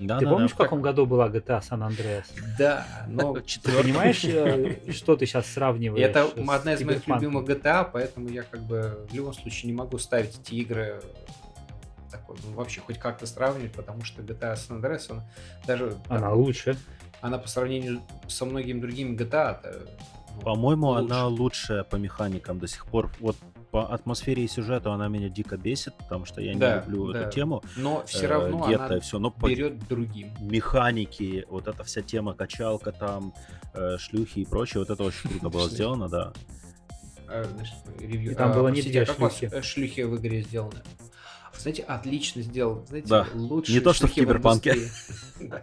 Да, 0.00 0.18
ты 0.18 0.24
да, 0.24 0.30
помнишь, 0.32 0.50
да. 0.50 0.54
в 0.54 0.58
каком 0.58 0.82
году 0.82 1.06
была 1.06 1.28
GTA 1.28 1.60
San 1.60 1.86
Andreas? 1.86 2.24
Да, 2.58 2.86
но 3.06 3.34
Ты 3.62 3.82
понимаешь, 3.82 4.24
э, 4.24 4.90
что 4.92 5.16
ты 5.16 5.26
сейчас 5.26 5.46
сравниваешь? 5.46 6.04
это 6.04 6.28
одна 6.48 6.74
из 6.74 6.82
моих 6.82 7.06
любимых 7.06 7.48
GTA, 7.48 7.88
поэтому 7.92 8.28
я 8.28 8.42
как 8.42 8.60
бы 8.62 9.06
в 9.08 9.14
любом 9.14 9.32
случае 9.34 9.70
не 9.70 9.76
могу 9.76 9.98
ставить 9.98 10.38
эти 10.40 10.54
игры 10.54 11.00
такой, 12.12 12.36
ну, 12.44 12.52
вообще 12.52 12.80
хоть 12.80 12.98
как-то 12.98 13.26
сравнивать, 13.26 13.72
потому 13.72 14.04
что 14.04 14.22
GTA 14.22 14.54
San 14.54 14.80
Andreas, 14.80 15.10
она 15.10 15.24
даже 15.66 15.96
там, 16.08 16.18
Она 16.18 16.32
лучше. 16.32 16.76
она 17.20 17.38
по 17.38 17.48
сравнению 17.48 18.00
со 18.28 18.44
многими 18.44 18.80
другими 18.80 19.16
GTA, 19.16 19.60
-то, 19.62 19.88
ну, 20.36 20.40
По-моему, 20.42 20.88
лучше. 20.88 21.04
она 21.04 21.26
лучшая 21.26 21.84
по 21.84 21.96
механикам 21.96 22.58
до 22.58 22.66
сих 22.68 22.86
пор. 22.86 23.10
Вот 23.20 23.36
по 23.70 23.90
атмосфере 23.92 24.44
и 24.44 24.48
сюжету 24.48 24.92
она 24.92 25.08
меня 25.08 25.28
дико 25.30 25.56
бесит, 25.56 25.94
потому 25.96 26.26
что 26.26 26.42
я 26.42 26.52
не 26.52 26.60
Да, 26.60 26.84
люблю 26.86 27.12
да. 27.12 27.22
эту 27.22 27.30
тему. 27.32 27.62
но 27.76 28.04
все 28.06 28.24
э, 28.26 28.28
равно 28.28 28.68
гетто 28.68 28.84
она 28.86 29.00
все. 29.00 29.18
Но 29.18 29.30
по 29.30 29.48
берет 29.48 29.88
другим. 29.88 30.30
механики, 30.40 31.46
вот 31.48 31.68
эта 31.68 31.82
вся 31.82 32.02
тема 32.02 32.34
качалка 32.34 32.92
там, 32.92 33.32
э, 33.74 33.96
шлюхи 33.98 34.40
и 34.40 34.44
прочее, 34.44 34.80
вот 34.80 34.90
это 34.90 35.02
очень 35.02 35.28
круто 35.30 35.48
было 35.48 35.68
сделано, 35.70 36.08
да. 36.10 36.32
э, 37.28 37.44
значит, 37.44 37.74
ревью. 37.98 38.32
И 38.32 38.34
там 38.34 38.50
А, 38.50 38.54
было 38.54 38.68
не 38.68 38.82
две 38.82 39.02
а 39.02 39.06
как 39.06 39.18
у 39.18 39.22
вас, 39.22 39.38
шлюхи. 39.38 39.54
э, 39.54 39.62
шлюхи 39.62 40.00
в 40.02 40.16
игре 40.18 40.42
сделаны? 40.42 40.82
Знаете, 41.62 41.82
отлично 41.82 42.42
сделано. 42.42 42.84
Знаете, 42.86 43.08
Да. 43.08 43.26
лучше 43.34 43.72
Не 43.72 43.80
то, 43.80 43.92
что 43.92 44.06
в 44.06 44.12
Киберпанке. 44.12 44.76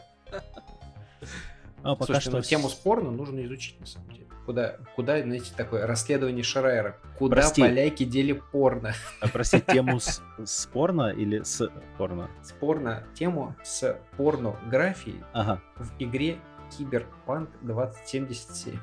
А 1.81 1.95
пока 1.95 2.05
Слушайте, 2.07 2.29
что 2.29 2.37
ну, 2.37 2.43
тему 2.43 2.69
спорно 2.69 3.09
нужно 3.09 3.41
изучить, 3.45 3.79
на 3.79 3.85
самом 3.85 4.09
деле. 4.11 4.25
Куда, 4.45 4.75
куда, 4.97 5.21
знаете, 5.21 5.51
такое 5.55 5.87
расследование 5.87 6.43
Шрайера. 6.43 6.97
Куда 7.17 7.37
Прости. 7.37 7.61
поляки 7.61 8.03
дели 8.03 8.33
порно? 8.33 8.93
А, 9.21 9.29
прости, 9.29 9.61
тему 9.61 9.99
с, 10.01 10.21
с 10.43 10.65
порно 10.65 11.09
или 11.09 11.41
с 11.41 11.69
порно? 11.97 12.29
Спорно 12.43 13.03
тему 13.13 13.55
с 13.63 13.97
порнографией 14.17 15.23
Ага, 15.31 15.61
в 15.77 15.89
игре 15.99 16.39
Киберпанк 16.77 17.49
2077. 17.61 18.73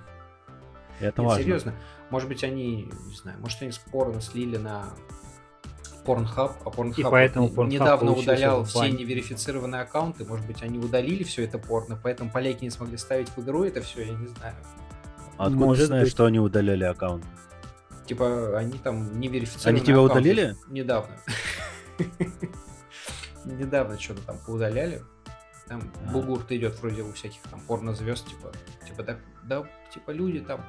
это 1.00 1.04
Нет, 1.04 1.18
важно. 1.18 1.42
серьезно. 1.42 1.74
Может 2.08 2.28
быть, 2.30 2.44
они, 2.44 2.84
не 3.08 3.14
знаю, 3.16 3.38
может, 3.40 3.60
они 3.60 3.72
спорно 3.72 4.22
слили 4.22 4.56
на 4.56 4.86
Pornhub, 6.06 6.52
а 6.64 6.68
Pornhub 6.68 6.94
И 6.96 7.02
поэтому 7.02 7.48
Pornhub 7.48 7.68
недавно 7.68 8.12
удалял 8.12 8.64
все 8.64 8.88
неверифицированные 8.88 9.82
аккаунты. 9.82 10.24
Может 10.24 10.46
быть, 10.46 10.62
они 10.62 10.78
удалили 10.78 11.24
все 11.24 11.44
это 11.44 11.58
порно, 11.58 11.98
поэтому 12.02 12.30
поляки 12.30 12.64
не 12.64 12.70
смогли 12.70 12.96
ставить 12.96 13.28
в 13.30 13.38
игру 13.40 13.64
это 13.64 13.80
все, 13.82 14.04
я 14.04 14.12
не 14.14 14.26
знаю. 14.28 14.54
А 15.38 15.46
откуда 15.46 15.64
Может 15.64 15.82
ты 15.82 15.86
знаешь, 15.86 16.04
быть. 16.04 16.12
что 16.12 16.24
они 16.26 16.38
удаляли 16.38 16.84
аккаунт? 16.84 17.24
Типа, 18.06 18.56
они 18.56 18.78
там 18.78 19.18
неверифицированные 19.18 19.78
Они 19.78 19.86
тебя 19.86 19.96
аккаунты 19.96 20.18
удалили? 20.18 20.56
Недавно. 20.68 21.16
Недавно 23.44 23.98
что-то 23.98 24.22
там 24.22 24.38
поудаляли. 24.46 25.02
Там 25.66 25.82
А. 26.06 26.12
бугурт 26.12 26.52
идет 26.52 26.80
вроде 26.80 27.02
у 27.02 27.12
всяких 27.12 27.40
там 27.50 27.60
порнозвезд, 27.60 28.28
типа, 28.28 28.52
типа, 28.86 29.02
да, 29.02 29.16
да, 29.42 29.68
типа 29.92 30.12
люди 30.12 30.40
там 30.40 30.64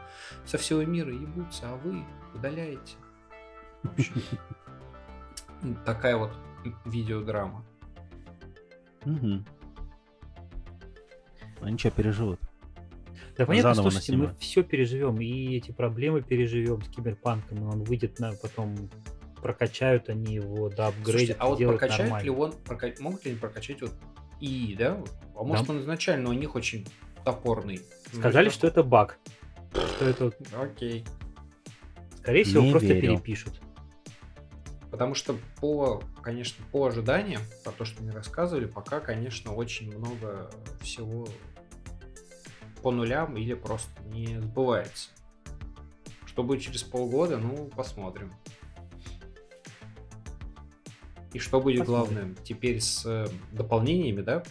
со 0.46 0.58
всего 0.58 0.84
мира 0.84 1.12
ебутся, 1.12 1.70
а 1.70 1.76
вы 1.76 2.04
удаляете. 2.34 2.96
В 3.84 3.94
общем, 3.94 4.22
Такая 5.86 6.18
вот 6.18 6.32
видеодрама. 6.86 7.66
Угу. 9.06 9.44
Они 11.62 11.78
что, 11.78 11.92
переживут? 11.92 12.40
Да 13.38 13.46
понятно, 13.46 13.74
Заново 13.76 13.92
слушайте, 13.92 14.16
мы 14.18 14.34
все 14.40 14.64
переживем, 14.64 15.22
и 15.22 15.58
эти 15.58 15.72
проблемы 15.72 16.22
переживем 16.22 16.82
с 16.82 16.90
киберпанком, 16.90 17.58
и 17.60 17.62
он 17.62 17.84
выйдет 17.84 18.20
на 18.20 18.32
потом 18.34 18.76
прокачают 19.42 20.10
они 20.10 20.34
его 20.36 20.70
до 20.70 20.92
Слушайте, 20.92 21.34
апгрейда, 21.34 21.36
а 21.40 21.48
вот 21.48 21.56
сделают 21.58 21.80
прокачает 21.80 22.10
нормально. 22.10 22.26
ли 22.26 22.30
он, 22.32 22.54
прока- 22.66 22.94
могут 23.00 23.24
ли 23.26 23.32
они 23.32 23.40
прокачать 23.40 23.82
вот 23.82 23.94
ИИ, 24.40 24.76
да? 24.76 25.04
А 25.36 25.44
может 25.44 25.68
Да. 25.68 25.74
он 25.74 25.80
изначально 25.82 26.30
у 26.30 26.34
них 26.34 26.56
очень 26.56 26.88
топорный? 27.24 27.82
Сказали, 28.12 28.50
что 28.50 28.66
это 28.68 28.84
баг. 28.84 29.20
Что 29.72 30.06
это, 30.10 30.32
Окей. 30.60 31.06
скорее 32.18 32.44
всего, 32.44 32.64
Не 32.64 32.72
просто 32.72 32.88
верю. 32.88 33.02
перепишут. 33.18 33.62
Потому 34.98 35.14
что 35.14 35.36
по, 35.62 36.02
конечно, 36.24 36.66
по 36.72 36.88
ожиданиям, 36.88 37.44
по 37.64 37.72
то, 37.72 37.86
что 37.86 38.02
мне 38.02 38.12
рассказывали, 38.12 38.66
пока, 38.66 39.00
конечно, 39.00 39.54
очень 39.54 39.96
много 39.96 40.50
всего 40.82 41.28
по 42.82 42.90
нулям 42.90 43.38
или 43.38 43.54
просто 43.54 43.92
не 44.06 44.42
сбывается. 44.42 45.12
Что 46.26 46.42
будет 46.42 46.64
через 46.64 46.82
полгода, 46.82 47.38
ну, 47.38 47.68
посмотрим. 47.76 48.34
И 51.32 51.38
что 51.38 51.62
будет 51.62 51.82
посмотрим. 51.82 52.16
главным 52.16 52.36
теперь 52.44 52.82
с 52.82 53.30
дополнениями, 53.52 54.22
да, 54.22 54.42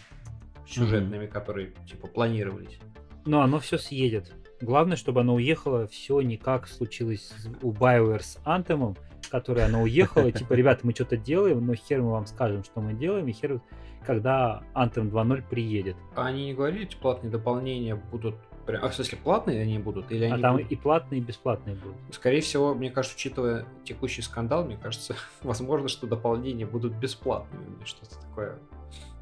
сюжетными, 0.65 1.25
mm-hmm. 1.25 1.29
которые, 1.29 1.73
типа, 1.89 2.07
планировались? 2.07 2.79
Ну, 3.25 3.41
оно 3.41 3.59
все 3.59 3.79
съедет. 3.79 4.33
Главное, 4.61 4.97
чтобы 4.97 5.23
оно 5.23 5.35
уехало 5.35 5.89
все 5.89 6.21
не 6.21 6.37
как 6.37 6.69
случилось 6.69 7.33
у 7.63 7.73
BioWare 7.73 8.23
с 8.23 8.39
Anthem, 8.45 8.97
которой 9.29 9.65
она 9.65 9.81
уехала, 9.81 10.31
типа, 10.33 10.53
ребята, 10.55 10.81
мы 10.85 10.93
что-то 10.93 11.17
делаем, 11.17 11.65
но 11.67 11.75
хер 11.75 12.03
мы 12.03 12.13
вам 12.13 12.27
скажем, 12.27 12.65
что 12.65 12.81
мы 12.81 12.95
делаем, 12.95 13.27
и 13.29 13.33
хер, 13.33 13.61
когда 14.07 14.63
Anthem 14.75 15.11
2.0 15.11 15.45
приедет. 15.49 15.97
А 16.15 16.27
они 16.27 16.47
не 16.47 16.55
говорили, 16.55 16.85
эти 16.85 16.97
платные 16.97 17.31
дополнения 17.31 17.95
будут 17.95 18.37
Прям, 18.67 18.85
а 18.85 18.89
в 18.89 18.95
смысле 18.97 19.19
платные 19.23 19.63
они 19.63 19.79
будут? 19.79 20.11
Или 20.11 20.25
а 20.25 20.35
они 20.35 20.43
там 20.43 20.57
будут... 20.57 20.73
и 20.73 20.77
платные, 20.77 21.21
и 21.21 21.25
бесплатные 21.25 21.77
будут. 21.77 21.97
Скорее 22.11 22.41
всего, 22.41 22.75
мне 22.75 22.91
кажется, 22.91 23.17
учитывая 23.17 23.65
текущий 23.85 24.23
скандал, 24.23 24.65
мне 24.65 24.77
кажется, 24.77 25.15
возможно, 25.43 25.89
что 25.89 26.09
дополнения 26.09 26.67
будут 26.67 26.93
бесплатными. 26.95 27.85
Что-то 27.85 28.21
такое 28.21 28.59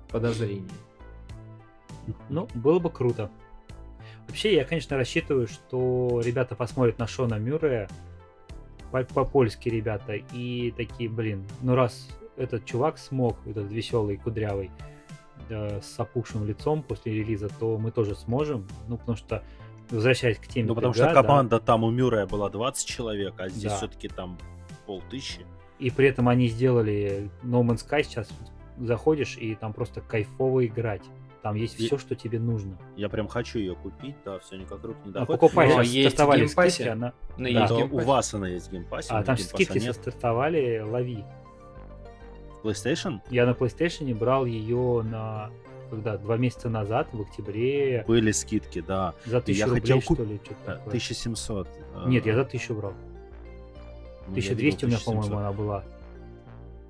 подозрение. 0.09 0.70
Ну, 2.31 2.48
было 2.55 2.78
бы 2.78 2.90
круто. 2.90 3.31
Вообще, 4.28 4.55
я, 4.55 4.64
конечно, 4.64 4.97
рассчитываю, 4.97 5.47
что 5.47 6.22
ребята 6.24 6.55
посмотрят 6.55 6.98
на 6.98 7.06
Шона 7.06 7.35
Мюррея, 7.35 7.89
по-польски 9.03 9.69
ребята, 9.69 10.15
и 10.15 10.73
такие, 10.77 11.11
блин, 11.11 11.45
ну 11.62 11.75
раз 11.75 12.09
этот 12.37 12.65
чувак 12.65 12.99
смог, 12.99 13.37
этот 13.47 13.71
веселый, 13.71 14.16
кудрявый, 14.16 14.71
да, 15.49 15.81
с 15.81 15.99
опухшим 15.99 16.47
лицом 16.47 16.83
после 16.83 17.12
релиза, 17.12 17.49
то 17.49 17.77
мы 17.79 17.91
тоже 17.91 18.15
сможем, 18.15 18.66
ну, 18.89 18.97
потому 18.97 19.16
что 19.16 19.43
возвращаясь 19.91 20.39
к 20.39 20.47
теме. 20.47 20.69
Ну, 20.69 20.75
потому 20.75 20.95
что 20.95 21.12
команда 21.12 21.59
да, 21.59 21.65
там 21.65 21.85
у 21.85 21.91
Мюррея 21.91 22.27
была 22.27 22.49
20 22.49 22.87
человек, 22.87 23.35
а 23.39 23.49
здесь 23.49 23.71
да. 23.71 23.77
все-таки 23.77 24.09
там 24.09 24.39
полтысячи. 24.87 25.45
И 25.79 25.91
при 25.91 26.09
этом 26.09 26.29
они 26.29 26.49
сделали 26.49 27.31
No 27.43 27.62
Man's 27.62 27.87
Sky, 27.87 28.03
сейчас 28.03 28.29
заходишь, 28.79 29.37
и 29.37 29.55
там 29.55 29.73
просто 29.73 30.01
кайфово 30.01 30.66
играть. 30.66 31.03
Там 31.45 31.57
есть 31.57 31.79
и... 31.79 31.85
все, 31.87 31.99
что 31.99 32.15
тебе 32.15 32.41
нужно. 32.41 32.79
Я 32.97 33.11
прям 33.11 33.29
хочу 33.29 33.59
ее 33.59 33.75
купить, 33.75 34.16
да, 34.25 34.39
все 34.39 34.57
никак 34.57 34.83
рук 34.83 34.97
не 35.05 35.12
доходит. 35.12 35.29
Ну, 35.29 35.37
покупай, 35.37 35.69
Но 35.69 35.83
есть 35.83 36.15
стартовали 36.15 36.47
скидки, 36.47 36.89
она... 36.89 37.12
Ну, 37.37 37.53
да. 37.53 37.66
есть 37.66 37.93
у 37.93 37.99
вас 37.99 38.33
она 38.33 38.49
есть 38.49 38.69
в 38.69 38.73
Game 38.73 38.89
Pass 38.89 39.05
е. 39.05 39.12
А 39.12 39.23
там 39.23 39.37
скидки 39.37 39.77
нет. 39.77 39.95
стартовали, 39.95 40.79
лови. 40.81 41.23
PlayStation? 42.62 43.21
Я 43.29 43.45
на 43.45 43.51
PlayStation 43.51 44.15
брал 44.15 44.47
ее 44.47 45.03
на 45.03 45.51
когда 45.91 46.16
два 46.16 46.39
месяца 46.39 46.71
назад, 46.71 47.09
в 47.12 47.21
октябре. 47.21 48.07
Были 48.09 48.33
скидки, 48.33 48.81
да. 48.81 49.12
За 49.27 49.43
тысячу 49.43 49.61
я 49.61 49.66
рублей, 49.66 49.81
хотел 49.83 50.01
куп... 50.01 50.16
что 50.16 50.25
ли, 50.25 50.41
что-то 50.43 50.73
1700. 50.87 51.69
Э, 51.69 52.09
Нет, 52.09 52.25
я 52.25 52.37
за 52.37 52.47
тысячу 52.47 52.75
брал. 52.75 52.95
Ну, 54.29 54.33
1200 54.33 54.87
у 54.87 54.89
меня, 54.89 54.99
по-моему, 55.05 55.37
она 55.37 55.53
была. 55.53 55.85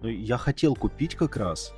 Ну, 0.00 0.08
я 0.08 0.38
хотел 0.38 0.76
купить 0.76 1.16
как 1.16 1.36
раз, 1.36 1.74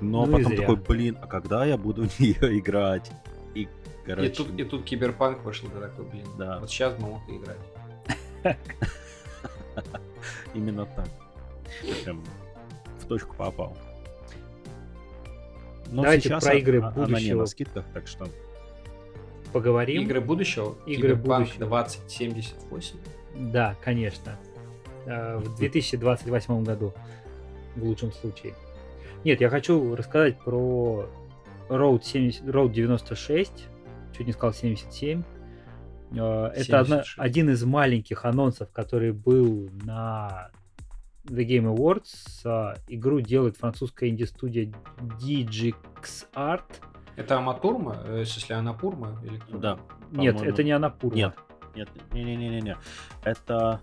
но 0.00 0.26
ну, 0.26 0.38
потом 0.38 0.56
такой, 0.56 0.76
блин, 0.76 1.18
а 1.20 1.26
когда 1.26 1.64
я 1.64 1.76
буду 1.76 2.08
в 2.08 2.20
нее 2.20 2.58
играть? 2.58 3.10
И, 3.54 3.68
короче... 4.04 4.28
и, 4.28 4.32
тут, 4.32 4.60
и 4.60 4.64
тут 4.64 4.84
Киберпанк 4.84 5.44
вышел, 5.44 5.68
ты 5.68 5.80
такой, 5.80 6.04
блин, 6.04 6.26
да. 6.38 6.58
вот 6.58 6.70
сейчас 6.70 6.94
бы 6.94 7.06
мог 7.06 7.22
играть. 7.28 7.58
Именно 10.54 10.86
так. 10.86 11.08
Прям 12.04 12.22
в 13.00 13.06
точку 13.06 13.34
попал. 13.36 13.76
Но 15.90 16.02
Давайте 16.02 16.28
сейчас 16.28 16.44
про 16.44 16.54
игры 16.54 16.80
будущего. 16.80 17.04
Она 17.04 17.20
не 17.20 17.34
на 17.34 17.46
скидках, 17.46 17.84
так 17.92 18.06
что... 18.08 18.26
Поговорим. 19.52 20.02
Игры 20.02 20.20
будущего? 20.20 20.74
Игры 20.86 21.14
будущего. 21.14 21.66
2078? 21.66 22.96
Да, 23.52 23.76
конечно. 23.82 24.36
Э, 25.06 25.36
в 25.36 25.56
2028 25.56 26.64
году, 26.64 26.92
в 27.76 27.84
лучшем 27.84 28.12
случае. 28.12 28.54
Нет, 29.24 29.40
я 29.40 29.48
хочу 29.48 29.94
рассказать 29.94 30.38
про 30.38 31.08
Road, 31.68 32.02
70, 32.02 32.42
Road 32.44 32.72
96, 32.72 33.68
чуть 34.16 34.26
не 34.26 34.32
сказал 34.32 34.52
77. 34.52 35.22
76. 35.22 36.68
Это 36.68 36.80
одна, 36.80 37.02
один 37.16 37.50
из 37.50 37.64
маленьких 37.64 38.24
анонсов, 38.24 38.70
который 38.70 39.12
был 39.12 39.70
на 39.82 40.50
The 41.24 41.44
Game 41.46 41.74
Awards. 41.74 42.78
Игру 42.88 43.20
делает 43.20 43.56
французская 43.56 44.10
инди-студия 44.10 44.72
DGX 45.00 45.74
Art. 46.34 46.62
Это 47.16 47.38
Аматурма? 47.38 48.02
Э, 48.04 48.24
если 48.26 48.52
Анапурма? 48.52 49.20
Или 49.24 49.38
кто? 49.38 49.58
Да. 49.58 49.78
Нет, 50.10 50.40
это 50.42 50.62
не 50.62 50.72
Анапурма. 50.72 51.16
Нет, 51.16 51.34
нет, 51.74 51.88
не-не-не-не. 52.12 52.76
Это... 53.22 53.80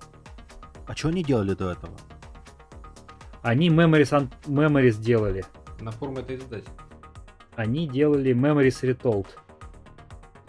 А 0.88 0.96
что 0.96 1.10
они 1.10 1.24
делали 1.24 1.54
до 1.54 1.72
этого? 1.72 1.98
Они 3.42 3.70
Memories, 3.70 4.30
Memories 4.46 5.02
делали. 5.02 5.44
Анапурма 5.80 6.20
это 6.20 6.36
издатель. 6.36 6.70
Они 7.56 7.88
делали 7.88 8.34
Memories 8.34 8.82
Retold. 8.84 9.28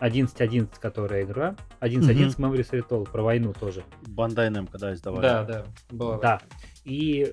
11.11, 0.01 0.69
которая 0.81 1.23
игра. 1.23 1.57
11.11 1.81 2.35
угу. 2.35 2.55
Memories 2.55 2.71
Retold, 2.73 3.11
про 3.11 3.23
войну 3.23 3.53
тоже. 3.53 3.85
Бандай 4.09 4.51
нам 4.51 4.67
когда 4.67 4.93
издавали. 4.93 5.23
Да, 5.23 5.45
да. 5.45 5.65
Была 5.91 6.19
да. 6.19 6.41
И 6.85 7.33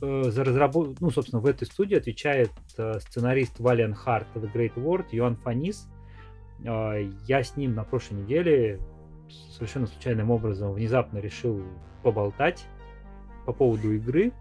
э, 0.00 0.22
за 0.24 0.44
разработку, 0.44 0.96
ну, 1.00 1.10
собственно, 1.10 1.40
в 1.40 1.46
этой 1.46 1.64
студии 1.64 1.96
отвечает 1.96 2.50
э, 2.76 2.98
сценарист 3.00 3.60
Валиан 3.60 3.94
Харт 3.94 4.26
The 4.34 4.52
Great 4.52 4.74
World, 4.74 5.06
Йоан 5.12 5.36
Фанис. 5.36 5.88
Э, 6.64 7.08
я 7.26 7.42
с 7.42 7.56
ним 7.56 7.74
на 7.74 7.84
прошлой 7.84 8.22
неделе 8.22 8.80
совершенно 9.50 9.86
случайным 9.86 10.30
образом 10.30 10.72
внезапно 10.72 11.18
решил 11.18 11.62
поболтать 12.02 12.66
по 13.46 13.52
поводу 13.52 13.92
игры. 13.92 14.32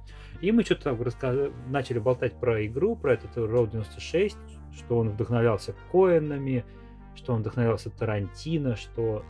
И 0.42 0.52
мы 0.52 0.64
что-то 0.64 0.96
рассказ... 0.96 1.52
начали 1.68 2.00
болтать 2.00 2.40
про 2.40 2.66
игру, 2.66 2.96
про 2.96 3.14
этот 3.14 3.38
Road 3.38 3.72
96, 3.72 4.38
что 4.76 4.98
он 4.98 5.10
вдохновлялся 5.10 5.76
Коэнами, 5.92 6.66
что 7.16 7.34
он 7.34 7.42
вдохновлялся 7.42 7.90
Тарантино, 7.92 8.76
что 8.76 9.24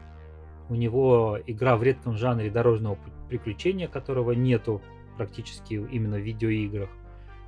у 0.69 0.75
него 0.75 1.37
игра 1.47 1.75
в 1.75 1.83
редком 1.83 2.15
жанре 2.15 2.49
дорожного 2.49 2.97
приключения, 3.27 3.87
которого 3.87 4.31
нету 4.31 4.81
практически 5.17 5.73
именно 5.73 6.17
в 6.17 6.21
видеоиграх. 6.21 6.89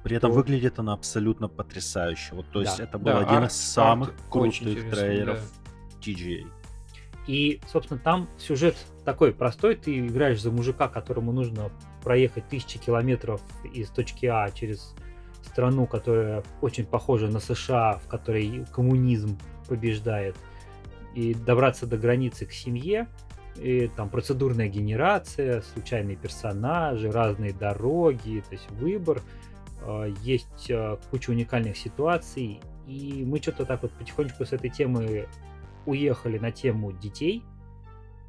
При 0.04 0.18
этом 0.18 0.32
то... 0.32 0.36
выглядит 0.36 0.80
она 0.80 0.94
абсолютно 0.94 1.48
потрясающе. 1.48 2.36
Вот, 2.36 2.46
то 2.52 2.60
есть 2.60 2.78
да. 2.78 2.84
это 2.84 2.98
был 2.98 3.06
да, 3.06 3.20
один 3.20 3.44
арт, 3.44 3.52
из 3.52 3.56
самых 3.56 4.10
арт 4.10 4.22
крутых 4.30 4.90
трейлеров 4.92 5.40
да. 5.40 6.02
TGA. 6.02 6.48
И, 7.28 7.62
собственно, 7.72 8.00
там 8.00 8.30
сюжет 8.38 8.76
такой 9.06 9.34
простой. 9.34 9.76
Ты 9.76 10.08
играешь 10.08 10.42
за 10.42 10.52
мужика, 10.52 10.88
которому 10.88 11.32
нужно 11.32 11.72
проехать 12.04 12.48
тысячи 12.50 12.78
километров 12.80 13.42
из 13.74 13.90
точки 13.90 14.26
А 14.26 14.50
через 14.52 14.94
страну, 15.44 15.86
которая 15.86 16.44
очень 16.62 16.86
похожа 16.86 17.28
на 17.28 17.40
США, 17.40 18.00
в 18.04 18.08
которой 18.08 18.66
коммунизм 18.72 19.38
побеждает, 19.68 20.36
и 21.16 21.34
добраться 21.34 21.86
до 21.86 21.98
границы 21.98 22.46
к 22.46 22.52
семье, 22.52 23.08
и 23.56 23.88
там 23.96 24.10
процедурная 24.10 24.68
генерация, 24.68 25.62
случайные 25.74 26.18
персонажи, 26.18 27.12
разные 27.12 27.54
дороги, 27.54 28.44
то 28.48 28.56
есть 28.56 28.70
выбор, 28.72 29.22
а, 29.82 30.06
есть 30.22 30.72
а, 30.72 30.98
куча 31.12 31.30
уникальных 31.30 31.78
ситуаций, 31.78 32.60
и 32.88 33.24
мы 33.26 33.40
что-то 33.40 33.66
так 33.66 33.84
вот 33.84 33.92
потихонечку 33.92 34.46
с 34.46 34.54
этой 34.54 34.70
темы 34.70 35.28
уехали 35.86 36.38
на 36.38 36.52
тему 36.52 36.92
детей, 36.92 37.44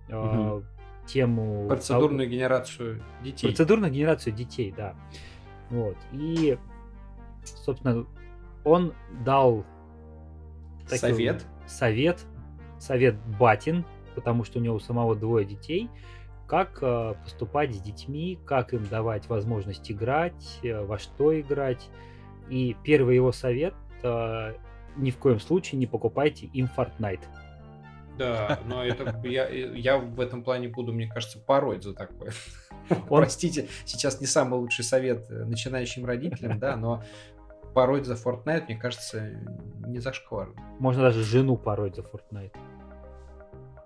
угу. 0.09 0.65
тему... 1.07 1.67
Процедурную 1.69 2.29
генерацию 2.29 3.03
детей. 3.23 3.49
Процедурную 3.49 3.93
генерацию 3.93 4.35
детей, 4.35 4.73
да. 4.77 4.95
Вот. 5.71 5.97
И, 6.13 6.59
собственно, 7.45 8.07
он 8.65 8.95
дал... 9.25 9.65
Совет? 10.87 11.47
Совет, 11.67 12.27
совет 12.79 13.17
Батин, 13.39 13.87
потому 14.15 14.45
что 14.45 14.59
у 14.59 14.63
него 14.63 14.79
самого 14.79 15.17
двое 15.17 15.47
детей, 15.47 15.89
как 16.47 16.79
э, 16.83 17.15
поступать 17.25 17.75
с 17.75 17.81
детьми, 17.81 18.39
как 18.45 18.75
им 18.75 18.87
давать 18.87 19.29
возможность 19.29 19.91
играть, 19.91 20.61
э, 20.63 20.85
во 20.85 20.99
что 20.99 21.39
играть. 21.41 21.89
И 22.51 22.77
первый 22.85 23.17
его 23.17 23.33
совет 23.33 23.75
э, 24.03 24.55
ни 24.97 25.11
в 25.11 25.17
коем 25.17 25.41
случае 25.41 25.79
не 25.79 25.87
покупайте 25.87 26.47
им 26.47 26.69
Fortnite. 26.77 27.25
Да, 28.19 28.61
но 28.67 28.85
это 28.85 29.21
я, 29.25 29.49
я 29.49 29.99
в 29.99 30.21
этом 30.21 30.45
плане 30.45 30.69
буду, 30.69 30.93
мне 30.93 31.09
кажется, 31.09 31.39
пороть 31.39 31.83
за 31.83 31.95
такое. 31.95 32.33
Он... 33.09 33.23
Простите, 33.23 33.69
сейчас 33.85 34.21
не 34.21 34.27
самый 34.27 34.59
лучший 34.61 34.85
совет 34.85 35.29
начинающим 35.29 36.05
родителям, 36.05 36.59
да, 36.59 36.77
но 36.77 37.03
пороть 37.75 38.07
за 38.07 38.15
Fortnite, 38.15 38.67
мне 38.67 38.77
кажется, 38.77 39.31
не 39.87 39.99
зашкварно. 39.99 40.55
Можно 40.79 41.03
даже 41.03 41.25
жену 41.25 41.57
пороть 41.57 41.97
за 41.97 42.03
Fortnite. 42.03 42.55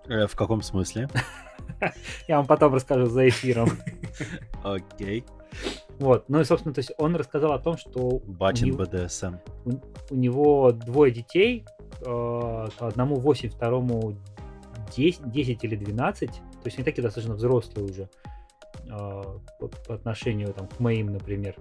Э, 0.07 0.27
в 0.27 0.35
каком 0.35 0.61
смысле? 0.61 1.09
Я 2.27 2.37
вам 2.37 2.47
потом 2.47 2.73
расскажу 2.73 3.07
за 3.07 3.27
эфиром. 3.27 3.69
Окей. 4.63 5.25
Вот, 5.99 6.29
ну 6.29 6.39
и, 6.39 6.43
собственно, 6.45 6.73
то 6.73 6.79
есть 6.79 6.93
он 6.97 7.15
рассказал 7.15 7.51
о 7.51 7.59
том, 7.59 7.77
что 7.77 8.21
Батин 8.25 8.75
БДСМ. 8.75 9.35
У, 9.65 9.71
у 10.11 10.15
него 10.15 10.71
двое 10.71 11.11
детей, 11.11 11.65
э, 11.78 11.78
одному 12.01 13.15
8, 13.15 13.49
второму 13.49 14.15
10, 14.95 15.31
10 15.31 15.63
или 15.63 15.75
12, 15.75 16.31
то 16.31 16.41
есть 16.65 16.77
они 16.77 16.85
такие 16.85 17.03
достаточно 17.03 17.35
взрослые 17.35 17.85
уже 17.85 18.09
э, 18.85 19.23
по, 19.59 19.67
по 19.67 19.95
отношению 19.95 20.53
там, 20.53 20.67
к 20.67 20.79
моим, 20.79 21.07
например. 21.07 21.55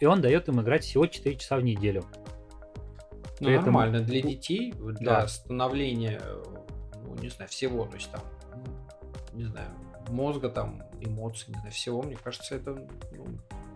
И 0.00 0.06
он 0.06 0.20
дает 0.20 0.48
им 0.48 0.60
играть 0.60 0.84
всего 0.84 1.06
4 1.06 1.36
часа 1.36 1.56
в 1.56 1.62
неделю. 1.62 2.04
Ну, 3.40 3.46
При 3.46 3.56
нормально 3.56 3.96
этом... 3.96 4.08
для 4.08 4.22
детей, 4.22 4.72
для 4.72 5.20
да. 5.20 5.28
становления, 5.28 6.20
ну, 7.02 7.14
не 7.16 7.28
знаю, 7.28 7.48
всего, 7.48 7.86
то 7.86 7.96
есть 7.96 8.10
там, 8.10 8.20
ну, 8.54 9.38
не 9.38 9.44
знаю, 9.44 9.68
мозга, 10.08 10.48
там, 10.50 10.82
эмоций, 11.00 11.54
не 11.54 11.60
знаю, 11.60 11.72
всего, 11.72 12.02
мне 12.02 12.16
кажется, 12.16 12.56
это 12.56 12.86
ну, 13.12 13.26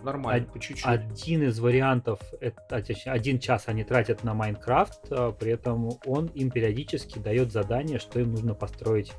нормально, 0.04 0.46
Од- 0.46 0.52
по 0.52 0.58
чуть-чуть. 0.60 0.86
Один 0.86 1.42
из 1.44 1.58
вариантов, 1.58 2.20
это, 2.40 2.82
один 3.06 3.38
час 3.38 3.64
они 3.66 3.84
тратят 3.84 4.24
на 4.24 4.34
Майнкрафт, 4.34 5.06
а 5.10 5.32
при 5.32 5.52
этом 5.52 5.90
он 6.06 6.26
им 6.26 6.50
периодически 6.50 7.18
дает 7.18 7.52
задание, 7.52 7.98
что 7.98 8.20
им 8.20 8.32
нужно 8.32 8.54
построить. 8.54 9.12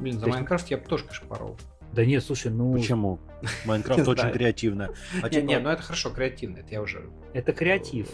Блин, 0.00 0.18
за 0.18 0.26
Майнкрафт 0.26 0.68
я 0.68 0.78
бы 0.78 0.84
тоже, 0.84 1.04
порол. 1.28 1.56
Да 1.92 2.04
нет, 2.06 2.24
слушай, 2.24 2.50
ну... 2.50 2.72
Почему? 2.72 3.20
Майнкрафт 3.66 4.08
очень 4.08 4.30
креативно. 4.30 4.90
А 5.22 5.28
не, 5.28 5.42
не, 5.42 5.58
ну 5.58 5.68
это 5.68 5.82
хорошо, 5.82 6.10
креативно, 6.10 6.58
это 6.58 6.70
я 6.70 6.82
уже... 6.82 7.10
Это 7.34 7.52
креатив. 7.52 8.08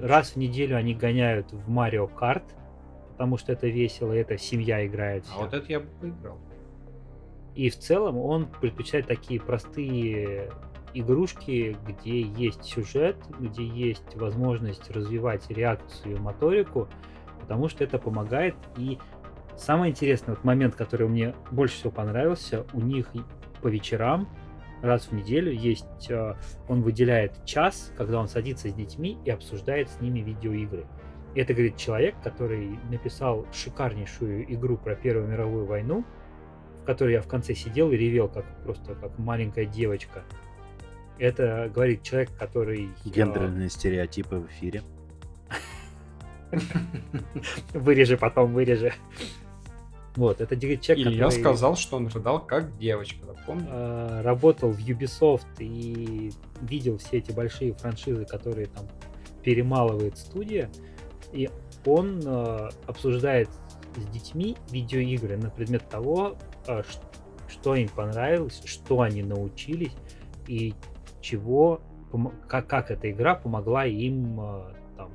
Раз 0.00 0.32
в 0.32 0.36
неделю 0.36 0.76
они 0.76 0.94
гоняют 0.94 1.52
в 1.52 1.68
Марио 1.68 2.06
Карт, 2.06 2.44
потому 3.12 3.38
что 3.38 3.52
это 3.52 3.68
весело, 3.68 4.12
это 4.12 4.36
семья 4.38 4.84
играет. 4.86 5.24
А 5.32 5.42
вот 5.42 5.54
это 5.54 5.66
я 5.70 5.80
бы 5.80 5.86
поиграл. 6.00 6.38
И 7.54 7.70
в 7.70 7.78
целом 7.78 8.18
он 8.18 8.46
предпочитает 8.46 9.06
такие 9.06 9.40
простые 9.40 10.50
игрушки, 10.94 11.76
где 11.86 12.22
есть 12.22 12.64
сюжет, 12.64 13.16
где 13.38 13.66
есть 13.66 14.16
возможность 14.16 14.90
развивать 14.90 15.50
реакцию, 15.50 16.20
моторику, 16.20 16.88
потому 17.40 17.68
что 17.68 17.84
это 17.84 17.98
помогает. 17.98 18.54
И 18.76 18.98
самое 19.56 19.90
интересное, 19.90 20.34
вот 20.34 20.44
момент, 20.44 20.74
который 20.74 21.08
мне 21.08 21.34
больше 21.50 21.76
всего 21.76 21.90
понравился, 21.90 22.64
у 22.72 22.80
них 22.80 23.12
по 23.60 23.68
вечерам 23.68 24.28
раз 24.82 25.06
в 25.06 25.12
неделю 25.12 25.52
есть, 25.52 26.10
э, 26.10 26.34
он 26.68 26.82
выделяет 26.82 27.44
час, 27.44 27.92
когда 27.96 28.20
он 28.20 28.28
садится 28.28 28.68
с 28.68 28.74
детьми 28.74 29.18
и 29.24 29.30
обсуждает 29.30 29.88
с 29.88 30.00
ними 30.00 30.20
видеоигры. 30.20 30.86
И 31.34 31.40
это, 31.40 31.52
говорит, 31.52 31.76
человек, 31.76 32.14
который 32.22 32.78
написал 32.90 33.46
шикарнейшую 33.52 34.52
игру 34.54 34.76
про 34.76 34.94
Первую 34.94 35.26
мировую 35.26 35.66
войну, 35.66 36.04
в 36.82 36.84
которой 36.84 37.14
я 37.14 37.22
в 37.22 37.26
конце 37.26 37.54
сидел 37.54 37.90
и 37.90 37.96
ревел, 37.96 38.28
как 38.28 38.44
просто 38.62 38.94
как 38.94 39.18
маленькая 39.18 39.64
девочка. 39.64 40.22
Это 41.18 41.70
говорит 41.72 42.02
человек, 42.02 42.30
который... 42.38 42.90
Э, 43.04 43.08
Гендерные 43.08 43.68
стереотипы 43.68 44.36
в 44.36 44.46
эфире. 44.48 44.82
Вырежи 47.74 48.16
потом, 48.16 48.52
вырежи. 48.52 48.92
Вот, 50.16 50.40
это 50.40 50.56
человек, 50.56 50.80
который... 50.80 51.16
я 51.16 51.30
сказал, 51.30 51.76
что 51.76 51.96
он 51.96 52.08
рыдал 52.08 52.40
как 52.44 52.76
девочка? 52.78 53.18
Э, 53.48 54.22
работал 54.22 54.70
в 54.70 54.78
Ubisoft 54.78 55.46
и 55.58 56.32
видел 56.62 56.98
все 56.98 57.18
эти 57.18 57.32
большие 57.32 57.74
франшизы, 57.74 58.24
которые 58.24 58.66
там 58.66 58.86
перемалывает 59.42 60.16
студия. 60.18 60.70
И 61.32 61.50
он 61.84 62.22
э, 62.24 62.70
обсуждает 62.86 63.48
с 63.96 64.06
детьми 64.12 64.56
видеоигры 64.70 65.36
на 65.36 65.50
предмет 65.50 65.88
того, 65.88 66.36
что 67.48 67.74
им 67.76 67.88
понравилось, 67.88 68.62
что 68.64 69.02
они 69.02 69.22
научились 69.22 69.92
и 70.48 70.74
чего, 71.24 71.80
как, 72.46 72.66
как 72.66 72.90
эта 72.90 73.10
игра 73.10 73.34
помогла 73.34 73.86
им 73.86 74.40
э, 74.40 74.62
там, 74.96 75.10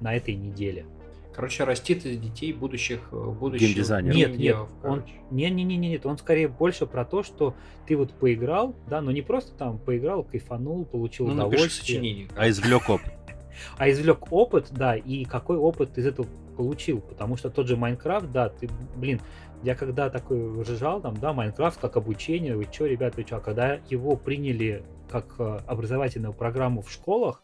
на 0.00 0.14
этой 0.14 0.34
неделе. 0.34 0.84
Короче, 1.32 1.64
растит 1.64 2.04
из 2.06 2.18
детей 2.18 2.52
будущих 2.52 3.08
э, 3.10 3.16
будущих 3.16 3.68
геймдизайнеров. 3.68 4.16
Нет, 4.16 4.38
нет, 4.38 4.56
он 4.82 5.04
не, 5.30 5.50
не, 5.50 5.64
не, 5.64 5.76
не, 5.76 5.88
нет, 5.90 6.06
он 6.06 6.18
скорее 6.18 6.48
больше 6.48 6.86
про 6.86 7.04
то, 7.04 7.22
что 7.22 7.54
ты 7.86 7.96
вот 7.96 8.12
поиграл, 8.12 8.74
да, 8.88 9.00
но 9.00 9.10
не 9.10 9.22
просто 9.22 9.52
там 9.54 9.78
поиграл, 9.78 10.24
кайфанул, 10.24 10.84
получил 10.84 11.26
ну, 11.26 11.34
удовольствие, 11.34 12.28
а 12.36 12.48
извлек 12.48 12.88
опыт. 12.88 13.12
А 13.78 13.88
извлек 13.88 14.32
опыт, 14.32 14.66
да, 14.72 14.96
и 14.96 15.24
какой 15.24 15.56
опыт 15.56 15.96
из 15.96 16.06
этого 16.06 16.26
получил, 16.56 17.00
потому 17.00 17.36
что 17.36 17.50
тот 17.50 17.68
же 17.68 17.76
Майнкрафт, 17.76 18.30
да, 18.32 18.48
ты, 18.48 18.68
блин, 18.96 19.20
я 19.64 19.74
когда 19.74 20.10
такой 20.10 20.62
ржал, 20.62 21.00
там, 21.00 21.16
да, 21.16 21.32
Майнкрафт 21.32 21.80
как 21.80 21.96
обучение, 21.96 22.54
вы 22.54 22.64
что, 22.64 22.84
ребят, 22.84 23.16
вы 23.16 23.22
что, 23.22 23.38
а 23.38 23.40
когда 23.40 23.80
его 23.88 24.14
приняли 24.14 24.84
как 25.08 25.36
э, 25.38 25.58
образовательную 25.66 26.34
программу 26.34 26.82
в 26.82 26.92
школах, 26.92 27.42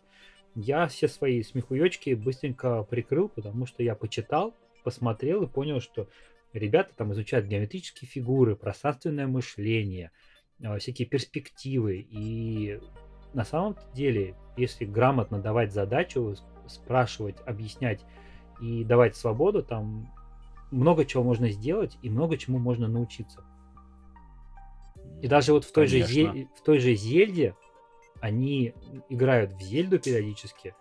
я 0.55 0.87
все 0.87 1.09
свои 1.09 1.43
смехуёчки 1.43 2.13
быстренько 2.13 2.83
прикрыл, 2.83 3.31
потому 3.31 3.65
что 3.65 3.83
я 3.83 3.95
почитал, 3.95 4.55
посмотрел 4.85 5.45
и 5.45 5.49
понял, 5.49 5.81
что 5.81 6.09
ребята 6.53 6.93
там 6.95 7.13
изучают 7.15 7.47
геометрические 7.47 8.07
фигуры, 8.07 8.55
пространственное 8.55 9.27
мышление, 9.27 10.11
э, 10.61 10.77
всякие 10.79 11.09
перспективы. 11.09 12.07
И 12.11 12.81
на 13.33 13.47
самом 13.47 13.77
деле, 13.95 14.35
если 14.59 14.85
грамотно 14.85 15.39
давать 15.39 15.73
задачу, 15.73 16.37
спрашивать, 16.67 17.37
объяснять 17.47 18.05
и 18.61 18.85
давать 18.85 19.17
свободу, 19.17 19.63
там 19.63 20.13
много 20.71 21.05
чего 21.05 21.23
можно 21.23 21.51
сделать 21.51 21.99
и 22.03 22.11
много 22.11 22.37
чему 22.37 22.59
можно 22.59 22.89
научиться. 22.89 23.45
И 25.23 25.29
даже 25.29 25.53
вот 25.53 25.65
в 25.65 25.73
той, 25.73 25.87
же, 25.87 26.01
Зель... 26.03 26.49
в 26.57 26.63
той 26.63 26.79
же 26.79 26.95
Зельде 26.95 27.55
они 28.21 28.75
играют 29.09 29.53
в 29.53 29.61
Зельду 29.61 29.99
периодически, 29.99 30.75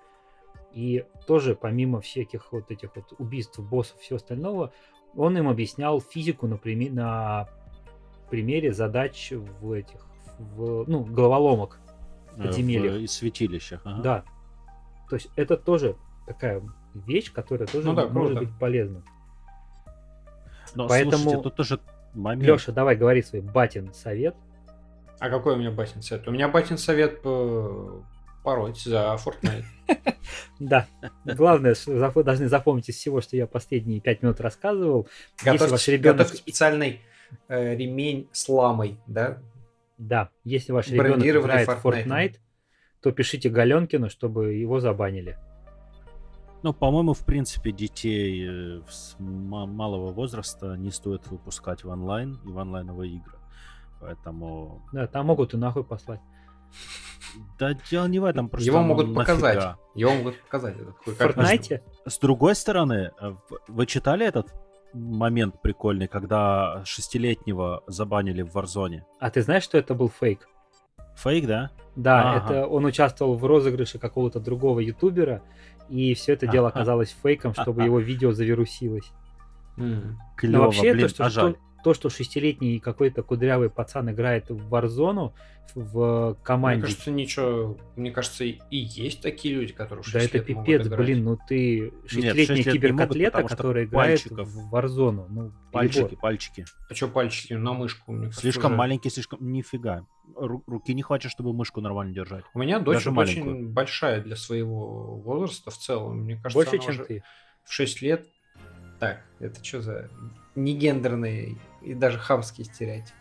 и 0.73 1.05
тоже 1.25 1.55
помимо 1.55 1.99
всяких 1.99 2.51
вот 2.51 2.71
этих 2.71 2.95
вот 2.95 3.13
убийств, 3.17 3.59
боссов, 3.59 3.99
всего 3.99 4.17
остального, 4.17 4.71
он 5.15 5.37
им 5.37 5.47
объяснял 5.47 5.99
физику 5.99 6.47
на, 6.47 6.57
прими... 6.57 6.89
на 6.89 7.49
примере 8.29 8.71
задач 8.73 9.31
в 9.31 9.71
этих, 9.71 10.05
в, 10.37 10.85
ну, 10.87 11.03
головоломок 11.03 11.79
э, 12.37 12.43
подземельях. 12.43 12.93
В 12.95 13.07
святилищах. 13.07 13.81
Ага. 13.83 14.01
Да. 14.01 14.25
То 15.09 15.15
есть 15.15 15.29
это 15.35 15.57
тоже 15.57 15.95
такая 16.27 16.61
вещь, 16.93 17.33
которая 17.33 17.67
тоже 17.67 17.87
ну, 17.87 17.95
да, 17.95 18.07
может 18.07 18.37
круто. 18.37 18.45
быть 18.45 18.59
полезна. 18.59 19.03
Но, 20.75 20.87
Поэтому, 20.87 21.17
слушайте, 21.17 21.43
тут 21.43 21.55
тоже 21.55 21.79
момент. 22.13 22.47
Леша, 22.47 22.71
давай 22.71 22.95
говори 22.95 23.21
свой 23.21 23.41
батин 23.41 23.93
совет. 23.93 24.35
А 25.19 25.29
какой 25.29 25.55
у 25.55 25.57
меня 25.57 25.71
батин 25.71 26.01
совет? 26.01 26.27
У 26.27 26.31
меня 26.31 26.47
батин 26.47 26.77
совет 26.77 27.21
по... 27.21 28.03
пороть 28.43 28.81
за 28.81 29.17
Fortnite. 29.23 29.65
Да. 30.59 30.87
Главное, 31.25 31.75
должны 31.87 32.47
запомнить 32.47 32.89
из 32.89 32.95
всего, 32.95 33.21
что 33.21 33.35
я 33.35 33.47
последние 33.47 33.99
пять 33.99 34.21
минут 34.21 34.39
рассказывал. 34.39 35.07
Готовьте, 35.43 35.71
ваш 35.71 35.87
ребенок... 35.87 36.27
специальный 36.27 37.01
э, 37.47 37.75
ремень 37.75 38.29
с 38.31 38.47
ламой, 38.47 38.99
да? 39.07 39.39
Да. 39.97 40.29
Если 40.43 40.71
ваш 40.71 40.89
ребенок 40.89 41.25
играет 41.25 41.67
в 41.67 41.85
Fortnite, 41.85 42.35
то 43.01 43.11
пишите 43.11 43.49
Галенкину, 43.49 44.09
чтобы 44.09 44.53
его 44.53 44.79
забанили. 44.79 45.37
Ну, 46.61 46.73
по-моему, 46.73 47.13
в 47.13 47.25
принципе, 47.25 47.71
детей 47.71 48.47
э, 48.47 48.81
с 48.89 49.15
малого 49.19 50.11
возраста 50.11 50.75
не 50.75 50.91
стоит 50.91 51.27
выпускать 51.27 51.83
в 51.83 51.89
онлайн 51.89 52.39
и 52.45 52.51
в 52.51 52.59
онлайновые 52.59 53.15
игры. 53.15 53.37
Поэтому... 54.01 54.81
Да, 54.91 55.07
там 55.07 55.27
могут 55.27 55.53
и 55.53 55.57
нахуй 55.57 55.83
послать. 55.83 56.19
Да 57.57 57.73
дело 57.89 58.07
не 58.07 58.19
в 58.19 58.25
этом, 58.25 58.49
просто 58.49 58.67
Его 58.67 58.81
могут 58.81 59.07
нафига. 59.07 59.21
показать. 59.23 59.75
Его 59.95 60.13
могут 60.13 60.41
показать. 60.41 60.75
В 61.05 61.09
Fortnite? 61.09 61.81
С 62.05 62.19
другой 62.19 62.55
стороны, 62.55 63.11
э, 63.21 63.35
вы 63.67 63.85
читали 63.85 64.25
этот 64.25 64.53
момент 64.93 65.61
прикольный, 65.61 66.07
когда 66.07 66.81
шестилетнего 66.85 67.83
забанили 67.87 68.41
в 68.41 68.55
Warzone? 68.55 69.01
А 69.19 69.29
ты 69.29 69.41
знаешь, 69.41 69.63
что 69.63 69.77
это 69.77 69.93
был 69.93 70.09
фейк? 70.09 70.47
Фейк, 71.15 71.47
да? 71.47 71.71
Да, 71.95 72.33
ага. 72.33 72.53
это 72.53 72.67
он 72.67 72.85
участвовал 72.85 73.35
в 73.35 73.45
розыгрыше 73.45 73.99
какого-то 73.99 74.39
другого 74.39 74.79
ютубера, 74.79 75.41
и 75.89 76.13
все 76.13 76.33
это 76.33 76.47
дело 76.47 76.69
оказалось 76.69 77.15
фейком, 77.23 77.53
чтобы 77.53 77.83
его 77.83 77.99
видео 77.99 78.31
завирусилось. 78.31 79.11
Клево, 79.75 80.57
Но 80.57 80.63
вообще, 80.63 80.93
блин, 80.93 81.07
то, 81.07 81.09
что, 81.09 81.25
а 81.25 81.29
жаль 81.29 81.55
то, 81.83 81.93
что 81.93 82.09
шестилетний 82.09 82.79
какой-то 82.79 83.23
кудрявый 83.23 83.69
пацан 83.69 84.09
играет 84.11 84.49
в 84.49 84.73
Warzone 84.73 85.33
в 85.75 86.37
команде. 86.43 86.79
Мне 86.79 86.87
кажется, 86.87 87.11
ничего. 87.11 87.77
Мне 87.95 88.11
кажется, 88.11 88.43
и 88.43 88.57
есть 88.71 89.21
такие 89.21 89.55
люди, 89.55 89.73
которые 89.73 90.03
Да 90.11 90.19
это 90.19 90.39
пипец, 90.39 90.87
блин, 90.87 91.23
ну 91.23 91.37
ты 91.47 91.93
шестилетний 92.07 92.63
киберкотлета, 92.63 93.43
который 93.43 93.85
играет 93.85 94.23
пальчиков. 94.23 94.47
в 94.47 94.73
Warzone. 94.73 95.25
Ну, 95.29 95.51
пальчики, 95.71 96.15
пальчики. 96.15 96.65
А 96.89 96.93
что 96.93 97.07
пальчики? 97.07 97.53
На 97.53 97.73
мышку, 97.73 98.11
мне 98.11 98.25
кажется, 98.25 98.41
Слишком 98.41 98.71
уже... 98.71 98.77
маленький, 98.77 99.09
слишком... 99.09 99.39
Нифига. 99.51 100.05
Руки 100.39 100.93
не 100.93 101.01
хватит, 101.01 101.31
чтобы 101.31 101.53
мышку 101.53 101.81
нормально 101.81 102.13
держать. 102.13 102.45
У 102.53 102.59
меня 102.59 102.79
дочь 102.79 103.03
Даже 103.03 103.11
очень 103.11 103.43
маленькую. 103.43 103.69
большая 103.69 104.21
для 104.21 104.35
своего 104.35 105.17
возраста 105.17 105.69
в 105.71 105.77
целом. 105.77 106.19
Мне 106.21 106.35
кажется, 106.35 106.71
Больше, 106.71 106.79
чем 106.79 107.05
ты. 107.05 107.23
В 107.65 107.73
6 107.73 108.01
лет. 108.01 108.25
Так, 108.99 109.21
это 109.39 109.63
что 109.63 109.81
за 109.81 110.09
негендерный 110.55 111.57
и 111.81 111.93
даже 111.93 112.17
хамский 112.19 112.65
стереотип. 112.65 113.13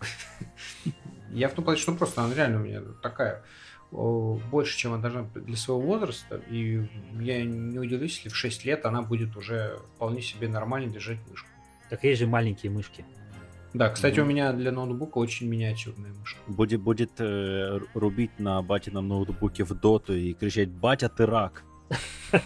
Я 1.31 1.49
в 1.49 1.53
том 1.53 1.65
плане, 1.65 1.79
что 1.79 1.93
просто 1.95 2.23
она 2.23 2.35
реально 2.35 2.61
у 2.61 2.65
меня 2.65 2.83
такая 3.03 3.45
больше, 3.91 4.77
чем 4.77 4.93
она 4.93 5.03
должна 5.03 5.23
для 5.35 5.57
своего 5.57 5.81
возраста. 5.81 6.43
И 6.51 6.89
я 7.21 7.43
не 7.45 7.79
удивлюсь, 7.79 8.17
если 8.17 8.29
в 8.29 8.37
6 8.37 8.65
лет 8.65 8.87
она 8.87 9.03
будет 9.03 9.37
уже 9.37 9.79
вполне 9.97 10.21
себе 10.21 10.49
нормально 10.49 10.91
держать 10.91 11.19
мышку. 11.29 11.49
Так 11.91 12.05
есть 12.05 12.21
же 12.21 12.27
маленькие 12.27 12.71
мышки. 12.71 13.05
Да, 13.75 13.91
кстати, 13.91 14.19
mm-hmm. 14.19 14.23
у 14.23 14.25
меня 14.25 14.53
для 14.53 14.73
ноутбука 14.73 15.19
очень 15.19 15.47
миниатюрная 15.49 16.13
мышка. 16.13 16.39
Будет, 16.47 16.81
будет 16.81 17.13
э, 17.19 17.79
рубить 17.95 18.39
на 18.39 18.63
батином 18.63 19.09
ноутбуке 19.09 19.65
в 19.65 19.75
доту 19.75 20.15
и 20.15 20.33
кричать 20.33 20.71
«Батя, 20.71 21.09
ты 21.09 21.27
рак!» 21.27 21.65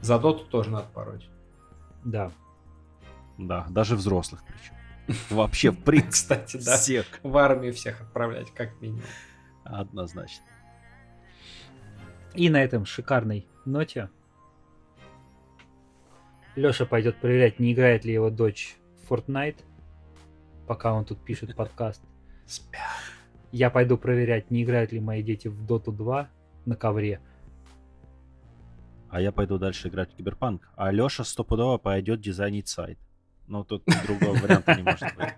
За 0.00 0.18
доту 0.18 0.44
тоже 0.44 0.70
надо 0.70 0.88
пороть. 0.92 1.28
Да. 2.04 2.32
Да, 3.38 3.66
даже 3.70 3.94
взрослых 3.94 4.42
причем. 4.46 4.74
Вообще, 5.30 5.70
в 5.70 5.78
принципе, 5.84 6.10
Кстати, 6.10 6.56
да. 6.64 6.76
Всех. 6.76 7.06
В 7.22 7.36
армию 7.36 7.72
всех 7.72 8.00
отправлять, 8.00 8.52
как 8.52 8.80
минимум. 8.80 9.02
Однозначно. 9.64 10.44
И 12.34 12.50
на 12.50 12.62
этом 12.62 12.84
шикарной 12.86 13.46
ноте 13.64 14.10
Леша 16.54 16.84
пойдет 16.84 17.16
проверять, 17.16 17.58
не 17.58 17.72
играет 17.72 18.04
ли 18.04 18.12
его 18.12 18.30
дочь 18.30 18.76
в 19.02 19.12
Fortnite, 19.12 19.58
пока 20.66 20.92
он 20.92 21.04
тут 21.04 21.24
пишет 21.24 21.56
подкаст. 21.56 22.02
Спят. 22.46 22.80
Я 23.50 23.70
пойду 23.70 23.98
проверять, 23.98 24.50
не 24.50 24.62
играют 24.62 24.92
ли 24.92 25.00
мои 25.00 25.22
дети 25.22 25.48
в 25.48 25.64
Dota 25.64 25.92
2 25.92 26.28
на 26.64 26.76
ковре. 26.76 27.20
А 29.10 29.20
я 29.20 29.30
пойду 29.30 29.58
дальше 29.58 29.88
играть 29.88 30.10
в 30.12 30.16
Киберпанк. 30.16 30.70
А 30.74 30.90
Леша 30.90 31.22
стопудово 31.24 31.76
пойдет 31.76 32.20
дизайнить 32.20 32.68
сайт. 32.68 32.98
Ну, 33.46 33.62
тут 33.62 33.84
другого 34.06 34.38
варианта 34.38 34.74
не 34.74 34.82
может 34.82 35.08
быть. 35.16 35.34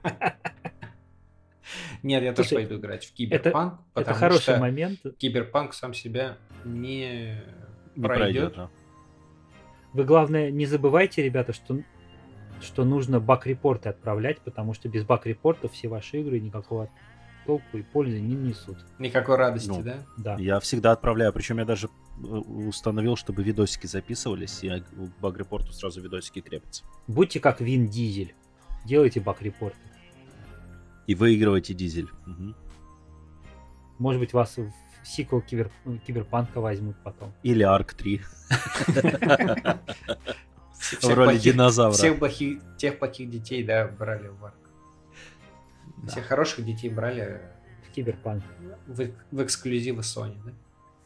Нет, 2.04 2.22
я 2.22 2.32
тоже 2.34 2.54
пойду 2.54 2.76
играть 2.76 3.04
в 3.04 3.12
Киберпанк, 3.14 3.80
это, 3.94 4.00
это 4.02 4.14
хороший 4.14 4.58
момент. 4.60 5.00
Киберпанк 5.18 5.74
сам 5.74 5.92
себя 5.94 6.36
не, 6.64 7.42
не 7.96 8.02
пройдет. 8.06 8.56
Вы, 9.94 10.04
главное, 10.04 10.50
не 10.50 10.66
забывайте, 10.66 11.22
ребята, 11.22 11.52
что, 11.52 11.78
что 12.60 12.84
нужно 12.84 13.20
баг-репорты 13.20 13.88
отправлять, 13.88 14.40
потому 14.40 14.74
что 14.74 14.88
без 14.88 15.04
баг-репортов 15.04 15.72
все 15.72 15.86
ваши 15.86 16.20
игры 16.20 16.40
никакого 16.40 16.90
толку 17.46 17.78
и 17.78 17.82
пользы 17.82 18.20
не 18.20 18.34
несут. 18.34 18.76
Никакой 18.98 19.36
радости, 19.36 19.68
ну, 19.68 19.82
да? 19.82 19.98
Да. 20.16 20.36
Я 20.36 20.58
всегда 20.58 20.90
отправляю, 20.90 21.32
причем 21.32 21.58
я 21.58 21.64
даже 21.64 21.86
э, 21.86 22.20
установил, 22.22 23.14
чтобы 23.14 23.44
видосики 23.44 23.86
записывались, 23.86 24.64
и 24.64 24.80
к 24.80 24.84
баг-репорту 25.20 25.72
сразу 25.72 26.00
видосики 26.00 26.40
крепятся. 26.40 26.82
Будьте 27.06 27.38
как 27.38 27.60
Вин 27.60 27.86
Дизель, 27.86 28.34
делайте 28.84 29.20
баг-репорты. 29.20 29.78
И 31.06 31.14
выигрывайте 31.14 31.72
Дизель. 31.72 32.08
Угу. 32.26 32.54
Может 33.98 34.20
быть, 34.20 34.32
вас 34.32 34.56
в 34.56 34.72
сиквел 35.04 35.40
кибер... 35.40 35.70
Киберпанка 36.06 36.60
возьмут 36.60 36.96
потом. 37.02 37.32
Или 37.42 37.62
Арк 37.62 37.94
3. 37.94 38.22
В 41.02 41.14
роли 41.14 41.38
динозавра. 41.38 41.92
Всех 41.92 42.18
плохих, 42.18 42.60
тех 42.76 42.98
плохих 42.98 43.30
детей, 43.30 43.62
да, 43.64 43.88
брали 43.88 44.28
в 44.28 44.44
Арк. 44.44 44.54
Всех 46.08 46.26
хороших 46.26 46.64
детей 46.64 46.90
брали 46.90 47.40
в 47.88 47.94
Киберпанк. 47.94 48.42
В, 48.86 49.10
в 49.30 49.42
эксклюзивы 49.42 50.02
Sony, 50.02 50.36
да? 50.44 50.52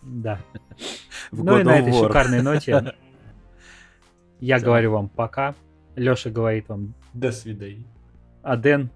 Да. 0.03 0.41
ну 1.33 1.59
и 1.59 1.62
на 1.62 1.79
этой 1.79 1.93
шикарной 1.93 2.43
ноте 2.43 2.95
я 4.41 4.61
говорю 4.61 4.93
вам 4.93 5.09
пока. 5.09 5.55
Леша 5.97 6.31
говорит 6.31 6.69
вам 6.69 6.95
до 7.12 7.33
свидания. 7.33 7.85
А 8.43 8.57
Дэн 8.57 8.91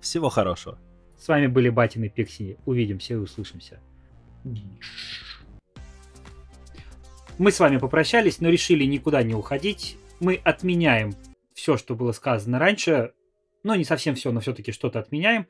всего 0.00 0.28
хорошего. 0.28 0.78
С 1.18 1.28
вами 1.28 1.48
были 1.48 1.68
Батины 1.68 2.08
Пикси. 2.08 2.56
Увидимся 2.64 3.14
и 3.14 3.16
услышимся. 3.16 3.80
Мы 7.38 7.52
с 7.52 7.60
вами 7.60 7.78
попрощались, 7.78 8.40
но 8.40 8.48
решили 8.48 8.84
никуда 8.84 9.22
не 9.22 9.34
уходить. 9.34 9.96
Мы 10.20 10.40
отменяем 10.44 11.14
все, 11.54 11.76
что 11.76 11.94
было 11.94 12.12
сказано 12.12 12.58
раньше 12.58 13.12
но 13.62 13.74
не 13.74 13.84
совсем 13.84 14.14
все, 14.14 14.32
но 14.32 14.40
все-таки 14.40 14.72
что-то 14.72 14.98
отменяем. 14.98 15.46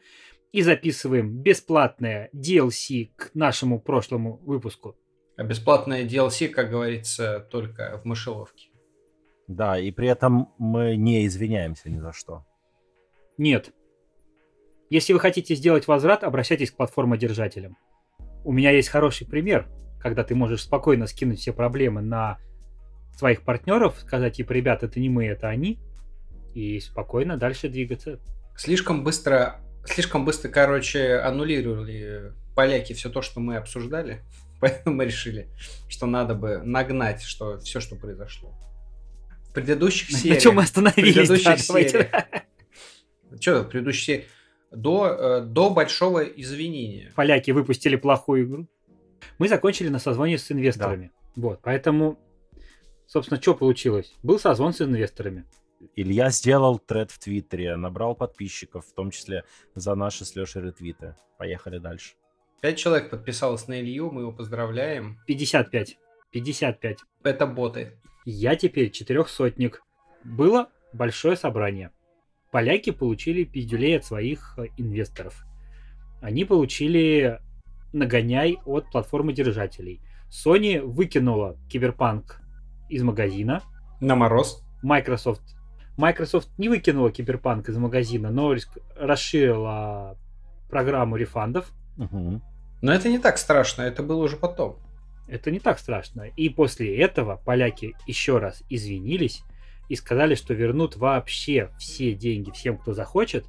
И 0.52 0.62
записываем 0.62 1.38
бесплатное 1.42 2.28
DLC 2.34 3.10
к 3.16 3.30
нашему 3.34 3.80
прошлому 3.80 4.38
выпуску. 4.38 4.96
А 5.36 5.44
бесплатное 5.44 6.04
DLC, 6.04 6.48
как 6.48 6.70
говорится, 6.70 7.46
только 7.50 8.00
в 8.02 8.04
мышеловке. 8.04 8.68
Да, 9.46 9.78
и 9.78 9.92
при 9.92 10.08
этом 10.08 10.52
мы 10.58 10.96
не 10.96 11.24
извиняемся 11.26 11.88
ни 11.88 12.00
за 12.00 12.12
что. 12.12 12.44
Нет. 13.38 13.72
Если 14.90 15.12
вы 15.12 15.20
хотите 15.20 15.54
сделать 15.54 15.86
возврат, 15.86 16.24
обращайтесь 16.24 16.72
к 16.72 16.76
платформодержателям. 16.76 17.76
У 18.44 18.52
меня 18.52 18.70
есть 18.70 18.88
хороший 18.88 19.26
пример, 19.26 19.68
когда 20.00 20.24
ты 20.24 20.34
можешь 20.34 20.62
спокойно 20.62 21.06
скинуть 21.06 21.40
все 21.40 21.52
проблемы 21.52 22.00
на 22.00 22.38
своих 23.16 23.42
партнеров, 23.42 23.98
сказать, 24.00 24.36
типа, 24.36 24.52
ребят, 24.52 24.82
это 24.82 24.98
не 24.98 25.08
мы, 25.08 25.26
это 25.26 25.48
они, 25.48 25.78
и 26.54 26.80
спокойно 26.80 27.36
дальше 27.36 27.68
двигаться. 27.68 28.18
Слишком 28.56 29.04
быстро, 29.04 29.60
слишком 29.84 30.24
быстро, 30.24 30.48
короче, 30.48 31.16
аннулировали 31.16 32.32
поляки 32.54 32.92
все 32.94 33.10
то, 33.10 33.22
что 33.22 33.40
мы 33.40 33.56
обсуждали, 33.56 34.22
поэтому 34.60 34.96
мы 34.96 35.04
решили, 35.04 35.48
что 35.88 36.06
надо 36.06 36.34
бы 36.34 36.62
нагнать 36.64 37.22
что 37.22 37.58
все, 37.58 37.80
что 37.80 37.96
произошло. 37.96 38.54
В 39.48 39.52
предыдущих 39.52 40.10
сериях... 40.10 40.36
На 40.36 40.40
чем 40.40 40.54
мы 40.54 40.62
остановились? 40.62 41.12
В 41.12 41.14
предыдущих 41.14 41.58
сериях... 41.58 42.08
Что, 43.40 43.62
в 43.62 43.68
предыдущих 43.68 44.04
сериях... 44.04 44.26
До, 44.70 45.06
э, 45.06 45.40
до 45.42 45.70
большого 45.70 46.22
извинения. 46.22 47.12
Поляки 47.16 47.50
выпустили 47.50 47.96
плохую 47.96 48.44
игру. 48.44 48.68
Мы 49.38 49.48
закончили 49.48 49.88
на 49.88 49.98
созвоне 49.98 50.38
с 50.38 50.50
инвесторами. 50.52 51.10
Да. 51.34 51.42
Вот, 51.42 51.60
поэтому, 51.62 52.18
собственно, 53.06 53.40
что 53.40 53.54
получилось? 53.54 54.14
Был 54.22 54.38
созвон 54.38 54.72
с 54.72 54.80
инвесторами. 54.80 55.44
Илья 55.96 56.30
сделал 56.30 56.78
тред 56.78 57.10
в 57.10 57.18
Твиттере, 57.18 57.76
набрал 57.76 58.14
подписчиков, 58.14 58.86
в 58.86 58.92
том 58.92 59.10
числе 59.10 59.44
за 59.74 59.94
наши 59.94 60.24
с 60.24 60.36
Лешей 60.36 60.62
ретвиты. 60.62 61.16
Поехали 61.38 61.78
дальше. 61.78 62.14
Пять 62.60 62.76
человек 62.76 63.10
подписалось 63.10 63.66
на 63.68 63.80
Илью, 63.80 64.10
мы 64.10 64.22
его 64.22 64.32
поздравляем. 64.32 65.18
55. 65.26 65.98
55. 66.30 66.98
Это 67.22 67.46
боты. 67.46 67.98
Я 68.26 68.54
теперь 68.56 68.90
четырехсотник. 68.90 69.82
Было 70.22 70.68
большое 70.92 71.36
собрание. 71.36 71.90
Поляки 72.50 72.90
получили 72.90 73.44
пиздюлей 73.44 73.98
от 73.98 74.04
своих 74.04 74.54
э, 74.58 74.66
инвесторов. 74.76 75.44
Они 76.20 76.44
получили 76.44 77.40
нагоняй 77.92 78.58
от 78.64 78.90
платформодержателей. 78.90 80.00
Sony 80.30 80.80
выкинула 80.80 81.56
Киберпанк 81.68 82.40
из 82.88 83.02
магазина. 83.02 83.62
На 84.00 84.16
мороз. 84.16 84.62
Microsoft 84.82 85.42
Microsoft 86.00 86.48
не 86.56 86.68
выкинула 86.68 87.10
Киберпанк 87.10 87.68
из 87.68 87.76
магазина, 87.76 88.30
но 88.30 88.54
расширила 88.96 90.16
программу 90.70 91.16
рефандов. 91.16 91.72
Угу. 91.98 92.40
Но 92.82 92.92
это 92.92 93.08
не 93.08 93.18
так 93.18 93.36
страшно, 93.36 93.82
это 93.82 94.02
было 94.02 94.24
уже 94.24 94.36
потом. 94.36 94.76
Это 95.28 95.50
не 95.50 95.60
так 95.60 95.78
страшно. 95.78 96.22
И 96.22 96.48
после 96.48 96.96
этого 96.96 97.36
поляки 97.44 97.94
еще 98.06 98.38
раз 98.38 98.62
извинились 98.70 99.44
и 99.90 99.96
сказали, 99.96 100.36
что 100.36 100.54
вернут 100.54 100.96
вообще 100.96 101.70
все 101.76 102.14
деньги 102.14 102.52
всем, 102.52 102.78
кто 102.78 102.94
захочет, 102.94 103.44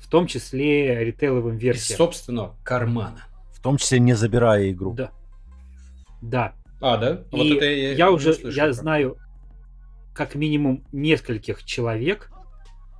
в 0.00 0.08
том 0.08 0.26
числе 0.26 1.04
ритейловым 1.04 1.58
версиям. 1.58 1.94
Из 1.94 1.96
собственного 1.98 2.56
кармана. 2.64 3.26
В 3.52 3.60
том 3.60 3.76
числе 3.76 4.00
не 4.00 4.14
забирая 4.14 4.70
игру. 4.70 4.94
Да. 4.94 5.12
Да. 6.22 6.54
А, 6.80 6.96
да? 6.96 7.22
И 7.32 7.36
вот 7.36 7.56
это 7.58 7.64
я, 7.66 7.92
я 7.92 8.10
уже, 8.10 8.34
я 8.44 8.72
знаю 8.72 9.18
как 10.14 10.36
минимум 10.36 10.86
нескольких 10.90 11.64
человек, 11.64 12.30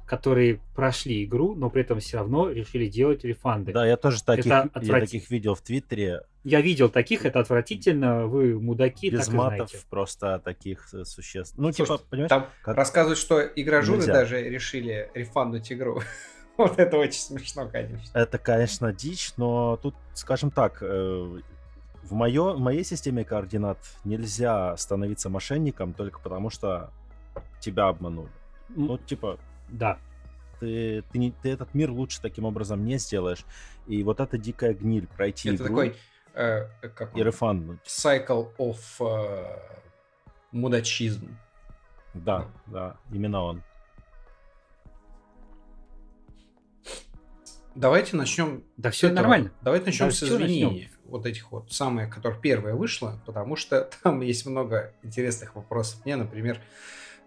которые 0.07 0.61
прошли 0.75 1.25
игру, 1.25 1.55
но 1.55 1.71
при 1.71 1.81
этом 1.83 2.01
все 2.01 2.19
равно 2.19 2.51
решили 2.51 2.87
делать 2.87 3.25
рефанды. 3.25 3.73
Да, 3.73 3.87
я 3.87 3.97
тоже 3.97 4.23
таких, 4.23 4.45
это 4.45 4.63
отврат... 4.75 4.85
я 4.85 5.01
таких 5.01 5.31
видел 5.31 5.55
в 5.55 5.63
Твиттере. 5.63 6.21
Я 6.47 6.61
видел 6.61 6.89
таких, 6.89 7.27
это 7.27 7.41
отвратительно, 7.41 8.29
вы 8.29 8.61
мудаки, 8.61 9.11
Без 9.11 9.27
так 9.27 9.35
матов, 9.35 9.69
знаете. 9.69 9.87
просто 9.91 10.39
таких 10.39 10.89
существ. 11.03 11.59
Ну, 11.59 11.73
Слушай, 11.73 11.99
типа, 11.99 12.09
понимаешь? 12.09 12.29
Там 12.29 12.47
как... 12.63 12.77
рассказывают, 12.77 13.19
что 13.19 13.41
игражуры 13.41 13.99
Нельзя. 13.99 14.13
даже 14.13 14.41
решили 14.41 15.11
рефандуть 15.13 15.73
игру. 15.73 16.03
вот 16.57 16.79
это 16.79 16.99
очень 16.99 17.19
смешно, 17.19 17.69
конечно. 17.69 18.17
Это, 18.17 18.39
конечно, 18.39 18.93
дичь, 18.93 19.33
но 19.37 19.77
тут, 19.83 19.97
скажем 20.15 20.53
так, 20.53 20.79
э, 20.83 21.41
в, 22.05 22.13
моё, 22.13 22.53
в 22.55 22.61
моей 22.61 22.85
системе 22.85 23.25
координат 23.25 23.79
нельзя 24.05 24.77
становиться 24.77 25.29
мошенником 25.29 25.95
только 25.95 26.21
потому, 26.21 26.51
что 26.51 26.93
тебя 27.59 27.89
обманули. 27.89 28.31
Ну, 28.69 28.99
типа... 28.99 29.41
Да. 29.69 29.99
Ты, 30.61 31.03
ты, 31.11 31.19
не, 31.19 31.33
ты 31.33 31.51
этот 31.51 31.75
мир 31.75 31.91
лучше 31.91 32.23
таким 32.23 32.45
образом 32.45 32.85
не 32.85 32.99
сделаешь. 32.99 33.45
И 33.89 34.05
вот 34.05 34.21
эта 34.21 34.39
дикая 34.39 34.75
гниль 34.75 35.09
пройти 35.09 35.49
Это 35.49 35.65
игру 35.65 35.67
такой... 35.67 35.97
Э, 36.37 36.69
как 36.95 37.17
и 37.17 37.23
рефанднуть. 37.23 37.79
Cycle 37.87 38.55
of 38.59 38.79
э, 39.01 39.59
мудачизм. 40.53 41.39
Да, 42.13 42.47
да, 42.67 42.97
именно 43.11 43.43
он. 43.43 43.63
Давайте 47.75 48.17
начнем. 48.17 48.65
Да 48.77 48.91
все 48.91 49.11
нормально. 49.11 49.51
Давайте 49.63 49.87
начнем 49.87 50.07
да, 50.09 50.13
с 50.13 50.23
извинений. 50.23 50.65
Начнем. 50.65 50.91
Вот 51.07 51.25
этих 51.25 51.51
вот, 51.53 51.73
самые, 51.73 52.07
которые 52.07 52.39
первая 52.39 52.75
вышла, 52.75 53.19
потому 53.25 53.57
что 53.57 53.91
там 54.03 54.21
есть 54.21 54.45
много 54.45 54.93
интересных 55.03 55.55
вопросов. 55.55 56.05
Мне, 56.05 56.17
например, 56.17 56.61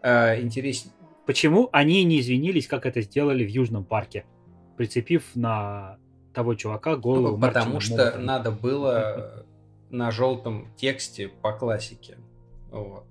э, 0.03 0.39
интереснее. 0.39 0.93
Почему 1.25 1.69
они 1.71 2.03
не 2.03 2.19
извинились, 2.19 2.67
как 2.67 2.85
это 2.85 3.01
сделали 3.01 3.43
в 3.43 3.49
Южном 3.49 3.85
парке, 3.85 4.25
прицепив 4.77 5.23
на 5.35 5.97
того 6.39 6.55
чувака 6.55 6.95
голову? 6.95 7.35
Ну, 7.35 7.41
потому 7.41 7.81
что 7.81 7.97
Момота. 7.97 8.17
надо 8.19 8.51
было 8.51 9.45
на 9.89 10.09
желтом 10.09 10.69
тексте 10.77 11.27
по 11.27 11.51
классике. 11.51 12.17
Вот. 12.71 13.03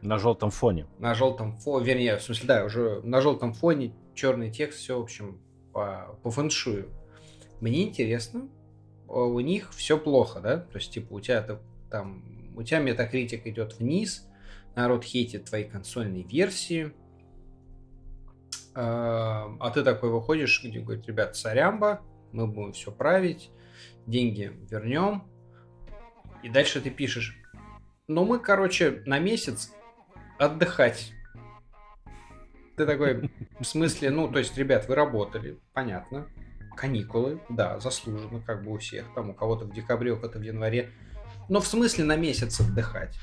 На 0.00 0.18
желтом 0.18 0.50
фоне. 0.50 0.86
На 0.98 1.14
желтом 1.14 1.58
фоне, 1.58 1.84
вернее, 1.84 2.16
в 2.16 2.22
смысле, 2.22 2.48
да, 2.48 2.64
уже 2.64 3.02
на 3.02 3.20
желтом 3.20 3.52
фоне 3.52 3.92
черный 4.14 4.50
текст, 4.50 4.78
все, 4.78 4.98
в 4.98 5.02
общем, 5.02 5.38
по, 5.74 6.16
по 6.22 6.30
фэншую. 6.30 6.88
Мне 7.60 7.82
интересно, 7.82 8.48
у 9.08 9.40
них 9.40 9.70
все 9.74 9.98
плохо, 9.98 10.40
да? 10.40 10.58
То 10.58 10.78
есть, 10.78 10.90
типа, 10.90 11.12
у 11.12 11.20
тебя 11.20 11.46
там, 11.90 12.24
у 12.56 12.62
тебя 12.62 12.78
метакритик 12.78 13.46
идет 13.46 13.78
вниз, 13.78 14.26
народ 14.74 15.04
хейтит 15.04 15.44
твои 15.44 15.64
консольные 15.64 16.22
версии, 16.22 16.94
а, 18.74 19.54
а 19.60 19.70
ты 19.70 19.84
такой 19.84 20.08
выходишь, 20.08 20.62
где 20.64 20.80
говорит, 20.80 21.06
ребят, 21.06 21.36
сорямба, 21.36 22.00
мы 22.34 22.46
будем 22.46 22.72
все 22.72 22.92
править, 22.92 23.50
деньги 24.06 24.52
вернем, 24.70 25.24
и 26.42 26.48
дальше 26.48 26.80
ты 26.80 26.90
пишешь, 26.90 27.36
ну 28.06 28.26
мы, 28.26 28.38
короче, 28.38 29.02
на 29.06 29.18
месяц 29.18 29.72
отдыхать 30.38 31.14
ты 32.76 32.86
такой, 32.86 33.30
в 33.60 33.64
смысле, 33.64 34.10
ну, 34.10 34.28
то 34.28 34.38
есть, 34.38 34.56
ребят, 34.58 34.88
вы 34.88 34.94
работали, 34.94 35.58
понятно. 35.72 36.26
Каникулы, 36.76 37.40
да, 37.48 37.78
заслуженно, 37.78 38.40
как 38.40 38.64
бы 38.64 38.72
у 38.72 38.78
всех. 38.78 39.06
Там 39.14 39.30
у 39.30 39.34
кого-то 39.34 39.64
в 39.64 39.72
декабре, 39.72 40.12
у 40.12 40.16
кого-то 40.16 40.40
в 40.40 40.42
январе. 40.42 40.90
Но 41.48 41.60
в 41.60 41.66
смысле 41.66 42.04
на 42.04 42.16
месяц 42.16 42.60
отдыхать. 42.60 43.16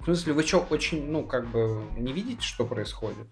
В 0.00 0.04
смысле, 0.04 0.32
вы 0.34 0.44
что, 0.44 0.64
очень, 0.70 1.10
ну, 1.10 1.24
как 1.24 1.48
бы, 1.48 1.82
не 1.96 2.12
видите, 2.12 2.42
что 2.42 2.64
происходит? 2.64 3.26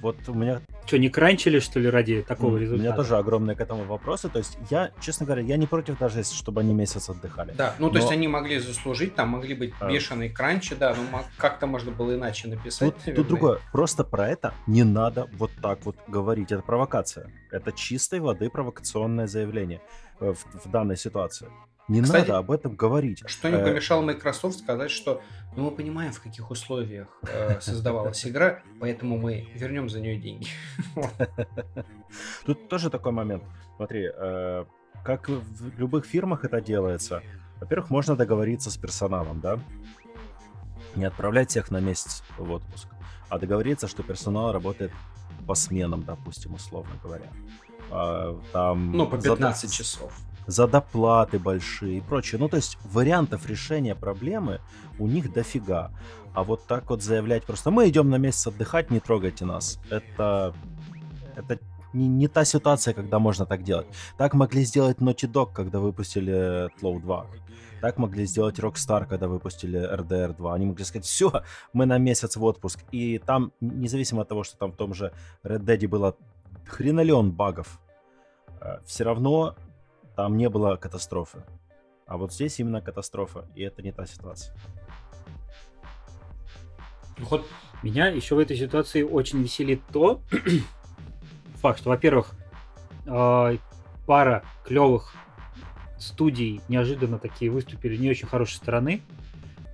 Вот 0.00 0.16
у 0.28 0.34
меня... 0.34 0.60
Что, 0.86 0.98
не 0.98 1.08
кранчили, 1.08 1.58
что 1.58 1.80
ли, 1.80 1.90
ради 1.90 2.22
такого 2.22 2.56
mm, 2.56 2.60
результата? 2.60 2.82
У 2.82 2.86
меня 2.86 2.96
тоже 2.96 3.16
огромные 3.16 3.56
к 3.56 3.60
этому 3.60 3.84
вопросы. 3.84 4.28
То 4.28 4.38
есть 4.38 4.58
я, 4.70 4.90
честно 5.00 5.26
говоря, 5.26 5.42
я 5.42 5.56
не 5.56 5.66
против 5.66 5.98
даже, 5.98 6.22
чтобы 6.24 6.60
они 6.60 6.72
месяц 6.72 7.08
отдыхали. 7.08 7.52
Да, 7.56 7.74
ну, 7.78 7.86
но... 7.86 7.92
то 7.92 7.98
есть 7.98 8.10
они 8.10 8.28
могли 8.28 8.58
заслужить, 8.58 9.14
там 9.14 9.30
могли 9.30 9.54
быть 9.54 9.74
а... 9.80 9.90
бешеные 9.90 10.30
кранчи, 10.30 10.74
да, 10.74 10.94
но 10.94 11.24
как-то 11.36 11.66
можно 11.66 11.90
было 11.90 12.14
иначе 12.14 12.48
написать. 12.48 12.94
Тут, 13.04 13.14
тут 13.14 13.28
другое. 13.28 13.58
Просто 13.72 14.04
про 14.04 14.28
это 14.28 14.54
не 14.66 14.84
надо 14.84 15.28
вот 15.32 15.50
так 15.62 15.84
вот 15.84 15.96
говорить. 16.06 16.52
Это 16.52 16.62
провокация. 16.62 17.30
Это 17.50 17.72
чистой 17.72 18.20
воды 18.20 18.50
провокационное 18.50 19.26
заявление 19.26 19.80
э, 20.20 20.32
в, 20.32 20.66
в 20.66 20.70
данной 20.70 20.96
ситуации. 20.96 21.48
Не 21.88 22.02
Кстати, 22.02 22.28
надо 22.28 22.38
об 22.38 22.50
этом 22.50 22.76
говорить. 22.76 23.22
Что 23.26 23.48
не 23.48 23.56
э, 23.56 23.64
помешало 23.64 24.02
Microsoft 24.02 24.58
сказать, 24.58 24.90
что 24.90 25.22
ну, 25.56 25.64
мы 25.64 25.70
понимаем, 25.70 26.12
в 26.12 26.20
каких 26.20 26.50
условиях 26.50 27.08
э, 27.22 27.60
создавалась 27.60 28.26
игра, 28.26 28.62
поэтому 28.78 29.16
мы 29.16 29.48
вернем 29.54 29.88
за 29.88 30.00
нее 30.00 30.18
деньги. 30.18 30.48
Тут 32.44 32.68
тоже 32.68 32.90
такой 32.90 33.12
момент. 33.12 33.42
Смотри, 33.76 34.10
э, 34.14 34.66
как 35.02 35.30
в 35.30 35.78
любых 35.78 36.04
фирмах 36.04 36.44
это 36.44 36.60
делается. 36.60 37.22
Во-первых, 37.58 37.88
можно 37.88 38.16
договориться 38.16 38.70
с 38.70 38.76
персоналом, 38.76 39.40
да? 39.40 39.58
Не 40.94 41.06
отправлять 41.06 41.50
всех 41.50 41.70
на 41.70 41.80
месяц 41.80 42.22
в 42.36 42.50
отпуск, 42.52 42.88
а 43.30 43.38
договориться, 43.38 43.88
что 43.88 44.02
персонал 44.02 44.52
работает 44.52 44.92
по 45.46 45.54
сменам, 45.54 46.02
допустим, 46.02 46.52
условно 46.54 46.92
говоря. 47.02 47.30
А, 47.90 48.38
там 48.52 48.92
ну, 48.92 49.06
по 49.06 49.16
15 49.16 49.72
часов 49.72 50.12
за 50.48 50.66
доплаты 50.66 51.38
большие 51.38 51.98
и 51.98 52.00
прочее. 52.00 52.40
Ну, 52.40 52.48
то 52.48 52.56
есть 52.56 52.78
вариантов 52.92 53.46
решения 53.46 53.94
проблемы 53.94 54.60
у 54.98 55.06
них 55.06 55.32
дофига. 55.32 55.92
А 56.34 56.42
вот 56.42 56.66
так 56.66 56.90
вот 56.90 57.02
заявлять 57.02 57.44
просто, 57.44 57.70
мы 57.70 57.88
идем 57.88 58.10
на 58.10 58.16
месяц 58.16 58.46
отдыхать, 58.46 58.90
не 58.90 58.98
трогайте 58.98 59.44
нас. 59.44 59.78
Это, 59.90 60.54
это 61.36 61.58
не, 61.92 62.08
не 62.08 62.28
та 62.28 62.44
ситуация, 62.44 62.94
когда 62.94 63.18
можно 63.18 63.44
так 63.44 63.62
делать. 63.62 63.86
Так 64.16 64.34
могли 64.34 64.64
сделать 64.64 64.98
Naughty 64.98 65.30
Dog, 65.30 65.52
когда 65.52 65.80
выпустили 65.80 66.70
Tlou 66.80 67.00
2. 67.00 67.26
Так 67.82 67.98
могли 67.98 68.24
сделать 68.24 68.58
Rockstar, 68.58 69.06
когда 69.06 69.28
выпустили 69.28 69.78
RDR 69.78 70.34
2. 70.34 70.54
Они 70.54 70.66
могли 70.66 70.84
сказать, 70.84 71.04
все, 71.04 71.42
мы 71.72 71.84
на 71.86 71.98
месяц 71.98 72.36
в 72.36 72.42
отпуск. 72.42 72.80
И 72.90 73.18
там, 73.18 73.52
независимо 73.60 74.22
от 74.22 74.28
того, 74.28 74.44
что 74.44 74.56
там 74.56 74.72
в 74.72 74.76
том 74.76 74.94
же 74.94 75.12
Red 75.44 75.60
Dead 75.60 75.86
было 75.88 76.16
хренолеон 76.66 77.32
багов, 77.32 77.80
э, 78.60 78.78
все 78.84 79.04
равно 79.04 79.54
там 80.18 80.36
не 80.36 80.48
было 80.48 80.74
катастрофы. 80.74 81.44
А 82.08 82.16
вот 82.16 82.32
здесь 82.32 82.58
именно 82.58 82.80
катастрофа, 82.80 83.44
и 83.54 83.62
это 83.62 83.82
не 83.82 83.92
та 83.92 84.04
ситуация. 84.04 84.52
Вот 87.18 87.46
меня 87.84 88.08
еще 88.08 88.34
в 88.34 88.40
этой 88.40 88.56
ситуации 88.56 89.04
очень 89.04 89.40
веселит 89.40 89.80
то, 89.92 90.20
факт, 91.62 91.78
что, 91.78 91.90
во-первых, 91.90 92.34
э, 93.06 93.58
пара 94.08 94.42
клевых 94.64 95.14
студий 96.00 96.62
неожиданно 96.66 97.20
такие 97.20 97.52
выступили 97.52 97.96
не 97.96 98.10
очень 98.10 98.26
хорошей 98.26 98.56
стороны. 98.56 99.02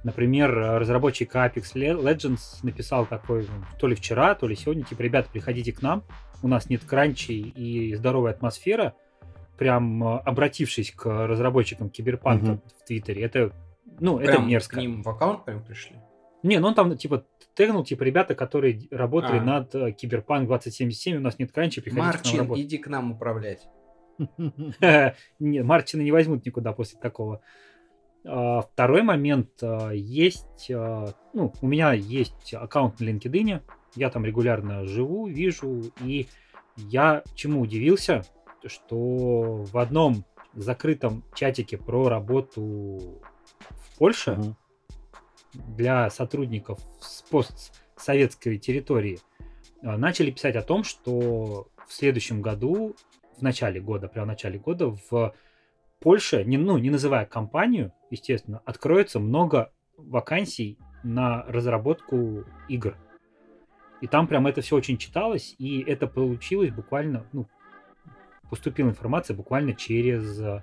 Например, 0.03 0.55
разработчик 0.55 1.35
Apex 1.35 1.73
Legends 1.73 2.59
написал 2.63 3.07
такой, 3.07 3.47
ну, 3.47 3.65
то 3.79 3.87
ли 3.87 3.95
вчера, 3.95 4.35
то 4.35 4.47
ли 4.47 4.57
сегодня, 4.57 4.85
типа, 4.85 5.01
ребята, 5.01 5.31
приходите 5.33 5.73
к 5.73 5.81
нам, 5.81 6.03
у 6.43 6.49
нас 6.49 6.69
нет 6.69 6.85
кранчей 6.85 7.41
и 7.41 7.95
здоровая 7.95 8.33
атмосфера, 8.33 8.95
прям 9.57 10.03
э, 10.05 10.19
обратившись 10.19 10.93
к 10.93 11.27
разработчикам 11.27 11.91
Киберпанка 11.91 12.53
угу. 12.53 12.63
в 12.81 12.87
Твиттере, 12.87 13.23
это, 13.23 13.53
ну, 14.01 14.19
прям 14.19 14.29
это 14.29 14.43
мерзко. 14.43 14.77
к 14.77 14.79
ним 14.81 15.03
в 15.03 15.09
аккаунт 15.09 15.45
прям 15.45 15.65
пришли? 15.65 15.97
Не, 16.43 16.59
ну 16.59 16.69
он 16.69 16.75
там, 16.75 16.97
типа, 16.97 17.25
тегнул, 17.55 17.85
типа, 17.85 18.03
ребята, 18.03 18.35
которые 18.35 18.83
работали 18.91 19.39
а. 19.39 19.43
над 19.43 19.75
э, 19.75 19.93
Киберпанк 19.93 20.47
2077, 20.47 21.17
у 21.17 21.21
нас 21.21 21.39
нет 21.39 21.53
кранча, 21.53 21.81
приходите 21.81 22.07
Марчин, 22.07 22.23
к 22.23 22.35
нам 22.35 22.41
работать. 22.41 22.65
иди 22.65 22.79
к 22.79 22.87
нам 22.89 23.13
управлять. 23.13 23.69
Не, 25.41 25.63
Марчина 25.65 26.03
не 26.03 26.13
возьмут 26.13 26.47
никуда 26.47 26.73
после 26.73 27.01
такого. 27.01 27.41
А, 28.25 28.63
второй 28.63 29.03
момент. 29.03 29.51
А, 29.63 29.91
есть, 29.91 30.69
ну, 30.69 31.53
у 31.61 31.67
меня 31.67 31.93
есть 31.93 32.55
аккаунт 32.55 33.01
на 33.01 33.05
LinkedIn, 33.05 33.61
я 33.97 34.11
там 34.11 34.25
регулярно 34.25 34.85
живу, 34.85 35.27
вижу, 35.27 35.93
и 36.03 36.29
я 36.77 37.23
чему 37.35 37.61
удивился, 37.61 38.25
что 38.67 39.65
в 39.65 39.79
одном 39.79 40.25
закрытом 40.55 41.25
чатике 41.35 41.77
про 41.77 42.09
работу 42.09 43.21
в 43.71 43.99
Польше 43.99 44.33
угу. 44.33 44.57
для 45.53 46.11
сотрудников 46.11 46.81
с 47.01 47.23
постсоветской 47.23 48.59
территории 48.59 49.19
а, 49.83 49.97
начали 49.97 50.31
писать 50.31 50.57
о 50.57 50.63
том, 50.63 50.85
что 50.85 51.69
в 51.87 51.93
следующем 51.93 52.41
году, 52.43 52.95
в 53.37 53.43
начале 53.43 53.81
года, 53.81 54.09
прямо 54.09 54.27
в 54.27 54.29
начале 54.29 54.59
года, 54.59 54.97
в 55.11 55.35
Польше, 56.01 56.45
не, 56.45 56.59
ну, 56.59 56.79
не 56.79 56.91
называя 56.91 57.27
компанию, 57.27 57.93
естественно, 58.11 58.61
откроется 58.65 59.19
много 59.21 59.73
вакансий 59.97 60.79
на 61.03 61.45
разработку 61.45 62.45
игр. 62.69 62.97
И 64.01 64.07
там 64.07 64.27
прям 64.27 64.47
это 64.47 64.61
все 64.61 64.77
очень 64.77 64.99
читалось, 64.99 65.55
и 65.59 65.81
это 65.81 66.07
получилось 66.07 66.71
буквально, 66.71 67.27
ну, 67.33 67.47
поступила 68.51 68.89
информация 68.89 69.37
буквально 69.37 69.75
через 69.75 70.63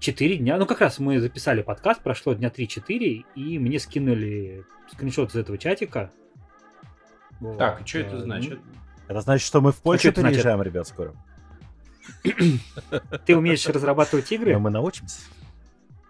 4 0.00 0.36
дня. 0.38 0.56
Ну, 0.56 0.66
как 0.66 0.80
раз 0.80 0.98
мы 0.98 1.20
записали 1.20 1.62
подкаст, 1.62 2.02
прошло 2.02 2.32
дня 2.34 2.48
3-4, 2.48 3.24
и 3.34 3.58
мне 3.58 3.78
скинули 3.78 4.64
скриншот 4.92 5.30
из 5.30 5.36
этого 5.36 5.58
чатика. 5.58 6.10
Так, 7.58 7.78
вот. 7.78 7.88
что 7.88 7.98
это 7.98 8.20
значит? 8.20 8.60
Это 9.08 9.20
значит, 9.20 9.46
что 9.46 9.60
мы 9.60 9.72
в 9.72 9.76
Польшу 9.76 10.08
а 10.08 10.12
переезжаем, 10.12 10.58
значит? 10.58 10.72
ребят, 10.72 10.88
скоро. 10.88 11.14
Ты 13.26 13.36
умеешь 13.36 13.66
разрабатывать 13.66 14.30
игры? 14.32 14.52
Но 14.54 14.60
мы 14.60 14.70
научимся. 14.70 15.20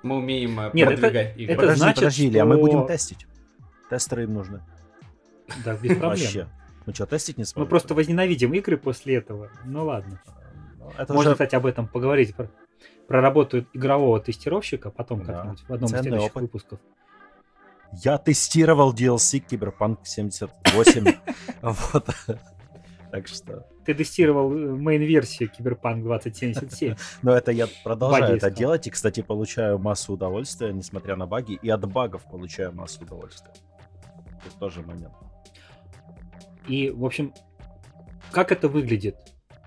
Мы 0.02 0.16
умеем 0.16 0.58
э, 0.58 0.70
Нет, 0.72 0.88
продвигать 0.88 1.32
это, 1.32 1.38
игры. 1.38 1.52
Это 1.52 1.60
подожди, 1.60 1.80
значит, 1.80 1.96
подожди, 1.96 2.30
что... 2.30 2.42
а 2.42 2.44
мы 2.46 2.58
будем 2.58 2.86
тестить. 2.86 3.26
Тестеры 3.90 4.24
им 4.24 4.34
нужны. 4.34 4.62
Да, 5.64 5.74
без 5.74 5.96
проблем. 5.96 6.00
Вообще. 6.00 6.48
Мы 6.90 6.94
что, 6.94 7.06
тестить 7.06 7.38
не 7.38 7.44
сможем? 7.44 7.64
Мы 7.64 7.70
просто 7.70 7.94
возненавидим 7.94 8.52
игры 8.54 8.76
после 8.76 9.16
этого. 9.16 9.50
Ну 9.64 9.84
ладно. 9.84 10.20
Ну, 10.78 10.90
это 10.98 11.12
Можно, 11.12 11.30
уже... 11.30 11.34
кстати, 11.34 11.54
об 11.54 11.66
этом 11.66 11.86
поговорить. 11.86 12.34
Про, 12.34 12.50
про 13.06 13.20
работу 13.20 13.66
игрового 13.72 14.20
тестировщика 14.20 14.90
потом 14.90 15.24
да. 15.24 15.32
как-нибудь 15.32 15.60
в 15.68 15.72
одном 15.72 15.88
Ценный 15.88 16.00
из 16.00 16.02
следующих 16.02 16.30
опыт. 16.30 16.42
выпусков. 16.42 16.80
Я 17.92 18.18
тестировал 18.18 18.92
DLC 18.94 19.42
Cyberpunk 19.48 19.98
78. 20.04 21.06
Вот. 21.62 22.08
Так 23.10 23.26
что... 23.26 23.66
Ты 23.84 23.94
тестировал 23.94 24.50
мейн-версию 24.50 25.50
Cyberpunk 25.50 26.02
2077. 26.02 26.94
Но 27.22 27.32
это 27.32 27.50
я 27.50 27.66
продолжаю 27.82 28.36
это 28.36 28.50
делать. 28.50 28.86
И, 28.86 28.90
кстати, 28.90 29.20
получаю 29.22 29.78
массу 29.78 30.12
удовольствия, 30.12 30.72
несмотря 30.72 31.16
на 31.16 31.26
баги. 31.26 31.58
И 31.60 31.68
от 31.68 31.84
багов 31.90 32.22
получаю 32.30 32.72
массу 32.72 33.02
удовольствия. 33.02 33.52
Это 34.46 34.56
тоже 34.58 34.82
момент. 34.82 35.14
И, 36.68 36.90
в 36.90 37.04
общем, 37.04 37.32
как 38.30 38.52
это 38.52 38.68
выглядит? 38.68 39.16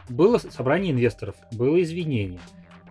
было 0.09 0.37
собрание 0.37 0.91
инвесторов, 0.91 1.35
было 1.51 1.81
извинение. 1.81 2.39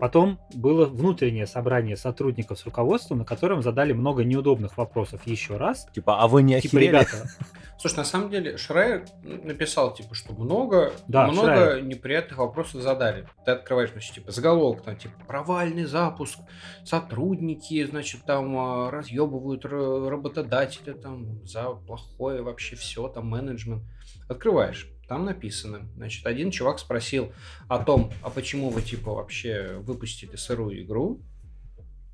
Потом 0.02 0.40
было 0.52 0.86
внутреннее 0.86 1.46
собрание 1.46 1.96
сотрудников 1.96 2.58
с 2.58 2.64
руководством, 2.64 3.18
на 3.18 3.24
котором 3.24 3.62
задали 3.62 3.92
много 3.92 4.24
неудобных 4.24 4.76
вопросов 4.76 5.24
еще 5.28 5.58
раз. 5.58 5.86
Типа, 5.94 6.20
а 6.20 6.26
вы 6.26 6.42
не 6.42 6.60
Типа, 6.60 6.78
охерели? 6.78 6.88
ребята, 6.88 7.28
Слушай, 7.78 7.98
на 7.98 8.04
самом 8.04 8.28
деле, 8.30 8.56
Шрайер 8.56 9.04
написал, 9.22 9.94
типа, 9.94 10.16
что 10.16 10.32
много, 10.32 10.92
Да, 11.06 11.28
много 11.28 11.54
Шрайер. 11.54 11.84
неприятных 11.84 12.38
вопросов 12.38 12.82
задали. 12.82 13.28
Ты 13.44 13.52
открываешь, 13.52 13.92
значит, 13.92 14.14
типа, 14.16 14.32
заголовок, 14.32 14.82
там, 14.82 14.96
типа, 14.96 15.14
провальный 15.28 15.84
запуск, 15.84 16.40
сотрудники, 16.84 17.84
значит, 17.84 18.24
там, 18.24 18.56
а, 18.58 18.90
разъебывают 18.90 19.64
работодателя, 19.64 20.94
там, 20.94 21.46
за 21.46 21.70
плохое 21.70 22.42
вообще 22.42 22.74
все, 22.74 23.06
там, 23.06 23.28
менеджмент. 23.28 23.84
Открываешь, 24.28 24.88
там 25.12 25.26
написано, 25.26 25.82
значит, 25.94 26.24
один 26.26 26.50
чувак 26.50 26.78
спросил 26.78 27.32
о 27.68 27.78
том, 27.84 28.10
а 28.22 28.30
почему 28.30 28.70
вы, 28.70 28.80
типа, 28.80 29.12
вообще 29.12 29.74
выпустили 29.80 30.36
сырую 30.36 30.80
игру, 30.82 31.20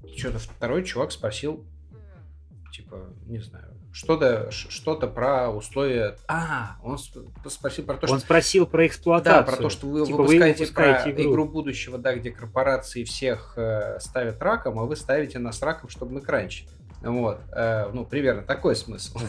и 0.05 0.19
что-то 0.19 0.41
второй 0.41 0.83
чувак 0.83 1.13
спросил, 1.13 1.65
типа, 2.73 3.09
не 3.27 3.39
знаю, 3.39 3.73
что-то, 3.93 4.51
что-то 4.51 5.07
про 5.07 5.49
условия... 5.49 6.17
А, 6.27 6.77
он 6.83 6.97
сп- 6.97 7.29
спросил 7.49 7.85
про 7.85 7.99
то, 7.99 8.09
что... 8.09 8.15
он 8.15 8.21
спросил 8.21 8.67
про 8.67 8.79
Да, 8.81 8.87
эксплуатацию. 8.89 9.47
про 9.57 9.63
то, 9.63 9.71
что 9.71 9.87
вы 9.87 10.05
Типа, 10.05 10.17
выпускаете, 10.17 10.65
выпускаете 10.65 11.13
про 11.13 11.23
игру. 11.23 11.45
будущего, 11.45 11.99
да, 11.99 12.17
где 12.17 12.33
корпорации 12.33 13.05
всех 13.05 13.55
э, 13.57 14.01
ставят 14.01 14.43
раком, 14.43 14.81
а 14.81 14.87
вы 14.87 14.97
ставите 14.97 15.39
нас 15.39 15.63
раком, 15.63 15.89
чтобы 15.89 16.15
мы 16.15 16.21
кранчили. 16.21 16.69
Вот, 17.01 17.39
э, 17.53 17.91
ну, 17.93 18.05
примерно 18.05 18.43
такой 18.43 18.75
смысл. 18.75 19.21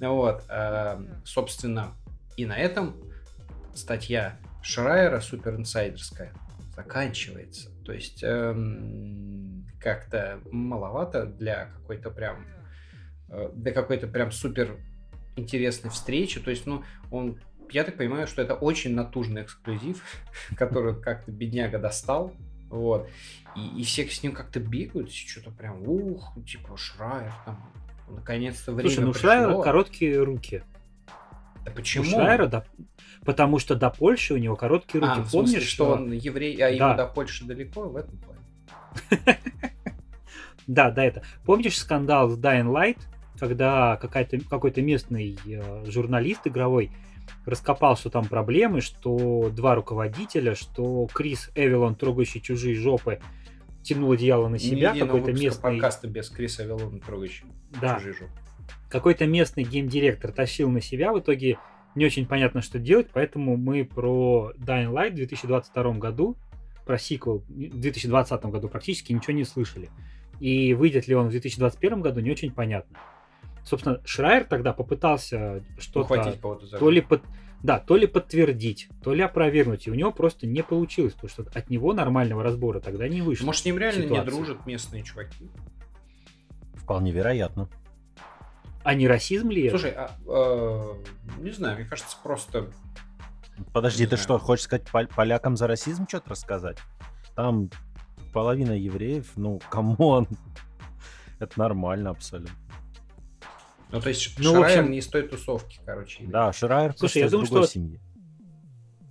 Вот, 0.00 0.42
э, 0.48 0.98
собственно, 1.24 1.92
и 2.36 2.46
на 2.46 2.56
этом 2.56 2.96
статья 3.74 4.38
Шрайера 4.62 5.20
суперинсайдерская 5.20 6.32
заканчивается. 6.74 7.70
То 7.84 7.92
есть 7.92 8.22
эм, 8.22 9.66
как-то 9.80 10.40
маловато 10.50 11.26
для 11.26 11.66
какой-то 11.66 12.10
прям 12.10 12.46
э, 13.28 13.50
для 13.54 13.72
какой-то 13.72 14.06
прям 14.06 14.30
супер 14.30 14.78
интересной 15.36 15.90
встречи. 15.90 16.40
То 16.40 16.50
есть, 16.50 16.66
ну, 16.66 16.84
он 17.10 17.38
я 17.70 17.84
так 17.84 17.96
понимаю, 17.96 18.26
что 18.26 18.42
это 18.42 18.54
очень 18.54 18.94
натужный 18.94 19.42
эксклюзив, 19.42 20.02
который 20.56 21.00
как-то 21.00 21.32
бедняга 21.32 21.78
достал. 21.78 22.34
Вот. 22.68 23.08
И, 23.56 23.80
и 23.80 23.84
все 23.84 24.06
с 24.06 24.22
ним 24.22 24.32
как-то 24.32 24.60
бегают, 24.60 25.12
что-то 25.12 25.50
прям, 25.50 25.86
ух, 25.86 26.34
типа, 26.46 26.76
Шрайер 26.76 27.32
там. 27.44 27.72
Наконец-то 28.08 28.72
время 28.72 28.90
Слушай, 28.90 29.04
ну 29.04 29.10
у 29.10 29.12
пришло. 29.12 29.30
Шрайера 29.30 29.62
короткие 29.62 30.22
руки. 30.22 30.62
У 31.66 31.70
почему? 31.70 32.04
Шрайера, 32.04 32.46
да, 32.46 32.64
потому 33.24 33.58
что 33.58 33.74
до 33.74 33.90
Польши 33.90 34.34
у 34.34 34.36
него 34.36 34.56
короткие 34.56 35.00
руки. 35.00 35.12
А, 35.16 35.22
в 35.22 35.30
смысле, 35.30 35.54
Помнишь, 35.54 35.68
что 35.68 35.90
он 35.92 36.12
еврей, 36.12 36.56
а 36.56 36.68
ему 36.68 36.78
Да. 36.78 36.94
до 36.94 37.06
Польши 37.06 37.44
далеко 37.44 37.88
в 37.88 37.96
этом 37.96 38.18
плане? 38.18 38.40
Да, 40.68 40.92
да, 40.92 41.04
это. 41.04 41.22
Помнишь 41.44 41.76
скандал 41.76 42.30
с 42.30 42.38
Dying 42.38 42.72
Light, 42.72 42.98
когда 43.38 43.96
какой-то 43.96 44.80
местный 44.80 45.36
э, 45.44 45.84
журналист 45.86 46.46
игровой 46.46 46.92
раскопал, 47.46 47.96
что 47.96 48.10
там 48.10 48.26
проблемы, 48.26 48.80
что 48.80 49.50
два 49.50 49.74
руководителя, 49.74 50.54
что 50.54 51.08
Крис 51.12 51.50
Эвелон, 51.56 51.96
трогающий 51.96 52.40
чужие 52.40 52.76
жопы, 52.76 53.20
тянул 53.82 54.12
одеяло 54.12 54.48
на 54.48 54.58
себя, 54.58 54.94
какой-то 54.94 55.32
местный, 55.32 55.62
подкаста 55.62 56.06
без 56.06 56.30
Криса 56.30 56.64
Вилона 56.64 57.00
трогающего 57.00 57.50
да, 57.80 57.96
чужие 57.96 58.14
жопы. 58.14 58.32
Какой-то 58.92 59.26
местный 59.26 59.64
геймдиректор 59.64 60.30
тащил 60.30 60.70
на 60.70 60.80
себя, 60.80 61.12
в 61.12 61.18
итоге 61.18 61.58
не 61.94 62.04
очень 62.04 62.26
понятно, 62.26 62.60
что 62.60 62.78
делать, 62.78 63.08
поэтому 63.12 63.56
мы 63.56 63.84
про 63.84 64.52
Dying 64.58 64.92
Light 64.92 65.12
в 65.12 65.14
2022 65.14 65.92
году, 65.94 66.36
про 66.84 66.98
сиквел 66.98 67.38
в 67.48 67.80
2020 67.80 68.44
году 68.46 68.68
практически 68.68 69.12
ничего 69.12 69.32
не 69.32 69.44
слышали. 69.44 69.88
И 70.40 70.74
выйдет 70.74 71.08
ли 71.08 71.14
он 71.14 71.28
в 71.28 71.30
2021 71.30 72.02
году, 72.02 72.20
не 72.20 72.30
очень 72.30 72.52
понятно. 72.52 72.98
Собственно, 73.64 74.00
Шрайер 74.04 74.44
тогда 74.44 74.72
попытался 74.72 75.64
что-то 75.78 76.36
то 76.78 76.90
ли 76.90 77.00
под, 77.00 77.22
да, 77.62 77.78
то 77.78 77.96
ли 77.96 78.06
подтвердить, 78.06 78.88
то 79.02 79.14
ли 79.14 79.22
опровергнуть, 79.22 79.86
и 79.86 79.90
у 79.90 79.94
него 79.94 80.10
просто 80.10 80.46
не 80.46 80.62
получилось, 80.62 81.14
потому 81.14 81.30
что 81.30 81.58
от 81.58 81.70
него 81.70 81.92
нормального 81.94 82.42
разбора 82.42 82.80
тогда 82.80 83.08
не 83.08 83.22
вышло. 83.22 83.46
Может, 83.46 83.62
с 83.62 83.64
ним 83.64 83.78
реально 83.78 84.02
ситуации. 84.02 84.24
не 84.24 84.30
дружат 84.30 84.66
местные 84.66 85.02
чуваки? 85.02 85.48
Вполне 86.74 87.12
вероятно. 87.12 87.68
А 88.84 88.94
не 88.94 89.06
расизм 89.06 89.50
ли 89.50 89.62
это? 89.64 89.78
Слушай, 89.78 89.94
а, 89.96 90.10
э, 90.26 91.40
не 91.42 91.50
знаю, 91.50 91.76
мне 91.78 91.84
кажется, 91.84 92.16
просто... 92.22 92.70
Подожди, 93.72 94.02
Не 94.02 94.06
ты 94.08 94.16
знаю. 94.16 94.24
что, 94.24 94.38
хочешь 94.38 94.64
сказать 94.64 94.90
пол- 94.90 95.06
полякам 95.14 95.56
за 95.56 95.66
расизм 95.66 96.08
что-то 96.08 96.30
рассказать? 96.30 96.78
Там 97.36 97.70
половина 98.32 98.72
евреев, 98.72 99.32
ну, 99.36 99.60
come 99.70 100.02
on. 100.02 100.26
Это 101.38 101.58
нормально 101.58 102.10
абсолютно. 102.10 102.54
Ну, 103.90 104.00
то 104.00 104.08
есть, 104.08 104.38
Ну, 104.38 104.52
в 104.54 104.56
Шрайер 104.56 104.80
общем- 104.80 104.90
не 104.92 104.98
из 104.98 105.06
той 105.06 105.22
тусовки, 105.28 105.78
короче. 105.84 106.24
Да, 106.26 106.52
Шрайер 106.52 106.94
Слушай, 106.96 107.22
я 107.22 107.28
думаю, 107.28 107.46
другой 107.46 107.64
что- 107.64 107.72
семьи. 107.74 108.00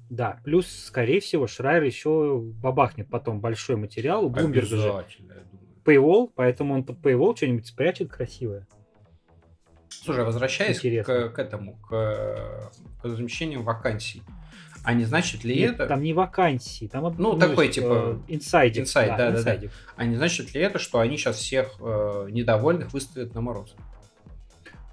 Да, 0.09 0.41
плюс, 0.43 0.67
скорее 0.67 1.21
всего, 1.21 1.47
Шрайер 1.47 1.83
еще 1.83 2.39
бабахнет 2.41 3.09
потом 3.09 3.39
большой 3.39 3.77
материал. 3.77 4.25
У 4.25 4.29
Блумберга 4.29 4.67
же 4.75 4.89
Обязательно, 4.89 5.33
я 5.33 5.39
думаю. 5.39 5.61
Paywall, 6.25 6.31
поэтому 6.35 6.73
он 6.73 6.83
под 6.83 6.97
Paywall 6.97 7.37
что-нибудь 7.37 7.67
спрячет 7.67 8.11
красивое. 8.11 8.67
Слушай, 10.03 10.23
возвращаясь 10.25 10.77
Интересно. 10.77 11.29
к, 11.29 11.33
к 11.35 11.39
этому, 11.39 11.75
к, 11.77 11.93
э, 11.93 12.69
к 13.01 13.05
размещению 13.05 13.61
вакансий, 13.63 14.23
а 14.83 14.93
не 14.93 15.05
значит 15.05 15.43
ли 15.43 15.55
Нет, 15.55 15.75
это... 15.75 15.87
Там 15.87 16.01
не 16.01 16.13
вакансии, 16.13 16.87
там 16.87 17.13
Ну, 17.17 17.37
такой, 17.37 17.67
типа, 17.69 18.19
инсайдик. 18.27 18.81
инсайд, 18.83 19.15
да, 19.15 19.29
да, 19.31 19.43
да. 19.43 19.59
А 19.95 20.05
не 20.05 20.15
значит 20.15 20.55
ли 20.55 20.61
это, 20.61 20.79
что 20.79 20.99
они 20.99 21.17
сейчас 21.17 21.37
всех 21.37 21.75
э, 21.79 22.27
недовольных 22.31 22.91
выставят 22.93 23.35
на 23.35 23.41
мороз? 23.41 23.75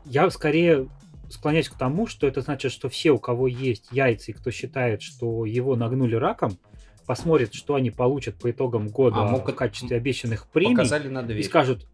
Я 0.04 0.28
скорее 0.30 0.88
склоняюсь 1.30 1.68
к 1.68 1.74
тому, 1.78 2.06
что 2.06 2.26
это 2.26 2.40
значит, 2.42 2.72
что 2.72 2.88
все, 2.88 3.10
у 3.10 3.18
кого 3.18 3.48
есть 3.48 3.88
яйца 3.90 4.30
и 4.30 4.34
кто 4.34 4.50
считает, 4.50 5.00
что 5.02 5.44
его 5.46 5.74
нагнули 5.76 6.14
раком, 6.16 6.58
посмотрят, 7.06 7.54
что 7.54 7.74
они 7.74 7.90
получат 7.90 8.34
по 8.36 8.50
итогам 8.50 8.88
года 8.88 9.22
А, 9.22 9.28
могут- 9.28 9.54
в 9.54 9.56
качестве 9.56 9.96
обещанных 9.96 10.46
премий 10.48 10.76
Показали 10.76 11.08
на 11.08 11.20
и 11.20 11.24
дверь. 11.24 11.44
скажут, 11.44 11.86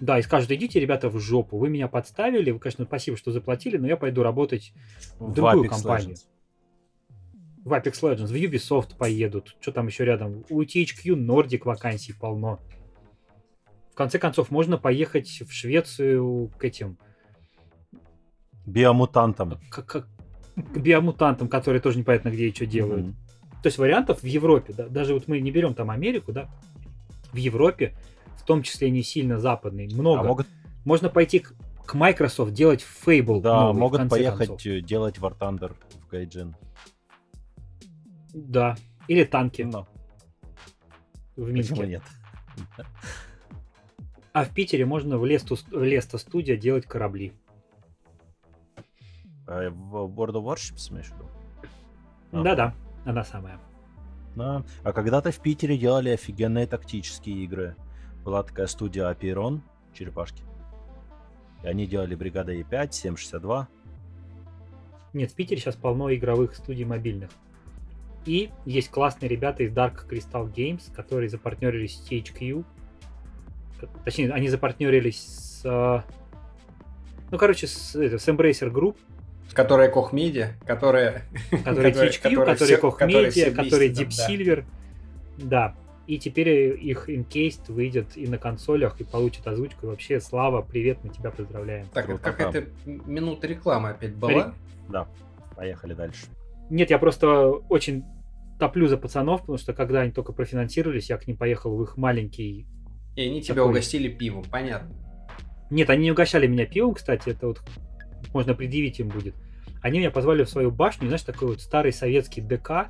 да, 0.00 0.18
и 0.18 0.22
скажут, 0.22 0.50
идите, 0.50 0.80
ребята, 0.80 1.08
в 1.08 1.18
жопу, 1.18 1.58
вы 1.58 1.68
меня 1.68 1.88
подставили, 1.88 2.50
вы, 2.50 2.58
конечно, 2.58 2.84
спасибо, 2.84 3.16
что 3.16 3.30
заплатили, 3.30 3.76
но 3.76 3.86
я 3.86 3.96
пойду 3.96 4.22
работать 4.22 4.72
в 5.18 5.32
другую 5.32 5.64
Apex 5.64 5.68
компанию. 5.68 6.10
Legends. 6.16 6.26
в 7.64 7.72
Apex 7.72 7.92
Legends, 8.02 8.26
в 8.26 8.34
Ubisoft 8.34 8.96
поедут, 8.96 9.56
что 9.60 9.70
там 9.72 9.86
еще 9.86 10.04
рядом, 10.04 10.44
у 10.50 10.62
THQ 10.62 11.14
Nordic 11.14 11.62
вакансий 11.64 12.12
полно. 12.12 12.58
В 13.92 13.94
конце 13.94 14.18
концов, 14.18 14.50
можно 14.50 14.78
поехать 14.78 15.28
в 15.46 15.52
Швецию 15.52 16.50
к 16.58 16.64
этим, 16.64 16.98
Биомутантом. 18.66 19.58
к, 19.70 19.82
к- 19.82 20.08
к 20.56 20.76
биомутантам, 20.78 21.48
которые 21.48 21.80
тоже 21.80 21.98
непонятно 21.98 22.30
где 22.30 22.48
и 22.48 22.54
что 22.54 22.66
делают. 22.66 23.06
Мгм. 23.06 23.16
То 23.62 23.66
есть 23.68 23.78
вариантов 23.78 24.22
в 24.22 24.26
Европе, 24.26 24.72
да, 24.76 24.88
даже 24.88 25.14
вот 25.14 25.28
мы 25.28 25.40
не 25.40 25.50
берем 25.50 25.74
там 25.74 25.90
Америку, 25.90 26.32
да, 26.32 26.48
в 27.32 27.36
Европе, 27.36 27.94
в 28.36 28.44
том 28.44 28.62
числе 28.62 28.90
не 28.90 29.02
сильно 29.02 29.38
западный, 29.38 29.86
много. 29.88 30.20
А 30.20 30.24
могут, 30.24 30.46
Можно 30.84 31.08
пойти 31.08 31.38
к, 31.40 31.54
к 31.84 31.94
Microsoft 31.94 32.52
делать 32.52 32.84
Fable. 33.06 33.40
да, 33.40 33.62
новый, 33.64 33.80
могут 33.80 34.08
поехать 34.08 34.48
концов. 34.48 34.66
э, 34.66 34.80
делать 34.80 35.18
War 35.18 35.36
Thunder 35.38 35.74
в 36.04 36.08
Гайджин. 36.08 36.56
Да. 38.34 38.76
Или 39.08 39.24
танки 39.24 39.62
Ну, 39.62 39.86
в 41.36 41.50
Минске. 41.50 41.74
почему 41.74 41.88
нет? 41.88 42.02
А 44.32 44.44
в 44.44 44.50
Питере 44.54 44.86
можно 44.86 45.18
в 45.18 45.26
Лесту, 45.26 45.56
в 45.56 45.82
Леста 45.82 46.16
студия 46.18 46.56
делать 46.56 46.86
корабли. 46.86 47.32
А 49.46 49.68
В 49.70 49.94
World 50.18 50.34
of 50.34 50.44
Warships, 50.44 50.90
имеешь 50.90 51.08
в 51.08 51.14
виду? 51.14 51.26
А. 52.32 52.42
Да-да, 52.42 52.74
она 53.04 53.24
самая. 53.24 53.58
Да. 54.36 54.64
А 54.82 54.92
когда-то 54.94 55.30
в 55.30 55.38
Питере 55.40 55.76
делали 55.76 56.10
офигенные 56.10 56.66
тактические 56.66 57.44
игры. 57.44 57.76
Была 58.24 58.42
такая 58.42 58.66
студия 58.66 59.10
Apiron, 59.10 59.60
черепашки. 59.94 60.42
И 61.62 61.66
они 61.66 61.86
делали 61.86 62.14
бригада 62.14 62.52
Е5, 62.54 62.92
762. 62.92 63.68
Нет, 65.12 65.30
в 65.30 65.34
Питере 65.34 65.60
сейчас 65.60 65.76
полно 65.76 66.12
игровых 66.14 66.54
студий 66.54 66.84
мобильных. 66.84 67.30
И 68.24 68.50
есть 68.64 68.90
классные 68.90 69.28
ребята 69.28 69.62
из 69.64 69.72
Dark 69.72 70.08
Crystal 70.08 70.50
Games, 70.52 70.92
которые 70.94 71.28
запартнерились 71.28 71.96
с 71.96 72.08
THQ. 72.10 72.64
Точнее, 74.04 74.32
они 74.32 74.48
запартнерились 74.48 75.20
с... 75.20 75.62
э, 75.64 76.02
Ну, 77.32 77.38
короче, 77.38 77.66
с, 77.66 77.96
это, 77.96 78.18
с 78.18 78.28
Embracer 78.28 78.70
Group, 78.72 78.96
Которая 79.52 79.92
Koch 79.92 80.12
Media, 80.12 80.52
которая... 80.66 81.24
который 81.64 81.92
Который- 81.92 82.08
THQ, 82.10 82.54
все- 82.66 82.76
Koch 82.78 82.98
Media, 83.00 83.50
вместе 83.50 83.50
Deep. 84.04 84.08
Silver. 84.08 84.64
Да. 85.38 85.74
И 86.06 86.18
теперь 86.18 86.48
их 86.48 87.08
Encased 87.08 87.72
выйдет 87.72 88.16
и 88.16 88.26
на 88.26 88.38
консолях, 88.38 89.00
и 89.00 89.04
получит 89.04 89.46
озвучку. 89.46 89.86
И 89.86 89.88
вообще, 89.88 90.20
Слава, 90.20 90.62
привет, 90.62 90.98
мы 91.04 91.10
тебя 91.10 91.30
поздравляем. 91.30 91.86
Так, 91.94 92.08
это 92.08 92.18
какая-то 92.18 92.66
минута 92.84 93.46
рекламы 93.46 93.90
опять 93.90 94.14
была. 94.14 94.54
Да, 94.88 95.06
поехали 95.56 95.94
дальше. 95.94 96.26
Нет, 96.70 96.90
я 96.90 96.98
просто 96.98 97.50
очень 97.50 98.04
топлю 98.58 98.88
за 98.88 98.96
пацанов, 98.96 99.40
потому 99.40 99.58
что 99.58 99.72
когда 99.72 100.00
они 100.00 100.12
только 100.12 100.32
профинансировались, 100.32 101.10
я 101.10 101.18
к 101.18 101.26
ним 101.26 101.36
поехал 101.36 101.76
в 101.76 101.82
их 101.82 101.96
маленький... 101.96 102.66
И 103.14 103.22
они 103.22 103.42
тебя 103.42 103.56
такой... 103.56 103.70
угостили 103.70 104.08
пивом, 104.08 104.44
понятно. 104.50 104.94
Нет, 105.70 105.90
они 105.90 106.04
не 106.04 106.12
угощали 106.12 106.46
меня 106.46 106.66
пивом, 106.66 106.94
кстати, 106.94 107.30
это 107.30 107.48
вот 107.48 107.62
можно 108.32 108.54
предъявить 108.54 109.00
им 109.00 109.08
будет. 109.08 109.34
Они 109.82 109.98
меня 109.98 110.10
позвали 110.10 110.44
в 110.44 110.48
свою 110.48 110.70
башню, 110.70 111.08
знаешь, 111.08 111.22
такой 111.22 111.48
вот 111.48 111.60
старый 111.60 111.92
советский 111.92 112.40
ДК, 112.40 112.88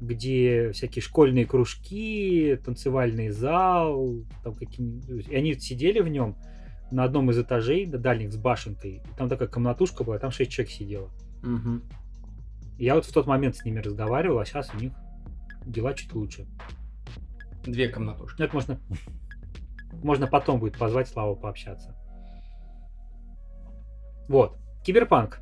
где 0.00 0.72
всякие 0.72 1.02
школьные 1.02 1.46
кружки, 1.46 2.58
танцевальный 2.64 3.30
зал, 3.30 4.24
там 4.44 4.54
какие 4.54 5.28
И 5.28 5.34
они 5.34 5.54
сидели 5.54 6.00
в 6.00 6.08
нем 6.08 6.36
на 6.90 7.04
одном 7.04 7.30
из 7.30 7.38
этажей, 7.38 7.86
до 7.86 7.98
дальних 7.98 8.32
с 8.32 8.36
башенкой. 8.36 9.02
Там 9.16 9.28
такая 9.28 9.48
комнатушка 9.48 10.04
была, 10.04 10.18
там 10.18 10.30
шесть 10.30 10.52
человек 10.52 10.72
сидело. 10.72 11.10
Угу. 11.42 11.80
Я 12.78 12.94
вот 12.94 13.04
в 13.04 13.12
тот 13.12 13.26
момент 13.26 13.56
с 13.56 13.64
ними 13.64 13.80
разговаривал, 13.80 14.38
а 14.38 14.44
сейчас 14.44 14.72
у 14.74 14.78
них 14.78 14.92
дела 15.66 15.92
чуть 15.94 16.12
лучше. 16.14 16.46
Две 17.64 17.88
комнатушки. 17.88 18.40
Это 18.40 18.54
можно, 18.54 18.80
можно 20.02 20.26
потом 20.26 20.60
будет 20.60 20.78
позвать 20.78 21.08
Славу 21.08 21.36
пообщаться. 21.36 21.94
Вот. 24.28 24.56
Киберпанк. 24.84 25.40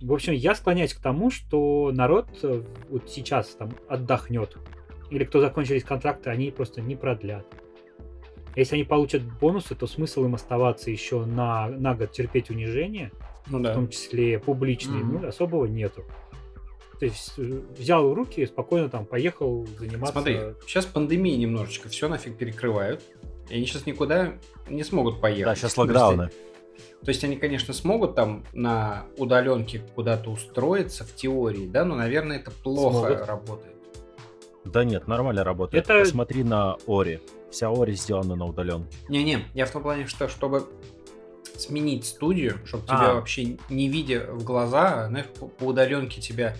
В 0.00 0.12
общем, 0.12 0.32
я 0.32 0.54
склоняюсь 0.54 0.94
к 0.94 1.00
тому, 1.00 1.30
что 1.30 1.90
народ 1.92 2.26
э, 2.42 2.62
вот 2.88 3.10
сейчас 3.10 3.48
там 3.48 3.70
отдохнет. 3.88 4.56
Или 5.10 5.24
кто 5.24 5.40
закончились 5.40 5.84
контракты, 5.84 6.30
они 6.30 6.50
просто 6.50 6.80
не 6.80 6.96
продлят. 6.96 7.46
Если 8.56 8.76
они 8.76 8.84
получат 8.84 9.22
бонусы, 9.22 9.74
то 9.74 9.86
смысл 9.86 10.24
им 10.24 10.34
оставаться 10.34 10.90
еще 10.90 11.24
на, 11.24 11.68
на 11.68 11.94
год 11.94 12.12
терпеть 12.12 12.50
унижение, 12.50 13.12
ну, 13.48 13.60
да. 13.60 13.72
в 13.72 13.74
том 13.74 13.88
числе 13.88 14.38
публичные, 14.38 15.02
mm-hmm. 15.02 15.20
ну, 15.20 15.28
особого 15.28 15.66
нету. 15.66 16.04
То 16.98 17.04
есть 17.04 17.34
э, 17.38 17.60
взял 17.78 18.08
в 18.08 18.14
руки, 18.14 18.44
спокойно 18.46 18.88
там 18.88 19.04
поехал 19.04 19.66
заниматься. 19.78 20.12
Смотри, 20.12 20.38
сейчас 20.66 20.86
пандемия 20.86 21.36
немножечко, 21.36 21.88
все 21.88 22.08
нафиг 22.08 22.36
перекрывают. 22.36 23.02
И 23.50 23.54
они 23.54 23.66
сейчас 23.66 23.84
никуда 23.84 24.34
не 24.68 24.84
смогут 24.84 25.20
поехать. 25.20 25.44
Да, 25.44 25.54
сейчас 25.56 25.76
локдауны. 25.76 26.30
То 27.04 27.08
есть 27.08 27.24
они, 27.24 27.36
конечно, 27.36 27.72
смогут 27.72 28.14
там 28.14 28.44
на 28.52 29.04
удаленке 29.16 29.82
куда-то 29.94 30.30
устроиться 30.30 31.04
в 31.04 31.14
теории, 31.14 31.66
да, 31.66 31.84
но, 31.84 31.94
наверное, 31.94 32.38
это 32.38 32.50
плохо 32.50 33.08
смогут. 33.08 33.26
работает. 33.26 33.76
Да 34.64 34.84
нет, 34.84 35.08
нормально 35.08 35.44
работает. 35.44 35.84
Это... 35.84 36.00
Посмотри 36.00 36.44
на 36.44 36.76
Ори. 36.86 37.20
Вся 37.50 37.70
Ори 37.70 37.94
сделана 37.94 38.36
на 38.36 38.46
удаленке. 38.46 38.96
Не-не, 39.08 39.44
я 39.54 39.66
в 39.66 39.70
том 39.70 39.82
плане, 39.82 40.06
что 40.06 40.28
чтобы 40.28 40.68
сменить 41.56 42.06
студию, 42.06 42.58
чтобы 42.64 42.84
а. 42.88 42.96
тебя 42.96 43.14
вообще 43.14 43.56
не 43.68 43.88
видя 43.88 44.26
в 44.30 44.44
глаза, 44.44 45.08
знаешь, 45.08 45.26
по, 45.26 45.46
по 45.46 45.64
удаленке 45.64 46.20
тебя 46.20 46.56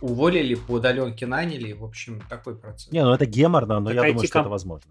уволили, 0.00 0.54
по 0.54 0.72
удаленке 0.72 1.26
наняли, 1.26 1.72
в 1.72 1.84
общем, 1.84 2.20
такой 2.28 2.56
процесс. 2.56 2.90
Не, 2.92 3.04
ну 3.04 3.12
это 3.12 3.26
геморно, 3.26 3.80
но 3.80 3.86
так 3.86 3.94
я 3.94 4.02
думаю, 4.12 4.26
что 4.26 4.40
это 4.40 4.48
возможно. 4.48 4.90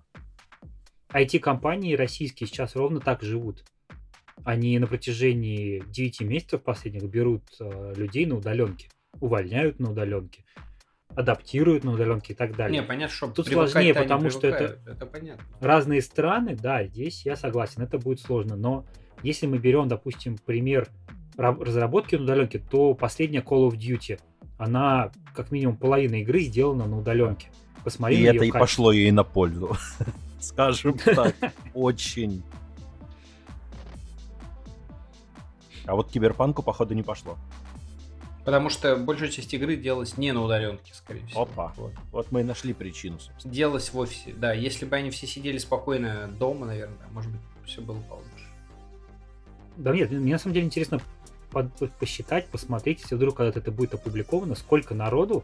IT-компании 1.13 1.95
российские 1.95 2.47
сейчас 2.47 2.75
ровно 2.75 3.01
так 3.01 3.21
живут. 3.21 3.63
Они 4.43 4.77
на 4.79 4.87
протяжении 4.87 5.83
9 5.87 6.21
месяцев 6.21 6.61
последних 6.61 7.03
берут 7.03 7.43
э, 7.59 7.93
людей 7.95 8.25
на 8.25 8.37
удаленке, 8.37 8.89
увольняют 9.19 9.79
на 9.79 9.91
удаленке, 9.91 10.43
адаптируют 11.15 11.83
на 11.83 11.93
удаленке 11.93 12.33
и 12.33 12.35
так 12.35 12.55
далее. 12.55 12.81
Не, 12.81 12.85
понятно, 12.85 13.15
что 13.15 13.27
Тут 13.27 13.47
сложнее, 13.47 13.93
потому 13.93 14.29
что 14.29 14.47
это, 14.47 14.79
это 14.89 15.05
понятно. 15.05 15.43
разные 15.59 16.01
страны, 16.01 16.55
да, 16.55 16.83
здесь 16.85 17.25
я 17.25 17.35
согласен, 17.35 17.81
это 17.83 17.97
будет 17.99 18.19
сложно. 18.19 18.55
Но 18.55 18.85
если 19.23 19.47
мы 19.47 19.57
берем, 19.57 19.87
допустим, 19.87 20.37
пример 20.37 20.87
разработки 21.37 22.15
на 22.15 22.23
удаленке, 22.23 22.59
то 22.59 22.93
последняя 22.93 23.41
Call 23.41 23.69
of 23.69 23.77
Duty, 23.77 24.19
она 24.57 25.11
как 25.35 25.51
минимум 25.51 25.77
половина 25.77 26.21
игры 26.21 26.41
сделана 26.41 26.87
на 26.87 26.97
удаленке. 26.97 27.47
Посмотри 27.83 28.17
и 28.17 28.23
это 28.23 28.43
и 28.43 28.51
пошло 28.51 28.91
ей 28.91 29.11
на 29.11 29.23
пользу. 29.23 29.75
Скажем 30.39 30.97
так, 30.97 31.35
очень 31.73 32.43
А 35.91 35.95
вот 35.95 36.09
киберпанку, 36.09 36.63
походу, 36.63 36.93
не 36.93 37.03
пошло. 37.03 37.37
Потому 38.45 38.69
что 38.69 38.95
большая 38.95 39.27
часть 39.27 39.53
игры 39.53 39.75
делалась 39.75 40.17
не 40.17 40.31
на 40.31 40.41
удаленке, 40.41 40.93
скорее 40.93 41.25
всего. 41.27 41.41
Опа. 41.41 41.73
Вот, 41.75 41.91
вот 42.13 42.31
мы 42.31 42.39
и 42.39 42.43
нашли 42.45 42.71
причину, 42.71 43.19
собственно. 43.19 43.53
Делалась 43.53 43.91
в 43.91 43.97
офисе, 43.97 44.33
да. 44.33 44.53
Если 44.53 44.85
бы 44.85 44.95
они 44.95 45.09
все 45.09 45.27
сидели 45.27 45.57
спокойно 45.57 46.29
дома, 46.39 46.67
наверное, 46.67 46.95
может 47.11 47.29
быть, 47.29 47.41
все 47.65 47.81
было 47.81 47.99
получше. 48.03 48.47
Да 49.75 49.93
нет, 49.93 50.11
мне 50.11 50.31
на 50.31 50.39
самом 50.39 50.53
деле 50.53 50.65
интересно 50.65 51.01
посчитать, 51.99 52.47
посмотреть, 52.47 53.01
если 53.01 53.15
вдруг 53.15 53.35
когда-то 53.35 53.59
это 53.59 53.73
будет 53.73 53.93
опубликовано, 53.93 54.55
сколько 54.55 54.95
народу 54.95 55.43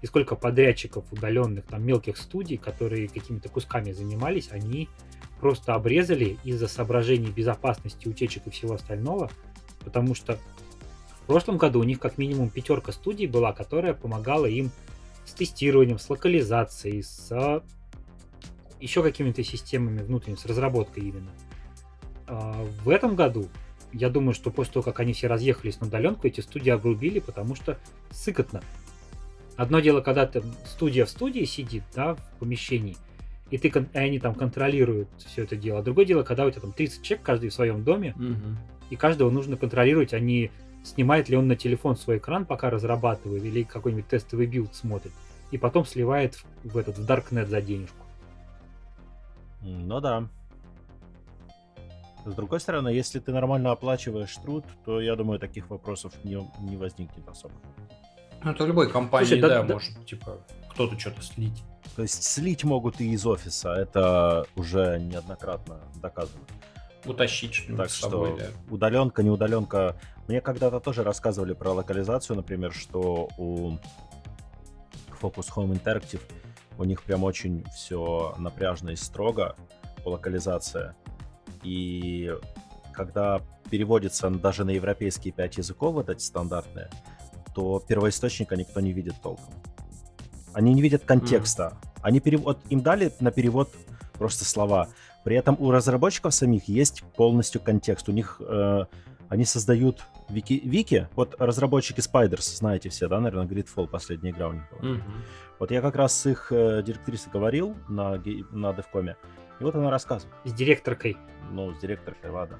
и 0.00 0.06
сколько 0.06 0.36
подрядчиков 0.36 1.04
удаленных, 1.10 1.66
там, 1.66 1.84
мелких 1.84 2.18
студий, 2.18 2.56
которые 2.56 3.08
какими-то 3.08 3.48
кусками 3.48 3.90
занимались, 3.90 4.50
они 4.52 4.88
просто 5.40 5.74
обрезали 5.74 6.38
из-за 6.44 6.68
соображений 6.68 7.32
безопасности, 7.32 8.06
утечек 8.06 8.46
и 8.46 8.50
всего 8.50 8.74
остального– 8.74 9.28
потому 9.88 10.14
что 10.14 10.38
в 11.22 11.26
прошлом 11.26 11.56
году 11.56 11.80
у 11.80 11.82
них 11.82 11.98
как 11.98 12.18
минимум 12.18 12.50
пятерка 12.50 12.92
студий 12.92 13.26
была, 13.26 13.54
которая 13.54 13.94
помогала 13.94 14.44
им 14.44 14.70
с 15.24 15.32
тестированием, 15.32 15.98
с 15.98 16.10
локализацией, 16.10 17.02
с 17.02 17.62
еще 18.80 19.02
какими-то 19.02 19.42
системами 19.42 20.02
внутренними, 20.02 20.38
с 20.38 20.44
разработкой 20.44 21.04
именно. 21.04 21.30
А, 22.26 22.66
в 22.84 22.90
этом 22.90 23.16
году, 23.16 23.48
я 23.94 24.10
думаю, 24.10 24.34
что 24.34 24.50
после 24.50 24.74
того, 24.74 24.84
как 24.84 25.00
они 25.00 25.14
все 25.14 25.26
разъехались 25.26 25.80
на 25.80 25.86
удаленку, 25.86 26.26
эти 26.26 26.42
студии 26.42 26.70
обрубили, 26.70 27.18
потому 27.18 27.54
что 27.54 27.78
сыкотно. 28.10 28.62
Одно 29.56 29.80
дело, 29.80 30.02
когда 30.02 30.26
ты 30.26 30.42
студия 30.66 31.06
в 31.06 31.10
студии 31.10 31.44
сидит, 31.44 31.82
да, 31.94 32.14
в 32.14 32.20
помещении, 32.38 32.96
и, 33.50 33.56
ты, 33.56 33.68
и 33.68 33.98
они 33.98 34.18
там 34.18 34.34
контролируют 34.34 35.08
все 35.16 35.44
это 35.44 35.56
дело. 35.56 35.78
А 35.78 35.82
другое 35.82 36.04
дело, 36.04 36.22
когда 36.24 36.44
у 36.44 36.50
тебя 36.50 36.60
там 36.60 36.72
30 36.72 37.02
человек, 37.02 37.24
каждый 37.24 37.48
в 37.48 37.54
своем 37.54 37.82
доме, 37.82 38.14
угу 38.16 38.56
и 38.90 38.96
каждого 38.96 39.30
нужно 39.30 39.56
контролировать, 39.56 40.14
а 40.14 40.20
не 40.20 40.50
снимает 40.82 41.28
ли 41.28 41.36
он 41.36 41.48
на 41.48 41.56
телефон 41.56 41.96
свой 41.96 42.18
экран, 42.18 42.46
пока 42.46 42.70
разрабатывает, 42.70 43.44
или 43.44 43.62
какой-нибудь 43.62 44.08
тестовый 44.08 44.46
билд 44.46 44.74
смотрит, 44.74 45.12
и 45.50 45.58
потом 45.58 45.84
сливает 45.84 46.38
в, 46.64 46.76
этот 46.76 46.98
в 46.98 47.06
Darknet 47.08 47.46
за 47.46 47.60
денежку. 47.60 47.96
Ну 49.62 50.00
да. 50.00 50.28
С 52.24 52.34
другой 52.34 52.60
стороны, 52.60 52.88
если 52.88 53.20
ты 53.20 53.32
нормально 53.32 53.70
оплачиваешь 53.70 54.34
труд, 54.36 54.64
то 54.84 55.00
я 55.00 55.16
думаю, 55.16 55.38
таких 55.38 55.70
вопросов 55.70 56.12
не, 56.24 56.38
не 56.60 56.76
возникнет 56.76 57.26
особо. 57.28 57.54
Ну, 58.42 58.50
это 58.52 58.64
любой 58.66 58.90
компании, 58.90 59.26
Слушай, 59.26 59.40
да, 59.40 59.62
да, 59.62 59.74
может, 59.74 60.06
типа, 60.06 60.38
кто-то 60.70 60.98
что-то 60.98 61.22
слить. 61.22 61.62
То 61.96 62.02
есть 62.02 62.22
слить 62.22 62.64
могут 62.64 63.00
и 63.00 63.10
из 63.10 63.26
офиса, 63.26 63.72
это 63.72 64.46
уже 64.54 65.00
неоднократно 65.00 65.80
доказано 66.00 66.44
утащить 67.04 67.54
что-нибудь 67.54 67.84
так 67.84 67.90
с 67.90 68.00
собой, 68.00 68.36
что 68.36 68.38
да. 68.38 68.74
удаленка, 68.74 69.22
не 69.22 69.30
удаленка. 69.30 70.00
Мне 70.26 70.40
когда-то 70.40 70.80
тоже 70.80 71.04
рассказывали 71.04 71.54
про 71.54 71.72
локализацию, 71.72 72.36
например, 72.36 72.72
что 72.72 73.28
у 73.38 73.78
Focus 75.20 75.48
Home 75.56 75.72
Interactive 75.72 76.22
у 76.76 76.84
них 76.84 77.02
прям 77.02 77.24
очень 77.24 77.64
все 77.74 78.34
напряжно 78.38 78.90
и 78.90 78.96
строго 78.96 79.56
по 80.04 80.10
локализации. 80.10 80.94
И 81.62 82.32
когда 82.92 83.40
переводится 83.70 84.30
даже 84.30 84.64
на 84.64 84.70
европейские 84.70 85.32
пять 85.32 85.56
языков, 85.58 85.94
вот 85.94 86.08
эти 86.08 86.22
стандартные, 86.22 86.88
то 87.54 87.82
первоисточника 87.86 88.56
никто 88.56 88.80
не 88.80 88.92
видит 88.92 89.14
толком. 89.22 89.52
Они 90.52 90.72
не 90.72 90.82
видят 90.82 91.04
контекста. 91.04 91.72
Mm. 91.74 91.88
Они 92.02 92.20
перевод, 92.20 92.60
им 92.70 92.80
дали 92.80 93.12
на 93.20 93.30
перевод 93.30 93.72
просто 94.14 94.44
слова. 94.44 94.88
При 95.28 95.36
этом 95.36 95.56
у 95.58 95.70
разработчиков 95.70 96.32
самих 96.32 96.68
есть 96.68 97.04
полностью 97.14 97.60
контекст. 97.60 98.08
У 98.08 98.12
них 98.12 98.40
э, 98.40 98.84
они 99.28 99.44
создают 99.44 100.02
вики, 100.30 100.54
вики. 100.64 101.06
Вот 101.16 101.34
разработчики 101.38 102.00
Spiders, 102.00 102.56
знаете 102.56 102.88
все, 102.88 103.08
да, 103.08 103.20
наверное, 103.20 103.46
Gridfall, 103.46 103.88
последняя 103.88 104.30
игра 104.30 104.48
у 104.48 104.52
них 104.54 104.62
была. 104.70 104.80
Mm-hmm. 104.80 105.02
Вот 105.58 105.70
я 105.70 105.82
как 105.82 105.96
раз 105.96 106.18
с 106.18 106.30
их 106.30 106.50
э, 106.50 106.82
директрисой 106.82 107.30
говорил 107.30 107.76
на, 107.90 108.12
на 108.52 108.72
Девкоме, 108.72 109.18
и 109.60 109.64
вот 109.64 109.74
она 109.74 109.90
рассказывала. 109.90 110.34
С 110.46 110.52
директоркой. 110.54 111.18
Ну, 111.50 111.74
с 111.74 111.78
директоркой, 111.78 112.30
ладно. 112.30 112.58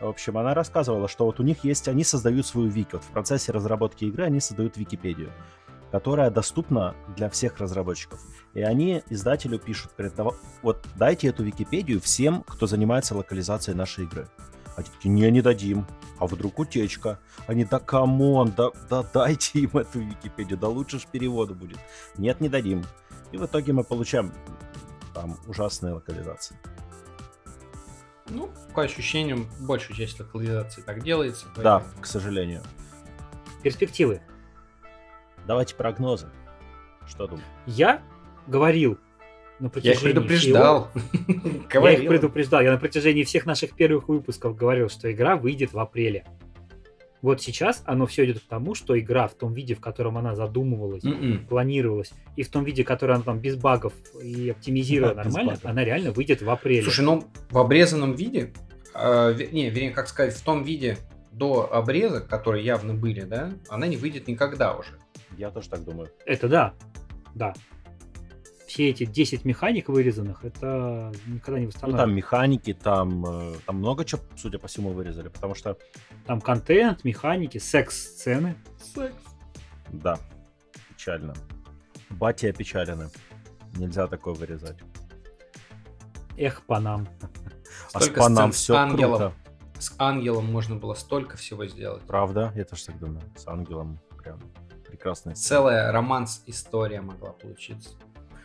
В 0.00 0.08
общем, 0.08 0.38
она 0.38 0.54
рассказывала, 0.54 1.06
что 1.06 1.24
вот 1.24 1.38
у 1.38 1.44
них 1.44 1.62
есть, 1.62 1.86
они 1.86 2.02
создают 2.02 2.46
свою 2.46 2.68
вики. 2.68 2.94
Вот 2.94 3.04
в 3.04 3.10
процессе 3.12 3.52
разработки 3.52 4.06
игры 4.06 4.24
они 4.24 4.40
создают 4.40 4.76
Википедию 4.76 5.30
которая 5.90 6.30
доступна 6.30 6.94
для 7.16 7.30
всех 7.30 7.58
разработчиков. 7.58 8.20
И 8.54 8.62
они 8.62 9.02
издателю 9.10 9.58
пишут, 9.58 9.92
говорят, 9.96 10.36
вот 10.62 10.86
дайте 10.96 11.28
эту 11.28 11.44
Википедию 11.44 12.00
всем, 12.00 12.42
кто 12.46 12.66
занимается 12.66 13.14
локализацией 13.14 13.76
нашей 13.76 14.04
игры. 14.04 14.28
А 14.76 14.82
те 14.82 14.90
такие, 14.92 15.10
не, 15.10 15.28
не 15.30 15.42
дадим. 15.42 15.86
А 16.18 16.26
вдруг 16.26 16.58
утечка? 16.58 17.18
Они, 17.46 17.64
да 17.64 17.80
come 17.80 18.21
on, 18.21 18.52
да, 18.56 18.70
да 18.88 19.02
дайте 19.02 19.60
им 19.60 19.70
эту 19.76 20.00
Википедию, 20.00 20.58
да 20.58 20.68
лучше 20.68 21.00
ж 21.00 21.06
перевода 21.10 21.54
будет. 21.54 21.78
Нет, 22.16 22.40
не 22.40 22.48
дадим. 22.48 22.84
И 23.32 23.36
в 23.36 23.44
итоге 23.44 23.72
мы 23.72 23.82
получаем 23.82 24.32
там 25.14 25.36
ужасные 25.46 25.94
локализации. 25.94 26.56
Ну, 28.28 28.50
по 28.74 28.82
ощущениям, 28.82 29.48
большая 29.60 29.96
часть 29.96 30.20
локализации 30.20 30.82
так 30.82 31.02
делается. 31.02 31.46
Поэтому... 31.56 31.64
Да, 31.64 32.00
к 32.00 32.06
сожалению. 32.06 32.62
Перспективы. 33.62 34.20
Давайте 35.48 35.74
прогнозы. 35.74 36.28
Что 37.08 37.26
думал? 37.26 37.42
Я 37.66 38.02
говорил 38.46 38.98
на 39.58 39.64
Я 39.64 39.66
их 39.68 39.72
протяжении 39.72 40.02
предупреждал. 40.12 40.90
всего- 41.70 41.86
Я 41.88 41.92
их 41.94 42.06
предупреждал. 42.08 42.60
Я 42.60 42.70
на 42.72 42.76
протяжении 42.78 43.22
всех 43.24 43.46
наших 43.46 43.72
первых 43.74 44.08
выпусков 44.08 44.54
говорил, 44.54 44.90
что 44.90 45.10
игра 45.10 45.36
выйдет 45.36 45.72
в 45.72 45.78
апреле. 45.78 46.26
Вот 47.22 47.40
сейчас 47.40 47.82
оно 47.86 48.06
все 48.06 48.26
идет 48.26 48.40
к 48.40 48.46
тому, 48.46 48.74
что 48.74 48.96
игра 48.96 49.26
в 49.26 49.34
том 49.34 49.54
виде, 49.54 49.74
в 49.74 49.80
котором 49.80 50.18
она 50.18 50.36
задумывалась, 50.36 51.02
Мгм. 51.02 51.46
планировалась, 51.48 52.12
и 52.36 52.42
в 52.42 52.50
том 52.50 52.62
виде, 52.64 52.84
который 52.84 53.16
она 53.16 53.24
там 53.24 53.40
без 53.40 53.56
багов 53.56 53.92
и 54.22 54.50
оптимизирована 54.50 55.14
Да, 55.14 55.24
нормально, 55.24 55.58
она 55.64 55.82
реально 55.82 56.12
выйдет 56.12 56.42
в 56.42 56.50
апреле. 56.50 56.82
Слушай, 56.82 57.04
ну 57.06 57.24
в 57.50 57.58
обрезанном 57.58 58.12
виде, 58.12 58.52
э, 58.94 59.34
не, 59.50 59.70
вернее, 59.70 59.90
как 59.92 60.06
сказать, 60.08 60.34
в 60.34 60.42
том 60.44 60.62
виде 60.62 60.98
до 61.32 61.68
обреза, 61.72 62.20
которые 62.20 62.64
явно 62.64 62.94
были, 62.94 63.22
да, 63.22 63.52
она 63.68 63.86
не 63.88 63.96
выйдет 63.96 64.28
никогда 64.28 64.76
уже. 64.76 64.90
Я 65.36 65.50
тоже 65.50 65.68
так 65.68 65.84
думаю. 65.84 66.10
Это 66.26 66.48
да, 66.48 66.74
да. 67.34 67.54
Все 68.66 68.90
эти 68.90 69.06
10 69.06 69.44
механик 69.46 69.88
вырезанных, 69.88 70.44
это 70.44 71.10
никогда 71.26 71.58
не 71.58 71.66
Ну, 71.66 71.72
там 71.72 71.80
восстановится. 71.90 72.06
механики, 72.06 72.74
там, 72.74 73.24
э, 73.26 73.54
там 73.64 73.76
много 73.76 74.04
чего, 74.04 74.20
судя 74.36 74.58
по 74.58 74.68
всему, 74.68 74.90
вырезали, 74.90 75.28
потому 75.28 75.54
что, 75.54 75.78
Там 76.26 76.40
контент, 76.42 77.02
механики, 77.02 77.56
секс-сцены. 77.58 78.56
да, 79.90 80.18
печально. 80.90 81.34
Бати 82.10 82.46
опечалены. 82.46 83.08
Нельзя 83.76 84.06
такое 84.06 84.34
вырезать. 84.34 84.76
Эх, 86.36 86.62
по 86.62 86.78
нам. 86.78 87.08
А 87.94 88.00
с 88.00 88.04
сцен 88.04 88.52
с 88.52 88.56
все 88.56 88.76
ангелом. 88.76 89.18
круто. 89.18 89.34
С 89.78 89.94
ангелом 89.98 90.46
можно 90.46 90.76
было 90.76 90.94
столько 90.94 91.36
всего 91.36 91.66
сделать. 91.66 92.02
Правда? 92.02 92.52
Я 92.54 92.64
тоже 92.64 92.86
так 92.86 92.98
думаю. 92.98 93.22
С 93.36 93.46
ангелом 93.46 93.98
прям 94.22 94.40
прекрасная. 94.88 95.34
Целая 95.34 95.92
романс-история 95.92 97.00
могла 97.00 97.30
получиться. 97.32 97.90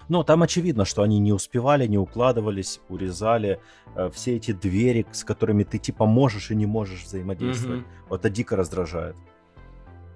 Ну, 0.09 0.23
там 0.23 0.43
очевидно, 0.43 0.83
что 0.85 1.01
они 1.01 1.17
не 1.19 1.31
успевали, 1.31 1.87
не 1.87 1.97
укладывались, 1.97 2.81
урезали 2.89 3.59
э, 3.95 4.09
все 4.13 4.35
эти 4.35 4.51
двери, 4.51 5.05
с 5.11 5.23
которыми 5.23 5.63
ты 5.63 5.77
типа 5.77 6.05
можешь 6.05 6.51
и 6.51 6.55
не 6.55 6.65
можешь 6.65 7.03
взаимодействовать. 7.03 7.79
Мгм. 7.81 7.87
Вот 8.09 8.19
это 8.19 8.29
дико 8.29 8.55
раздражает. 8.57 9.15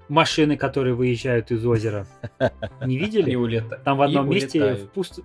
Машины, 0.10 0.58
которые 0.58 0.94
выезжают 0.94 1.52
из 1.52 1.66
озера. 1.66 2.06
Не 2.86 2.98
видели? 3.00 3.32
И 3.32 3.36
улета- 3.36 3.78
Там 3.84 3.98
в 3.98 4.02
одном 4.02 4.30
и 4.32 4.36
месте 4.36 4.60
улетают. 4.62 4.82
в 4.82 4.90
пуст... 4.92 5.20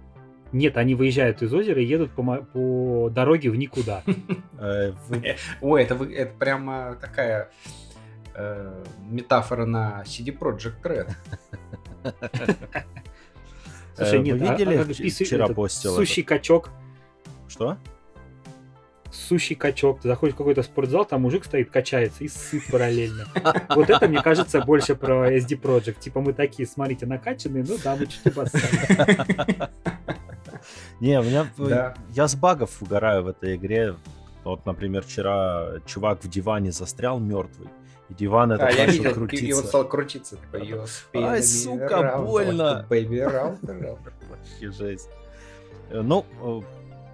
Нет, 0.53 0.77
они 0.77 0.95
выезжают 0.95 1.41
из 1.43 1.53
озера 1.55 1.81
и 1.81 1.85
едут 1.87 2.11
по, 2.13 2.23
по 2.53 3.09
дороге 3.11 3.51
в 3.51 3.57
никуда. 3.57 4.03
Э, 4.59 4.93
в- 5.09 5.23
Ой, 5.61 5.83
это 5.83 5.97
прямо 6.39 6.97
такая 7.01 7.51
э, 8.35 8.85
метафора 9.09 9.65
на 9.67 10.03
CD 10.07 10.37
Projekt 10.37 10.83
Red. 10.83 11.11
Слушай, 13.97 14.19
Э, 14.19 14.23
нет, 14.23 14.41
вы 14.41 14.47
а- 14.49 14.53
видели, 14.53 14.75
а 14.77 14.85
писай- 14.85 15.25
вчера 15.25 15.49
постил 15.49 15.95
Сущий 15.95 16.23
качок. 16.23 16.71
Что? 17.49 17.77
Сущий 19.11 19.55
качок. 19.55 20.01
Ты 20.01 20.09
заходишь 20.09 20.35
в 20.35 20.39
какой-то 20.39 20.63
спортзал, 20.63 21.05
там 21.05 21.21
мужик 21.23 21.45
стоит, 21.45 21.71
качается 21.71 22.25
и 22.25 22.29
сыт 22.29 22.63
параллельно. 22.71 23.27
Вот 23.69 23.91
это, 23.91 24.09
мне 24.09 24.23
кажется, 24.23 24.63
больше 24.63 24.95
про 24.95 25.31
SD 25.31 25.61
Project. 25.61 26.01
Типа 26.01 26.23
мы 26.23 26.33
такие, 26.33 26.67
смотрите, 26.67 27.05
накачанные, 27.05 27.63
ну 27.69 27.77
да, 27.85 27.95
мы 27.97 28.07
чуть. 28.07 28.23
Не, 31.01 31.21
у 31.21 31.23
меня... 31.25 31.47
Да. 31.59 31.95
Я 32.11 32.27
с 32.29 32.35
багов 32.35 32.81
угораю 32.81 33.25
в 33.25 33.27
этой 33.29 33.57
игре. 33.57 33.97
Вот, 34.45 34.65
например, 34.67 35.03
вчера 35.03 35.81
чувак 35.87 36.25
в 36.25 36.29
диване 36.29 36.73
застрял 36.73 37.19
мертвый. 37.21 37.69
И 38.09 38.15
диван 38.15 38.53
этот 38.53 38.69
А, 38.69 38.71
я 38.73 38.87
начал 38.87 38.93
видел, 38.99 39.11
и 39.11 39.15
крутиться. 39.15 39.61
он 39.61 39.65
стал 39.67 39.89
крутиться. 39.89 40.37
Такой, 40.37 40.69
«You 40.69 40.85
spin 40.85 41.25
Ай, 41.25 41.43
сука, 41.43 41.85
around, 41.85 42.27
больно. 42.27 42.87
baby 42.91 43.27
around». 43.27 43.99
Вообще 44.29 44.71
жесть. 44.73 45.09
Э, 45.91 46.01
Ну, 46.03 46.27
э, 46.43 46.61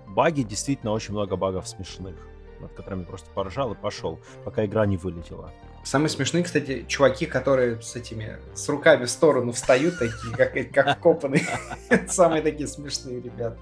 баги, 0.08 0.42
действительно, 0.42 0.92
очень 0.92 1.12
много 1.12 1.36
багов 1.36 1.68
смешных, 1.68 2.16
над 2.60 2.72
которыми 2.72 3.04
просто 3.04 3.30
поржал 3.34 3.72
и 3.72 3.76
пошел, 3.76 4.18
пока 4.44 4.64
игра 4.64 4.86
не 4.86 4.96
вылетела. 4.96 5.52
Самые 5.84 6.08
смешные, 6.10 6.42
кстати, 6.44 6.84
чуваки, 6.88 7.24
которые 7.26 7.80
с 7.80 7.94
этими, 7.96 8.38
с 8.54 8.68
руками 8.68 9.04
в 9.04 9.10
сторону 9.10 9.52
встают, 9.52 9.98
такие, 9.98 10.34
как, 10.36 10.72
как 10.86 10.98
вкопанные. 10.98 11.46
Самые 12.08 12.42
такие 12.42 12.66
смешные 12.66 13.20
ребята. 13.20 13.58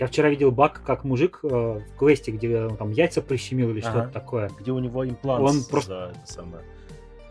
Я 0.00 0.06
вчера 0.06 0.30
видел 0.30 0.50
баг, 0.50 0.82
как 0.84 1.04
мужик 1.04 1.40
э, 1.42 1.46
в 1.46 1.98
квесте, 1.98 2.32
где 2.32 2.62
он 2.64 2.76
там 2.78 2.90
яйца 2.90 3.20
прищемил 3.20 3.68
или 3.70 3.80
Ага. 3.80 3.90
что-то 3.90 4.08
такое. 4.08 4.50
Где 4.58 4.72
у 4.72 4.78
него 4.78 5.06
имплант 5.06 5.42
Он 5.44 5.52
за 5.52 5.68
просто- 5.68 6.12
это 6.16 6.32
самое, 6.32 6.64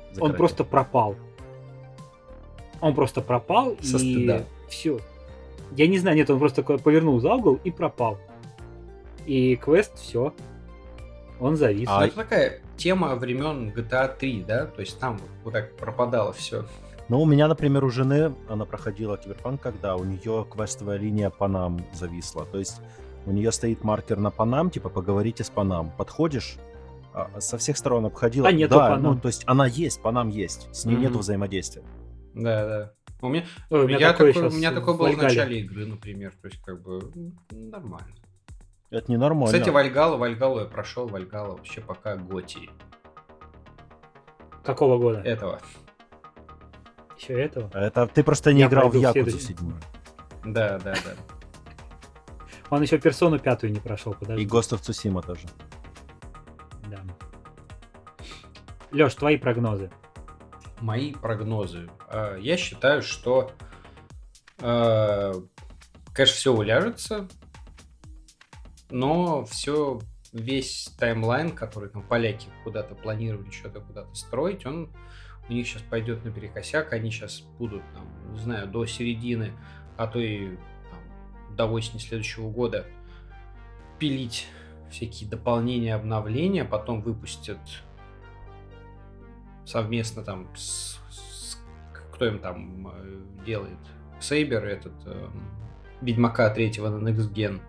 Он 0.09 0.13
закрытый. 0.13 0.37
просто 0.37 0.63
пропал. 0.63 1.15
Он 2.79 2.93
просто 2.93 3.21
пропал 3.21 3.75
Со 3.81 3.97
и 3.97 4.13
стыда. 4.13 4.43
все. 4.69 4.99
Я 5.75 5.87
не 5.87 5.97
знаю, 5.97 6.15
нет, 6.15 6.29
он 6.29 6.37
просто 6.37 6.61
повернул 6.61 7.19
за 7.19 7.33
угол 7.33 7.59
и 7.63 7.71
пропал. 7.71 8.19
И 9.25 9.55
квест 9.55 9.97
все. 9.97 10.31
Он 11.39 11.55
завис. 11.55 11.87
А, 11.89 12.01
Ну, 12.01 12.05
это 12.05 12.15
такая 12.17 12.61
тема 12.77 13.15
времен 13.15 13.69
GTA 13.75 14.15
3, 14.15 14.43
да? 14.43 14.67
То 14.67 14.81
есть 14.81 14.99
там 14.99 15.19
вот 15.43 15.53
так 15.53 15.75
пропадало 15.75 16.33
все. 16.33 16.65
Ну, 17.09 17.21
у 17.21 17.25
меня, 17.25 17.47
например, 17.47 17.83
у 17.83 17.89
жены, 17.89 18.35
она 18.47 18.65
проходила 18.65 19.17
киберпанк, 19.17 19.59
когда 19.61 19.95
у 19.95 20.03
нее 20.03 20.45
квестовая 20.49 20.97
линия 20.97 21.31
Панам 21.31 21.79
зависла. 21.91 22.45
То 22.45 22.59
есть 22.59 22.81
у 23.25 23.31
нее 23.31 23.51
стоит 23.51 23.83
маркер 23.83 24.17
на 24.17 24.29
Панам, 24.29 24.69
типа 24.69 24.89
поговорите 24.89 25.43
с 25.43 25.49
Панам. 25.49 25.91
Подходишь, 25.97 26.57
а, 27.13 27.41
со 27.41 27.57
всех 27.57 27.77
сторон 27.77 28.05
обходила. 28.05 28.47
А 28.47 28.51
нету 28.51 28.75
да, 28.75 28.89
Панам. 28.89 29.15
ну, 29.15 29.19
то 29.19 29.27
есть 29.27 29.43
она 29.47 29.65
есть, 29.65 30.01
Панам 30.03 30.29
есть. 30.29 30.69
С 30.71 30.85
ней 30.85 30.93
Мгм. 30.93 31.01
нету 31.01 31.19
взаимодействия. 31.19 31.83
Да, 32.35 32.67
да. 32.67 32.93
У 33.21 33.27
меня, 33.27 33.43
Ой, 33.71 33.83
у 33.83 33.87
меня 33.87 34.11
такое 34.11 34.31
такой, 34.31 34.49
у 34.49 34.53
меня 34.53 34.71
такой 34.71 34.93
в 34.93 34.97
был 34.97 35.11
в 35.11 35.17
начале 35.17 35.61
игры, 35.61 35.87
например. 35.87 36.31
То 36.41 36.47
есть, 36.47 36.61
как 36.61 36.81
бы, 36.81 37.11
нормально. 37.51 38.07
Это 38.91 39.11
ненормально. 39.11 39.51
Кстати, 39.57 39.69
Вальгала, 39.69 40.15
Вальгалу 40.15 40.59
я 40.59 40.65
прошел, 40.65 41.07
Вальгала 41.07 41.51
вообще 41.57 41.81
пока 41.81 42.15
Готи 42.15 42.69
Какого 44.63 44.97
года? 44.97 45.19
этого. 45.21 45.59
Еще 47.19 47.33
этого? 47.33 47.69
Это 47.73 48.07
ты 48.07 48.23
просто 48.23 48.53
не 48.53 48.61
Я 48.61 48.67
играл 48.67 48.89
в 48.89 48.95
Якудзу 48.95 49.39
седьмую. 49.39 49.77
Да, 50.45 50.79
да, 50.79 50.93
да. 50.93 51.15
Он 52.69 52.81
еще 52.81 52.97
персону 52.97 53.39
пятую 53.39 53.73
не 53.73 53.79
прошел, 53.79 54.13
подожди. 54.13 54.43
И 54.43 54.47
Ghost 54.47 54.71
of 54.73 54.79
Tsushima 54.81 55.25
тоже. 55.25 55.47
Да. 56.87 57.03
Леш, 58.91 59.15
твои 59.15 59.37
прогнозы. 59.37 59.91
Мои 60.79 61.13
прогнозы. 61.13 61.89
Э, 62.09 62.37
Я 62.39 62.55
считаю, 62.57 63.01
что, 63.01 63.51
э, 64.59 65.33
конечно, 66.13 66.35
все 66.35 66.53
уляжется, 66.53 67.27
но 68.89 69.43
все, 69.45 69.99
весь 70.31 70.93
таймлайн, 70.97 71.51
который 71.51 71.89
там 71.89 72.03
поляки 72.03 72.47
куда-то 72.63 72.95
планировали 72.95 73.49
что-то 73.51 73.81
куда-то 73.81 74.13
строить, 74.15 74.65
он 74.65 74.89
у 75.49 75.53
них 75.53 75.67
сейчас 75.67 75.81
пойдет 75.81 76.23
наперекосяк, 76.23 76.93
они 76.93 77.09
сейчас 77.11 77.41
будут, 77.57 77.81
там, 77.93 78.05
не 78.33 78.39
знаю, 78.39 78.67
до 78.67 78.85
середины, 78.85 79.51
а 79.97 80.07
то 80.07 80.19
и 80.19 80.55
там, 80.57 81.55
до 81.55 81.65
осени 81.65 81.99
следующего 81.99 82.49
года 82.49 82.85
пилить 83.97 84.47
всякие 84.91 85.29
дополнения, 85.29 85.95
обновления, 85.95 86.65
потом 86.65 87.01
выпустят 87.01 87.59
совместно 89.65 90.23
там 90.23 90.47
с, 90.55 90.99
с- 91.11 91.57
кто 92.13 92.25
им 92.25 92.39
там 92.39 92.87
э, 92.87 93.21
делает 93.45 93.77
Сейбер 94.19 94.65
этот 94.65 94.93
эм, 95.05 95.31
Ведьмака 96.01 96.49
третьего 96.49 96.89
на 96.89 97.07
Next 97.07 97.31
Gen 97.33 97.59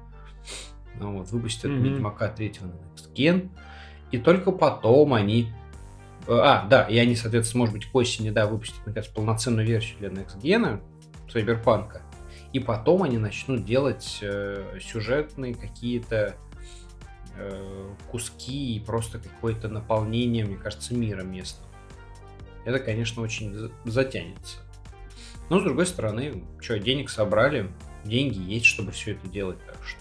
ну, 0.99 1.19
вот, 1.19 1.31
выпустят 1.31 1.71
Мгм. 1.71 1.83
Ведьмака 1.85 2.29
третьего 2.29 2.67
на 2.69 2.73
Next 2.73 3.13
Gen 3.15 3.51
и 4.11 4.19
только 4.19 4.51
потом 4.51 5.13
они 5.15 5.43
э, 5.43 5.55
а, 6.39 6.67
да, 6.69 6.85
и 6.85 6.97
они, 6.99 7.17
соответственно, 7.17 7.61
может 7.61 7.75
быть, 7.75 7.87
к 7.87 7.95
осени, 7.95 8.31
да, 8.31 8.47
выпустят, 8.47 8.87
наконец, 8.87 9.09
полноценную 9.09 9.67
версию 9.67 9.99
для 9.99 10.09
Next 10.09 10.41
Gen, 10.41 10.81
Cyberpunk, 11.33 12.01
и 12.53 12.61
потом 12.61 13.03
они 13.03 13.19
начнут 13.19 13.65
делать 13.65 14.19
э, 14.23 14.79
сюжетные 14.81 15.55
какие-то 15.55 16.37
э, 17.37 17.95
куски 18.11 18.77
и 18.77 18.81
просто 18.81 19.19
какое-то 19.19 19.69
наполнение, 19.69 20.45
мне 20.45 20.57
кажется, 20.57 20.95
мира 20.95 21.23
местного. 21.23 21.71
Это, 22.65 22.79
конечно, 22.79 23.23
очень 23.23 23.55
за- 23.55 23.73
затянется. 23.85 24.59
Но, 25.49 25.61
с 25.61 25.63
другой 25.63 25.87
стороны, 25.87 26.45
что, 26.61 26.79
денег 26.79 27.11
собрали, 27.11 27.71
деньги 28.05 28.39
есть, 28.39 28.67
чтобы 28.67 28.93
все 28.93 29.13
это 29.13 29.27
делать, 29.29 29.59
так 29.67 29.79
что... 29.85 30.00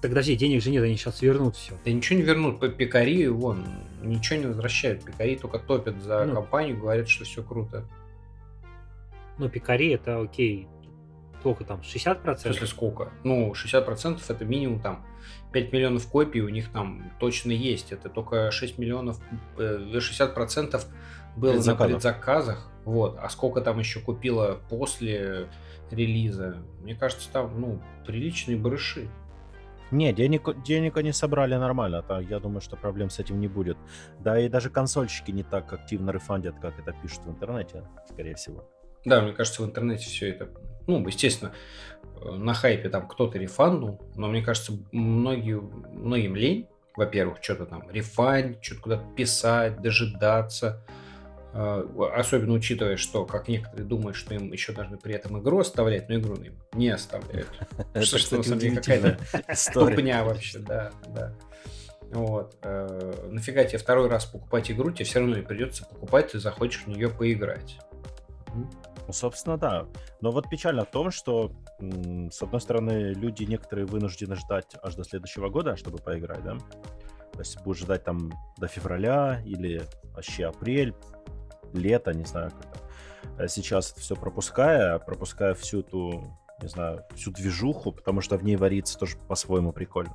Так 0.00 0.10
подожди, 0.12 0.34
денег 0.34 0.62
же 0.62 0.70
нет, 0.70 0.82
они 0.82 0.96
сейчас 0.96 1.20
вернут 1.20 1.56
все. 1.56 1.74
Да 1.84 1.90
ничего 1.92 2.18
не 2.18 2.24
вернут, 2.24 2.58
П- 2.58 2.70
пекари, 2.70 3.26
вон, 3.26 3.66
ничего 4.02 4.38
не 4.40 4.46
возвращают. 4.46 5.04
Пекари 5.04 5.36
только 5.36 5.58
топят 5.58 6.00
за 6.02 6.24
Ну. 6.24 6.34
компанию, 6.36 6.78
говорят, 6.78 7.08
что 7.08 7.24
все 7.24 7.42
круто. 7.42 7.84
Ну, 9.38 9.48
пикари 9.48 9.90
это 9.90 10.20
окей. 10.20 10.68
Сколько 11.40 11.64
там, 11.64 11.80
В 11.82 11.84
60%? 11.86 12.36
смысле, 12.38 12.66
сколько? 12.66 13.12
Ну, 13.24 13.52
60% 13.54 14.20
это 14.28 14.44
минимум 14.44 14.80
там 14.80 15.04
5 15.52 15.72
миллионов 15.72 16.06
копий 16.06 16.40
у 16.42 16.48
них 16.50 16.70
там 16.70 17.10
точно 17.18 17.50
есть. 17.52 17.92
Это 17.92 18.08
только 18.10 18.50
6 18.50 18.78
миллионов, 18.78 19.18
э, 19.58 19.78
60% 20.00 20.86
было 21.36 21.62
на 21.62 21.74
предзаказах. 21.76 22.70
Вот. 22.84 23.18
А 23.20 23.28
сколько 23.30 23.60
там 23.62 23.78
еще 23.78 24.00
купила 24.00 24.60
после 24.68 25.48
релиза? 25.90 26.62
Мне 26.82 26.94
кажется, 26.94 27.30
там, 27.32 27.58
ну, 27.60 27.80
приличные 28.06 28.58
барыши. 28.58 29.08
Не, 29.90 30.12
денег, 30.12 30.62
денег 30.62 30.96
они 30.96 31.12
собрали 31.12 31.54
нормально, 31.56 32.02
так 32.02 32.24
я 32.30 32.38
думаю, 32.38 32.60
что 32.60 32.76
проблем 32.76 33.10
с 33.10 33.18
этим 33.18 33.40
не 33.40 33.48
будет. 33.48 33.76
Да 34.20 34.38
и 34.38 34.48
даже 34.48 34.70
консольщики 34.70 35.30
не 35.32 35.42
так 35.42 35.72
активно 35.72 36.10
рефандят, 36.10 36.54
как 36.60 36.78
это 36.78 36.92
пишут 37.02 37.24
в 37.24 37.30
интернете, 37.30 37.84
скорее 38.08 38.34
всего. 38.34 38.64
Да, 39.04 39.20
мне 39.22 39.32
кажется, 39.32 39.62
в 39.62 39.66
интернете 39.66 40.04
все 40.04 40.30
это, 40.30 40.48
ну, 40.86 41.04
естественно, 41.06 41.52
э, 42.22 42.30
на 42.30 42.54
хайпе 42.54 42.88
там 42.88 43.08
кто-то 43.08 43.38
рефандул, 43.38 44.00
но 44.14 44.28
мне 44.28 44.42
кажется, 44.42 44.72
многие, 44.92 45.60
многим 45.60 46.36
лень, 46.36 46.68
во-первых, 46.96 47.38
что-то 47.40 47.66
там 47.66 47.90
рефанд, 47.90 48.62
что-то 48.62 48.80
куда-то 48.82 49.04
писать, 49.16 49.80
дожидаться, 49.80 50.84
а, 50.86 51.09
особенно 51.52 52.52
учитывая, 52.52 52.96
что, 52.96 53.24
как 53.24 53.48
некоторые 53.48 53.86
думают, 53.86 54.16
что 54.16 54.34
им 54.34 54.52
еще 54.52 54.72
должны 54.72 54.98
при 54.98 55.14
этом 55.14 55.40
игру 55.40 55.60
оставлять, 55.60 56.08
но 56.08 56.16
игру 56.16 56.36
им 56.36 56.54
не 56.74 56.88
оставляют. 56.90 57.48
Что, 58.02 58.18
что 58.18 58.36
на 58.36 58.42
самом 58.42 58.60
деле 58.60 58.76
какая-то 58.76 59.18
тупня 59.72 60.24
вообще, 60.24 60.58
да, 60.58 60.92
да. 61.08 61.34
Вот. 62.12 62.56
Э, 62.62 63.28
нафига 63.28 63.64
тебе 63.64 63.78
второй 63.78 64.08
раз 64.08 64.26
покупать 64.26 64.70
игру, 64.70 64.90
тебе 64.90 65.04
все 65.04 65.20
равно 65.20 65.38
и 65.38 65.42
придется 65.42 65.84
покупать, 65.84 66.32
ты 66.32 66.40
захочешь 66.40 66.82
в 66.82 66.88
нее 66.88 67.08
поиграть. 67.08 67.78
Ну, 68.54 69.12
собственно, 69.12 69.56
да. 69.56 69.86
Но 70.20 70.30
вот 70.30 70.48
печально 70.48 70.84
в 70.84 70.90
том, 70.90 71.10
что, 71.10 71.52
с 71.78 72.42
одной 72.42 72.60
стороны, 72.60 73.12
люди 73.12 73.44
некоторые 73.44 73.86
вынуждены 73.86 74.36
ждать 74.36 74.76
аж 74.82 74.94
до 74.94 75.04
следующего 75.04 75.48
года, 75.48 75.76
чтобы 75.76 75.98
поиграть, 75.98 76.42
да? 76.44 76.58
То 77.32 77.38
есть 77.38 77.60
будешь 77.62 77.80
ждать 77.80 78.04
там 78.04 78.30
до 78.58 78.66
февраля 78.66 79.40
или 79.44 79.82
вообще 80.14 80.46
апрель, 80.46 80.94
лето, 81.72 82.12
не 82.12 82.24
знаю, 82.24 82.50
когда. 82.50 83.48
Сейчас 83.48 83.92
это 83.92 84.00
все 84.00 84.16
пропуская, 84.16 84.98
пропуская 84.98 85.54
всю 85.54 85.82
ту, 85.82 86.36
не 86.62 86.68
знаю, 86.68 87.04
всю 87.14 87.30
движуху, 87.30 87.92
потому 87.92 88.20
что 88.20 88.36
в 88.36 88.44
ней 88.44 88.56
варится 88.56 88.98
тоже 88.98 89.16
по-своему 89.28 89.72
прикольно. 89.72 90.14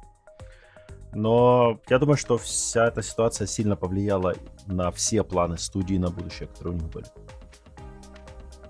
Но 1.14 1.80
я 1.90 1.98
думаю, 1.98 2.18
что 2.18 2.38
вся 2.38 2.88
эта 2.88 3.02
ситуация 3.02 3.48
сильно 3.48 3.76
повлияла 3.78 4.36
на 4.68 4.92
все 4.92 5.24
планы 5.24 5.58
студии 5.58 5.96
на 5.96 6.10
будущее, 6.10 6.50
которые 6.50 6.76
у 6.76 6.78
них 6.78 6.90
были. 6.90 7.08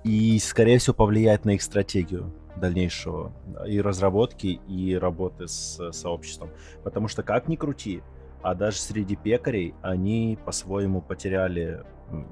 И, 0.04 0.38
скорее 0.38 0.78
всего, 0.78 0.94
повлияет 0.94 1.46
на 1.46 1.52
их 1.52 1.64
стратегию 1.64 2.32
дальнейшего 2.56 3.34
и 3.68 3.82
разработки, 3.82 4.60
и 4.68 4.96
работы 4.96 5.48
с 5.48 5.92
сообществом. 5.92 6.52
Потому 6.84 7.08
что, 7.08 7.24
как 7.24 7.48
ни 7.48 7.56
крути, 7.56 8.04
а 8.46 8.54
даже 8.54 8.78
среди 8.78 9.16
пекарей 9.16 9.74
они 9.82 10.38
по-своему 10.46 11.02
потеряли 11.02 11.84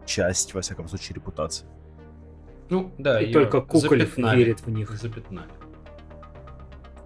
часть, 0.05 0.53
во 0.53 0.61
всяком 0.61 0.87
случае, 0.87 1.15
репутации. 1.15 1.65
Ну, 2.69 2.93
да, 2.99 3.19
и 3.19 3.33
только 3.33 3.61
Куколев 3.61 4.09
запятнали. 4.09 4.37
верит 4.37 4.59
в 4.59 4.69
них. 4.69 4.91
Запятнали. 4.91 5.49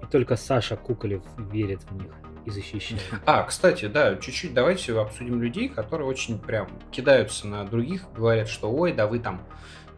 И 0.04 0.06
только 0.08 0.36
Саша 0.36 0.76
Куколев 0.76 1.24
верит 1.38 1.84
в 1.84 1.94
них 1.94 2.12
и 2.46 2.52
защищает. 2.52 3.02
А, 3.26 3.44
кстати, 3.44 3.88
да, 3.88 4.18
чуть-чуть 4.18 4.54
давайте 4.54 5.00
обсудим 5.00 5.42
людей, 5.42 5.70
которые 5.70 6.06
очень 6.06 6.38
прям 6.38 6.68
кидаются 6.92 7.48
на 7.48 7.64
других, 7.64 8.12
говорят, 8.14 8.50
что 8.50 8.70
ой, 8.70 8.92
да 8.92 9.08
вы 9.08 9.20
там 9.20 9.42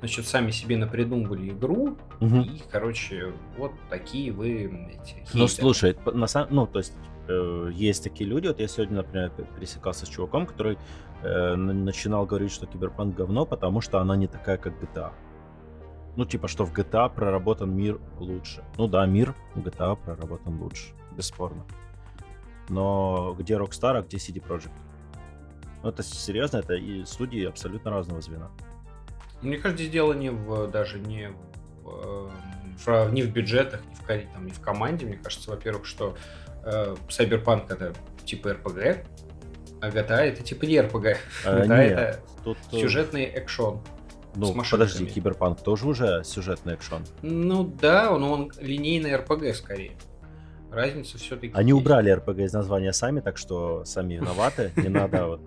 значит, 0.02 0.28
сами 0.28 0.52
себе 0.52 0.78
напридумывали 0.78 1.50
игру, 1.50 1.98
угу. 2.20 2.42
и, 2.42 2.62
короче, 2.72 3.34
вот 3.58 3.72
такие 3.90 4.32
вы 4.32 4.66
эти 4.92 5.14
хейтеры. 5.14 5.40
Ну, 5.40 5.48
слушай, 5.48 5.98
на 6.06 6.28
самом, 6.28 6.48
ну, 6.54 6.68
то 6.68 6.78
есть 6.78 6.94
э, 7.30 7.72
есть 7.74 8.04
такие 8.04 8.30
люди, 8.30 8.48
вот 8.48 8.60
я 8.60 8.68
сегодня, 8.68 8.98
например, 8.98 9.32
пересекался 9.56 10.06
с 10.06 10.10
чуваком, 10.10 10.46
который 10.46 10.78
э, 11.22 11.56
начинал 11.56 12.26
говорить, 12.26 12.52
что 12.52 12.66
Киберпанк 12.66 13.16
говно, 13.16 13.46
потому 13.46 13.82
что 13.82 14.00
она 14.00 14.16
не 14.16 14.28
такая, 14.28 14.58
как 14.58 14.74
GTA. 14.82 15.12
Ну, 16.16 16.26
типа, 16.26 16.48
что 16.48 16.66
в 16.66 16.74
GTA 16.74 17.14
проработан 17.14 17.74
мир 17.74 18.00
лучше. 18.18 18.64
Ну 18.78 18.88
да, 18.88 19.06
мир 19.06 19.36
в 19.56 19.60
GTA 19.60 19.96
проработан 19.96 20.62
лучше, 20.62 20.94
бесспорно. 21.16 21.66
Но 22.68 23.36
где 23.38 23.56
Rockstar, 23.56 23.98
а 23.98 24.02
где 24.02 24.18
CD 24.18 24.46
Projekt? 24.46 24.72
Ну, 25.82 25.90
это 25.90 26.04
серьезно, 26.04 26.58
это 26.58 26.74
и 26.74 27.06
студии 27.06 27.46
абсолютно 27.46 27.92
разного 27.92 28.22
звена. 28.22 28.50
Мне 29.42 29.58
кажется, 29.58 29.88
дело 29.88 30.14
не 30.14 30.30
в, 30.30 30.68
даже 30.68 31.00
не 31.00 31.32
в, 31.84 32.32
в, 32.86 33.12
не 33.12 33.24
в 33.24 33.32
бюджетах, 33.32 33.82
не 33.86 33.96
в, 33.96 34.34
там, 34.34 34.46
не 34.46 34.52
в 34.52 34.60
команде. 34.60 35.06
Мне 35.06 35.18
кажется, 35.18 35.50
во-первых, 35.50 35.86
что 35.86 36.18
э, 36.48 36.49
Cyberpunk 36.64 37.72
это 37.74 37.94
типа 38.26 38.50
RPG, 38.50 39.06
а 39.82 39.90
GTA 39.90 40.20
это 40.20 40.44
типа 40.44 40.66
не 40.66 40.76
RPG. 40.76 41.18
А, 41.46 41.60
GTA 41.60 41.68
нет, 41.68 41.98
это 41.98 42.20
тут... 42.44 42.58
Э, 42.72 42.80
сюжетный 42.80 43.24
экшон. 43.24 43.82
Ну, 44.36 44.56
подожди, 44.70 45.06
Киберпанк 45.06 45.62
тоже 45.62 45.88
уже 45.88 46.24
сюжетный 46.24 46.74
экшон? 46.74 47.04
Ну 47.22 47.64
да, 47.64 48.16
но 48.18 48.32
он 48.32 48.52
линейный 48.60 49.12
RPG 49.12 49.54
скорее. 49.54 49.94
Разница 50.72 51.18
все-таки. 51.18 51.52
Они 51.56 51.72
есть. 51.72 51.82
убрали 51.82 52.16
RPG 52.16 52.46
из 52.46 52.54
названия 52.54 52.94
сами, 52.94 53.22
так 53.22 53.38
что 53.38 53.84
сами 53.86 54.16
виноваты. 54.16 54.72
Не 54.76 54.90
надо 54.90 55.26
вот 55.28 55.42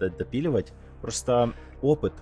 э, 0.00 0.10
допиливать. 0.10 0.72
Просто 1.00 1.52
опыт 1.82 2.14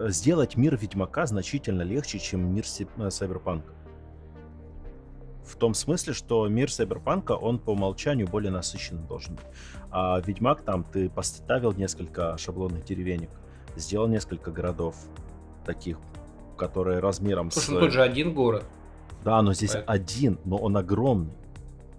сделать 0.00 0.56
мир 0.56 0.76
Ведьмака 0.76 1.26
значительно 1.26 1.82
легче, 1.82 2.18
чем 2.18 2.52
мир 2.52 2.66
Сайберпанка. 2.66 3.72
В 5.44 5.56
том 5.56 5.74
смысле, 5.74 6.14
что 6.14 6.48
мир 6.48 6.70
Сайберпанка, 6.70 7.32
он 7.32 7.58
по 7.58 7.70
умолчанию 7.70 8.26
более 8.26 8.50
насыщенный 8.50 9.06
должен 9.06 9.36
быть. 9.36 9.44
А 9.90 10.20
Ведьмак 10.20 10.62
там 10.62 10.84
ты 10.84 11.10
поставил 11.10 11.72
несколько 11.72 12.36
шаблонных 12.38 12.84
деревенек, 12.84 13.30
сделал 13.76 14.08
несколько 14.08 14.50
городов 14.50 14.96
таких, 15.64 15.98
которые 16.56 17.00
размером 17.00 17.50
Слушай, 17.50 17.66
с... 17.66 17.68
ну 17.68 17.80
тут 17.80 17.92
же 17.92 18.02
один 18.02 18.32
город. 18.32 18.64
Да, 19.22 19.42
но 19.42 19.52
здесь 19.52 19.72
Поэтому. 19.72 19.94
один, 19.94 20.38
но 20.44 20.56
он 20.56 20.76
огромный. 20.76 21.34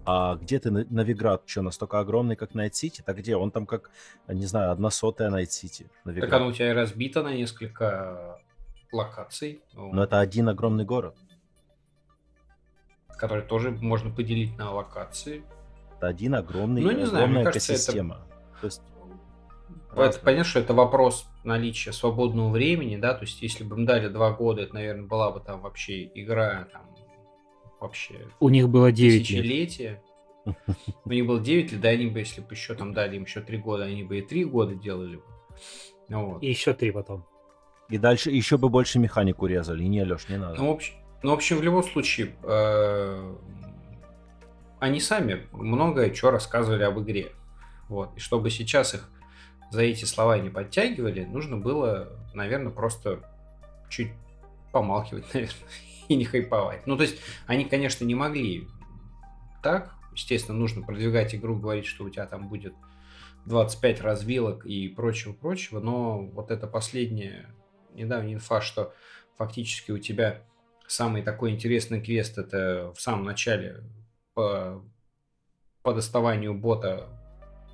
А 0.04 0.36
где 0.36 0.60
ты, 0.60 0.70
Новиград, 0.70 1.42
что, 1.46 1.62
настолько 1.62 1.98
огромный, 1.98 2.36
как 2.36 2.54
Найт-Сити? 2.54 3.02
Так 3.04 3.16
где? 3.18 3.36
Он 3.36 3.50
там 3.50 3.66
как, 3.66 3.90
не 4.28 4.46
знаю, 4.46 4.70
одна 4.70 4.90
сотая 4.90 5.30
Найт-Сити. 5.30 5.90
Так 6.04 6.32
оно 6.32 6.46
у 6.46 6.52
тебя 6.52 6.74
разбито 6.74 7.24
на 7.24 7.34
несколько 7.34 8.38
локаций. 8.92 9.62
Но 9.74 10.04
это 10.04 10.20
один 10.20 10.48
огромный 10.48 10.84
город. 10.84 11.16
Который 13.16 13.42
тоже 13.44 13.70
можно 13.70 14.10
поделить 14.10 14.56
на 14.58 14.72
локации. 14.72 15.44
Это 15.96 16.08
один 16.08 16.34
огромный, 16.34 16.82
ну, 16.82 16.90
не 16.90 17.04
огромная 17.04 17.42
знаю, 17.42 17.50
экосистема. 17.50 18.14
Это... 18.16 18.60
То 18.60 18.66
есть 18.66 18.82
это, 19.96 20.18
понятно, 20.20 20.44
что 20.44 20.60
это 20.60 20.74
вопрос 20.74 21.26
наличия 21.42 21.92
свободного 21.92 22.50
времени, 22.50 22.96
да, 22.96 23.14
то 23.14 23.24
есть 23.24 23.40
если 23.40 23.64
бы 23.64 23.76
им 23.76 23.86
дали 23.86 24.08
два 24.08 24.32
года, 24.32 24.62
это, 24.62 24.74
наверное, 24.74 25.06
была 25.06 25.30
бы 25.30 25.40
там 25.40 25.62
вообще 25.62 26.04
игра 26.14 26.68
там 26.70 26.82
вообще. 27.80 28.28
У 28.40 28.50
них 28.50 28.68
было 28.68 28.92
9 28.92 29.22
тысячелетие. 29.22 30.02
лет. 30.44 30.56
У 31.04 31.10
них 31.10 31.26
было 31.26 31.40
9 31.40 31.72
лет, 31.72 31.80
да, 31.80 31.88
они 31.88 32.06
бы, 32.06 32.18
если 32.18 32.42
бы 32.42 32.52
еще 32.52 32.74
там 32.74 32.92
дали 32.92 33.16
им 33.16 33.24
еще 33.24 33.40
3 33.40 33.58
года, 33.58 33.84
они 33.84 34.04
бы 34.04 34.18
и 34.18 34.22
3 34.22 34.44
года 34.44 34.74
делали 34.74 35.16
бы. 35.16 35.24
Вот. 36.08 36.42
И 36.42 36.48
еще 36.48 36.74
3 36.74 36.90
потом. 36.90 37.24
И 37.88 37.98
дальше 37.98 38.30
еще 38.30 38.58
бы 38.58 38.68
больше 38.68 38.98
механику 38.98 39.46
резали. 39.46 39.84
Не, 39.84 40.04
Леш, 40.04 40.28
не 40.28 40.36
надо. 40.36 40.56
Ну, 40.60 40.68
в 40.68 40.74
общем, 40.74 40.94
ну, 41.22 41.30
в 41.30 41.34
общем, 41.34 41.58
в 41.58 41.62
любом 41.62 41.82
случае, 41.82 42.34
э, 42.42 43.34
они 44.78 45.00
сами 45.00 45.46
многое 45.52 46.12
что 46.14 46.30
рассказывали 46.30 46.82
об 46.82 47.00
игре. 47.00 47.32
Вот. 47.88 48.16
И 48.16 48.20
чтобы 48.20 48.50
сейчас 48.50 48.94
их 48.94 49.08
за 49.70 49.82
эти 49.82 50.04
слова 50.04 50.38
не 50.38 50.50
подтягивали, 50.50 51.24
нужно 51.24 51.56
было, 51.56 52.12
наверное, 52.34 52.72
просто 52.72 53.20
чуть 53.88 54.12
помалкивать, 54.72 55.24
наверное, 55.34 55.56
и 56.08 56.16
не 56.16 56.24
хайповать. 56.24 56.86
Ну, 56.86 56.96
то 56.96 57.02
есть, 57.02 57.18
они, 57.46 57.64
конечно, 57.64 58.04
не 58.04 58.14
могли 58.14 58.68
так. 59.62 59.94
Естественно, 60.12 60.56
нужно 60.56 60.82
продвигать 60.82 61.34
игру, 61.34 61.56
говорить, 61.56 61.86
что 61.86 62.04
у 62.04 62.10
тебя 62.10 62.26
там 62.26 62.48
будет 62.48 62.74
25 63.46 64.00
развилок 64.00 64.64
и 64.66 64.88
прочего-прочего, 64.88 65.80
но 65.80 66.22
вот 66.22 66.50
это 66.50 66.66
последняя 66.66 67.54
недавняя 67.94 68.34
инфа, 68.34 68.60
что 68.60 68.94
фактически 69.36 69.90
у 69.90 69.98
тебя 69.98 70.42
самый 70.88 71.22
такой 71.22 71.50
интересный 71.50 72.00
квест 72.00 72.38
это 72.38 72.92
в 72.94 73.00
самом 73.00 73.24
начале 73.24 73.82
по, 74.34 74.82
по 75.82 75.94
доставанию 75.94 76.54
бота 76.54 77.08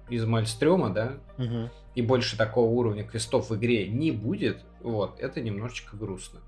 из 0.09 0.25
Мальстрёма, 0.25 0.91
да, 0.91 1.19
угу. 1.39 1.71
и 1.95 2.03
больше 2.03 2.37
такого 2.37 2.71
уровня 2.71 3.05
квестов 3.05 3.51
в 3.51 3.57
игре 3.57 3.89
не 3.89 4.11
будет, 4.11 4.65
вот, 4.81 5.21
это 5.21 5.41
немножечко 5.41 5.97
грустно. 5.97 6.41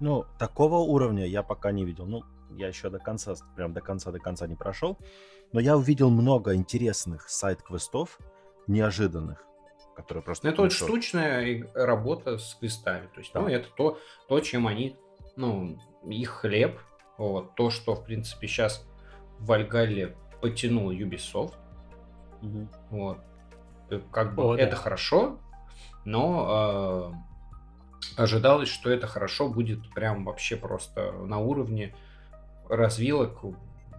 Ну, 0.00 0.24
такого 0.38 0.78
уровня 0.78 1.26
я 1.26 1.42
пока 1.42 1.72
не 1.72 1.84
видел. 1.84 2.06
Ну, 2.06 2.24
я 2.50 2.68
еще 2.68 2.90
до 2.90 2.98
конца, 2.98 3.34
прям 3.56 3.72
до 3.72 3.80
конца, 3.80 4.10
до 4.10 4.18
конца 4.18 4.46
не 4.46 4.54
прошел. 4.54 4.98
Но 5.52 5.60
я 5.60 5.76
увидел 5.76 6.10
много 6.10 6.54
интересных 6.54 7.28
сайт-квестов, 7.28 8.18
неожиданных, 8.66 9.44
которые 9.94 10.22
просто... 10.24 10.46
Ну, 10.46 10.52
это 10.52 10.62
очень 10.62 10.84
штучная 10.84 11.70
работа 11.74 12.38
с 12.38 12.54
квестами. 12.54 13.08
То 13.14 13.20
есть, 13.20 13.32
да. 13.32 13.40
ну, 13.40 13.48
это 13.48 13.68
то, 13.76 13.98
то, 14.28 14.40
чем 14.40 14.66
они, 14.66 14.96
ну, 15.36 15.78
их 16.04 16.30
хлеб. 16.30 16.78
Вот, 17.16 17.54
то, 17.54 17.70
что, 17.70 17.94
в 17.94 18.04
принципе, 18.04 18.48
сейчас 18.48 18.86
в 19.38 19.46
Вальгалле 19.46 20.16
потянул 20.40 20.90
Ubisoft. 20.90 21.54
Угу. 22.42 22.68
Вот. 22.90 23.18
Э, 23.90 24.00
как 24.10 24.34
бы 24.34 24.42
О, 24.42 24.56
это 24.56 24.72
да. 24.72 24.76
хорошо, 24.76 25.38
но 26.04 27.12
э, 28.16 28.22
ожидалось, 28.22 28.68
что 28.68 28.90
это 28.90 29.06
хорошо 29.06 29.48
будет 29.48 29.90
прям 29.94 30.24
вообще 30.24 30.56
просто 30.56 31.12
на 31.12 31.38
уровне 31.38 31.94
развилок 32.68 33.44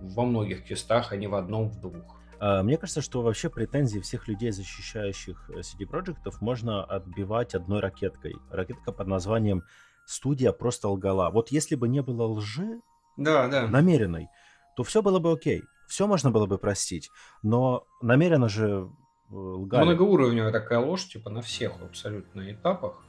во 0.01 0.23
многих 0.25 0.65
квестах, 0.65 1.11
а 1.11 1.15
не 1.15 1.27
в 1.27 1.35
одном, 1.35 1.69
в 1.69 1.79
двух. 1.79 2.19
А, 2.39 2.63
мне 2.63 2.77
кажется, 2.77 3.01
что 3.01 3.21
вообще 3.21 3.49
претензии 3.49 3.99
всех 3.99 4.27
людей, 4.27 4.51
защищающих 4.51 5.49
э, 5.49 5.59
CD 5.59 5.89
Projekt, 5.89 6.31
можно 6.41 6.83
отбивать 6.83 7.55
одной 7.55 7.79
ракеткой. 7.79 8.35
Ракетка 8.51 8.91
под 8.91 9.07
названием 9.07 9.63
«Студия 10.05 10.51
просто 10.51 10.89
лгала». 10.89 11.29
Вот 11.29 11.49
если 11.49 11.75
бы 11.75 11.87
не 11.87 12.01
было 12.01 12.23
лжи 12.27 12.81
да, 13.17 13.47
да. 13.47 13.67
намеренной, 13.67 14.29
то 14.75 14.83
все 14.83 15.01
было 15.01 15.19
бы 15.19 15.31
окей. 15.31 15.63
Все 15.87 16.07
можно 16.07 16.31
было 16.31 16.45
бы 16.45 16.57
простить. 16.57 17.09
Но 17.43 17.85
намеренно 18.01 18.49
же 18.49 18.89
э, 19.29 19.33
лгали. 19.33 19.85
Многоуровневая 19.85 20.51
такая 20.51 20.79
ложь, 20.79 21.07
типа 21.07 21.29
на 21.29 21.41
всех 21.41 21.81
абсолютно 21.81 22.51
этапах. 22.51 23.03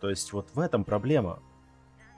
То 0.00 0.10
есть 0.10 0.32
вот 0.32 0.48
в 0.54 0.58
этом 0.58 0.84
проблема. 0.84 1.40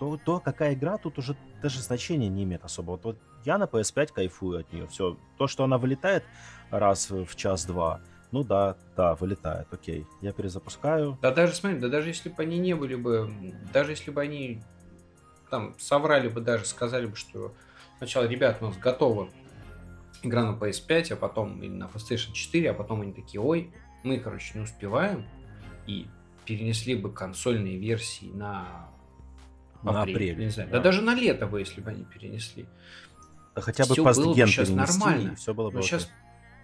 То, 0.01 0.19
то 0.23 0.41
какая 0.41 0.75
игра, 0.75 0.99
тут 0.99 1.19
уже 1.19 1.37
даже 1.63 1.81
значения 1.81 2.29
не 2.29 2.45
имеет 2.45 2.65
особо. 2.65 2.93
Вот, 2.93 3.05
вот 3.05 3.19
я 3.45 3.59
на 3.59 3.65
PS5 3.65 4.13
кайфую 4.13 4.61
от 4.61 4.73
нее. 4.73 4.87
Все. 4.89 5.17
То, 5.39 5.47
что 5.47 5.65
она 5.65 5.79
вылетает 5.79 6.25
раз 6.71 7.11
в 7.11 7.37
час-два, 7.37 8.01
ну 8.35 8.43
да, 8.43 8.77
да, 8.97 9.15
вылетает, 9.15 9.69
окей. 9.70 10.06
Я 10.20 10.32
перезапускаю. 10.32 11.16
Да 11.23 11.31
даже, 11.31 11.55
смотри, 11.55 11.78
да 11.78 11.89
даже 11.89 12.09
если 12.09 12.28
бы 12.31 12.43
они 12.43 12.59
не 12.59 12.74
были 12.74 12.97
бы, 12.97 13.32
даже 13.73 13.93
если 13.93 14.11
бы 14.11 14.20
они 14.20 14.61
там 15.51 15.77
соврали 15.78 16.27
бы 16.27 16.40
даже, 16.40 16.65
сказали 16.65 17.06
бы, 17.06 17.15
что 17.15 17.55
сначала, 17.98 18.24
ребят, 18.24 18.59
у 18.61 18.66
нас 18.66 18.77
готова 18.77 19.28
игра 20.24 20.51
на 20.51 20.59
PS5, 20.59 21.12
а 21.12 21.16
потом 21.16 21.62
или 21.62 21.70
на 21.70 21.85
PlayStation 21.85 22.32
4, 22.32 22.73
а 22.73 22.74
потом 22.74 23.02
они 23.02 23.12
такие, 23.12 23.40
ой, 23.40 23.70
мы, 24.02 24.19
короче, 24.19 24.59
не 24.59 24.65
успеваем, 24.65 25.28
и 25.86 26.09
перенесли 26.44 26.97
бы 26.97 27.12
консольные 27.12 27.78
версии 27.78 28.32
на, 28.35 28.90
на 29.85 30.02
апрель, 30.02 30.16
апрель 30.16 30.39
не 30.39 30.51
знаю, 30.51 30.70
да. 30.70 30.78
да 30.78 30.82
даже 30.82 31.02
на 31.02 31.15
лето 31.15 31.47
бы, 31.47 31.61
если 31.61 31.81
бы 31.81 31.90
они 31.90 32.02
перенесли. 32.02 32.66
Да 33.55 33.62
хотя 33.62 33.86
бы 33.86 33.94
постген 33.94 34.48
сейчас 34.48 34.70
нормально. 34.70 35.36
Все 35.36 35.55
было 35.55 35.70
бы 35.70 35.82
сейчас 35.82 36.11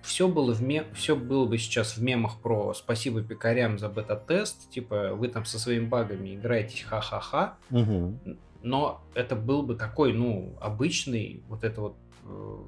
все 0.02 0.28
было, 0.28 0.52
в 0.52 0.62
мем... 0.62 0.84
все 0.94 1.16
было 1.16 1.46
бы 1.46 1.58
сейчас 1.58 1.96
в 1.96 2.02
мемах 2.02 2.40
про 2.40 2.74
спасибо 2.74 3.22
пекарям 3.22 3.78
за 3.78 3.88
бета-тест, 3.88 4.70
типа 4.70 5.14
вы 5.14 5.28
там 5.28 5.44
со 5.44 5.58
своими 5.58 5.86
багами 5.86 6.34
играете 6.34 6.84
ха-ха-ха, 6.84 7.58
угу. 7.70 8.18
но 8.62 9.02
это 9.14 9.36
был 9.36 9.62
бы 9.62 9.74
такой, 9.74 10.12
ну, 10.12 10.56
обычный 10.60 11.42
вот 11.48 11.64
это 11.64 11.80
вот 11.80 11.96
э, 12.24 12.58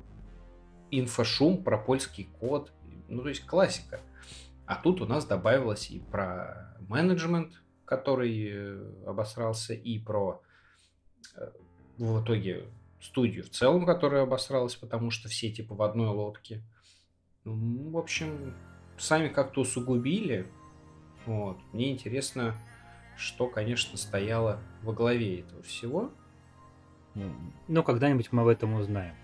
инфошум 0.91 1.63
про 1.63 1.79
польский 1.79 2.29
код, 2.39 2.73
ну, 3.09 3.23
то 3.23 3.29
есть 3.29 3.45
классика. 3.47 4.01
А 4.67 4.77
тут 4.77 5.01
у 5.01 5.07
нас 5.07 5.27
добавилось 5.27 5.91
и 5.91 5.99
про 5.99 6.77
менеджмент, 6.89 7.53
который 7.85 8.49
э, 8.51 9.05
обосрался, 9.07 9.75
и 9.75 9.99
про 9.99 10.41
э, 11.37 11.51
в 11.99 12.23
итоге 12.23 12.67
студию 13.01 13.45
в 13.45 13.51
целом, 13.51 13.85
которая 13.85 14.23
обосралась, 14.23 14.77
потому 14.77 15.11
что 15.11 15.29
все 15.29 15.51
типа 15.51 15.75
в 15.75 15.83
одной 15.83 16.09
лодке. 16.09 16.63
Ну, 17.45 17.91
в 17.91 17.99
общем, 17.99 18.55
сами 18.99 19.29
как-то 19.29 19.63
усугубили. 19.63 20.47
Вот. 21.27 21.59
Мне 21.73 21.93
интересно, 21.93 22.55
что, 23.17 23.49
конечно, 23.49 23.97
стояло 23.97 24.61
во 24.83 24.93
главе 24.93 25.41
этого 25.41 25.63
всего. 25.63 26.11
Ну, 27.69 27.83
когда-нибудь 27.83 28.33
мы 28.33 28.43
об 28.43 28.49
этом 28.49 28.75
узнаем. 28.75 29.15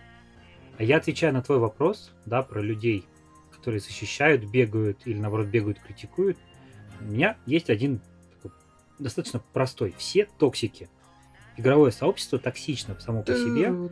А 0.78 0.82
я 0.82 0.96
отвечаю 0.98 1.32
на 1.32 1.42
твой 1.42 1.58
вопрос, 1.58 2.12
да, 2.26 2.42
про 2.42 2.60
людей, 2.60 3.04
которые 3.50 3.80
защищают, 3.80 4.44
бегают 4.44 5.06
или, 5.06 5.18
наоборот, 5.18 5.48
бегают, 5.48 5.80
критикуют. 5.80 6.38
У 7.00 7.04
меня 7.04 7.36
есть 7.46 7.70
один 7.70 8.00
такой, 8.34 8.52
достаточно 8.98 9.40
простой. 9.52 9.94
Все 9.98 10.28
токсики 10.38 10.88
игровое 11.58 11.92
сообщество 11.92 12.38
токсично 12.38 12.98
само 13.00 13.22
по 13.22 13.34
себе. 13.34 13.90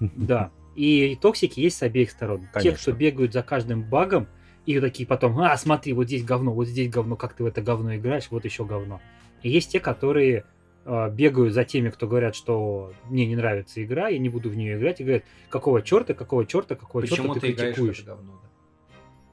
Да. 0.00 0.50
И 0.76 1.18
токсики 1.20 1.58
есть 1.60 1.78
с 1.78 1.82
обеих 1.82 2.10
сторон. 2.10 2.46
Конечно. 2.52 2.76
Те, 2.76 2.82
кто 2.82 2.92
бегают 2.92 3.32
за 3.32 3.42
каждым 3.42 3.82
багом, 3.82 4.28
и 4.66 4.78
такие 4.78 5.06
потом, 5.06 5.38
а, 5.40 5.56
смотри, 5.56 5.92
вот 5.94 6.04
здесь 6.04 6.24
говно, 6.24 6.52
вот 6.52 6.66
здесь 6.66 6.90
говно, 6.90 7.16
как 7.16 7.34
ты 7.34 7.44
в 7.44 7.46
это 7.46 7.62
говно 7.62 7.96
играешь, 7.96 8.28
вот 8.30 8.44
еще 8.44 8.64
говно. 8.64 9.00
И 9.42 9.48
есть 9.48 9.72
те, 9.72 9.80
которые 9.80 10.44
э, 10.84 11.10
бегают 11.10 11.54
за 11.54 11.64
теми, 11.64 11.88
кто 11.88 12.06
говорят, 12.06 12.34
что 12.34 12.92
мне 13.08 13.26
не 13.26 13.36
нравится 13.36 13.82
игра, 13.82 14.08
я 14.08 14.18
не 14.18 14.28
буду 14.28 14.50
в 14.50 14.56
нее 14.56 14.76
играть, 14.76 15.00
и 15.00 15.04
говорят, 15.04 15.24
какого 15.48 15.82
черта, 15.82 16.14
какого 16.14 16.44
черта, 16.44 16.74
какого 16.74 17.00
почему 17.00 17.34
черта 17.34 17.40
ты, 17.40 17.52
ты 17.52 17.52
критикуешь? 17.54 18.04
Говно, 18.04 18.40
да? 18.42 18.48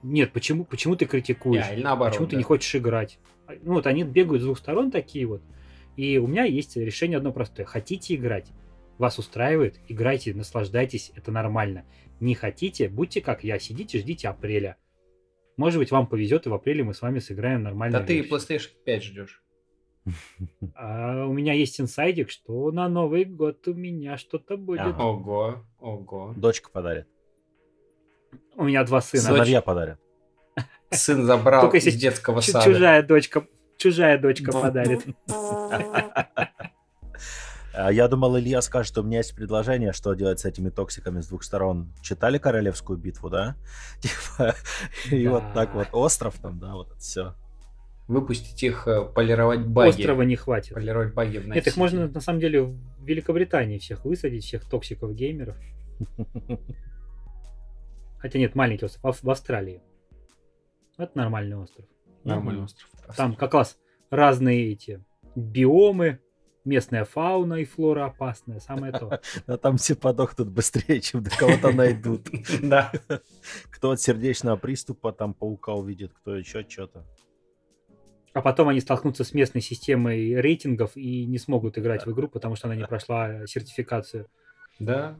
Нет, 0.03 0.31
почему, 0.33 0.65
почему 0.65 0.95
ты 0.95 1.05
критикуешь? 1.05 1.65
Я, 1.65 1.73
или 1.73 1.83
наоборот, 1.83 2.13
почему 2.13 2.27
да. 2.27 2.31
ты 2.31 2.35
не 2.37 2.43
хочешь 2.43 2.75
играть? 2.75 3.19
Ну 3.63 3.73
вот 3.73 3.87
они 3.87 4.03
бегают 4.03 4.41
с 4.41 4.45
двух 4.45 4.59
сторон 4.59 4.91
такие 4.91 5.25
вот. 5.25 5.41
И 5.95 6.17
у 6.17 6.27
меня 6.27 6.43
есть 6.43 6.75
решение 6.75 7.17
одно 7.17 7.31
простое. 7.31 7.65
Хотите 7.65 8.15
играть? 8.15 8.51
Вас 8.97 9.17
устраивает? 9.19 9.79
Играйте, 9.87 10.33
наслаждайтесь, 10.33 11.11
это 11.15 11.31
нормально. 11.31 11.85
Не 12.19 12.35
хотите? 12.35 12.89
Будьте 12.89 13.21
как 13.21 13.43
я, 13.43 13.59
сидите, 13.59 13.99
ждите 13.99 14.27
апреля. 14.27 14.77
Может 15.57 15.79
быть, 15.79 15.91
вам 15.91 16.07
повезет, 16.07 16.45
и 16.45 16.49
в 16.49 16.53
апреле 16.53 16.83
мы 16.83 16.93
с 16.93 17.01
вами 17.01 17.19
сыграем 17.19 17.63
нормально. 17.63 17.99
Да 17.99 18.05
ты 18.05 18.21
PlayStation 18.21 18.69
5 18.85 19.03
ждешь. 19.03 19.43
А 20.75 21.25
у 21.25 21.33
меня 21.33 21.53
есть 21.53 21.79
инсайдик, 21.79 22.29
что 22.29 22.71
на 22.71 22.89
Новый 22.89 23.25
год 23.25 23.67
у 23.67 23.73
меня 23.73 24.17
что-то 24.17 24.57
будет. 24.57 24.81
Ага. 24.81 25.03
Ого, 25.03 25.65
ого. 25.79 26.33
Дочка 26.35 26.69
подарит. 26.69 27.07
У 28.55 28.63
меня 28.63 28.83
два 28.83 29.01
сына. 29.01 29.23
Сыновья 29.23 29.61
подарят. 29.61 29.99
Сын 30.91 31.25
забрал 31.25 31.63
Только 31.63 31.77
из 31.77 31.95
детского 31.95 32.41
сада. 32.41 32.65
Чужая 32.65 33.01
дочка 33.01 33.47
чужая 33.77 34.17
дочка 34.17 34.51
подарит. 34.51 35.05
А 37.73 37.91
я 37.91 38.07
думал, 38.07 38.37
Илья 38.37 38.61
скажет, 38.61 38.91
что 38.91 39.01
у 39.01 39.03
меня 39.03 39.17
есть 39.17 39.35
предложение, 39.35 39.93
что 39.93 40.13
делать 40.13 40.39
с 40.39 40.45
этими 40.45 40.69
токсиками 40.69 41.21
с 41.21 41.27
двух 41.27 41.43
сторон. 41.43 41.91
Читали 42.01 42.37
Королевскую 42.37 42.99
битву, 42.99 43.29
да? 43.29 43.55
Типа, 43.99 44.55
и 45.09 45.27
вот 45.27 45.43
так 45.53 45.73
вот 45.73 45.87
остров 45.91 46.37
там, 46.39 46.59
да, 46.59 46.73
вот 46.73 46.91
это 46.91 46.99
все. 46.99 47.33
Выпустить 48.07 48.61
их, 48.61 48.87
э, 48.87 49.05
полировать 49.05 49.65
баги. 49.65 49.89
Острова 49.89 50.21
не 50.21 50.35
хватит. 50.35 50.75
Полировать 50.75 51.13
баги 51.13 51.39
в 51.39 51.47
Нет, 51.47 51.65
их 51.65 51.77
можно 51.77 52.07
на 52.07 52.19
самом 52.19 52.39
деле 52.39 52.61
в 52.63 52.77
Великобритании 53.03 53.79
всех 53.79 54.05
высадить, 54.05 54.43
всех 54.43 54.69
токсиков 54.69 55.13
геймеров. 55.15 55.55
Хотя 58.19 58.39
нет, 58.39 58.55
маленький 58.55 58.85
остров, 58.85 59.23
в 59.23 59.29
Австралии. 59.29 59.81
Это 60.97 61.17
нормальный 61.17 61.57
остров. 61.57 61.85
Нормальный 62.23 62.65
остров. 62.65 62.87
Там 63.17 63.35
как 63.35 63.53
раз 63.53 63.77
разные 64.11 64.71
эти 64.71 65.03
биомы, 65.35 66.19
местная 66.65 67.05
фауна 67.05 67.55
и 67.55 67.65
флора 67.65 68.05
опасная, 68.05 68.59
самое 68.59 68.91
то. 68.93 69.19
А 69.47 69.57
там 69.57 69.77
все 69.77 69.95
подохнут 69.95 70.49
быстрее, 70.49 71.01
чем 71.01 71.23
до 71.23 71.29
кого-то 71.29 71.71
найдут. 71.71 72.29
Да. 72.61 72.91
Кто 73.69 73.91
от 73.91 74.01
сердечного 74.01 74.55
приступа 74.57 75.11
там 75.11 75.33
паука 75.33 75.73
увидит, 75.73 76.13
кто 76.13 76.35
еще 76.35 76.65
что-то. 76.67 77.05
А 78.33 78.41
потом 78.41 78.69
они 78.69 78.79
столкнутся 78.79 79.23
с 79.23 79.33
местной 79.33 79.61
системой 79.61 80.41
рейтингов 80.41 80.95
и 80.95 81.25
не 81.25 81.37
смогут 81.37 81.77
играть 81.77 82.05
в 82.05 82.11
игру, 82.11 82.27
потому 82.27 82.55
что 82.55 82.67
она 82.67 82.75
не 82.75 82.85
прошла 82.85 83.45
сертификацию. 83.45 84.27
Да. 84.79 85.19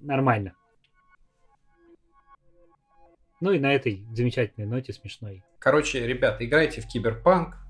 Нормально. 0.00 0.54
Ну 3.40 3.52
и 3.52 3.58
на 3.58 3.72
этой 3.72 4.04
замечательной 4.12 4.66
ноте 4.66 4.92
смешной. 4.92 5.44
Короче, 5.58 6.04
ребята, 6.06 6.44
играйте 6.44 6.80
в 6.80 6.88
Киберпанк. 6.88 7.61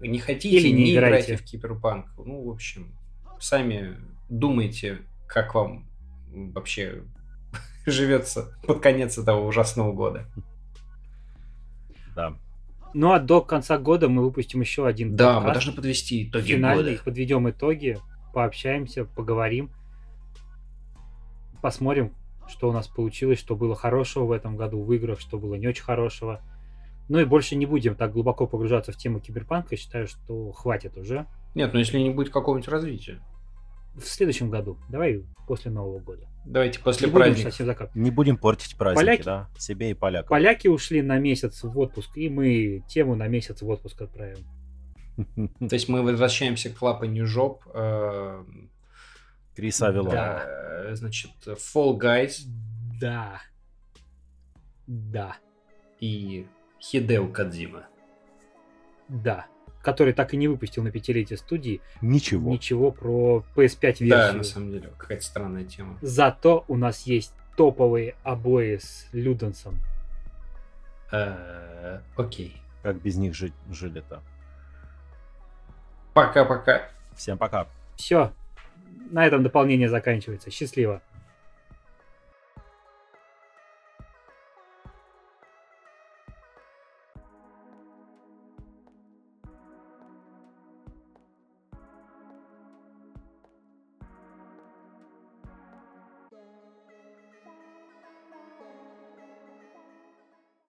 Не 0.00 0.18
хотите, 0.18 0.56
Или 0.56 0.68
не, 0.68 0.84
не 0.84 0.94
играйте. 0.94 1.32
играйте 1.32 1.36
в 1.36 1.44
Киберпанк. 1.44 2.06
Ну, 2.18 2.42
в 2.44 2.50
общем, 2.50 2.94
сами 3.40 3.96
думайте, 4.28 4.98
как 5.26 5.54
вам 5.54 5.88
вообще 6.28 7.02
живется 7.86 8.56
под 8.66 8.80
конец 8.80 9.16
этого 9.18 9.46
ужасного 9.46 9.92
года. 9.92 10.28
Да. 12.14 12.36
Ну 12.94 13.12
а 13.12 13.18
до 13.18 13.42
конца 13.42 13.78
года 13.78 14.08
мы 14.08 14.22
выпустим 14.22 14.60
еще 14.60 14.86
один 14.86 15.16
Да, 15.16 15.40
мы 15.40 15.52
должны 15.52 15.72
подвести 15.72 16.28
итоги 16.28 16.52
финальный, 16.52 16.92
года. 16.92 17.04
подведем 17.04 17.50
итоги, 17.50 17.98
пообщаемся, 18.32 19.04
поговорим, 19.04 19.70
посмотрим, 21.60 22.14
что 22.48 22.68
у 22.70 22.72
нас 22.72 22.86
получилось, 22.88 23.38
что 23.38 23.54
было 23.56 23.74
хорошего 23.74 24.24
в 24.24 24.32
этом 24.32 24.56
году 24.56 24.82
в 24.82 24.90
играх, 24.94 25.20
что 25.20 25.38
было 25.38 25.56
не 25.56 25.66
очень 25.66 25.82
хорошего. 25.84 26.40
Ну 27.08 27.18
и 27.18 27.24
больше 27.24 27.56
не 27.56 27.66
будем 27.66 27.94
так 27.94 28.12
глубоко 28.12 28.46
погружаться 28.46 28.92
в 28.92 28.96
тему 28.96 29.20
киберпанка. 29.20 29.68
Я 29.72 29.76
считаю, 29.76 30.08
что 30.08 30.52
хватит 30.52 30.96
уже. 30.96 31.26
Нет, 31.54 31.72
ну 31.72 31.78
если 31.78 31.98
не 31.98 32.10
будет 32.10 32.32
какого-нибудь 32.32 32.68
развития. 32.68 33.20
В 33.94 34.04
следующем 34.04 34.50
году. 34.50 34.78
Давай 34.88 35.24
после 35.46 35.70
Нового 35.70 36.00
года. 36.00 36.28
Давайте 36.44 36.80
после 36.80 37.08
праздника. 37.08 37.90
Не 37.94 38.10
будем 38.10 38.36
портить 38.36 38.76
праздники, 38.76 39.04
Поляки... 39.04 39.22
да? 39.22 39.48
Себе 39.58 39.90
и 39.90 39.94
полякам. 39.94 40.28
Поляки 40.28 40.68
ушли 40.68 41.00
на 41.00 41.18
месяц 41.18 41.62
в 41.62 41.78
отпуск, 41.78 42.16
и 42.16 42.28
мы 42.28 42.84
тему 42.88 43.14
на 43.14 43.26
месяц 43.28 43.62
в 43.62 43.68
отпуск 43.68 44.02
отправим. 44.02 44.44
То 45.58 45.74
есть 45.74 45.88
мы 45.88 46.02
возвращаемся 46.02 46.70
к 46.70 46.80
лапанью 46.82 47.26
жоп. 47.26 47.62
Э, 47.72 48.44
Криса 49.54 49.88
Авилона. 49.88 50.10
Да, 50.12 50.94
значит, 50.94 51.30
Fall 51.46 51.98
Guys. 51.98 52.42
Да. 53.00 53.40
Да. 54.86 55.36
И 56.00 56.46
Хидео 56.80 57.28
Кадзима. 57.28 57.84
Да. 59.08 59.46
который 59.82 60.12
так 60.14 60.34
и 60.34 60.36
не 60.36 60.48
выпустил 60.48 60.82
на 60.82 60.90
пятилетие 60.90 61.36
студии 61.36 61.80
Ничего. 62.00 62.50
ничего 62.50 62.90
про 62.90 63.44
PS5 63.54 63.80
Да, 64.00 64.04
версию. 64.22 64.36
на 64.38 64.42
самом 64.42 64.70
деле, 64.72 64.90
какая-то 64.98 65.22
странная 65.24 65.64
тема. 65.64 65.96
Зато 66.02 66.64
у 66.66 66.76
нас 66.76 67.02
есть 67.02 67.32
топовые 67.56 68.16
обои 68.24 68.78
с 68.78 69.08
Люденсом. 69.12 69.78
Э, 71.12 72.00
Окей. 72.16 72.56
Как 72.82 73.00
без 73.00 73.16
них 73.16 73.34
жить 73.34 73.54
жили-то. 73.70 74.22
Пока-пока. 76.14 76.88
Всем 77.14 77.38
пока. 77.38 77.68
Все. 77.96 78.32
На 79.10 79.24
этом 79.26 79.42
дополнение 79.44 79.88
заканчивается. 79.88 80.50
Счастливо. 80.50 81.00